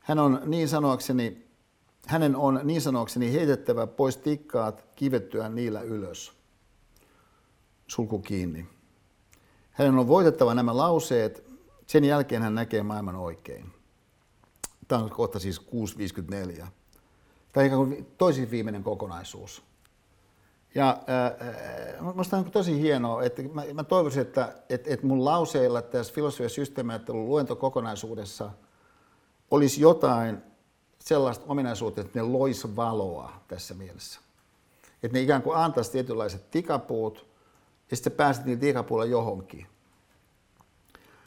hän 0.00 0.18
on 0.18 0.40
niin 0.44 0.68
sanoakseni, 0.68 1.46
hänen 2.06 2.36
on 2.36 2.60
niin 2.64 2.80
sanoakseni 2.80 3.32
heitettävä 3.32 3.86
pois 3.86 4.16
tikkaat 4.16 4.84
kivettyä 4.96 5.48
niillä 5.48 5.80
ylös 5.80 6.38
sulku 7.86 8.18
kiinni. 8.18 8.66
Hänen 9.70 9.98
on 9.98 10.08
voitettava 10.08 10.54
nämä 10.54 10.76
lauseet, 10.76 11.44
sen 11.86 12.04
jälkeen 12.04 12.42
hän 12.42 12.54
näkee 12.54 12.82
maailman 12.82 13.16
oikein. 13.16 13.77
Tämä 14.88 15.02
on 15.02 15.10
kohta 15.10 15.38
siis 15.38 15.60
6.54. 15.60 15.66
Tämä 17.52 17.62
on 17.62 17.66
ikään 17.66 17.86
kuin 17.86 18.06
toisin 18.18 18.50
viimeinen 18.50 18.82
kokonaisuus. 18.82 19.62
Ja 20.74 20.98
äh, 22.00 22.06
minusta 22.06 22.36
on 22.36 22.50
tosi 22.50 22.80
hienoa, 22.80 23.22
että 23.22 23.42
mä, 23.42 23.62
mä 23.74 23.84
toivoisin, 23.84 24.22
että 24.22 24.54
et, 24.68 24.86
et 24.86 25.02
mun 25.02 25.24
lauseilla 25.24 25.82
tässä 25.82 26.14
filosofia 26.14 26.48
systeemiajattelun 26.48 27.28
luentokokonaisuudessa 27.28 28.50
olisi 29.50 29.80
jotain 29.80 30.42
sellaista 30.98 31.44
ominaisuutta, 31.48 32.00
että 32.00 32.18
ne 32.18 32.22
lois 32.22 32.76
valoa 32.76 33.32
tässä 33.48 33.74
mielessä. 33.74 34.20
Että 35.02 35.18
ne 35.18 35.20
ikään 35.20 35.42
kuin 35.42 35.56
antaisi 35.56 35.92
tietynlaiset 35.92 36.50
tikapuut, 36.50 37.26
ja 37.90 37.96
sitten 37.96 38.12
pääset 38.12 38.44
niitä 38.44 38.60
tikapuilla 38.60 39.04
johonkin. 39.04 39.66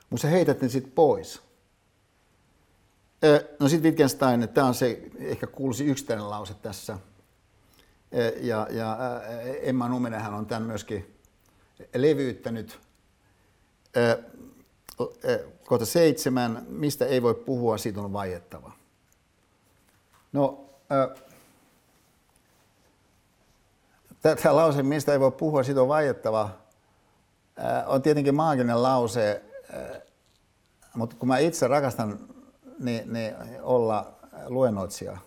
Mutta 0.09 0.21
sä 0.21 0.27
heität 0.27 0.61
ne 0.61 0.69
sitten 0.69 0.91
pois. 0.91 1.41
No 3.59 3.67
sitten 3.67 3.89
Wittgenstein, 3.89 4.49
tämä 4.49 4.67
on 4.67 4.73
se 4.73 5.01
ehkä 5.19 5.47
kuuluisi 5.47 5.85
yksittäinen 5.85 6.29
lause 6.29 6.53
tässä. 6.53 6.97
Ja, 8.41 8.67
ja 8.69 8.97
Emma 9.61 9.89
Numenenhän 9.89 10.33
on 10.33 10.45
tämän 10.45 10.63
myöskin 10.63 11.17
levyyttänyt. 11.95 12.79
Kohta 15.65 15.85
seitsemän, 15.85 16.65
mistä 16.69 17.05
ei 17.05 17.21
voi 17.21 17.35
puhua, 17.35 17.77
siitä 17.77 18.01
on 18.01 18.13
vaiettava. 18.13 18.71
No, 20.33 20.69
Tämä 24.21 24.55
lause, 24.55 24.83
mistä 24.83 25.13
ei 25.13 25.19
voi 25.19 25.31
puhua, 25.31 25.63
siitä 25.63 25.81
on 25.81 25.87
vaiettava, 25.87 26.49
on 27.85 28.01
tietenkin 28.01 28.35
maaginen 28.35 28.83
lause, 28.83 29.43
mutta 30.95 31.15
kun 31.15 31.27
mä 31.27 31.37
itse 31.37 31.67
rakastan 31.67 32.19
niin, 32.81 33.13
niin 33.13 33.35
olla 33.61 34.13
luennoitsija, 34.47 35.17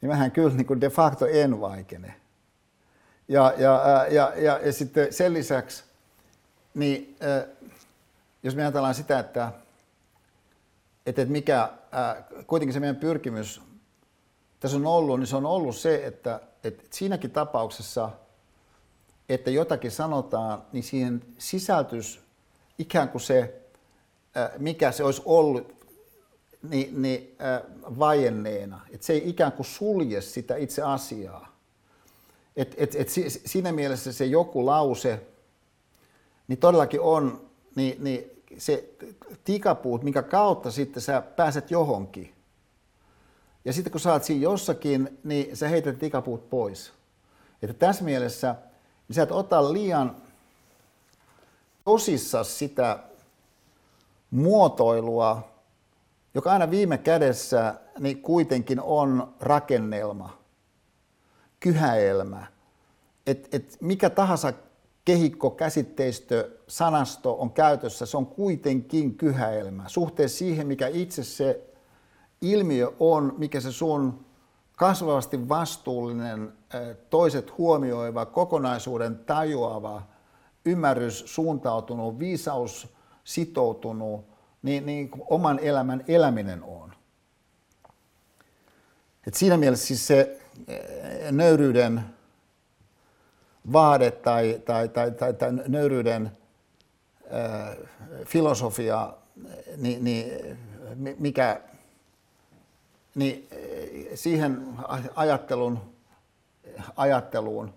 niin 0.00 0.10
mähän 0.10 0.30
kyllä 0.30 0.56
niin 0.56 0.66
kuin 0.66 0.80
de 0.80 0.90
facto 0.90 1.26
en 1.26 1.60
vaikene. 1.60 2.14
Ja, 3.28 3.54
ja, 3.58 4.06
ja, 4.10 4.32
ja, 4.36 4.58
ja 4.58 4.72
sitten 4.72 5.12
sen 5.12 5.34
lisäksi, 5.34 5.84
niin 6.74 7.16
jos 8.42 8.56
me 8.56 8.62
ajatellaan 8.62 8.94
sitä, 8.94 9.18
että, 9.18 9.52
että 11.06 11.24
mikä 11.24 11.68
kuitenkin 12.46 12.74
se 12.74 12.80
meidän 12.80 12.96
pyrkimys 12.96 13.62
tässä 14.60 14.76
on 14.76 14.86
ollut, 14.86 15.18
niin 15.18 15.26
se 15.26 15.36
on 15.36 15.46
ollut 15.46 15.76
se, 15.76 16.06
että, 16.06 16.40
että 16.64 16.82
siinäkin 16.90 17.30
tapauksessa, 17.30 18.10
että 19.28 19.50
jotakin 19.50 19.90
sanotaan, 19.90 20.62
niin 20.72 20.82
siihen 20.82 21.22
sisältys 21.38 22.20
ikään 22.78 23.08
kuin 23.08 23.22
se, 23.22 23.60
mikä 24.58 24.92
se 24.92 25.04
olisi 25.04 25.22
ollut, 25.24 25.79
niin, 26.62 27.02
niin 27.02 27.36
vaienneena. 27.98 28.80
Että 28.90 29.06
se 29.06 29.12
ei 29.12 29.28
ikään 29.28 29.52
kuin 29.52 29.66
sulje 29.66 30.20
sitä 30.20 30.56
itse 30.56 30.82
asiaa. 30.82 31.56
Et, 32.56 32.74
et, 32.76 32.94
et 32.94 33.08
siinä 33.44 33.72
mielessä 33.72 34.12
se 34.12 34.24
joku 34.24 34.66
lause, 34.66 35.22
niin 36.48 36.58
todellakin 36.58 37.00
on 37.00 37.50
niin, 37.74 38.04
niin 38.04 38.42
se 38.58 38.90
tikapuut, 39.44 40.02
minkä 40.02 40.22
kautta 40.22 40.70
sitten 40.70 41.02
sä 41.02 41.22
pääset 41.36 41.70
johonkin– 41.70 42.34
ja 43.64 43.72
sitten 43.72 43.92
kun 43.92 44.10
oot 44.10 44.24
siinä 44.24 44.42
jossakin, 44.42 45.18
niin 45.24 45.56
sä 45.56 45.68
heität 45.68 45.98
tikapuut 45.98 46.50
pois. 46.50 46.92
Että 47.62 47.74
tässä 47.74 48.04
mielessä 48.04 48.54
niin 49.08 49.14
sä 49.14 49.22
et 49.22 49.30
ota 49.30 49.72
liian 49.72 50.16
tosissa 51.84 52.44
sitä 52.44 52.98
muotoilua, 54.30 55.49
joka 56.34 56.52
aina 56.52 56.70
viime 56.70 56.98
kädessä 56.98 57.74
niin 57.98 58.22
kuitenkin 58.22 58.80
on 58.80 59.34
rakennelma, 59.40 60.38
kyhäelmä. 61.60 62.46
Et, 63.26 63.54
et 63.54 63.76
mikä 63.80 64.10
tahansa 64.10 64.52
kehikko, 65.04 65.50
käsitteistö, 65.50 66.50
sanasto 66.68 67.40
on 67.40 67.50
käytössä, 67.50 68.06
se 68.06 68.16
on 68.16 68.26
kuitenkin 68.26 69.14
kyhäelmä. 69.14 69.84
Suhteessa 69.86 70.38
siihen, 70.38 70.66
mikä 70.66 70.86
itse 70.86 71.24
se 71.24 71.60
ilmiö 72.40 72.92
on, 73.00 73.34
mikä 73.38 73.60
se 73.60 73.72
sun 73.72 74.24
kasvavasti 74.76 75.48
vastuullinen, 75.48 76.52
toiset 77.10 77.58
huomioiva, 77.58 78.26
kokonaisuuden 78.26 79.18
tajuava, 79.18 80.02
ymmärrys 80.64 81.22
suuntautunut, 81.26 82.18
viisaus 82.18 82.94
sitoutunut, 83.24 84.29
niin, 84.62 84.86
niin 84.86 85.10
oman 85.28 85.58
elämän 85.58 86.04
eläminen 86.08 86.62
on. 86.62 86.92
Et 89.26 89.34
siinä 89.34 89.56
mielessä 89.56 89.86
siis 89.86 90.06
se 90.06 90.40
nöyryyden 91.30 92.00
vaade 93.72 94.10
tai, 94.10 94.60
tai, 94.64 94.88
tai, 94.88 95.10
tai, 95.10 95.34
tai 95.34 95.52
nöyryyden 95.68 96.38
äh, 97.34 97.76
filosofia, 98.24 99.12
niin, 99.76 100.04
niin 100.04 100.58
mikä 101.18 101.60
niin 103.14 103.48
siihen 104.14 104.66
ajattelun, 105.14 105.94
ajatteluun, 106.96 107.74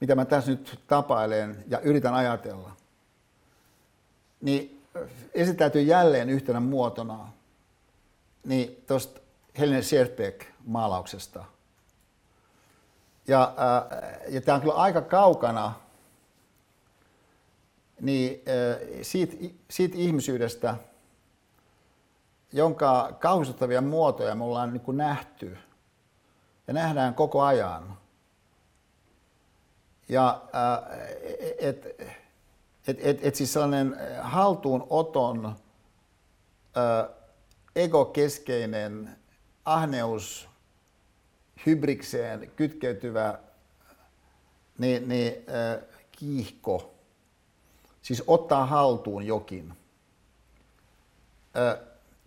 mitä 0.00 0.14
mä 0.14 0.24
tässä 0.24 0.50
nyt 0.50 0.80
tapailen 0.86 1.64
ja 1.68 1.80
yritän 1.80 2.14
ajatella, 2.14 2.72
niin 4.40 4.73
esittäytyy 5.34 5.82
jälleen 5.82 6.30
yhtenä 6.30 6.60
muotona 6.60 7.28
niin 8.44 8.84
tuosta 8.86 9.20
Helene 9.58 9.82
Scherbeck 9.82 10.46
maalauksesta. 10.64 11.44
Ja, 13.28 13.54
ja 14.28 14.40
tämä 14.40 14.54
on 14.54 14.60
kyllä 14.60 14.74
aika 14.74 15.02
kaukana 15.02 15.72
niin, 18.00 18.42
siitä, 19.02 19.36
siitä 19.70 19.96
ihmisyydestä, 19.98 20.76
jonka 22.52 23.16
kauhistuttavia 23.20 23.80
muotoja 23.80 24.34
me 24.34 24.44
ollaan 24.44 24.72
niin 24.72 24.80
kuin 24.80 24.96
nähty 24.96 25.58
ja 26.66 26.74
nähdään 26.74 27.14
koko 27.14 27.42
ajan. 27.42 27.98
Ja 30.08 30.42
että 31.58 31.88
et, 31.98 32.23
et, 32.88 33.18
et 33.22 33.34
siis 33.34 33.52
sellainen 33.52 33.96
haltuunoton 34.20 35.56
egokeskeinen 37.76 39.16
ahneus 39.64 40.48
hybrikseen 41.66 42.50
kytkeytyvä 42.56 43.38
niin, 44.78 45.08
niin, 45.08 45.34
äh, 45.34 45.82
kiihko, 46.12 46.94
siis 48.02 48.22
ottaa 48.26 48.66
haltuun 48.66 49.26
jokin. 49.26 49.72
Äh, 51.56 51.78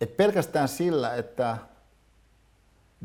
et 0.01 0.17
pelkästään 0.17 0.67
sillä, 0.67 1.15
että 1.15 1.57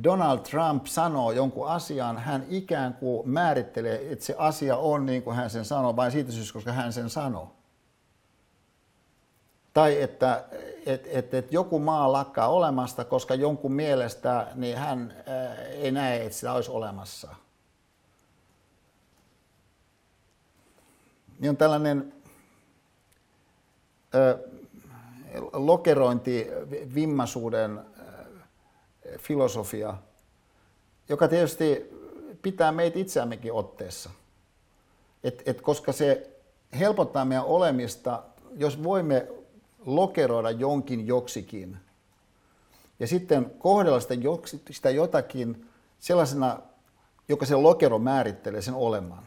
Donald 0.05 0.39
Trump 0.39 0.87
sanoo 0.87 1.33
jonkun 1.33 1.69
asian, 1.69 2.19
hän 2.19 2.45
ikään 2.49 2.95
kuin 2.95 3.29
määrittelee, 3.29 4.13
että 4.13 4.25
se 4.25 4.35
asia 4.39 4.77
on 4.77 5.07
niin 5.07 5.23
kuin 5.23 5.37
hän 5.37 5.51
sen 5.51 5.65
sanoo, 5.65 5.97
vain 5.97 6.13
siitä 6.13 6.33
syystä, 6.33 6.53
koska 6.53 6.73
hän 6.73 6.93
sen 6.93 7.11
sanoo. 7.11 7.57
Tai 9.73 10.03
että 10.03 10.45
et, 10.87 11.09
et, 11.11 11.35
et 11.35 11.53
joku 11.53 11.79
maa 11.79 12.13
lakkaa 12.13 12.49
olemasta, 12.49 13.05
koska 13.05 13.35
jonkun 13.35 13.73
mielestä 13.73 14.47
niin 14.55 14.77
hän 14.79 15.15
ää, 15.27 15.55
ei 15.55 15.91
näe, 15.91 16.25
että 16.25 16.39
sitä 16.39 16.53
olisi 16.53 16.71
olemassa. 16.71 17.35
Niin 21.39 21.51
on 21.51 21.57
tällainen 21.57 22.15
ää, 24.13 24.39
lokerointi, 25.53 26.49
vimmaisuuden 26.95 27.81
filosofia, 29.19 29.95
joka 31.09 31.29
tietysti 31.29 31.91
pitää 32.43 32.73
meitä 32.73 32.99
itseämmekin 32.99 33.53
otteessa. 33.53 34.11
Et, 35.25 35.43
et 35.47 35.61
koska 35.61 35.93
se 35.93 36.31
helpottaa 36.79 37.25
meidän 37.25 37.45
olemista, 37.45 38.23
jos 38.57 38.83
voimme 38.83 39.29
lokeroida 39.87 40.51
jonkin 40.51 41.07
joksikin 41.07 41.77
ja 43.01 43.07
sitten 43.07 43.51
kohdella 43.59 44.01
sitä, 44.01 44.15
joksi, 44.15 44.63
sitä 44.71 44.91
jotakin 44.91 45.69
sellaisena, 45.99 46.59
joka 47.29 47.47
se 47.47 47.55
lokero 47.55 47.99
määrittelee 47.99 48.63
sen 48.63 48.75
olemaan. 48.75 49.27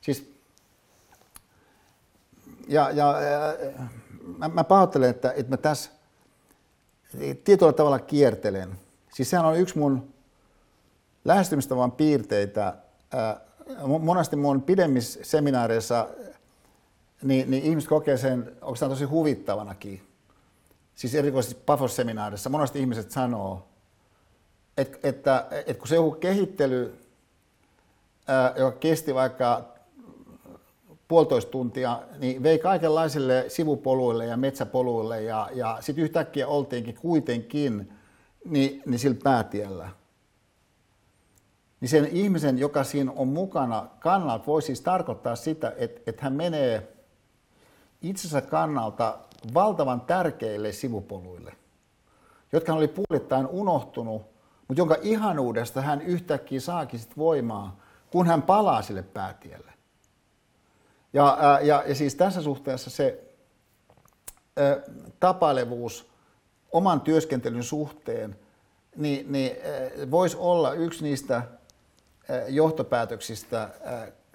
Siis, 0.00 0.32
ja, 2.68 2.90
ja 2.90 3.14
mä, 4.38 4.48
mä 4.48 4.64
pahoittelen, 4.64 5.10
että, 5.10 5.32
että 5.32 5.50
mä 5.50 5.56
tässä 5.56 5.90
tietyllä 7.44 7.72
tavalla 7.72 7.98
kiertelen. 7.98 8.78
Siis 9.14 9.30
sehän 9.30 9.46
on 9.46 9.58
yksi 9.58 9.78
mun 9.78 10.14
lähestymistavan 11.24 11.92
piirteitä. 11.92 12.74
Monesti 14.00 14.36
mun 14.36 14.62
pidemmissä 14.62 15.20
seminaareissa 15.22 16.08
niin, 17.22 17.50
niin 17.50 17.64
ihmiset 17.64 17.88
kokee 17.88 18.16
sen 18.16 18.52
oikeastaan 18.62 18.90
tosi 18.90 19.04
huvittavanakin. 19.04 20.02
Siis 20.94 21.14
erikoisesti 21.14 21.62
Pafos-seminaarissa 21.66 22.50
monesti 22.50 22.80
ihmiset 22.80 23.10
sanoo, 23.10 23.68
että, 24.76 24.98
että, 25.08 25.46
että 25.50 25.74
kun 25.74 25.88
se 25.88 25.94
joku 25.94 26.10
kehittely, 26.10 26.98
joka 28.56 28.78
kesti 28.78 29.14
vaikka 29.14 29.64
puolitoista 31.08 31.50
tuntia, 31.50 32.02
niin 32.18 32.42
vei 32.42 32.58
kaikenlaisille 32.58 33.44
sivupoluille 33.48 34.26
ja 34.26 34.36
metsäpoluille 34.36 35.22
ja, 35.22 35.48
ja 35.54 35.78
sitten 35.80 36.04
yhtäkkiä 36.04 36.46
oltiinkin 36.46 36.94
kuitenkin 36.94 37.92
niin, 38.44 38.82
niin 38.86 38.98
sillä 38.98 39.18
päätiellä. 39.22 39.88
Niin 41.80 41.88
sen 41.88 42.06
ihmisen, 42.06 42.58
joka 42.58 42.84
siinä 42.84 43.12
on 43.16 43.28
mukana 43.28 43.86
kannalta, 43.98 44.46
voi 44.46 44.62
siis 44.62 44.80
tarkoittaa 44.80 45.36
sitä, 45.36 45.72
että, 45.76 46.00
että 46.06 46.24
hän 46.24 46.32
menee 46.32 46.92
itsensä 48.02 48.40
kannalta 48.40 49.18
valtavan 49.54 50.00
tärkeille 50.00 50.72
sivupoluille, 50.72 51.56
jotka 52.52 52.72
hän 52.72 52.78
oli 52.78 52.88
puolittain 52.88 53.46
unohtunut, 53.46 54.22
mutta 54.68 54.80
jonka 54.80 54.96
ihanuudesta 55.02 55.82
hän 55.82 56.02
yhtäkkiä 56.02 56.60
saakin 56.60 57.00
sit 57.00 57.16
voimaa, 57.16 57.80
kun 58.10 58.26
hän 58.26 58.42
palaa 58.42 58.82
sille 58.82 59.02
päätielle. 59.02 59.72
Ja, 61.12 61.58
ja, 61.62 61.82
ja 61.86 61.94
siis 61.94 62.14
tässä 62.14 62.42
suhteessa 62.42 62.90
se 62.90 63.34
ä, 64.58 64.92
tapailevuus 65.20 66.11
oman 66.72 67.00
työskentelyn 67.00 67.64
suhteen 67.64 68.36
niin, 68.96 69.32
niin 69.32 69.56
voisi 70.10 70.36
olla 70.36 70.72
yksi 70.72 71.04
niistä 71.04 71.42
johtopäätöksistä 72.48 73.68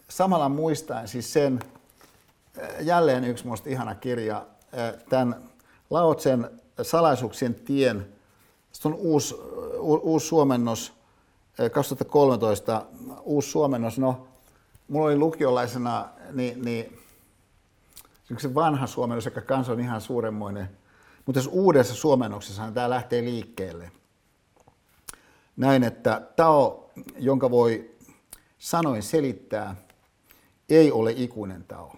samalla 0.09 0.49
muistaen 0.49 1.07
siis 1.07 1.34
sen, 1.34 1.59
jälleen 2.80 3.23
yksi 3.23 3.43
minusta 3.43 3.69
ihana 3.69 3.95
kirja, 3.95 4.45
tämän 5.09 5.35
Laotsen 5.89 6.49
salaisuuksien 6.81 7.55
tien. 7.55 8.07
Se 8.72 8.88
on 8.88 8.93
uusi, 8.93 9.35
uusi 9.80 10.27
suomennos, 10.27 10.93
2013 11.72 12.85
uusi 13.23 13.49
suomennos. 13.49 13.99
No, 13.99 14.27
mulla 14.88 15.07
oli 15.07 15.18
lukiolaisena 15.18 16.09
niin, 16.34 16.65
niin 16.65 16.97
se 18.38 18.55
vanha 18.55 18.88
suomennos, 18.88 19.26
joka 19.26 19.41
kanssa 19.41 19.73
on 19.73 19.80
ihan 19.80 20.01
suuremmoinen. 20.01 20.77
Mutta 21.28 21.40
tässä 21.40 21.52
uudessa 21.52 21.95
suomennoksessa 21.95 22.72
tämä 22.74 22.90
lähtee 22.90 23.22
liikkeelle. 23.22 23.91
Näin, 25.58 25.84
että 25.84 26.22
Tao, 26.36 26.91
jonka 27.20 27.52
voi 27.52 27.91
sanoin 28.58 29.04
selittää, 29.04 29.76
ei 30.70 30.91
ole 30.91 31.12
ikuinen 31.12 31.64
Tao 31.64 31.95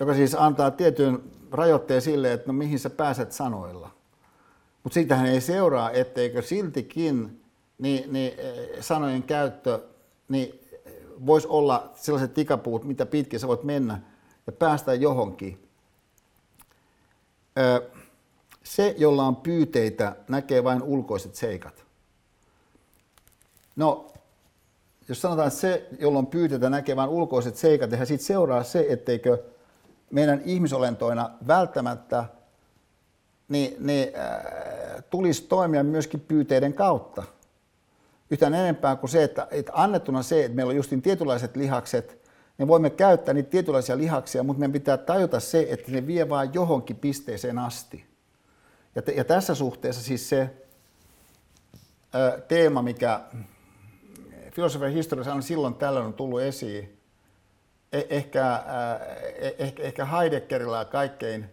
joka 0.00 0.14
siis 0.14 0.34
antaa 0.34 0.70
tietyn 0.70 1.22
rajoitteen 1.50 2.02
sille, 2.02 2.32
että 2.32 2.46
no 2.46 2.52
mihin 2.52 2.78
sä 2.78 2.90
pääset 2.90 3.32
sanoilla. 3.32 3.90
Mutta 4.82 4.94
siitähän 4.94 5.26
ei 5.26 5.40
seuraa, 5.40 5.90
etteikö 5.90 6.42
siltikin 6.42 7.42
niin, 7.78 8.12
niin 8.12 8.32
sanojen 8.80 9.22
käyttö 9.22 9.80
niin 10.28 10.60
voisi 11.26 11.48
olla 11.48 11.92
sellaiset 11.94 12.34
tikapuut, 12.34 12.84
mitä 12.84 13.06
pitkin 13.06 13.40
sä 13.40 13.48
voit 13.48 13.62
mennä 13.62 14.00
ja 14.46 14.52
päästä 14.52 14.94
johonkin. 14.94 15.67
Se, 18.62 18.94
jolla 18.98 19.26
on 19.26 19.36
pyyteitä, 19.36 20.16
näkee 20.28 20.64
vain 20.64 20.82
ulkoiset 20.82 21.34
seikat. 21.34 21.84
No, 23.76 24.12
jos 25.08 25.20
sanotaan, 25.20 25.48
että 25.48 25.60
se, 25.60 25.88
jolloin 25.98 26.26
pyytetään 26.26 26.72
näkevän 26.72 27.08
ulkoiset 27.08 27.56
seikat, 27.56 27.90
ja 27.90 28.06
siitä 28.06 28.24
seuraa 28.24 28.62
se, 28.62 28.86
etteikö 28.88 29.42
meidän 30.10 30.42
ihmisolentoina 30.44 31.30
välttämättä 31.46 32.24
niin, 33.48 33.76
niin, 33.78 34.12
äh, 34.16 35.04
tulisi 35.10 35.42
toimia 35.42 35.84
myöskin 35.84 36.20
pyyteiden 36.20 36.74
kautta. 36.74 37.22
Yhtään 38.30 38.54
enempää 38.54 38.96
kuin 38.96 39.10
se, 39.10 39.22
että, 39.22 39.48
että 39.50 39.72
annettuna 39.74 40.22
se, 40.22 40.44
että 40.44 40.56
meillä 40.56 40.70
on 40.70 40.76
justin 40.76 41.02
tietynlaiset 41.02 41.56
lihakset, 41.56 42.27
me 42.58 42.68
voimme 42.68 42.90
käyttää 42.90 43.34
niitä 43.34 43.50
tietynlaisia 43.50 43.98
lihaksia, 43.98 44.42
mutta 44.42 44.58
meidän 44.58 44.72
pitää 44.72 44.96
tajuta 44.96 45.40
se, 45.40 45.66
että 45.70 45.92
ne 45.92 46.06
vie 46.06 46.28
vain 46.28 46.50
johonkin 46.54 46.96
pisteeseen 46.96 47.58
asti. 47.58 48.06
Ja, 48.94 49.02
te, 49.02 49.12
ja 49.12 49.24
tässä 49.24 49.54
suhteessa 49.54 50.02
siis 50.02 50.28
se 50.28 50.50
ö, 52.14 52.40
teema, 52.48 52.82
mikä 52.82 53.20
filosofian 54.58 54.92
historiassa 54.92 55.34
on 55.34 55.42
silloin 55.42 55.74
tällöin 55.74 56.06
on 56.06 56.14
tullut 56.14 56.40
esiin, 56.40 56.98
eh, 57.92 58.06
ehkä, 58.10 58.52
äh, 58.54 58.62
ehkä, 59.58 59.82
ehkä 59.82 60.04
Heideggerilla 60.04 60.84
kaikkein, 60.84 61.44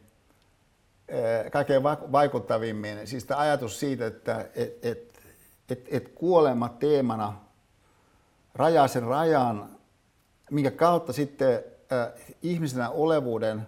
äh, 1.12 1.52
kaikkein 1.52 1.84
vaikuttavimmin, 1.84 3.08
siis 3.08 3.26
tämä 3.26 3.40
ajatus 3.40 3.80
siitä, 3.80 4.06
että 4.06 4.46
et, 4.56 4.86
et, 4.86 5.14
et, 5.70 5.88
et 5.92 6.10
kuolema 6.16 6.70
teemana 6.70 7.42
rajaa 8.56 8.88
sen 8.88 9.04
rajan, 9.04 9.75
minkä 10.52 10.72
kautta 10.72 11.14
sitten 11.14 11.64
äh, 11.92 12.22
ihmisenä 12.42 12.90
olevuuden 12.90 13.68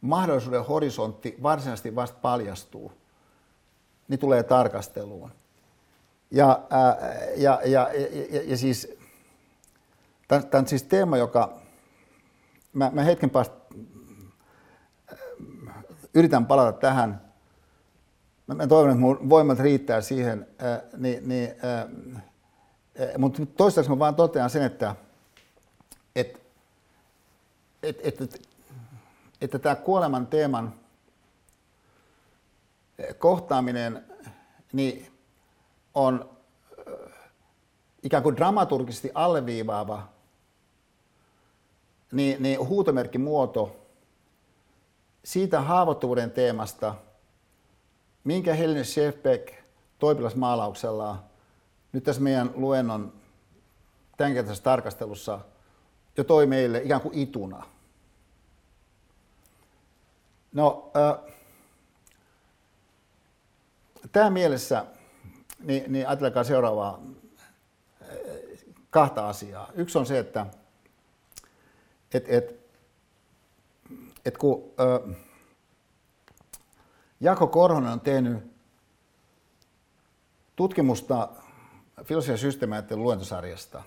mahdollisuuden 0.00 0.64
horisontti 0.64 1.36
varsinaisesti 1.42 1.94
vasta 1.94 2.18
paljastuu, 2.22 2.92
niin 4.08 4.18
tulee 4.18 4.42
tarkasteluun. 4.42 5.30
Ja, 6.30 6.62
ää, 6.70 6.96
ja, 7.36 7.60
ja, 7.64 7.90
ja, 8.30 8.42
ja 8.44 8.56
siis 8.56 8.96
tämä 10.28 10.42
on 10.54 10.66
siis 10.66 10.82
teema, 10.82 11.16
joka 11.16 11.52
mä, 12.72 12.90
mä 12.94 13.02
hetken 13.02 13.30
päästä 13.30 13.56
yritän 16.14 16.46
palata 16.46 16.72
tähän. 16.72 17.32
Mä, 18.46 18.54
mä 18.54 18.66
toivon, 18.66 18.90
että 18.90 19.00
mun 19.00 19.28
voimat 19.28 19.58
riittää 19.58 20.00
siihen, 20.00 20.46
ää, 20.58 20.82
niin, 20.96 21.28
niin, 21.28 21.54
ää, 21.62 21.88
mutta 23.18 23.46
toistaiseksi 23.46 23.90
mä 23.90 23.98
vaan 23.98 24.14
totean 24.14 24.50
sen, 24.50 24.62
että 24.62 24.96
et, 26.16 26.40
et, 27.82 27.98
et, 28.02 28.20
et, 28.20 28.48
että 29.40 29.58
tämä 29.58 29.74
kuoleman 29.74 30.26
teeman 30.26 30.74
kohtaaminen, 33.18 34.04
niin 34.72 35.12
on 35.94 36.30
ikään 38.02 38.22
kuin 38.22 38.36
dramaturgisesti 38.36 39.10
alleviivaava 39.14 40.08
niin, 42.12 42.42
niin 42.42 42.68
huutomerkkimuoto 42.68 43.76
siitä 45.24 45.60
haavoittuvuuden 45.60 46.30
teemasta, 46.30 46.94
minkä 48.24 48.54
Helene 48.54 48.84
Schäfbeck 48.84 49.54
toipilasmaalauksella 49.98 51.22
nyt 51.92 52.04
tässä 52.04 52.22
meidän 52.22 52.50
luennon 52.54 53.12
tämänkertaisessa 54.16 54.64
tarkastelussa 54.64 55.40
jo 56.16 56.24
toi 56.24 56.46
meille 56.46 56.82
ikään 56.82 57.00
kuin 57.00 57.18
ituna. 57.18 57.66
No, 60.52 60.90
äh, 60.96 61.34
tämä 64.12 64.30
mielessä 64.30 64.86
niin, 65.60 65.92
niin 65.92 66.08
ajatelkaa 66.08 66.44
seuraavaa 66.44 67.00
kahta 68.90 69.28
asiaa. 69.28 69.70
Yksi 69.74 69.98
on 69.98 70.06
se, 70.06 70.18
että 70.18 70.46
et, 72.14 72.24
et, 72.28 72.60
et 74.24 74.38
kun 74.38 74.72
ö, 74.80 75.14
Jako 77.20 77.46
Korhonen 77.46 77.92
on 77.92 78.00
tehnyt 78.00 78.52
tutkimusta 80.56 81.28
filosofian 82.04 82.38
systeemiajattelun 82.38 83.04
luentosarjasta, 83.04 83.82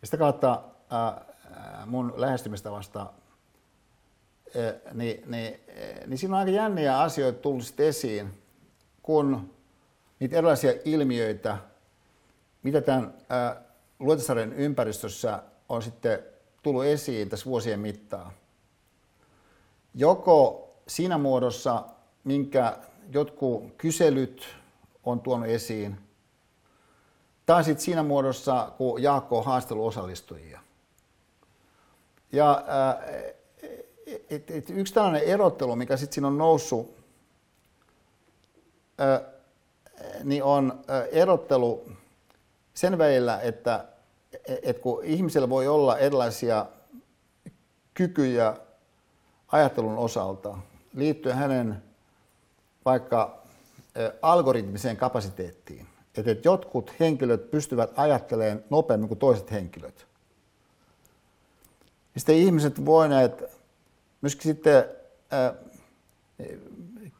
ja 0.00 0.06
sitä 0.06 0.16
kautta 0.16 0.62
mun 1.86 2.12
lähestymistavasta, 2.16 3.06
niin, 4.92 5.30
niin, 5.30 5.60
niin 6.06 6.18
siinä 6.18 6.34
on 6.34 6.38
aika 6.38 6.50
jänniä 6.50 7.00
asioita 7.00 7.38
tullut 7.38 7.80
esiin, 7.80 8.42
kun 9.02 9.50
niitä 10.20 10.36
erilaisia 10.36 10.72
ilmiöitä, 10.84 11.58
mitä 12.62 12.80
tämän 12.80 13.14
luentosarjan 13.98 14.52
ympäristössä 14.52 15.42
on 15.68 15.82
sitten 15.82 16.18
tullut 16.62 16.84
esiin 16.84 17.28
tässä 17.28 17.46
vuosien 17.46 17.80
mittaan. 17.80 18.32
Joko 19.94 20.70
siinä 20.88 21.18
muodossa, 21.18 21.84
minkä 22.24 22.78
jotkut 23.12 23.72
kyselyt 23.78 24.46
on 25.04 25.20
tuonut 25.20 25.48
esiin, 25.48 25.96
tai 27.46 27.64
sitten 27.64 27.84
siinä 27.84 28.02
muodossa, 28.02 28.72
kun 28.78 29.02
Jaakko 29.02 29.38
on 29.38 29.44
haastellut 29.44 29.86
osallistujia. 29.86 30.60
Ja 32.32 32.64
et, 34.30 34.50
et 34.50 34.70
yksi 34.70 34.94
tällainen 34.94 35.22
erottelu, 35.22 35.76
mikä 35.76 35.96
sitten 35.96 36.14
siinä 36.14 36.28
on 36.28 36.38
noussut, 36.38 36.96
niin 40.24 40.42
on 40.42 40.84
erottelu 41.12 41.92
sen 42.74 42.98
välillä, 42.98 43.40
että, 43.40 43.84
että 44.62 44.82
kun 44.82 45.04
ihmisellä 45.04 45.48
voi 45.48 45.68
olla 45.68 45.98
erilaisia 45.98 46.66
kykyjä 47.94 48.56
ajattelun 49.48 49.98
osalta 49.98 50.58
liittyen 50.94 51.36
hänen 51.36 51.82
vaikka 52.84 53.42
algoritmiseen 54.22 54.96
kapasiteettiin. 54.96 55.86
Että 56.16 56.48
jotkut 56.48 56.92
henkilöt 57.00 57.50
pystyvät 57.50 57.90
ajattelemaan 57.96 58.64
nopeammin 58.70 59.08
kuin 59.08 59.18
toiset 59.18 59.50
henkilöt. 59.50 60.05
Ja 62.16 62.20
sitten 62.20 62.36
ihmiset 62.36 62.84
voineet 62.84 63.44
myöskin 64.20 64.42
sitten 64.42 64.84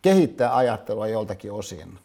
kehittää 0.02 0.56
ajattelua 0.56 1.08
joltakin 1.08 1.52
osin 1.52 1.98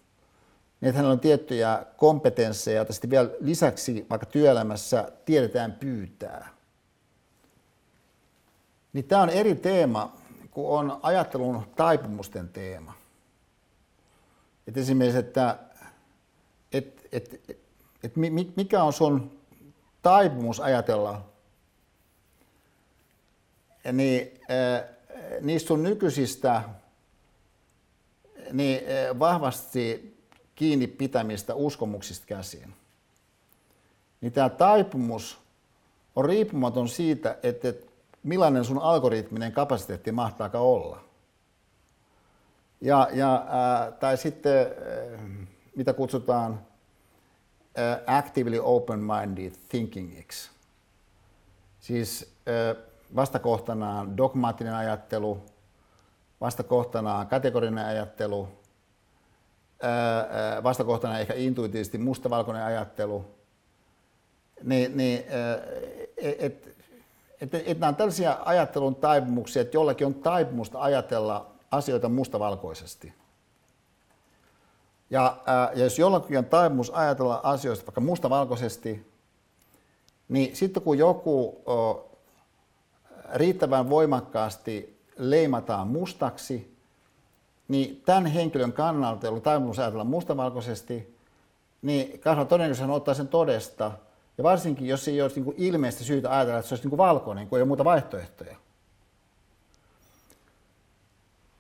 niin 0.81 0.89
että 0.89 0.97
hänellä 0.97 1.13
on 1.13 1.19
tiettyjä 1.19 1.85
kompetensseja, 1.97 2.77
joita 2.77 2.93
sitten 2.93 3.09
vielä 3.09 3.29
lisäksi 3.39 4.05
vaikka 4.09 4.25
työelämässä 4.25 5.11
tiedetään 5.25 5.71
pyytää. 5.71 6.49
Niin 8.93 9.05
tämä 9.05 9.21
on 9.21 9.29
eri 9.29 9.55
teema 9.55 10.15
kuin 10.51 10.67
on 10.67 10.99
ajattelun 11.03 11.63
taipumusten 11.75 12.49
teema. 12.49 12.93
Et 14.67 14.77
esimerkiksi, 14.77 15.19
että 15.19 15.57
et, 16.71 17.07
et, 17.11 17.41
et, 17.49 17.59
et 18.03 18.15
mikä 18.55 18.83
on 18.83 18.93
sun 18.93 19.39
taipumus 20.01 20.59
ajatella, 20.59 21.30
niin 23.91 24.39
niistä 25.41 25.67
sun 25.67 25.83
nykyisistä 25.83 26.61
niin 28.51 28.81
vahvasti 29.19 30.17
kiinni 30.55 30.87
pitämistä 30.87 31.55
uskomuksista 31.55 32.25
käsiin. 32.25 32.73
Niin 34.21 34.33
tämä 34.33 34.49
taipumus 34.49 35.41
on 36.15 36.25
riippumaton 36.25 36.89
siitä, 36.89 37.37
että 37.43 37.73
millainen 38.23 38.65
sun 38.65 38.79
algoritminen 38.79 39.51
kapasiteetti 39.51 40.11
mahtaakaan 40.11 40.63
olla. 40.63 41.03
Ja, 42.81 43.09
ja, 43.13 43.45
tai 43.99 44.17
sitten, 44.17 44.67
mitä 45.75 45.93
kutsutaan 45.93 46.61
actively 48.07 48.59
open-minded 48.63 49.53
thinkingiksi. 49.69 50.49
Siis 51.79 52.33
vastakohtanaan 53.15 54.17
dogmaattinen 54.17 54.73
ajattelu, 54.73 55.45
vastakohtanaan 56.41 57.27
kategorinen 57.27 57.85
ajattelu– 57.85 58.47
vastakohtana 60.63 61.19
ehkä 61.19 61.33
intuitiivisesti 61.33 61.97
mustavalkoinen 61.97 62.63
ajattelu, 62.63 63.25
niin, 64.63 64.97
niin 64.97 65.23
että 66.17 66.69
et, 67.41 67.53
et, 67.53 67.53
et 67.53 67.79
nämä 67.79 67.87
on 67.87 67.95
tällaisia 67.95 68.37
ajattelun 68.45 68.95
taipumuksia, 68.95 69.61
että 69.61 69.77
jollakin 69.77 70.07
on 70.07 70.13
taipumusta 70.13 70.81
ajatella 70.81 71.51
asioita 71.71 72.09
mustavalkoisesti. 72.09 73.13
Ja, 75.09 75.37
ja 75.75 75.83
jos 75.83 75.99
jollakin 75.99 76.37
on 76.37 76.45
taipumus 76.45 76.89
ajatella 76.89 77.39
asioista 77.43 77.85
vaikka 77.85 78.01
mustavalkoisesti, 78.01 79.11
niin 80.29 80.55
sitten 80.55 80.83
kun 80.83 80.97
joku 80.97 81.61
riittävän 83.33 83.89
voimakkaasti 83.89 85.01
leimataan 85.17 85.87
mustaksi, 85.87 86.77
niin 87.67 88.01
tämän 88.05 88.25
henkilön 88.25 88.73
kannalta, 88.73 89.25
jolla 89.25 89.39
taipumus 89.39 89.79
ajatella 89.79 90.03
mustavalkoisesti, 90.03 91.17
niin 91.81 92.19
kasvaa 92.19 92.45
todennäköisesti 92.45 92.81
hän 92.81 92.95
ottaa 92.95 93.13
sen 93.13 93.27
todesta, 93.27 93.91
Ja 94.37 94.43
varsinkin, 94.43 94.87
jos 94.87 95.07
ei 95.07 95.21
olisi 95.21 95.41
niin 95.41 95.53
ilmeistä 95.57 96.03
syytä 96.03 96.31
ajatella, 96.31 96.59
että 96.59 96.69
se 96.69 96.73
olisi 96.73 96.83
niin 96.83 96.89
kuin 96.89 96.97
valkoinen, 96.97 97.47
kun 97.47 97.57
ei 97.57 97.61
ole 97.61 97.67
muuta 97.67 97.83
vaihtoehtoja. 97.83 98.55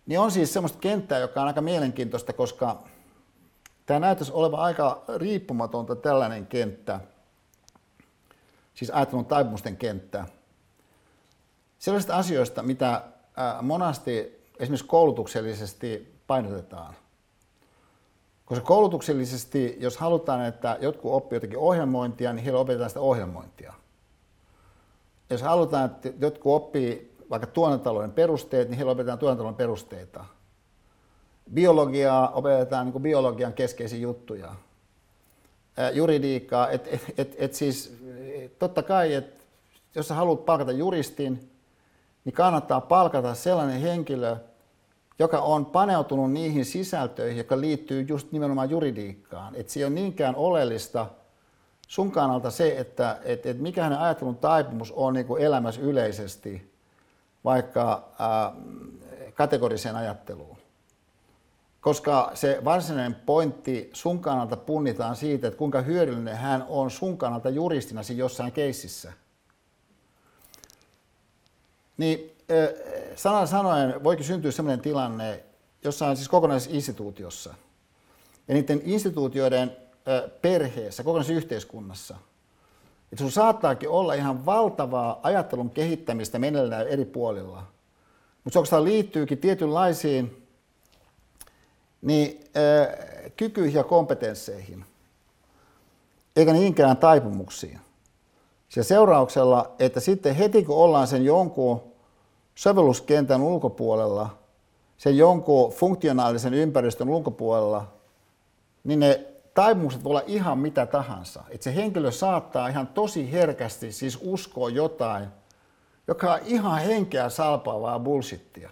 Niin 0.05 0.19
on 0.19 0.31
siis 0.31 0.53
semmoista 0.53 0.79
kenttää, 0.79 1.19
joka 1.19 1.41
on 1.41 1.47
aika 1.47 1.61
mielenkiintoista, 1.61 2.33
koska 2.33 2.83
tämä 3.85 3.99
näyttäisi 3.99 4.31
olevan 4.31 4.59
aika 4.59 5.03
riippumatonta 5.17 5.95
tällainen 5.95 6.47
kenttä, 6.47 6.99
siis 8.73 8.91
ajattelun 8.91 9.25
taipumusten 9.25 9.77
kenttä, 9.77 10.25
sellaisista 11.81 12.17
asioista, 12.17 12.63
mitä 12.63 13.01
monasti 13.61 14.43
esimerkiksi 14.59 14.87
koulutuksellisesti 14.87 16.15
painotetaan. 16.27 16.95
Koska 18.45 18.65
koulutuksellisesti, 18.65 19.77
jos 19.79 19.97
halutaan, 19.97 20.45
että 20.45 20.77
jotkut 20.81 21.13
oppii 21.13 21.35
jotakin 21.35 21.57
ohjelmointia, 21.57 22.33
niin 22.33 22.43
heillä 22.43 22.59
opetetaan 22.59 22.89
sitä 22.89 22.99
ohjelmointia. 22.99 23.73
Jos 25.29 25.41
halutaan, 25.41 25.85
että 25.85 26.09
jotkut 26.19 26.53
oppii 26.53 27.17
vaikka 27.29 27.47
tuotantotalouden 27.47 28.11
perusteet, 28.11 28.69
niin 28.69 28.77
heillä 28.77 28.91
opetetaan 28.91 29.19
tuotantotalouden 29.19 29.57
perusteita. 29.57 30.25
Biologiaa 31.53 32.29
opetetaan 32.29 32.91
niin 32.91 33.03
biologian 33.03 33.53
keskeisiä 33.53 33.99
juttuja. 33.99 34.55
Juridiikkaa, 35.93 36.69
että 36.69 36.89
et, 36.91 37.01
et, 37.17 37.35
et 37.37 37.53
siis 37.53 37.97
totta 38.59 38.83
kai, 38.83 39.13
että 39.13 39.43
jos 39.95 40.07
sä 40.07 40.13
haluat 40.13 40.45
palkata 40.45 40.71
juristin, 40.71 41.50
niin 42.25 42.33
kannattaa 42.33 42.81
palkata 42.81 43.35
sellainen 43.35 43.81
henkilö, 43.81 44.35
joka 45.19 45.39
on 45.39 45.65
paneutunut 45.65 46.31
niihin 46.31 46.65
sisältöihin, 46.65 47.37
jotka 47.37 47.61
liittyy 47.61 48.01
just 48.01 48.31
nimenomaan 48.31 48.69
juridiikkaan. 48.69 49.55
Että 49.55 49.73
se 49.73 49.79
ei 49.79 49.83
ole 49.83 49.93
niinkään 49.93 50.35
oleellista 50.35 51.07
sun 51.87 52.11
kannalta 52.11 52.51
se, 52.51 52.77
että 52.77 53.19
et, 53.23 53.45
et 53.45 53.59
mikä 53.59 53.83
hänen 53.83 53.99
ajattelun 53.99 54.37
taipumus 54.37 54.91
on 54.91 55.13
niin 55.13 55.25
elämässä 55.39 55.81
yleisesti, 55.81 56.71
vaikka 57.43 58.09
ää, 58.19 58.53
kategoriseen 59.33 59.95
ajatteluun. 59.95 60.57
Koska 61.81 62.31
se 62.33 62.61
varsinainen 62.63 63.15
pointti 63.15 63.89
sun 63.93 64.19
kannalta 64.19 64.57
punnitaan 64.57 65.15
siitä, 65.15 65.47
että 65.47 65.57
kuinka 65.57 65.81
hyödyllinen 65.81 66.37
hän 66.37 66.65
on 66.69 66.91
sun 66.91 67.17
kannalta 67.17 67.49
juristina 67.49 68.01
jossain 68.15 68.51
keississä. 68.51 69.13
Niin 72.01 72.37
sanan 73.15 73.47
sanoen 73.47 74.03
voikin 74.03 74.25
syntyä 74.25 74.51
sellainen 74.51 74.81
tilanne 74.81 75.43
jossain 75.83 76.17
siis 76.17 76.29
kokonaisinstituutiossa 76.29 77.53
ja 78.47 78.53
niiden 78.53 78.81
instituutioiden 78.83 79.77
perheessä, 80.41 81.03
kokonaisyhteiskunnassa, 81.03 82.15
että 83.03 83.17
sun 83.17 83.31
saattaakin 83.31 83.89
olla 83.89 84.13
ihan 84.13 84.45
valtavaa 84.45 85.19
ajattelun 85.23 85.69
kehittämistä 85.69 86.39
meneillään 86.39 86.87
eri 86.87 87.05
puolilla. 87.05 87.63
Mutta 88.43 88.53
se 88.53 88.59
oikeastaan 88.59 88.83
liittyykin 88.83 89.37
tietynlaisiin 89.37 90.47
niin, 92.01 92.43
kykyihin 93.37 93.77
ja 93.77 93.83
kompetensseihin, 93.83 94.85
eikä 96.35 96.53
niinkään 96.53 96.97
taipumuksiin. 96.97 97.79
Ja 98.75 98.83
seurauksella, 98.83 99.75
että 99.79 99.99
sitten 99.99 100.35
heti 100.35 100.63
kun 100.63 100.77
ollaan 100.77 101.07
sen 101.07 101.25
jonkun 101.25 101.90
sovelluskentän 102.61 103.41
ulkopuolella, 103.41 104.37
sen 104.97 105.17
jonkun 105.17 105.71
funktionaalisen 105.71 106.53
ympäristön 106.53 107.09
ulkopuolella, 107.09 107.87
niin 108.83 108.99
ne 108.99 109.25
taipumukset 109.53 110.03
voi 110.03 110.09
olla 110.09 110.23
ihan 110.27 110.57
mitä 110.57 110.85
tahansa. 110.85 111.43
Että 111.49 111.63
se 111.63 111.75
henkilö 111.75 112.11
saattaa 112.11 112.67
ihan 112.67 112.87
tosi 112.87 113.31
herkästi 113.31 113.91
siis 113.91 114.19
uskoa 114.21 114.69
jotain, 114.69 115.27
joka 116.07 116.33
on 116.33 116.39
ihan 116.45 116.81
henkeä 116.81 117.29
salpaavaa 117.29 117.99
bullshittia. 117.99 118.69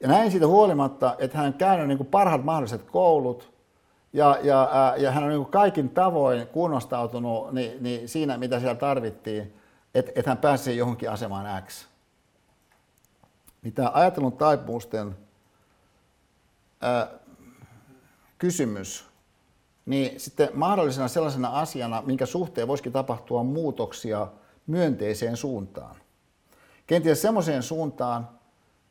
Ja 0.00 0.08
näin 0.08 0.30
siitä 0.30 0.46
huolimatta, 0.46 1.16
että 1.18 1.38
hän 1.38 1.46
on 1.46 1.54
käynyt 1.54 1.88
niin 1.88 1.98
kuin 1.98 2.08
parhaat 2.08 2.44
mahdolliset 2.44 2.82
koulut 2.82 3.52
ja, 4.12 4.38
ja, 4.42 4.94
ja 4.96 5.10
hän 5.10 5.24
on 5.24 5.28
niin 5.28 5.42
kuin 5.42 5.52
kaikin 5.52 5.90
tavoin 5.90 6.46
kunnostautunut 6.46 7.52
niin, 7.52 7.82
niin 7.82 8.08
siinä, 8.08 8.38
mitä 8.38 8.60
siellä 8.60 8.74
tarvittiin, 8.74 9.54
että, 9.94 10.12
että 10.14 10.30
hän 10.30 10.38
pääsee 10.38 10.74
johonkin 10.74 11.10
asemaan 11.10 11.62
X 11.62 11.93
niin 13.64 13.74
tämä 13.74 13.92
taipumusten 14.38 15.16
ää, 16.80 17.08
kysymys, 18.38 19.04
niin 19.86 20.20
sitten 20.20 20.48
mahdollisena 20.54 21.08
sellaisena 21.08 21.48
asiana, 21.48 22.02
minkä 22.02 22.26
suhteen 22.26 22.68
voisikin 22.68 22.92
tapahtua 22.92 23.42
muutoksia 23.42 24.28
myönteiseen 24.66 25.36
suuntaan. 25.36 25.96
Kenties 26.86 27.22
semmoiseen 27.22 27.62
suuntaan, 27.62 28.28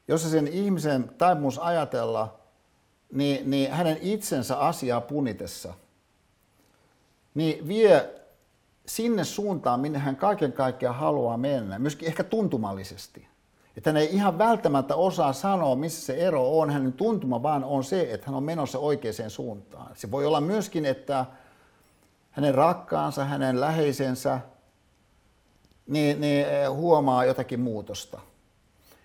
jossa 0.07 0.29
sen 0.29 0.47
ihmisen 0.47 1.11
taipumus 1.17 1.59
ajatella, 1.59 2.39
niin, 3.11 3.51
niin 3.51 3.71
hänen 3.71 3.97
itsensä 4.01 4.59
asiaa 4.59 5.01
punitessa, 5.01 5.73
niin 7.33 7.67
vie 7.67 8.21
sinne 8.85 9.23
suuntaan, 9.23 9.79
minne 9.79 9.99
hän 9.99 10.15
kaiken 10.15 10.53
kaikkiaan 10.53 10.95
haluaa 10.95 11.37
mennä, 11.37 11.79
myöskin 11.79 12.07
ehkä 12.07 12.23
tuntumallisesti 12.23 13.32
että 13.77 13.89
hän 13.89 13.97
ei 13.97 14.15
ihan 14.15 14.37
välttämättä 14.37 14.95
osaa 14.95 15.33
sanoa, 15.33 15.75
missä 15.75 16.05
se 16.05 16.13
ero 16.13 16.59
on. 16.59 16.69
Hänen 16.69 16.93
tuntuma 16.93 17.43
vaan 17.43 17.63
on 17.63 17.83
se, 17.83 18.13
että 18.13 18.25
hän 18.27 18.35
on 18.35 18.43
menossa 18.43 18.79
oikeaan 18.79 19.29
suuntaan. 19.29 19.91
Se 19.95 20.11
voi 20.11 20.25
olla 20.25 20.41
myöskin, 20.41 20.85
että 20.85 21.25
hänen 22.31 22.55
rakkaansa, 22.55 23.25
hänen 23.25 23.59
läheisensä, 23.59 24.39
niin, 25.87 26.21
niin 26.21 26.45
huomaa 26.71 27.25
jotakin 27.25 27.59
muutosta. 27.59 28.19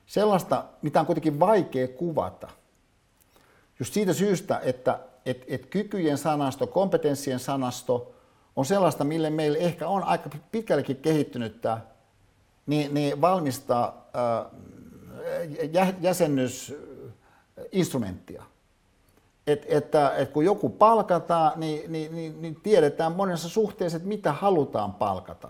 Sellaista, 0.07 0.65
mitä 0.83 1.01
on 1.01 1.07
kuitenkin 1.07 1.41
vaikea 1.41 1.89
kuvata. 1.89 2.49
Just 3.79 3.95
siitä 3.95 4.13
syystä, 4.13 4.61
että 4.65 4.99
et, 5.27 5.45
et 5.49 5.67
kykyjen 5.67 6.19
sanasto, 6.19 6.67
kompetenssien 6.67 7.39
sanasto 7.39 8.15
on 8.57 8.65
sellaista, 8.65 9.05
mille 9.05 9.31
meillä 9.31 9.59
ehkä 9.59 9.89
on 9.89 10.03
aika 10.03 10.31
pitkällekin 10.53 10.97
kehittynyttä 10.97 11.79
niin, 12.67 12.95
niin 12.95 13.21
valmistaa 13.21 14.08
jäsennysinstrumenttia. 16.01 18.43
Et, 19.47 19.67
että, 19.69 20.17
että 20.17 20.33
kun 20.33 20.45
joku 20.45 20.69
palkataan, 20.69 21.53
niin, 21.57 21.93
niin, 21.93 22.15
niin, 22.15 22.43
niin 22.43 22.61
tiedetään 22.63 23.13
monessa 23.13 23.49
suhteessa, 23.49 23.97
että 23.97 24.09
mitä 24.09 24.33
halutaan 24.33 24.95
palkata. 24.95 25.49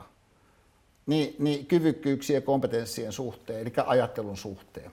Niin, 1.06 1.36
niin 1.38 1.66
kyvykkyyksien 1.66 2.34
ja 2.34 2.40
kompetenssien 2.40 3.12
suhteen, 3.12 3.60
eli 3.60 3.72
ajattelun 3.86 4.36
suhteen. 4.36 4.90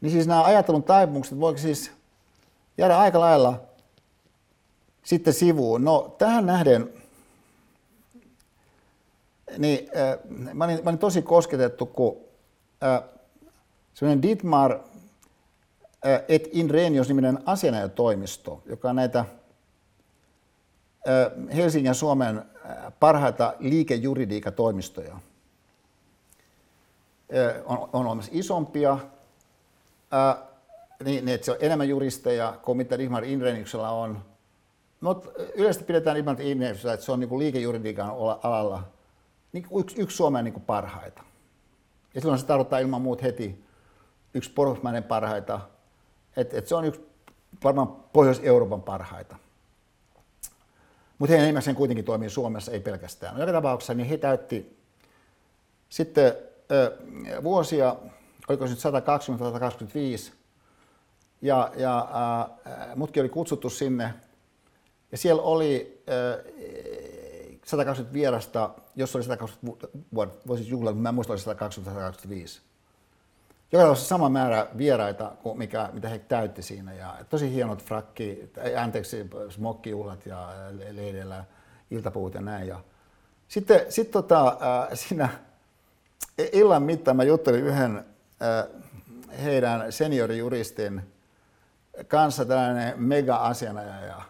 Niin 0.00 0.12
siis 0.12 0.26
nämä 0.26 0.44
ajattelun 0.44 0.82
taipumukset 0.82 1.40
voiko 1.40 1.58
siis 1.58 1.92
jäädä 2.78 2.98
aika 2.98 3.20
lailla 3.20 3.60
sitten 5.04 5.34
sivuun. 5.34 5.84
No 5.84 6.14
tähän 6.18 6.46
nähden 6.46 6.92
niin 9.58 9.90
äh, 9.96 10.18
mä, 10.54 10.64
olin, 10.64 10.84
mä 10.84 10.90
olin 10.90 10.98
tosi 10.98 11.22
kosketettu, 11.22 11.86
kun 11.86 12.16
äh, 12.82 13.02
semmoinen 13.94 14.22
Dietmar 14.22 14.72
äh, 14.72 14.80
et 16.28 16.48
Inrenios-niminen 16.52 17.38
asianajatoimisto, 17.46 18.62
joka 18.66 18.90
on 18.90 18.96
näitä 18.96 19.18
äh, 19.18 19.26
Helsingin 21.56 21.90
ja 21.90 21.94
Suomen 21.94 22.38
äh, 22.38 22.44
parhaita 23.00 23.54
liikejuridiikatoimistoja. 23.58 25.14
Äh, 25.14 25.20
on, 27.64 27.88
on 27.92 28.06
olemassa 28.06 28.30
isompia, 28.34 28.92
äh, 28.92 28.98
niin, 31.04 31.24
niin, 31.24 31.34
että 31.34 31.44
se 31.44 31.50
on 31.50 31.56
enemmän 31.60 31.88
juristeja 31.88 32.58
kuin 32.62 32.76
mitä 32.76 32.98
Dietmar 32.98 33.24
Inreniuksella 33.24 33.90
on. 33.90 34.24
Mutta 35.00 35.30
yleisesti 35.54 35.84
pidetään 35.84 36.14
Dietmar 36.14 36.40
Inreniuksella, 36.40 36.94
että 36.94 37.06
se 37.06 37.12
on 37.12 37.20
niin 37.20 37.38
liikejuridiikan 37.38 38.10
alalla– 38.42 38.82
niin 39.52 39.66
yksi, 39.80 40.00
yksi 40.00 40.16
Suomen 40.16 40.44
niin 40.44 40.60
parhaita. 40.60 41.22
Ja 42.14 42.20
silloin 42.20 42.40
se 42.40 42.46
tarkoittaa 42.46 42.78
ilman 42.78 43.02
muuta 43.02 43.22
heti 43.22 43.64
yksi 44.34 44.50
pohjoismainen 44.50 45.04
parhaita. 45.04 45.60
Et, 46.36 46.54
et 46.54 46.66
se 46.68 46.74
on 46.74 46.84
yksi 46.84 47.00
varmaan 47.64 47.88
Pohjois-Euroopan 47.88 48.82
parhaita. 48.82 49.36
Mutta 51.18 51.30
heidän 51.30 51.44
enimmäkseen 51.44 51.76
kuitenkin 51.76 52.04
toimii 52.04 52.30
Suomessa, 52.30 52.72
ei 52.72 52.80
pelkästään. 52.80 53.34
No, 53.34 53.40
joka 53.40 53.52
tapauksessa 53.52 53.94
niin 53.94 54.08
he 54.08 54.18
täytti 54.18 54.78
sitten 55.88 56.32
ö, 56.70 56.96
vuosia, 57.42 57.96
oliko 58.48 58.66
se 58.66 58.72
nyt 58.72 58.82
120-125, 60.30 60.32
ja, 61.42 61.72
ja 61.76 62.08
äh, 62.66 62.96
mutkin 62.96 63.22
oli 63.22 63.28
kutsuttu 63.28 63.70
sinne. 63.70 64.14
Ja 65.12 65.18
siellä 65.18 65.42
oli 65.42 66.02
äh, 66.08 66.44
120 67.66 68.14
vierasta, 68.14 68.70
jos 68.96 69.16
oli 69.16 69.24
120 69.24 69.88
vuotta, 70.14 70.48
voisi 70.48 70.68
juhlia, 70.68 70.90
mutta 70.90 71.02
mä 71.02 71.08
en 71.08 71.14
muista, 71.14 71.32
oli 71.32 71.40
120-125. 72.56 72.60
Joka 73.72 73.82
tapauksessa 73.82 74.08
sama 74.08 74.28
määrä 74.28 74.66
vieraita 74.78 75.32
kuin 75.42 75.58
mikä, 75.58 75.90
mitä 75.92 76.08
he 76.08 76.18
täytti 76.18 76.62
siinä. 76.62 76.94
Ja 76.94 77.16
tosi 77.30 77.52
hienot 77.52 77.84
frakki, 77.84 78.50
anteeksi, 78.82 79.30
smokkijuhlat 79.48 80.26
ja 80.26 80.48
leidellä. 80.90 81.44
iltapuut 81.90 82.34
ja 82.34 82.40
näin. 82.40 82.68
Ja 82.68 82.80
sitten 83.48 83.80
sit 83.88 84.10
tota, 84.10 84.48
äh, 84.48 84.88
siinä 84.94 85.28
illan 86.52 86.82
mittaan 86.82 87.16
mä 87.16 87.24
juttelin 87.24 87.64
yhden 87.64 87.96
äh, 87.96 88.82
heidän 89.42 89.92
seniorijuristin 89.92 91.02
kanssa 92.08 92.44
tällainen 92.44 93.02
mega-asianajaja. 93.02 94.22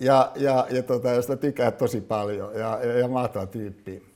Ja, 0.00 0.32
ja, 0.36 0.66
ja 0.70 0.82
tota, 0.82 1.10
josta 1.10 1.36
tykkää 1.36 1.70
tosi 1.70 2.00
paljon 2.00 2.54
ja, 2.54 2.84
ja, 2.84 2.98
ja 2.98 3.08
mahtava 3.08 3.46
tyyppi. 3.46 4.14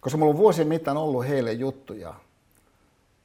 Koska 0.00 0.18
mulla 0.18 0.30
on 0.30 0.38
vuosien 0.38 0.68
mittaan 0.68 0.96
ollut 0.96 1.28
heille 1.28 1.52
juttuja. 1.52 2.14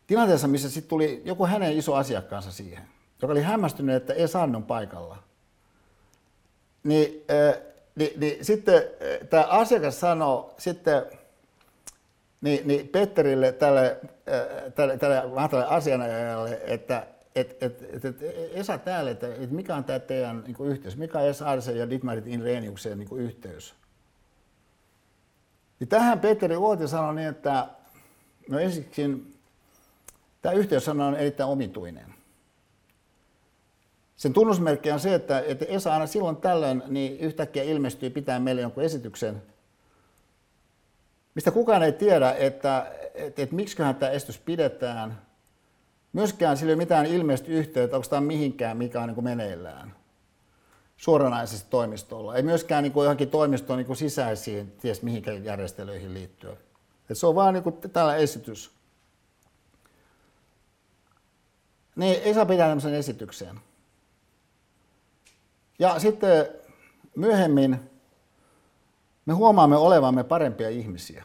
Tilanteessa, 0.07 0.47
missä 0.47 0.69
sitten 0.69 0.89
tuli 0.89 1.21
joku 1.25 1.45
hänen 1.45 1.77
iso 1.77 1.95
asiakkaansa 1.95 2.51
siihen, 2.51 2.83
joka 3.21 3.31
oli 3.31 3.41
hämmästynyt, 3.41 3.95
että 3.95 4.13
ei 4.13 4.27
saanut 4.27 4.67
paikalla. 4.67 5.17
Niin, 6.83 7.25
äh, 7.31 7.61
niin, 7.95 8.19
niin 8.19 8.45
sitten 8.45 8.75
äh, 8.75 9.27
tämä 9.29 9.43
asiakas 9.43 9.99
sanoi 9.99 10.49
sitten 10.57 11.05
niin, 12.41 12.67
niin 12.67 12.87
Petterille, 12.87 13.51
tälle, 13.51 13.97
äh, 14.07 14.73
tälle, 14.75 14.97
tälle 14.97 15.47
tälle 15.49 15.65
asianajajalle, 15.65 16.61
että 16.63 17.07
et, 17.35 17.63
et, 17.63 17.81
et, 17.81 18.05
et, 18.05 18.21
Esa 18.53 18.77
täällä, 18.77 19.11
että 19.11 19.35
et 19.35 19.51
mikä 19.51 19.75
on 19.75 19.83
tämä 19.83 19.99
teidän 19.99 20.43
niin 20.47 20.71
yhteys, 20.71 20.97
mikä 20.97 21.19
on 21.19 21.47
Arsen 21.47 21.77
ja 21.77 21.89
Dietmarit 21.89 22.27
Inreniuksen 22.27 22.99
niin 22.99 23.17
yhteys. 23.17 23.75
Niin 25.79 25.87
tähän 25.87 26.19
Petteri 26.19 26.57
Uoti 26.57 26.87
sanoi 26.87 27.15
niin, 27.15 27.27
että 27.27 27.67
no 28.49 28.59
ensiksi 28.59 29.33
tämä 30.41 30.53
yhteys 30.53 30.89
on 30.89 31.15
erittäin 31.15 31.49
omituinen. 31.49 32.13
Sen 34.15 34.33
tunnusmerkki 34.33 34.91
on 34.91 34.99
se, 34.99 35.15
että, 35.15 35.39
että 35.39 35.65
Esa 35.65 35.93
aina 35.93 36.07
silloin 36.07 36.37
tällöin 36.37 36.83
niin 36.87 37.19
yhtäkkiä 37.19 37.63
ilmestyy 37.63 38.09
pitää 38.09 38.39
meille 38.39 38.61
jonkun 38.61 38.83
esityksen, 38.83 39.41
mistä 41.35 41.51
kukaan 41.51 41.83
ei 41.83 41.91
tiedä, 41.91 42.31
että, 42.31 42.91
että, 43.13 43.41
että 43.41 43.55
miksiköhän 43.55 43.95
tämä 43.95 44.11
esitys 44.11 44.39
pidetään. 44.39 45.21
Myöskään 46.13 46.57
sillä 46.57 46.69
ei 46.69 46.73
ole 46.73 46.83
mitään 46.83 47.05
ilmeistä 47.05 47.47
yhteyttä, 47.47 47.95
onko 47.95 48.07
tämä 48.09 48.21
mihinkään, 48.21 48.77
mikä 48.77 49.01
on 49.01 49.07
niin 49.07 49.15
kuin 49.15 49.25
meneillään 49.25 49.95
suoranaisesti 50.97 51.69
toimistolla. 51.69 52.35
Ei 52.35 52.43
myöskään 52.43 52.83
niin 52.83 52.93
kuin 52.93 53.03
johonkin 53.03 53.29
toimistoon 53.29 53.79
niin 53.79 53.95
sisäisiin, 53.95 54.71
ties 54.71 55.01
mihinkään 55.01 55.43
järjestelyihin 55.43 56.13
liittyen. 56.13 56.57
Et 57.09 57.17
se 57.17 57.27
on 57.27 57.35
vaan 57.35 57.53
niin 57.53 57.63
kuin 57.63 57.75
tällä 57.93 58.15
esitys. 58.15 58.71
Niin, 61.95 62.21
ei 62.23 62.33
saa 62.33 62.45
pitää 62.45 62.67
tämmöisen 62.67 62.93
esityksen. 62.93 63.59
Ja 65.79 65.99
sitten 65.99 66.47
myöhemmin 67.15 67.91
me 69.25 69.33
huomaamme 69.33 69.77
olevamme 69.77 70.23
parempia 70.23 70.69
ihmisiä. 70.69 71.23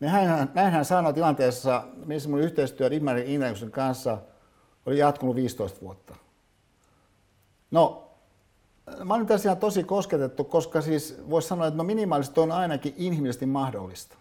Näinhän, 0.00 0.50
näinhän 0.54 0.84
sanoi 0.84 1.14
tilanteessa, 1.14 1.84
missä 2.04 2.28
mun 2.28 2.40
yhteistyö 2.40 2.88
Rimmarin 2.88 3.26
Inreusen 3.26 3.70
kanssa 3.70 4.18
oli 4.86 4.98
jatkunut 4.98 5.36
15 5.36 5.80
vuotta. 5.80 6.16
No, 7.70 8.10
mä 9.04 9.14
olen 9.14 9.26
tässä 9.26 9.48
ihan 9.48 9.56
tosi 9.56 9.84
kosketettu, 9.84 10.44
koska 10.44 10.80
siis 10.80 11.22
voisi 11.30 11.48
sanoa, 11.48 11.66
että 11.66 11.78
no 11.78 11.84
minimaalisesti 11.84 12.40
on 12.40 12.52
ainakin 12.52 12.94
inhimillisesti 12.96 13.46
mahdollista 13.46 14.16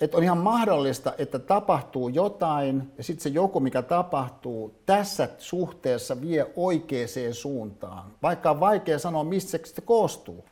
että 0.00 0.16
on 0.16 0.22
ihan 0.22 0.38
mahdollista, 0.38 1.12
että 1.18 1.38
tapahtuu 1.38 2.08
jotain 2.08 2.92
ja 2.98 3.04
sitten 3.04 3.22
se 3.22 3.28
joku, 3.28 3.60
mikä 3.60 3.82
tapahtuu 3.82 4.74
tässä 4.86 5.28
suhteessa 5.38 6.20
vie 6.20 6.46
oikeaan 6.56 7.08
suuntaan. 7.32 8.12
Vaikka 8.22 8.50
on 8.50 8.60
vaikea 8.60 8.98
sanoa, 8.98 9.24
mistä 9.24 9.58
se 9.64 9.80
koostuu. 9.80 10.44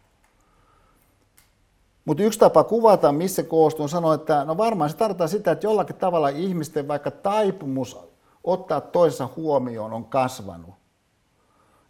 Mutta 2.07 2.23
yksi 2.23 2.39
tapa 2.39 2.65
kuvata, 2.65 3.13
missä 3.13 3.43
koostuu, 3.43 3.83
on 3.83 3.89
sanoa, 3.89 4.15
että 4.15 4.45
no 4.45 4.57
varmaan 4.57 4.91
se 4.91 4.97
tarkoittaa 4.97 5.27
sitä, 5.27 5.51
että 5.51 5.67
jollakin 5.67 5.97
tavalla 5.97 6.29
ihmisten 6.29 6.89
vaikka 6.89 7.11
taipumus 7.11 7.99
ottaa 8.45 8.81
toisessa 8.81 9.29
huomioon 9.37 9.93
on 9.93 10.05
kasvanut. 10.05 10.75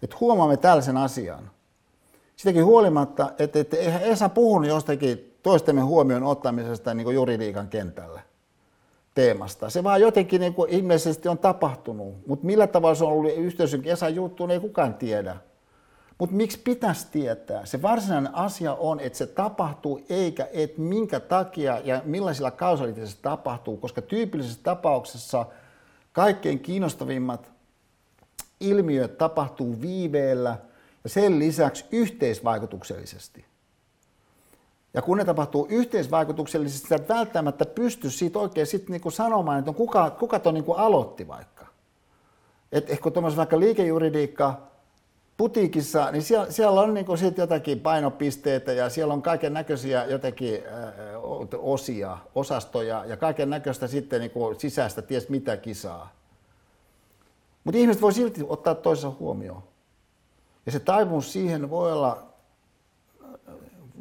Että 0.02 0.16
huomaamme 0.20 0.56
tällaisen 0.56 0.97
asian. 0.97 1.51
Sitäkin 2.36 2.64
huolimatta, 2.64 3.32
että, 3.38 3.59
että 3.60 3.76
eihän 3.76 4.02
Esa 4.02 4.28
puhunut 4.28 4.68
jostakin 4.68 5.38
toistemme 5.43 5.80
huomioon 5.80 6.22
ottamisesta 6.22 6.94
niin 6.94 7.14
juridiikan 7.14 7.68
kentällä 7.68 8.20
teemasta. 9.14 9.70
Se 9.70 9.84
vaan 9.84 10.01
jotenkin 10.01 10.40
niin 10.40 10.55
kuin 10.55 10.70
ilmeisesti 10.70 11.28
on 11.28 11.38
tapahtunut, 11.38 12.26
mutta 12.26 12.47
millä 12.47 12.66
tavalla 12.66 12.94
se 12.94 13.05
on 13.05 13.12
ollut 13.12 13.32
yhteisön 13.36 13.82
Esa 13.84 14.09
juttu, 14.09 14.47
ei 14.47 14.60
kukaan 14.60 14.94
tiedä. 14.94 15.36
Mutta 16.18 16.36
miksi 16.36 16.59
pitäisi 16.59 17.06
tietää? 17.12 17.66
Se 17.66 17.82
varsinainen 17.82 18.34
asia 18.34 18.74
on, 18.74 19.01
että 19.01 19.18
se 19.18 19.26
tapahtuu, 19.26 20.01
eikä 20.09 20.48
että 20.52 20.80
minkä 20.80 21.20
takia 21.20 21.80
ja 21.84 22.02
millaisilla 22.05 22.51
kausaliteissa 22.51 23.16
se 23.16 23.22
tapahtuu, 23.22 23.76
koska 23.76 24.02
tyypillisessä 24.02 24.60
tapauksessa 24.62 25.47
kaikkein 26.12 26.59
kiinnostavimmat 26.59 27.51
ilmiöt 28.60 29.18
tapahtuu 29.18 29.80
viiveellä 29.80 30.59
ja 31.05 31.10
sen 31.10 31.38
lisäksi 31.38 31.84
yhteisvaikutuksellisesti. 31.93 33.44
Ja 34.94 35.02
kun 35.02 35.18
ne 35.18 35.24
tapahtuu 35.24 35.66
yhteisvaikutuksellisesti, 35.70 36.88
sä 36.88 36.97
et 36.97 37.09
välttämättä 37.09 37.64
pysty 37.66 38.10
siitä 38.10 38.38
oikein 38.38 38.66
sit 38.66 38.88
niinku 38.88 39.10
sanomaan, 39.10 39.59
että 39.59 39.72
kuka, 39.72 40.10
kuka 40.10 40.38
ton 40.38 40.55
niinku 40.55 40.72
aloitti 40.72 41.28
vaikka. 41.28 41.66
Et 42.72 42.90
ehkä 42.90 43.10
tuommoisessa 43.10 43.38
vaikka 43.38 43.60
liikejuridiikka 43.60 44.60
putiikissa, 45.37 46.11
niin 46.11 46.23
siellä, 46.23 46.51
siellä 46.51 46.81
on 46.81 46.95
niinku 46.95 47.17
sit 47.17 47.39
jotakin 47.39 47.81
painopisteitä 47.81 48.73
ja 48.73 48.91
siellä 48.91 49.15
on 49.15 49.23
kaiken 49.23 49.53
näköisiä 49.53 50.05
jotakin 50.05 50.63
osia, 51.59 52.19
osastoja 52.35 53.05
ja 53.05 53.17
kaiken 53.17 53.51
näköistä 53.51 53.87
sitten 53.87 54.21
niinku 54.21 54.55
sisäistä 54.59 55.03
ties 55.03 55.29
mitä 55.29 55.57
kisaa. 55.57 56.13
Mutta 57.65 57.79
ihmiset 57.79 58.03
voi 58.03 58.13
silti 58.13 58.41
ottaa 58.49 58.75
toisensa 58.75 59.17
huomioon. 59.21 59.63
Ja 60.67 60.73
se 60.73 60.81
taipumus 60.81 61.33
siihen 61.33 61.71
voi 61.71 61.93
olla 61.93 62.23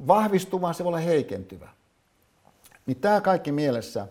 vahvistuva, 0.07 0.74
se 0.74 0.84
voi 0.84 0.90
olla 0.90 0.98
heikentyvä. 0.98 1.70
Niin 2.86 2.98
tämä 2.98 3.22
kaikki 3.22 3.52
mielessä, 3.52 4.07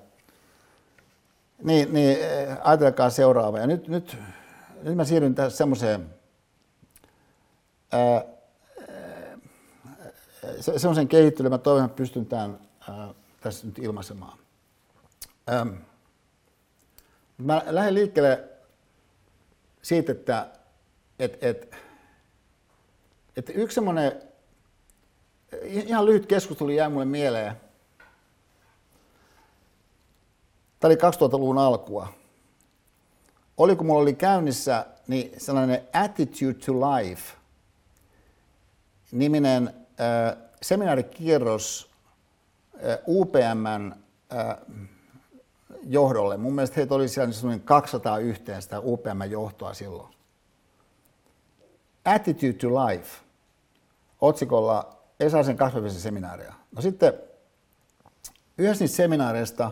niin, 1.63 1.95
niin 1.95 2.19
eh, 2.21 2.57
ajatelkaa 2.63 3.11
seuraava. 3.11 3.59
Ja 3.59 3.67
nyt, 3.67 3.89
nyt, 3.89 4.17
nyt 4.83 4.97
mä 4.97 5.05
siirryn 5.05 5.35
tässä 5.35 5.57
semmoiseen, 5.57 6.14
semmoisen 10.77 11.09
kehittelyyn, 11.09 11.53
mä 11.53 11.59
toivon, 11.59 11.85
että 11.85 11.97
pystyn 11.97 12.27
tämän 12.27 12.59
ää, 12.89 13.15
tässä 13.41 13.66
nyt 13.66 13.79
ilmaisemaan. 13.79 14.39
Ää, 15.47 15.66
mä 17.39 17.62
lähden 17.66 17.95
liikkeelle 17.95 18.45
siitä, 19.83 20.12
että 20.12 20.49
et, 21.19 21.45
et, 21.45 21.75
et 23.37 23.51
yksi 23.55 23.75
semmoinen 23.75 24.23
ihan 25.62 26.07
lyhyt 26.07 26.27
keskustelu 26.27 26.71
jäi 26.71 26.89
mulle 26.89 27.05
mieleen. 27.05 27.61
Tämä 30.81 30.89
oli 30.89 30.95
2000-luvun 30.95 31.59
alkua. 31.59 32.09
Oli 33.57 33.77
kun 33.77 33.87
mulla 33.87 34.03
oli 34.03 34.15
käynnissä 34.15 34.87
niin 35.07 35.41
sellainen 35.41 35.89
Attitude 35.93 36.55
to 36.55 36.73
Life 36.73 37.44
niminen 39.15 39.74
äh, 40.01 40.36
seminaarikierros 40.62 41.91
äh, 42.74 42.99
UPMn 43.07 43.95
äh, 44.32 44.57
johdolle. 45.82 46.36
Mun 46.36 46.55
mielestä 46.55 46.77
heitä 46.77 46.95
oli 46.95 47.09
siellä 47.09 47.35
niin 47.43 47.61
200 47.61 48.19
yhteen 48.19 48.62
sitä 48.62 48.81
UPM-johtoa 48.81 49.74
silloin. 49.74 50.15
Attitude 52.05 52.53
to 52.53 52.69
Life 52.69 53.09
otsikolla 54.20 54.97
Esaisen 55.20 55.57
kasvavisen 55.57 56.01
seminaaria. 56.01 56.55
No 56.77 56.82
sitten 56.82 57.12
yhdessä 58.59 58.82
niistä 58.82 58.97
seminaareista, 58.97 59.70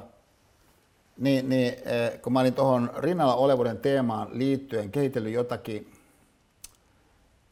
niin, 1.19 1.49
niin 1.49 1.75
kun 2.23 2.33
mä 2.33 2.41
olin 2.41 2.55
tuohon 2.55 2.91
rinnalla 2.99 3.35
olevuuden 3.35 3.79
teemaan 3.79 4.29
liittyen 4.33 4.91
kehitellyt 4.91 5.33
jotakin 5.33 5.92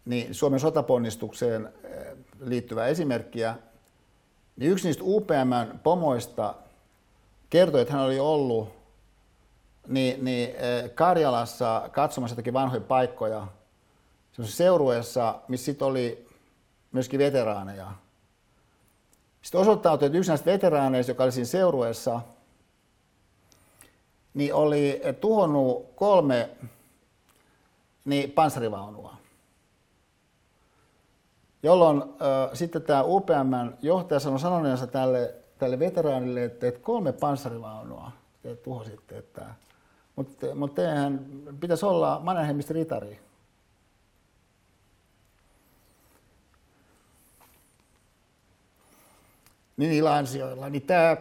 niin 0.05 0.35
Suomen 0.35 0.61
sotaponnistukseen 0.61 1.69
eh, 1.85 2.17
liittyvää 2.41 2.87
esimerkkiä, 2.87 3.55
niin 4.57 4.73
yksi 4.73 4.89
niistä 4.89 5.05
UPMn 5.07 5.79
pomoista 5.83 6.55
kertoi, 7.51 7.81
että 7.81 7.93
hän 7.95 8.03
oli 8.03 8.21
ollut 8.21 8.69
niin, 9.89 10.25
niin 10.25 10.49
eh, 10.49 10.95
Karjalassa 10.95 11.89
katsomassa 11.93 12.33
jotakin 12.33 12.53
vanhoja 12.53 12.81
paikkoja 12.81 13.47
seurueessa, 14.43 15.41
missä 15.49 15.65
sitten 15.65 15.89
oli 15.89 16.29
myöskin 16.93 17.19
veteraaneja. 17.19 17.93
Sitten 19.43 19.61
osoittautui, 19.61 20.07
että 20.07 20.19
yksi 20.19 20.31
näistä 20.31 20.51
veteraaneista, 20.51 21.11
joka 21.11 21.25
oli 21.25 21.33
siinä 21.33 21.47
seurueessa, 21.47 22.21
niin 24.35 24.55
oli 24.55 25.03
tuhonnut 25.21 25.87
kolme 25.95 26.51
niin 28.05 28.31
panssarivaunua. 28.31 29.20
Jolloin 31.63 32.03
äh, 32.03 32.51
sitten 32.53 32.83
tämä 32.83 33.03
UPM 33.03 33.73
johtaja 33.83 34.21
sanoi 34.21 34.41
sanoneensa 34.41 34.87
tälle, 34.87 35.35
tälle 35.59 35.79
veteraanille, 35.79 36.45
että, 36.45 36.67
että 36.69 36.81
kolme 36.81 37.13
panssarivaunua 37.13 38.13
te 38.43 38.57
tuhositte, 38.57 39.19
että, 39.19 39.47
mutta, 40.17 40.55
mutta 40.55 40.83
teidän 40.83 41.27
pitäisi 41.61 41.87
olla 41.87 42.21
Mannerheimista 42.25 42.75
ritari. 42.75 43.21
Niin 49.77 49.91
niillä 49.91 50.15
ansioilla. 50.15 50.69
Niin 50.69 50.83
tämä 50.83 51.17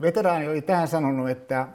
veteraani 0.00 0.48
oli 0.48 0.62
tähän 0.62 0.88
sanonut, 0.88 1.30
että 1.30 1.68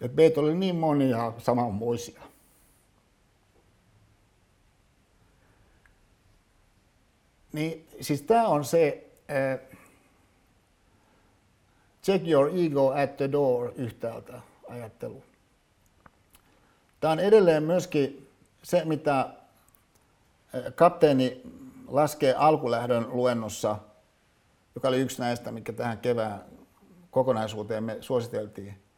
että 0.00 0.16
meitä 0.16 0.40
oli 0.40 0.54
niin 0.54 0.76
monia 0.76 1.32
samanmuisia. 1.38 2.22
Niin 7.52 7.88
siis 8.00 8.22
tämä 8.22 8.48
on 8.48 8.64
se 8.64 9.10
uh, 9.62 9.76
check 12.02 12.28
your 12.28 12.50
ego 12.54 12.92
at 12.92 13.16
the 13.16 13.32
door 13.32 13.72
yhtäältä 13.76 14.40
ajattelu. 14.68 15.22
Tämä 17.00 17.12
on 17.12 17.18
edelleen 17.18 17.62
myöskin 17.62 18.28
se, 18.62 18.84
mitä 18.84 19.28
kapteeni 20.74 21.42
laskee 21.88 22.34
alkulähdön 22.34 23.06
luennossa, 23.08 23.78
joka 24.74 24.88
oli 24.88 25.00
yksi 25.00 25.20
näistä, 25.20 25.52
mikä 25.52 25.72
tähän 25.72 25.98
kevään 25.98 26.44
kokonaisuuteen 27.10 27.84
me 27.84 27.96
suositeltiin 28.00 28.89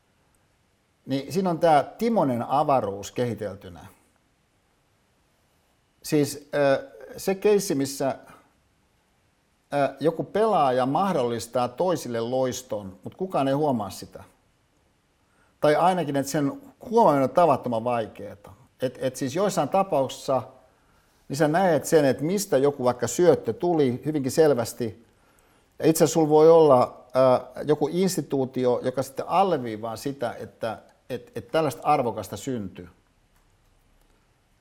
niin 1.07 1.33
siinä 1.33 1.51
on 1.51 1.59
tämä 1.59 1.83
Timonen 1.99 2.43
avaruus 2.43 3.13
kehiteltynä. 3.13 3.87
Siis 6.03 6.51
se 7.17 7.35
keissi, 7.35 7.75
missä 7.75 8.19
joku 10.01 10.25
pelaaja 10.25 10.87
mahdollistaa 10.87 11.69
toisille 11.69 12.21
loiston, 12.21 12.99
mutta 13.05 13.19
kukaan 13.19 13.49
ei 13.49 13.55
huomaa 13.55 13.91
sitä. 13.91 14.25
Tai 15.61 15.77
ainakin, 15.77 16.17
että 16.17 16.33
sen 16.33 16.63
huomaaminen 16.91 17.25
on 17.25 17.31
tavattoman 17.31 17.85
vaikeaa. 17.85 18.37
Et, 18.83 18.99
et 19.01 19.17
siis 19.17 19.37
joissain 19.37 19.69
tapauksissa 19.69 20.43
niin 21.29 21.37
sä 21.37 21.49
näet 21.49 21.85
sen, 21.85 22.05
että 22.05 22.25
mistä 22.25 22.59
joku 22.59 22.85
vaikka 22.85 23.07
syöttö 23.07 23.53
tuli 23.53 24.03
hyvinkin 24.05 24.33
selvästi. 24.33 25.07
Ja 25.79 25.89
itse 25.89 26.05
asiassa 26.05 26.15
sulla 26.15 26.29
voi 26.29 26.51
olla 26.51 27.05
äh, 27.17 27.65
joku 27.67 27.89
instituutio, 27.93 28.81
joka 28.83 29.03
sitten 29.03 29.29
alleviivaa 29.29 29.97
sitä, 29.97 30.35
että 30.35 30.79
että 31.13 31.33
et 31.35 31.49
tällaista 31.49 31.83
arvokasta 31.83 32.37
syntyy. 32.37 32.89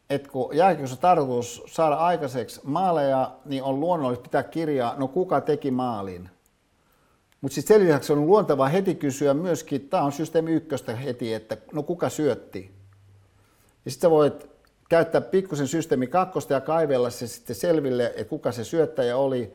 Et 0.09 0.27
kun 0.27 0.55
jääkiekossa 0.55 0.95
tarkoitus 0.95 1.63
saada 1.67 1.95
aikaiseksi 1.95 2.61
maaleja, 2.63 3.31
niin 3.45 3.63
on 3.63 3.79
luonnollista 3.79 4.23
pitää 4.23 4.43
kirjaa, 4.43 4.95
no 4.97 5.07
kuka 5.07 5.41
teki 5.41 5.71
maalin. 5.71 6.29
Mutta 7.41 7.55
sitten 7.55 7.75
sen 7.77 7.87
lisäksi 7.87 8.13
on 8.13 8.27
luontevaa 8.27 8.67
heti 8.67 8.95
kysyä 8.95 9.33
myöskin, 9.33 9.89
tämä 9.89 10.03
on 10.03 10.11
systeemi 10.11 10.51
ykköstä 10.51 10.95
heti, 10.95 11.33
että 11.33 11.57
no 11.73 11.83
kuka 11.83 12.09
syötti. 12.09 12.71
Ja 13.85 13.91
sitten 13.91 14.11
voit 14.11 14.49
käyttää 14.89 15.21
pikkusen 15.21 15.67
systeemi 15.67 16.07
kakkosta 16.07 16.53
ja 16.53 16.61
kaivella 16.61 17.09
se 17.09 17.27
sitten 17.27 17.55
selville, 17.55 18.05
että 18.05 18.29
kuka 18.29 18.51
se 18.51 18.63
syöttäjä 18.63 19.17
oli. 19.17 19.53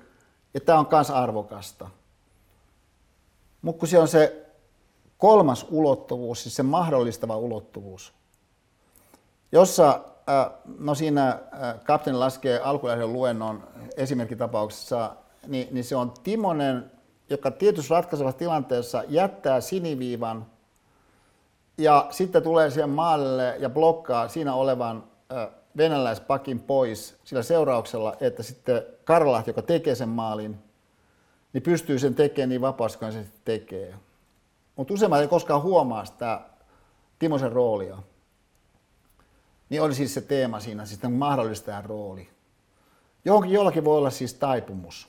Ja 0.54 0.60
tämä 0.60 0.78
on 0.78 0.88
myös 0.92 1.10
arvokasta. 1.10 1.90
Mutta 3.62 3.78
kun 3.80 3.88
se 3.88 3.98
on 3.98 4.08
se 4.08 4.45
kolmas 5.18 5.66
ulottuvuus, 5.70 6.42
siis 6.42 6.56
se 6.56 6.62
mahdollistava 6.62 7.36
ulottuvuus, 7.36 8.12
jossa 9.52 10.00
äh, 10.28 10.50
no 10.78 10.94
siinä 10.94 11.28
äh, 11.28 11.74
kapteeni 11.84 12.18
laskee 12.18 12.60
alkulähdön 12.60 13.12
luennon 13.12 13.62
esimerkkitapauksessa, 13.96 15.16
niin, 15.46 15.68
niin 15.70 15.84
se 15.84 15.96
on 15.96 16.12
Timonen, 16.22 16.90
joka 17.30 17.50
tietyssä 17.50 17.94
ratkaisevassa 17.94 18.38
tilanteessa 18.38 19.04
jättää 19.08 19.60
siniviivan 19.60 20.46
ja 21.78 22.06
sitten 22.10 22.42
tulee 22.42 22.70
siihen 22.70 22.90
maalle 22.90 23.56
ja 23.58 23.70
blokkaa 23.70 24.28
siinä 24.28 24.54
olevan 24.54 25.04
äh, 25.32 25.48
venäläispakin 25.76 26.60
pois 26.60 27.16
sillä 27.24 27.42
seurauksella, 27.42 28.16
että 28.20 28.42
sitten 28.42 28.82
Karlahti, 29.04 29.50
joka 29.50 29.62
tekee 29.62 29.94
sen 29.94 30.08
maalin, 30.08 30.58
niin 31.52 31.62
pystyy 31.62 31.98
sen 31.98 32.14
tekemään 32.14 32.48
niin 32.48 32.60
vapaasti 32.60 32.98
kuin 32.98 33.12
se 33.12 33.26
tekee. 33.44 33.94
Mutta 34.76 34.94
useimmat 34.94 35.20
ei 35.20 35.28
koskaan 35.28 35.62
huomaa 35.62 36.04
sitä 36.04 36.40
Timosen 37.18 37.52
roolia. 37.52 37.98
Niin 39.68 39.82
oli 39.82 39.94
siis 39.94 40.14
se 40.14 40.20
teema 40.20 40.60
siinä, 40.60 40.84
siis 40.84 41.00
mahdollistajan 41.02 41.84
rooli. 41.84 42.28
Johonkin 43.24 43.52
jollakin 43.52 43.84
voi 43.84 43.98
olla 43.98 44.10
siis 44.10 44.34
taipumus. 44.34 45.08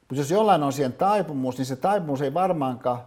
Mutta 0.00 0.20
jos 0.20 0.30
jollain 0.30 0.62
on 0.62 0.72
siihen 0.72 0.92
taipumus, 0.92 1.58
niin 1.58 1.66
se 1.66 1.76
taipumus 1.76 2.22
ei 2.22 2.34
varmaankaan 2.34 3.06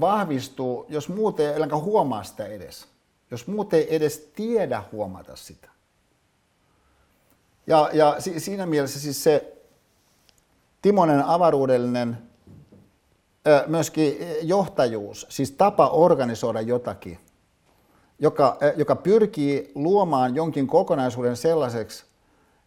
vahvistuu, 0.00 0.86
jos 0.88 1.08
muut 1.08 1.40
ei 1.40 1.48
huomaa 1.80 2.24
sitä 2.24 2.46
edes. 2.46 2.88
Jos 3.30 3.46
muut 3.46 3.74
ei 3.74 3.96
edes 3.96 4.18
tiedä 4.18 4.82
huomata 4.92 5.36
sitä. 5.36 5.68
Ja, 7.66 7.90
ja 7.92 8.16
siinä 8.38 8.66
mielessä 8.66 9.00
siis 9.00 9.24
se 9.24 9.62
Timonen 10.82 11.24
avaruudellinen 11.24 12.27
myöskin 13.66 14.16
johtajuus, 14.42 15.26
siis 15.28 15.50
tapa 15.50 15.88
organisoida 15.88 16.60
jotakin, 16.60 17.18
joka, 18.18 18.58
joka 18.76 18.96
pyrkii 18.96 19.72
luomaan 19.74 20.34
jonkin 20.34 20.66
kokonaisuuden 20.66 21.36
sellaiseksi, 21.36 22.04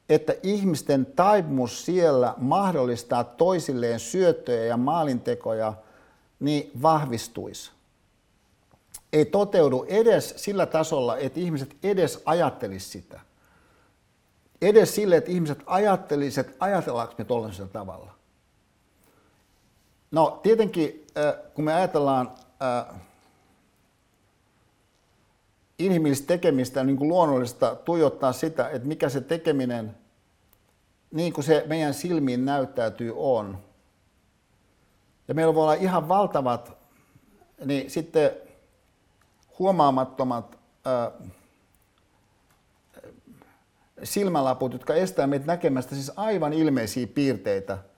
että 0.09 0.33
ihmisten 0.43 1.05
taipumus 1.05 1.85
siellä 1.85 2.33
mahdollistaa 2.37 3.23
toisilleen 3.23 3.99
syöttöjä 3.99 4.65
ja 4.65 4.77
maalintekoja, 4.77 5.73
niin 6.39 6.71
vahvistuisi. 6.81 7.71
Ei 9.13 9.25
toteudu 9.25 9.85
edes 9.87 10.33
sillä 10.37 10.65
tasolla, 10.65 11.17
että 11.17 11.39
ihmiset 11.39 11.75
edes 11.83 12.21
ajattelisi 12.25 12.89
sitä. 12.89 13.19
Edes 14.61 14.95
sille, 14.95 15.17
että 15.17 15.31
ihmiset 15.31 15.59
ajattelisivat, 15.65 16.47
että 16.47 16.65
ajatellaanko 16.65 17.13
me 17.17 17.25
tuollaisella 17.25 17.69
tavalla. 17.73 18.10
No 20.11 20.39
tietenkin, 20.43 21.07
kun 21.53 21.65
me 21.65 21.73
ajatellaan 21.73 22.31
inhimillistä 25.79 26.27
tekemistä, 26.27 26.83
niin 26.83 26.97
kuin 26.97 27.07
luonnollista 27.07 27.75
tuijottaa 27.75 28.33
sitä, 28.33 28.69
että 28.69 28.87
mikä 28.87 29.09
se 29.09 29.21
tekeminen, 29.21 29.97
niin 31.11 31.33
kuin 31.33 31.45
se 31.45 31.63
meidän 31.67 31.93
silmiin 31.93 32.45
näyttäytyy, 32.45 33.13
on. 33.15 33.57
Ja 35.27 35.33
meillä 35.33 35.55
voi 35.55 35.63
olla 35.63 35.73
ihan 35.73 36.07
valtavat, 36.07 36.77
niin 37.65 37.91
sitten 37.91 38.31
huomaamattomat 39.59 40.59
äh, 40.87 41.29
silmälaput, 44.03 44.73
jotka 44.73 44.93
estää 44.93 45.27
meitä 45.27 45.45
näkemästä 45.45 45.95
siis 45.95 46.11
aivan 46.15 46.53
ilmeisiä 46.53 47.07
piirteitä– 47.07 47.77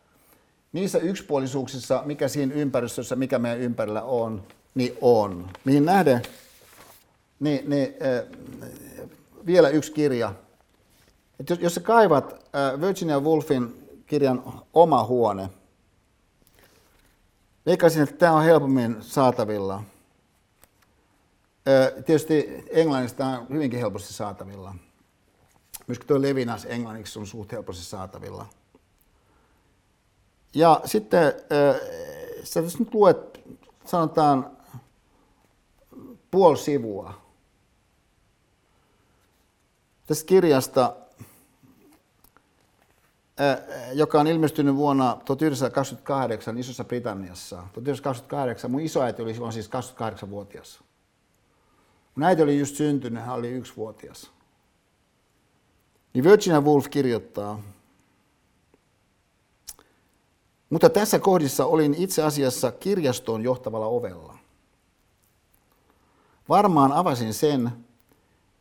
niissä 0.74 0.98
yksipuolisuuksissa, 1.00 2.04
mikä 2.06 2.28
siinä 2.28 2.54
ympäristössä, 2.54 3.16
mikä 3.16 3.40
meidän 3.40 3.60
ympärillä 3.60 4.02
on, 4.02 4.44
niin 4.76 4.98
on. 5.02 5.50
Mihin 5.66 5.86
nähden, 5.86 6.22
niin, 7.40 7.70
niin 7.70 7.96
äh, 8.02 8.40
vielä 9.46 9.70
yksi 9.70 9.92
kirja. 9.92 10.34
Et 11.40 11.50
jos, 11.50 11.60
jos 11.60 11.76
sä 11.76 11.82
kaivat 11.82 12.34
äh, 12.34 12.82
Virginia 12.82 13.20
Woolfin 13.20 13.88
kirjan 14.06 14.44
Oma 14.74 15.04
huone, 15.06 15.50
veikkaisin, 17.66 18.04
että 18.04 18.16
tämä 18.16 18.34
on 18.34 18.44
helpommin 18.44 18.98
saatavilla. 19.02 19.84
Äh, 21.68 22.04
tietysti 22.06 22.66
englannista 22.70 23.26
on 23.26 23.48
hyvinkin 23.50 23.80
helposti 23.80 24.14
saatavilla. 24.14 24.76
Myöskin 25.88 26.08
tuo 26.08 26.22
Levinas 26.22 26.66
englanniksi 26.66 27.20
on 27.20 27.28
suht 27.28 27.52
helposti 27.52 27.84
saatavilla. 27.84 28.46
Ja 30.54 30.82
sitten 30.86 31.24
äh, 31.26 31.82
sä 32.44 32.62
nyt 32.80 32.94
luet, 32.94 33.40
sanotaan, 33.86 34.58
puoli 36.32 36.58
sivua 36.58 37.24
tästä 40.06 40.26
kirjasta, 40.26 40.96
äh, 43.42 43.58
joka 43.94 44.20
on 44.20 44.28
ilmestynyt 44.28 44.76
vuonna 44.76 45.18
1928 45.26 46.58
Isossa 46.58 46.84
Britanniassa. 46.84 47.56
1928, 47.56 48.72
mun 48.72 48.82
isoäiti 48.82 49.22
oli 49.22 49.34
silloin 49.34 49.54
siis 49.54 49.70
28-vuotias. 49.70 50.84
Mun 52.16 52.24
äiti 52.24 52.42
oli 52.42 52.60
just 52.60 52.76
syntynyt, 52.76 53.24
hän 53.24 53.36
oli 53.36 53.50
yksivuotias. 53.50 54.32
Niin 56.14 56.24
Virginia 56.24 56.62
Woolf 56.62 56.90
kirjoittaa, 56.90 57.60
mutta 60.74 60.90
tässä 60.90 61.20
kohdissa 61.20 61.66
olin 61.66 61.94
itse 61.98 62.24
asiassa 62.24 62.72
kirjastoon 62.72 63.44
johtavalla 63.44 63.88
ovella. 63.88 64.38
Varmaan 66.50 66.92
avasin 66.92 67.34
sen, 67.34 67.72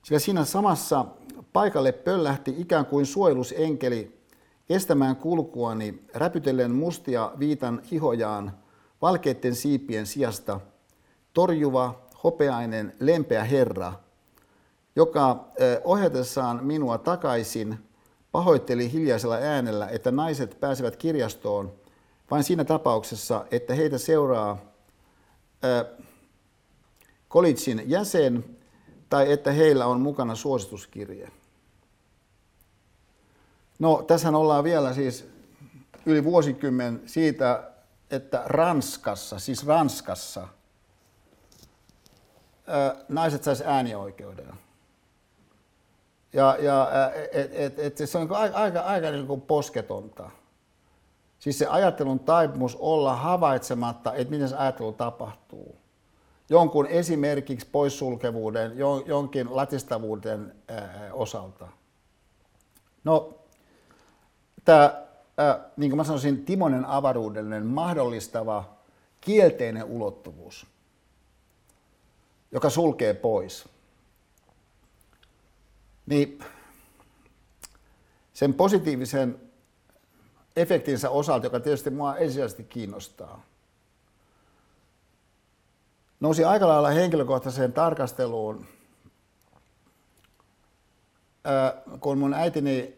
sillä 0.02 0.18
siinä 0.18 0.44
samassa 0.44 1.04
paikalle 1.52 1.92
pöllähti 1.92 2.54
ikään 2.58 2.86
kuin 2.86 3.06
suojelusenkeli 3.06 4.20
estämään 4.68 5.16
kulkuani 5.16 6.02
räpytellen 6.14 6.70
mustia 6.70 7.32
viitan 7.38 7.82
hihojaan 7.90 8.58
valkeitten 9.02 9.54
siipien 9.54 10.06
sijasta 10.06 10.60
torjuva, 11.32 12.00
hopeainen, 12.24 12.94
lempeä 13.00 13.44
herra, 13.44 13.92
joka 14.96 15.44
ohjatessaan 15.84 16.64
minua 16.64 16.98
takaisin 16.98 17.78
pahoitteli 18.32 18.92
hiljaisella 18.92 19.36
äänellä, 19.36 19.88
että 19.88 20.10
naiset 20.10 20.60
pääsevät 20.60 20.96
kirjastoon 20.96 21.81
vain 22.30 22.44
siinä 22.44 22.64
tapauksessa, 22.64 23.44
että 23.50 23.74
heitä 23.74 23.98
seuraa 23.98 24.58
kolitsin 27.28 27.82
jäsen 27.86 28.44
tai 29.08 29.32
että 29.32 29.52
heillä 29.52 29.86
on 29.86 30.00
mukana 30.00 30.34
suosituskirje. 30.34 31.28
No, 33.78 34.02
tässä 34.06 34.28
ollaan 34.28 34.64
vielä 34.64 34.94
siis 34.94 35.28
yli 36.06 36.24
vuosikymmen 36.24 37.02
siitä, 37.06 37.70
että 38.10 38.42
Ranskassa, 38.46 39.38
siis 39.38 39.66
Ranskassa, 39.66 40.48
naiset 43.08 43.44
saisi 43.44 43.64
äänioikeuden. 43.66 44.52
Ja, 46.32 46.56
ja 46.60 46.90
et, 47.32 47.50
et, 47.78 47.78
et 47.78 48.08
se 48.08 48.18
on 48.18 48.26
niin 48.26 48.36
aika, 48.36 48.56
aika, 48.56 48.80
aika 48.80 49.10
niin 49.10 49.26
kuin 49.26 49.40
posketonta. 49.40 50.30
Siis 51.42 51.58
se 51.58 51.66
ajattelun 51.66 52.20
taipumus 52.20 52.76
olla 52.76 53.16
havaitsematta, 53.16 54.14
että 54.14 54.30
miten 54.30 54.48
se 54.48 54.56
ajattelu 54.56 54.92
tapahtuu. 54.92 55.76
Jonkun 56.48 56.86
esimerkiksi 56.86 57.66
poissulkevuuden, 57.72 58.72
jonkin 59.06 59.56
latistavuuden 59.56 60.54
osalta. 61.12 61.68
No, 63.04 63.34
tämä, 64.64 65.04
niin 65.76 65.90
kuin 65.90 65.96
mä 65.96 66.04
sanoisin, 66.04 66.44
Timonen 66.44 66.84
avaruudellinen 66.84 67.66
mahdollistava 67.66 68.64
kielteinen 69.20 69.84
ulottuvuus, 69.84 70.66
joka 72.52 72.70
sulkee 72.70 73.14
pois, 73.14 73.68
niin 76.06 76.38
sen 78.32 78.54
positiivisen 78.54 79.51
efektinsä 80.56 81.10
osalta, 81.10 81.46
joka 81.46 81.60
tietysti 81.60 81.90
mua 81.90 82.16
ensisijaisesti 82.16 82.64
kiinnostaa, 82.64 83.42
nousi 86.20 86.44
aika 86.44 86.68
lailla 86.68 86.88
henkilökohtaiseen 86.88 87.72
tarkasteluun, 87.72 88.66
kun 92.00 92.18
mun 92.18 92.34
äitini 92.34 92.96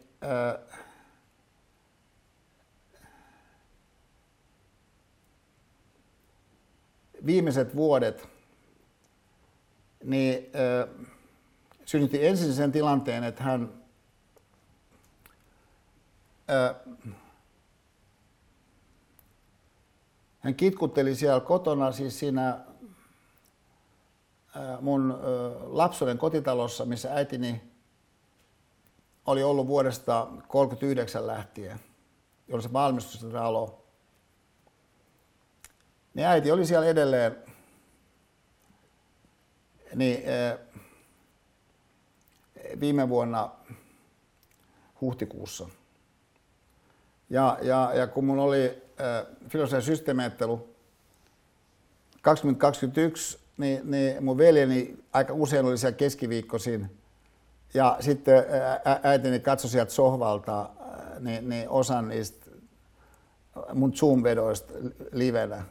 viimeiset 7.25 7.75
vuodet 7.75 8.27
niin, 10.03 10.51
äh, 10.55 11.07
synnytti 11.85 12.27
ensin 12.27 12.53
sen 12.53 12.71
tilanteen, 12.71 13.23
että 13.23 13.43
hän 13.43 13.69
äh, 16.49 16.75
hän 20.45 20.55
kitkutteli 20.55 21.15
siellä 21.15 21.39
kotona, 21.39 21.91
siis 21.91 22.19
siinä 22.19 22.59
mun 24.81 25.19
lapsuuden 25.61 26.17
kotitalossa, 26.17 26.85
missä 26.85 27.13
äitini 27.13 27.61
oli 29.25 29.43
ollut 29.43 29.67
vuodesta 29.67 30.13
1939 30.13 31.27
lähtien, 31.27 31.79
jolloin 32.47 32.63
se 32.63 32.73
valmistui 32.73 33.21
se 33.21 33.29
talo 33.29 33.85
niin 36.13 36.27
äiti 36.27 36.51
oli 36.51 36.65
siellä 36.65 36.87
edelleen 36.87 37.35
niin, 39.95 40.23
viime 42.79 43.09
vuonna 43.09 43.49
huhtikuussa. 45.01 45.69
Ja, 47.29 47.57
ja, 47.61 47.91
ja 47.93 48.07
kun 48.07 48.25
mun 48.25 48.39
oli 48.39 48.84
filosofian 49.49 49.81
systeemiettelu 49.81 50.75
2021, 52.21 53.39
niin, 53.57 53.91
niin 53.91 54.23
mun 54.23 54.37
veljeni 54.37 55.03
aika 55.13 55.33
usein 55.33 55.65
oli 55.65 55.77
siellä 55.77 55.97
keskiviikkoisin. 55.97 56.97
Ja 57.73 57.97
sitten 57.99 58.45
äitini 59.03 59.39
katsoi 59.39 59.69
sieltä 59.69 59.91
sohvalta 59.91 60.69
niin, 61.19 61.49
niin 61.49 61.69
osan 61.69 62.07
niistä 62.07 62.45
mun 63.73 63.93
Zoom-vedoista 63.93 64.73
livenä. 65.11 65.63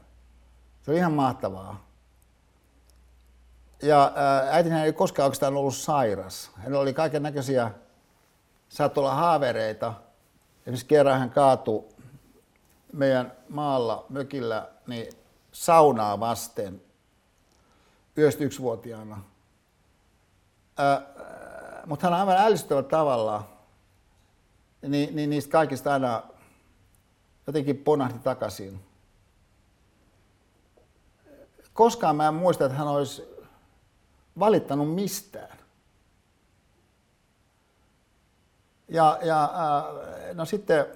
Se 0.83 0.91
oli 0.91 0.99
ihan 0.99 1.13
mahtavaa. 1.13 1.87
Ja 3.83 4.13
äitini 4.51 4.81
ei 4.81 4.93
koskaan 4.93 5.25
oikeastaan 5.25 5.57
ollut 5.57 5.75
sairas. 5.75 6.51
Hänellä 6.57 6.81
oli 6.81 6.95
kaiken 6.95 7.23
näköisiä, 7.23 7.71
saattoi 8.69 9.03
olla 9.03 9.15
haavereita. 9.15 9.95
Esimerkiksi 10.61 10.87
kerran 10.87 11.19
hän 11.19 11.31
kaatui 11.31 11.85
meidän 12.95 13.33
maalla, 13.49 14.07
mökillä, 14.09 14.69
niin 14.87 15.13
saunaa 15.53 16.21
vasten 16.21 16.83
91-vuotiaana. 18.21 19.25
Mutta 21.87 22.07
hän 22.07 22.21
aivan 22.21 22.37
ällistyttävällä 22.37 22.89
tavalla, 22.89 23.49
niin, 24.83 25.17
niin 25.17 25.31
niistä 25.31 25.53
kaikista 25.53 25.93
aina 25.93 26.23
jotenkin 27.47 27.77
ponahti 27.77 28.19
takaisin 28.19 28.81
koskaan 31.75 32.17
mä 32.17 32.29
en 32.29 32.35
muista, 32.35 32.65
että 32.65 32.79
hän 32.79 32.89
olisi 32.89 33.23
valittanut 34.39 34.95
mistään. 34.95 35.59
Ja, 38.89 39.19
ja 39.23 39.53
no 40.35 40.45
sitten, 40.45 40.87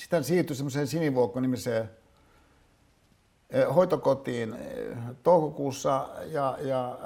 sitten 0.00 0.24
siirtyi 0.24 0.56
semmoiseen 0.56 0.86
sinivuokko-nimiseen 0.86 1.90
äh, 3.54 3.74
hoitokotiin 3.74 4.52
äh, 4.52 5.16
toukokuussa, 5.22 6.08
ja, 6.26 6.58
ja, 6.60 6.98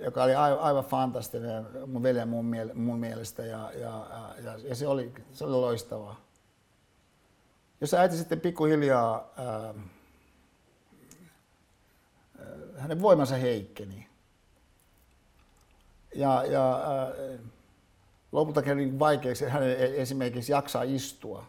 joka 0.00 0.24
oli 0.24 0.34
aivan, 0.34 0.60
aivan 0.60 0.84
fantastinen 0.84 1.66
mun 1.86 2.02
veljen 2.02 2.28
mun, 2.28 2.44
miele, 2.44 2.74
mun 2.74 2.98
mielestä, 2.98 3.46
ja, 3.46 3.72
ja, 3.80 4.06
ja, 4.44 4.58
ja 4.58 4.74
se, 4.74 4.88
oli, 4.88 5.12
se 5.32 5.44
oli 5.44 5.52
loistavaa 5.52 6.28
jos 7.80 7.94
äiti 7.94 8.16
sitten 8.16 8.40
pikkuhiljaa 8.40 9.32
ää, 9.36 9.74
hänen 12.78 13.02
voimansa 13.02 13.34
heikkeni. 13.34 14.08
Ja, 16.14 16.44
ja 16.44 16.72
ää, 16.72 17.12
lopulta 18.32 18.62
kävi 18.62 18.80
niin 18.80 18.98
vaikeaksi 18.98 19.44
hänen 19.44 19.70
e-, 19.70 20.02
esimerkiksi 20.02 20.52
jaksaa 20.52 20.82
istua. 20.82 21.46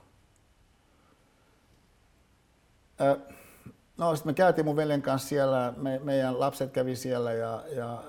No 3.98 4.16
sitten 4.16 4.30
me 4.30 4.34
käytiin 4.34 4.66
mun 4.66 4.76
veljen 4.76 5.02
kanssa 5.02 5.28
siellä, 5.28 5.74
me, 5.78 6.00
meidän 6.04 6.40
lapset 6.40 6.72
kävi 6.72 6.96
siellä 6.96 7.34
ja, 7.34 7.64
ja 7.76 8.04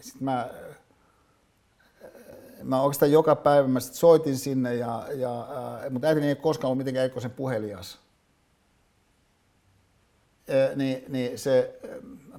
sitten 0.00 0.24
mä 0.24 0.50
mä 2.62 2.82
oikeastaan 2.82 3.12
joka 3.12 3.36
päivä 3.36 3.68
mä 3.68 3.80
sit 3.80 3.94
soitin 3.94 4.38
sinne, 4.38 4.74
ja, 4.74 5.06
ja, 5.14 5.46
mutta 5.90 6.08
äitini 6.08 6.28
ei 6.28 6.36
koskaan 6.36 6.68
ollut 6.68 6.78
mitenkään 6.78 7.02
Eikkosen 7.02 7.30
puhelias. 7.30 7.98
Niin, 10.76 11.04
niin 11.08 11.38
se 11.38 11.80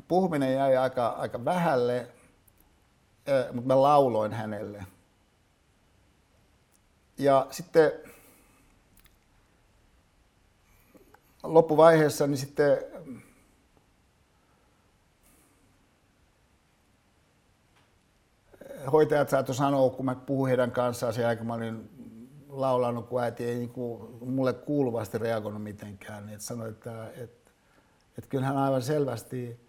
puhuminen 0.08 0.54
jäi 0.54 0.78
aika, 0.78 1.08
aika 1.08 1.46
vähälle, 1.46 2.08
mutta 3.52 3.68
mä 3.68 3.82
lauloin 3.82 4.34
hänelle. 4.34 4.86
Ja 7.24 7.48
sitten 7.52 7.92
loppuvaiheessa 11.44 12.28
niin 12.28 12.38
sitten 12.38 12.78
hoitajat 18.92 19.30
saattoi 19.30 19.56
sanoa, 19.56 19.90
kun 19.90 20.06
mä 20.06 20.16
puhuin 20.16 20.50
heidän 20.50 20.72
kanssaan 20.72 21.14
sen 21.14 21.28
aikaan, 21.28 21.48
mä 21.48 21.54
olin 21.54 21.90
laulanut, 22.50 23.08
kun 23.10 23.24
äiti 23.24 23.46
ei 23.46 23.56
niin 23.56 23.70
kuin, 23.70 24.10
mulle 24.22 24.54
kuuluvasti 24.54 25.18
reagoinut 25.18 25.64
mitenkään. 25.64 26.26
Niin 26.26 26.34
että 26.34 26.46
sanoi, 26.46 26.70
että, 26.70 27.10
että, 27.10 27.52
että 28.18 28.30
kyllähän 28.30 28.58
aivan 28.58 28.82
selvästi 28.82 29.60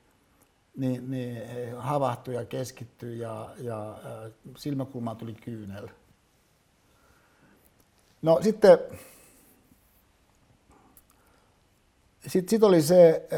niin, 0.77 1.11
niin 1.11 1.43
havahtui 1.77 2.35
ja 2.35 2.45
keskittyi 2.45 3.19
ja, 3.19 3.51
ja 3.59 3.99
silmäkulmaan 4.57 5.17
tuli 5.17 5.35
kyynel. 5.35 5.89
No 8.25 8.39
sitten 8.43 8.79
sitten 12.27 12.51
sit 12.51 12.63
oli 12.63 12.83
se, 12.83 13.29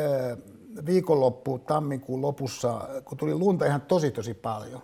viikonloppu 0.86 1.58
tammikuun 1.58 2.22
lopussa, 2.22 2.88
kun 3.04 3.18
tuli 3.18 3.34
lunta 3.34 3.66
ihan 3.66 3.80
tosi 3.80 4.10
tosi 4.10 4.34
paljon. 4.34 4.82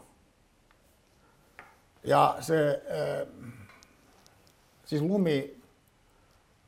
Ja 2.04 2.36
se, 2.40 2.82
siis 4.84 5.02
lumi, 5.02 5.62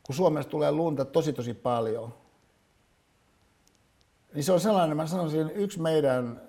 kun 0.03 0.15
Suomessa 0.15 0.49
tulee 0.49 0.71
lunta 0.71 1.05
tosi 1.05 1.33
tosi 1.33 1.53
paljon, 1.53 2.13
niin 4.33 4.43
se 4.43 4.51
on 4.51 4.59
sellainen, 4.59 4.97
mä 4.97 5.07
sanoisin, 5.07 5.51
yksi 5.51 5.81
meidän 5.81 6.41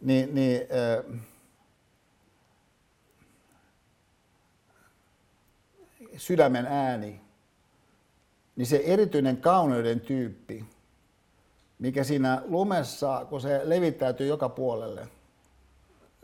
niin, 0.00 0.34
niin, 0.34 0.60
sydämen 6.16 6.66
ääni, 6.66 7.20
niin 8.56 8.66
se 8.66 8.82
erityinen 8.84 9.36
kauneuden 9.36 10.00
tyyppi, 10.00 10.64
mikä 11.78 12.04
siinä 12.04 12.42
lumessa, 12.44 13.26
kun 13.28 13.40
se 13.40 13.60
levittäytyy 13.64 14.26
joka 14.26 14.48
puolelle, 14.48 15.08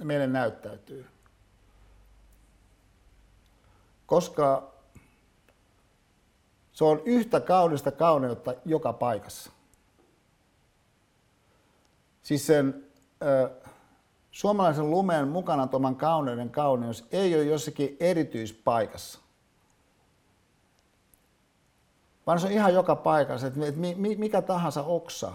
meille 0.05 0.27
näyttäytyy. 0.27 1.07
Koska 4.07 4.73
se 6.73 6.85
on 6.85 7.03
yhtä 7.05 7.41
kaunista 7.41 7.91
kauneutta 7.91 8.55
joka 8.65 8.93
paikassa. 8.93 9.51
Siis 12.23 12.47
sen 12.47 12.85
ö, 13.23 13.51
suomalaisen 14.31 14.91
lumen 14.91 15.29
mukana 15.29 15.67
tuoman 15.67 15.97
kauneuden 15.97 16.51
kauneus 16.51 17.05
ei 17.13 17.35
ole 17.35 17.45
jossakin 17.45 17.97
erityispaikassa 18.01 19.20
vaan 22.31 22.41
se 22.41 22.47
on 22.47 22.53
ihan 22.53 22.75
joka 22.75 22.97
paikassa, 22.97 23.47
että 23.47 23.61
mikä 23.97 24.43
tahansa 24.43 24.83
oksa 24.83 25.33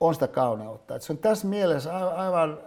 on 0.00 0.14
sitä 0.14 0.28
kauneutta. 0.28 0.94
Että 0.96 1.06
se 1.06 1.12
on 1.12 1.18
tässä 1.18 1.46
mielessä 1.46 2.08
aivan 2.08 2.58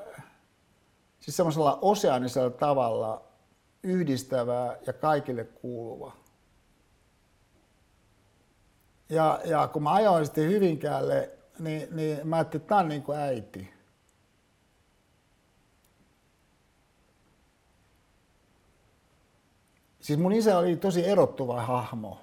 siis 1.19 1.37
semmoisella 1.37 1.79
oseanisella 1.81 2.49
tavalla 2.49 3.21
yhdistävää 3.83 4.77
ja 4.87 4.93
kaikille 4.93 5.43
kuuluva. 5.43 6.11
Ja, 9.09 9.39
ja 9.45 9.67
kun 9.67 9.83
mä 9.83 9.93
ajoin 9.93 10.25
sitten 10.25 10.49
Hyvinkäälle, 10.49 11.29
niin, 11.59 11.87
niin 11.91 12.27
mä 12.27 12.35
ajattelin, 12.35 12.61
että 12.61 12.69
tämä 12.69 12.81
on 12.81 12.89
niin 12.89 13.03
kuin 13.03 13.17
äiti. 13.17 13.72
Siis 20.03 20.19
mun 20.19 20.33
isä 20.33 20.57
oli 20.57 20.75
tosi 20.75 21.05
erottuva 21.05 21.61
hahmo. 21.61 22.17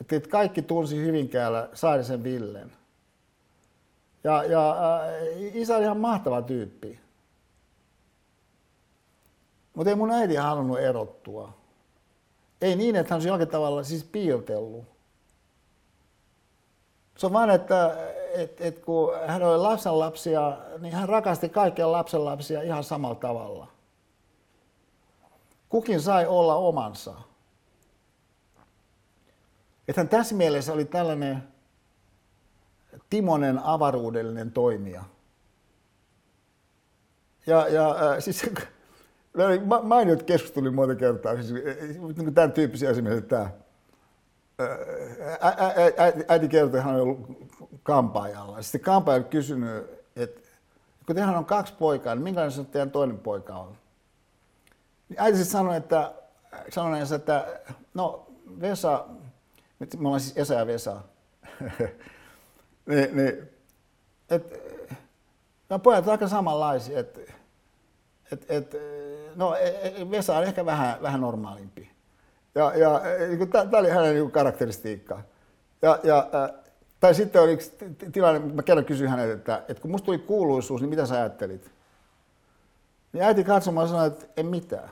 Että, 0.00 0.16
että 0.16 0.28
kaikki 0.28 0.62
tunsi 0.62 0.96
Hyvinkäällä 0.96 1.68
Saarisen 1.74 2.24
Villen. 2.24 2.72
Ja, 4.24 4.44
ja 4.44 4.70
äh, 4.70 5.54
isä 5.54 5.76
oli 5.76 5.84
ihan 5.84 6.00
mahtava 6.00 6.42
tyyppi. 6.42 7.00
Mutta 9.74 9.90
ei 9.90 9.96
mun 9.96 10.10
äiti 10.10 10.34
halunnut 10.34 10.78
erottua. 10.78 11.52
Ei 12.60 12.76
niin, 12.76 12.96
että 12.96 13.10
hän 13.10 13.16
olisi 13.16 13.28
jollakin 13.28 13.48
tavalla 13.48 13.82
siis 13.82 14.04
piiltellut. 14.04 14.84
Se 17.16 17.26
on 17.26 17.32
vaan, 17.32 17.50
että 17.50 17.96
et, 18.34 18.60
et 18.60 18.78
kun 18.78 19.12
hän 19.26 19.42
oli 19.42 19.58
lapsenlapsia, 19.58 20.58
niin 20.78 20.94
hän 20.94 21.08
rakasti 21.08 21.48
kaikkia 21.48 21.92
lapsenlapsia 21.92 22.62
ihan 22.62 22.84
samalla 22.84 23.14
tavalla. 23.14 23.79
Kukin 25.70 26.00
sai 26.00 26.26
olla 26.26 26.54
omansa. 26.54 27.14
Että 29.88 30.04
tässä 30.04 30.34
mielessä 30.34 30.72
oli 30.72 30.84
tällainen 30.84 31.42
Timonen 33.10 33.58
avaruudellinen 33.58 34.52
toimija. 34.52 35.04
Ja, 37.46 37.68
ja 37.68 37.90
äh, 37.90 38.18
siis 38.18 38.50
mainiot 39.82 40.22
keskusteli 40.22 40.70
monta 40.70 40.94
kertaa, 40.94 41.42
siis, 41.42 41.52
niin 42.16 42.34
tämän 42.34 42.52
tyyppisiä 42.52 42.90
esimerkiksi 42.90 43.28
tämä. 43.28 43.50
Äiti 46.28 46.48
kertoi, 46.48 46.78
että 46.78 46.82
hän 46.82 46.94
on 46.94 47.00
ollut 47.00 47.48
kampaajalla. 47.82 48.62
Sitten 48.62 48.80
kampaaja 48.80 49.18
on 49.18 49.24
kysynyt, 49.24 49.84
että 50.16 50.40
kun 51.06 51.16
teillä 51.16 51.38
on 51.38 51.44
kaksi 51.44 51.74
poikaa, 51.78 52.14
niin 52.14 52.24
minkälainen 52.24 52.56
se 52.56 52.64
teidän 52.64 52.90
toinen 52.90 53.18
poika 53.18 53.54
on? 53.54 53.79
Niin 55.10 55.20
äiti 55.20 55.38
sitten 55.38 55.52
sanoi, 55.52 55.76
että, 55.76 56.12
sanoi, 56.68 56.98
että 57.16 57.46
no 57.94 58.26
Vesa, 58.60 59.04
me 59.98 60.06
ollaan 60.08 60.20
siis 60.20 60.36
Esa 60.36 60.54
ja 60.54 60.66
Vesa, 60.66 61.00
niin, 62.86 63.16
niin, 63.16 63.50
et, 64.30 64.60
no 65.68 65.78
pojat 65.78 66.04
ovat 66.04 66.12
aika 66.12 66.28
samanlaisia, 66.28 67.00
että 67.00 67.20
et, 68.32 68.46
et, 68.48 68.76
no 69.36 69.54
e, 69.54 69.68
e, 69.68 70.10
Vesa 70.10 70.36
on 70.36 70.44
ehkä 70.44 70.66
vähän, 70.66 71.02
vähän 71.02 71.20
normaalimpi. 71.20 71.90
Ja, 72.54 72.76
ja 72.76 73.00
niin 73.28 73.50
tämä 73.50 73.78
oli 73.78 73.90
hänen 73.90 74.14
niin 74.14 74.30
karakteristiikka. 74.30 75.22
Ja, 75.82 75.98
ja, 76.02 76.28
tai 77.00 77.14
sitten 77.14 77.42
oli 77.42 77.58
tilanne, 78.12 78.54
mä 78.54 78.62
kerran 78.62 78.84
kysyin 78.84 79.10
häneltä, 79.10 79.32
että, 79.32 79.62
että 79.68 79.82
kun 79.82 79.90
musta 79.90 80.06
tuli 80.06 80.18
kuuluisuus, 80.18 80.80
niin 80.80 80.90
mitä 80.90 81.06
sä 81.06 81.14
ajattelit? 81.14 81.70
Niin 83.12 83.24
äiti 83.24 83.44
katsomaan 83.44 83.88
sanoi, 83.88 84.06
että 84.06 84.26
en 84.36 84.46
mitään. 84.46 84.90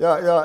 Ja, 0.00 0.18
ja 0.18 0.44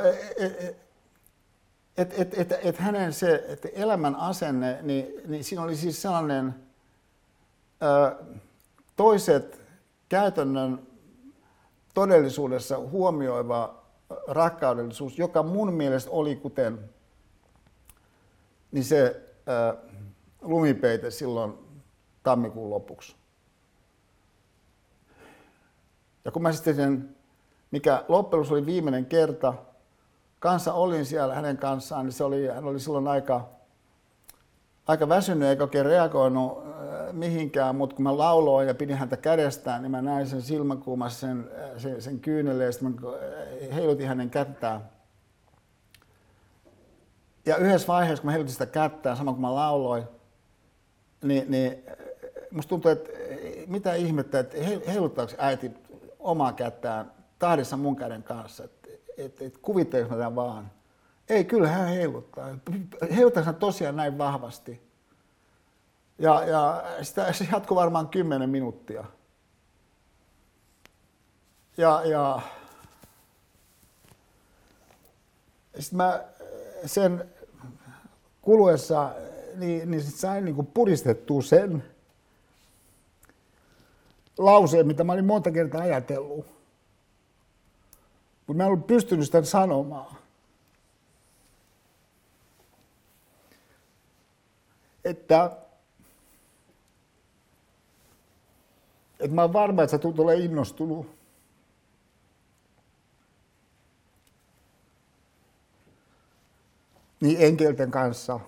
että 1.98 2.16
et, 2.18 2.34
et, 2.40 2.52
et 2.52 2.78
hänen 2.78 3.14
se 3.14 3.46
et 3.48 3.68
elämän 3.74 4.16
asenne, 4.16 4.80
niin, 4.82 5.22
niin 5.28 5.44
siinä 5.44 5.64
oli 5.64 5.76
siis 5.76 6.02
sellainen 6.02 6.56
ö, 7.84 8.26
toiset 8.96 9.62
käytännön 10.10 10.88
todellisuudessa 11.94 12.80
huomioiva 12.80 13.84
rakkaudellisuus, 14.28 15.20
joka 15.20 15.44
mun 15.44 15.74
mielestä 15.74 16.12
oli 16.12 16.36
kuten 16.36 16.90
niin 18.72 18.84
se 18.84 19.22
ö, 19.48 19.78
lumipeite 20.42 21.12
silloin 21.12 21.54
tammikuun 22.24 22.70
lopuksi. 22.70 23.16
Ja 26.26 26.32
kun 26.32 26.42
mä 26.42 26.52
sitten 26.52 26.76
sen, 26.76 27.15
mikä 27.76 28.04
loppujen 28.08 28.46
oli 28.52 28.66
viimeinen 28.66 29.06
kerta, 29.06 29.54
kanssa 30.40 30.74
olin 30.74 31.06
siellä 31.06 31.36
hänen 31.36 31.58
kanssaan, 31.58 32.06
niin 32.06 32.14
se 32.14 32.24
oli, 32.24 32.48
hän 32.48 32.66
oli 32.66 32.80
silloin 32.80 33.08
aika, 33.08 33.50
aika 34.88 35.10
väsynyt 35.10 35.50
eikä 35.50 35.64
oikein 35.64 35.86
reagoinut 35.86 36.58
äh, 36.58 37.14
mihinkään, 37.14 37.76
mutta 37.76 37.96
kun 37.96 38.04
mä 38.04 38.18
lauloin 38.18 38.68
ja 38.68 38.76
pidin 38.76 38.96
häntä 38.96 39.18
kädestään, 39.18 39.82
niin 39.82 39.92
mä 39.92 40.02
näin 40.02 40.28
sen 40.28 40.42
silmäkuumassa 40.42 41.20
sen, 41.20 41.52
äh, 41.64 41.70
sen, 41.78 42.02
sen 42.02 42.20
kyyneleen, 42.20 42.66
ja 42.66 42.72
sitten 42.72 42.92
mä 42.92 43.10
äh, 43.10 43.76
heilutin 43.76 44.08
hänen 44.08 44.30
kättään. 44.30 44.82
Ja 47.46 47.58
yhdessä 47.58 47.88
vaiheessa, 47.88 48.22
kun 48.22 48.28
mä 48.28 48.32
heilutin 48.32 48.54
sitä 48.54 48.66
kättää, 48.66 49.16
sama 49.16 49.32
kun 49.32 49.42
mä 49.42 49.56
lauloin, 49.56 50.04
niin, 51.24 51.52
niin 51.52 51.84
musta 52.52 52.70
tuntuu, 52.70 52.92
että 52.92 53.10
mitä 53.68 53.94
ihmettä, 53.94 54.40
että 54.40 54.58
heiluttaako 54.88 55.34
äiti 55.38 55.72
omaa 56.20 56.54
kättään 56.54 57.15
tahdessa 57.40 57.78
mun 57.78 57.96
käden 57.96 58.24
kanssa. 58.24 58.64
Että 58.64 58.86
että 59.18 59.46
et 59.46 59.58
kuvitteliko 59.58 60.10
mä 60.10 60.16
tämän 60.16 60.36
vaan. 60.36 60.72
Ei, 61.30 61.46
kyllä 61.46 61.68
hän 61.68 61.88
heiluttaa. 61.88 62.48
Heiluttaa 63.16 63.54
tosiaan 63.54 63.96
näin 63.96 64.18
vahvasti. 64.18 64.82
Ja, 66.20 66.44
ja 66.46 66.84
sitä, 67.02 67.34
se 67.34 67.48
jatkoi 67.52 67.76
varmaan 67.76 68.08
kymmenen 68.08 68.50
minuuttia. 68.50 69.04
Ja, 71.78 72.02
ja 72.06 72.42
sitten 75.80 75.98
mä 75.98 76.24
sen 76.86 77.30
kuluessa 78.42 79.12
niin, 79.56 79.92
niin 79.92 80.04
sit 80.04 80.16
sain 80.16 80.46
niin 80.46 80.68
puristettua 80.68 81.42
sen 81.42 81.84
lauseen, 84.38 84.88
mitä 84.88 85.04
mä 85.04 85.14
olin 85.14 85.26
monta 85.26 85.52
kertaa 85.52 85.82
ajatellut. 85.82 86.55
Mutta 88.48 88.58
mä 88.58 88.64
en 88.64 88.68
ollut 88.68 88.88
pystynyt 88.88 89.26
sitä 89.26 89.44
sanomaan. 89.44 90.16
Että, 95.06 95.52
että 99.20 99.36
mä 99.36 99.42
oon 99.42 99.54
varma, 99.54 99.84
että 99.84 99.92
sä 99.92 99.98
tulet 99.98 100.20
olemaan 100.20 100.46
innostunut. 100.46 101.16
Niin 107.22 107.38
enkelten 107.40 107.92
kanssa. 107.92 108.40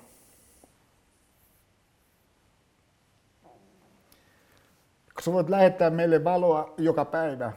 Sä 5.21 5.33
voit 5.33 5.49
lähettää 5.49 5.89
meille 5.89 6.23
valoa 6.23 6.73
joka 6.77 7.05
päivä 7.05 7.53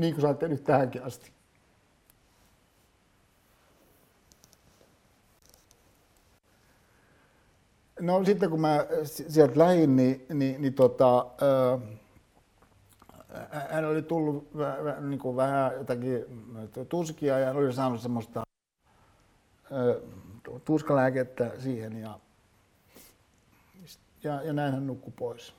niin 0.00 0.14
kuin 0.14 0.22
sä 0.22 0.28
oot 0.28 0.38
tehnyt 0.38 0.64
tähänkin 0.64 1.02
asti. 1.02 1.32
No 8.00 8.24
sitten 8.24 8.50
kun 8.50 8.60
mä 8.60 8.86
sieltä 9.04 9.58
lähdin, 9.58 9.96
niin, 9.96 10.26
niin, 10.34 10.62
niin 10.62 10.74
tota, 10.74 11.26
hän 13.70 13.84
oli 13.84 14.02
tullut 14.02 14.56
vähän, 14.56 15.10
niin 15.10 15.20
kuin 15.20 15.36
vähän 15.36 15.72
jotakin 15.74 16.24
tuskia 16.88 17.38
ja 17.38 17.50
oli 17.50 17.72
saanut 17.72 18.00
semmoista 18.00 18.42
tuskalääkettä 20.64 21.50
siihen 21.58 21.96
ja, 21.96 22.18
ja, 24.22 24.42
ja 24.42 24.52
näin 24.52 24.74
hän 24.74 24.86
nukkui 24.86 25.12
pois. 25.18 25.54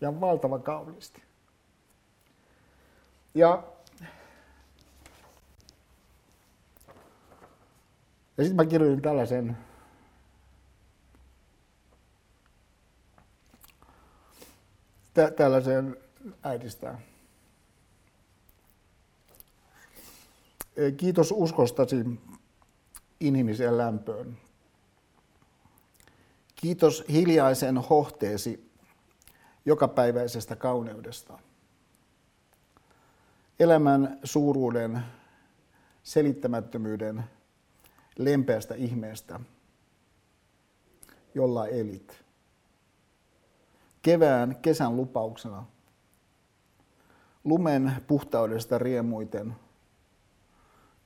Ja 0.00 0.20
valtava 0.20 0.58
kauniisti. 0.58 1.22
Ja, 3.34 3.62
ja 8.36 8.44
sitten 8.44 8.56
mä 8.56 8.66
kirjoitin 8.66 9.02
tällaisen 9.02 9.56
tä, 15.14 15.30
tällaisen 15.30 15.96
äidistään. 16.42 16.98
Kiitos 20.96 21.32
uskostasi 21.32 21.96
inhimilliseen 23.20 23.78
lämpöön. 23.78 24.38
Kiitos 26.56 27.04
hiljaisen 27.08 27.78
hohteesi 27.78 28.70
jokapäiväisestä 29.64 30.56
kauneudesta. 30.56 31.38
Elämän 33.62 34.18
suuruuden, 34.24 35.02
selittämättömyyden, 36.02 37.24
lempeästä 38.18 38.74
ihmeestä, 38.74 39.40
jolla 41.34 41.66
elit. 41.66 42.24
Kevään, 44.02 44.56
kesän 44.62 44.96
lupauksena, 44.96 45.64
lumen 47.44 47.92
puhtaudesta 48.06 48.78
riemuiten, 48.78 49.54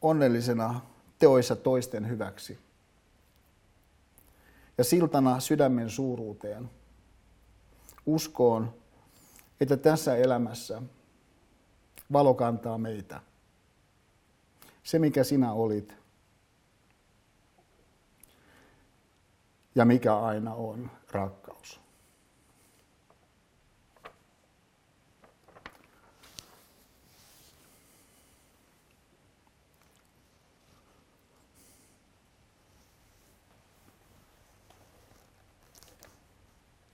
onnellisena 0.03 0.81
teoissa 1.19 1.57
toisten 1.57 2.09
hyväksi 2.09 2.59
ja 4.79 4.85
siltana 4.85 5.41
sydämen 5.41 5.91
suuruuteen, 5.91 6.71
uskoon, 8.07 8.75
että 9.61 9.77
tässä 9.77 10.17
elämässä 10.17 10.83
valo 12.13 12.35
kantaa 12.35 12.79
meitä. 12.79 13.21
Se, 14.83 14.99
mikä 14.99 15.25
sinä 15.25 15.53
olit 15.53 15.95
ja 19.75 19.85
mikä 19.85 20.17
aina 20.17 20.55
on 20.55 20.91
rakkaus. 21.11 21.81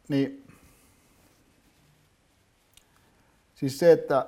Niin, 0.08 0.46
siis 3.54 3.78
se, 3.78 3.92
että 3.92 4.26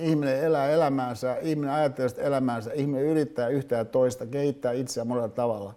ihminen 0.00 0.44
elää 0.44 0.70
elämäänsä, 0.70 1.36
ihminen 1.36 1.70
ajattelee 1.70 2.08
sitä 2.08 2.22
elämäänsä, 2.22 2.72
ihminen 2.72 3.04
yrittää 3.04 3.48
yhtä 3.48 3.76
ja 3.76 3.84
toista, 3.84 4.26
kehittää 4.26 4.72
itseään 4.72 5.06
monella 5.06 5.28
tavalla. 5.28 5.74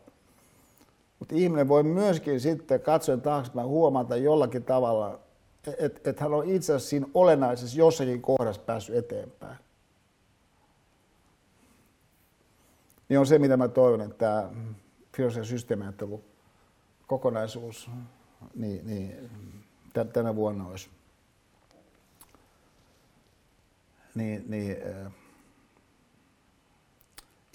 Mutta 1.19 1.35
ihminen 1.35 1.67
voi 1.67 1.83
myöskin 1.83 2.39
sitten 2.39 2.81
katsoen 2.81 3.21
taaksepäin 3.21 3.67
huomata 3.67 4.15
jollakin 4.15 4.63
tavalla, 4.63 5.19
että 5.77 6.09
et 6.09 6.19
hän 6.19 6.33
on 6.33 6.49
itse 6.49 6.73
asiassa 6.73 6.89
siinä 6.89 7.07
olennaisessa 7.13 7.77
jossakin 7.77 8.21
kohdassa 8.21 8.61
päässyt 8.61 8.95
eteenpäin. 8.95 9.57
Niin 13.09 13.19
on 13.19 13.27
se, 13.27 13.39
mitä 13.39 13.57
mä 13.57 13.67
toivon, 13.67 14.01
että 14.01 14.15
tämä 14.17 14.49
filosofian 15.15 15.45
systeemiajattelu 15.45 16.23
kokonaisuus 17.07 17.89
niin, 18.55 18.87
niin, 18.87 19.29
tänä 20.13 20.35
vuonna 20.35 20.67
olisi 20.67 20.89
niin, 24.15 24.43
niin, 24.47 24.77
äh, 25.05 25.11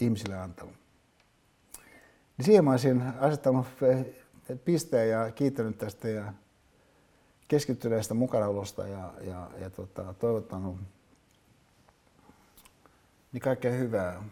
ihmisille 0.01 0.37
antanut. 0.37 0.75
Niin 2.39 2.45
siihen 2.45 2.65
mä 2.65 2.71
olisin 2.71 3.03
asettanut 3.21 3.67
pisteen 4.65 5.11
ja 5.11 5.31
kiittänyt 5.31 5.79
tästä 5.79 6.09
ja 6.09 6.33
keskittyneestä 7.49 8.15
mukanaolosta 8.15 8.87
ja, 8.87 9.15
ja, 9.21 9.51
ja 9.59 9.71
tota, 9.71 10.15
toivottanut 10.15 10.77
niin 13.33 13.41
kaikkea 13.41 13.73
hyvää 13.73 14.23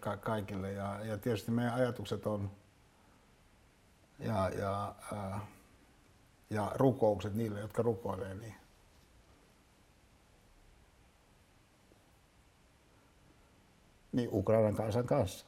ka- 0.00 0.16
kaikille. 0.16 0.72
Ja, 0.72 1.04
ja 1.04 1.18
tietysti 1.18 1.50
meidän 1.50 1.74
ajatukset 1.74 2.26
on 2.26 2.50
ja, 4.18 4.50
ja, 4.58 4.94
ää, 5.12 5.40
ja 6.50 6.72
rukoukset 6.74 7.34
niille, 7.34 7.60
jotka 7.60 7.82
rukoilee, 7.82 8.34
niin 8.34 8.54
niin 14.12 14.28
Ukrainan 14.32 14.74
kansan 14.74 15.06
kanssa. 15.06 15.46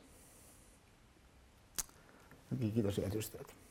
Kiitos 2.60 2.98
ja 2.98 3.10
ystävät. 3.14 3.63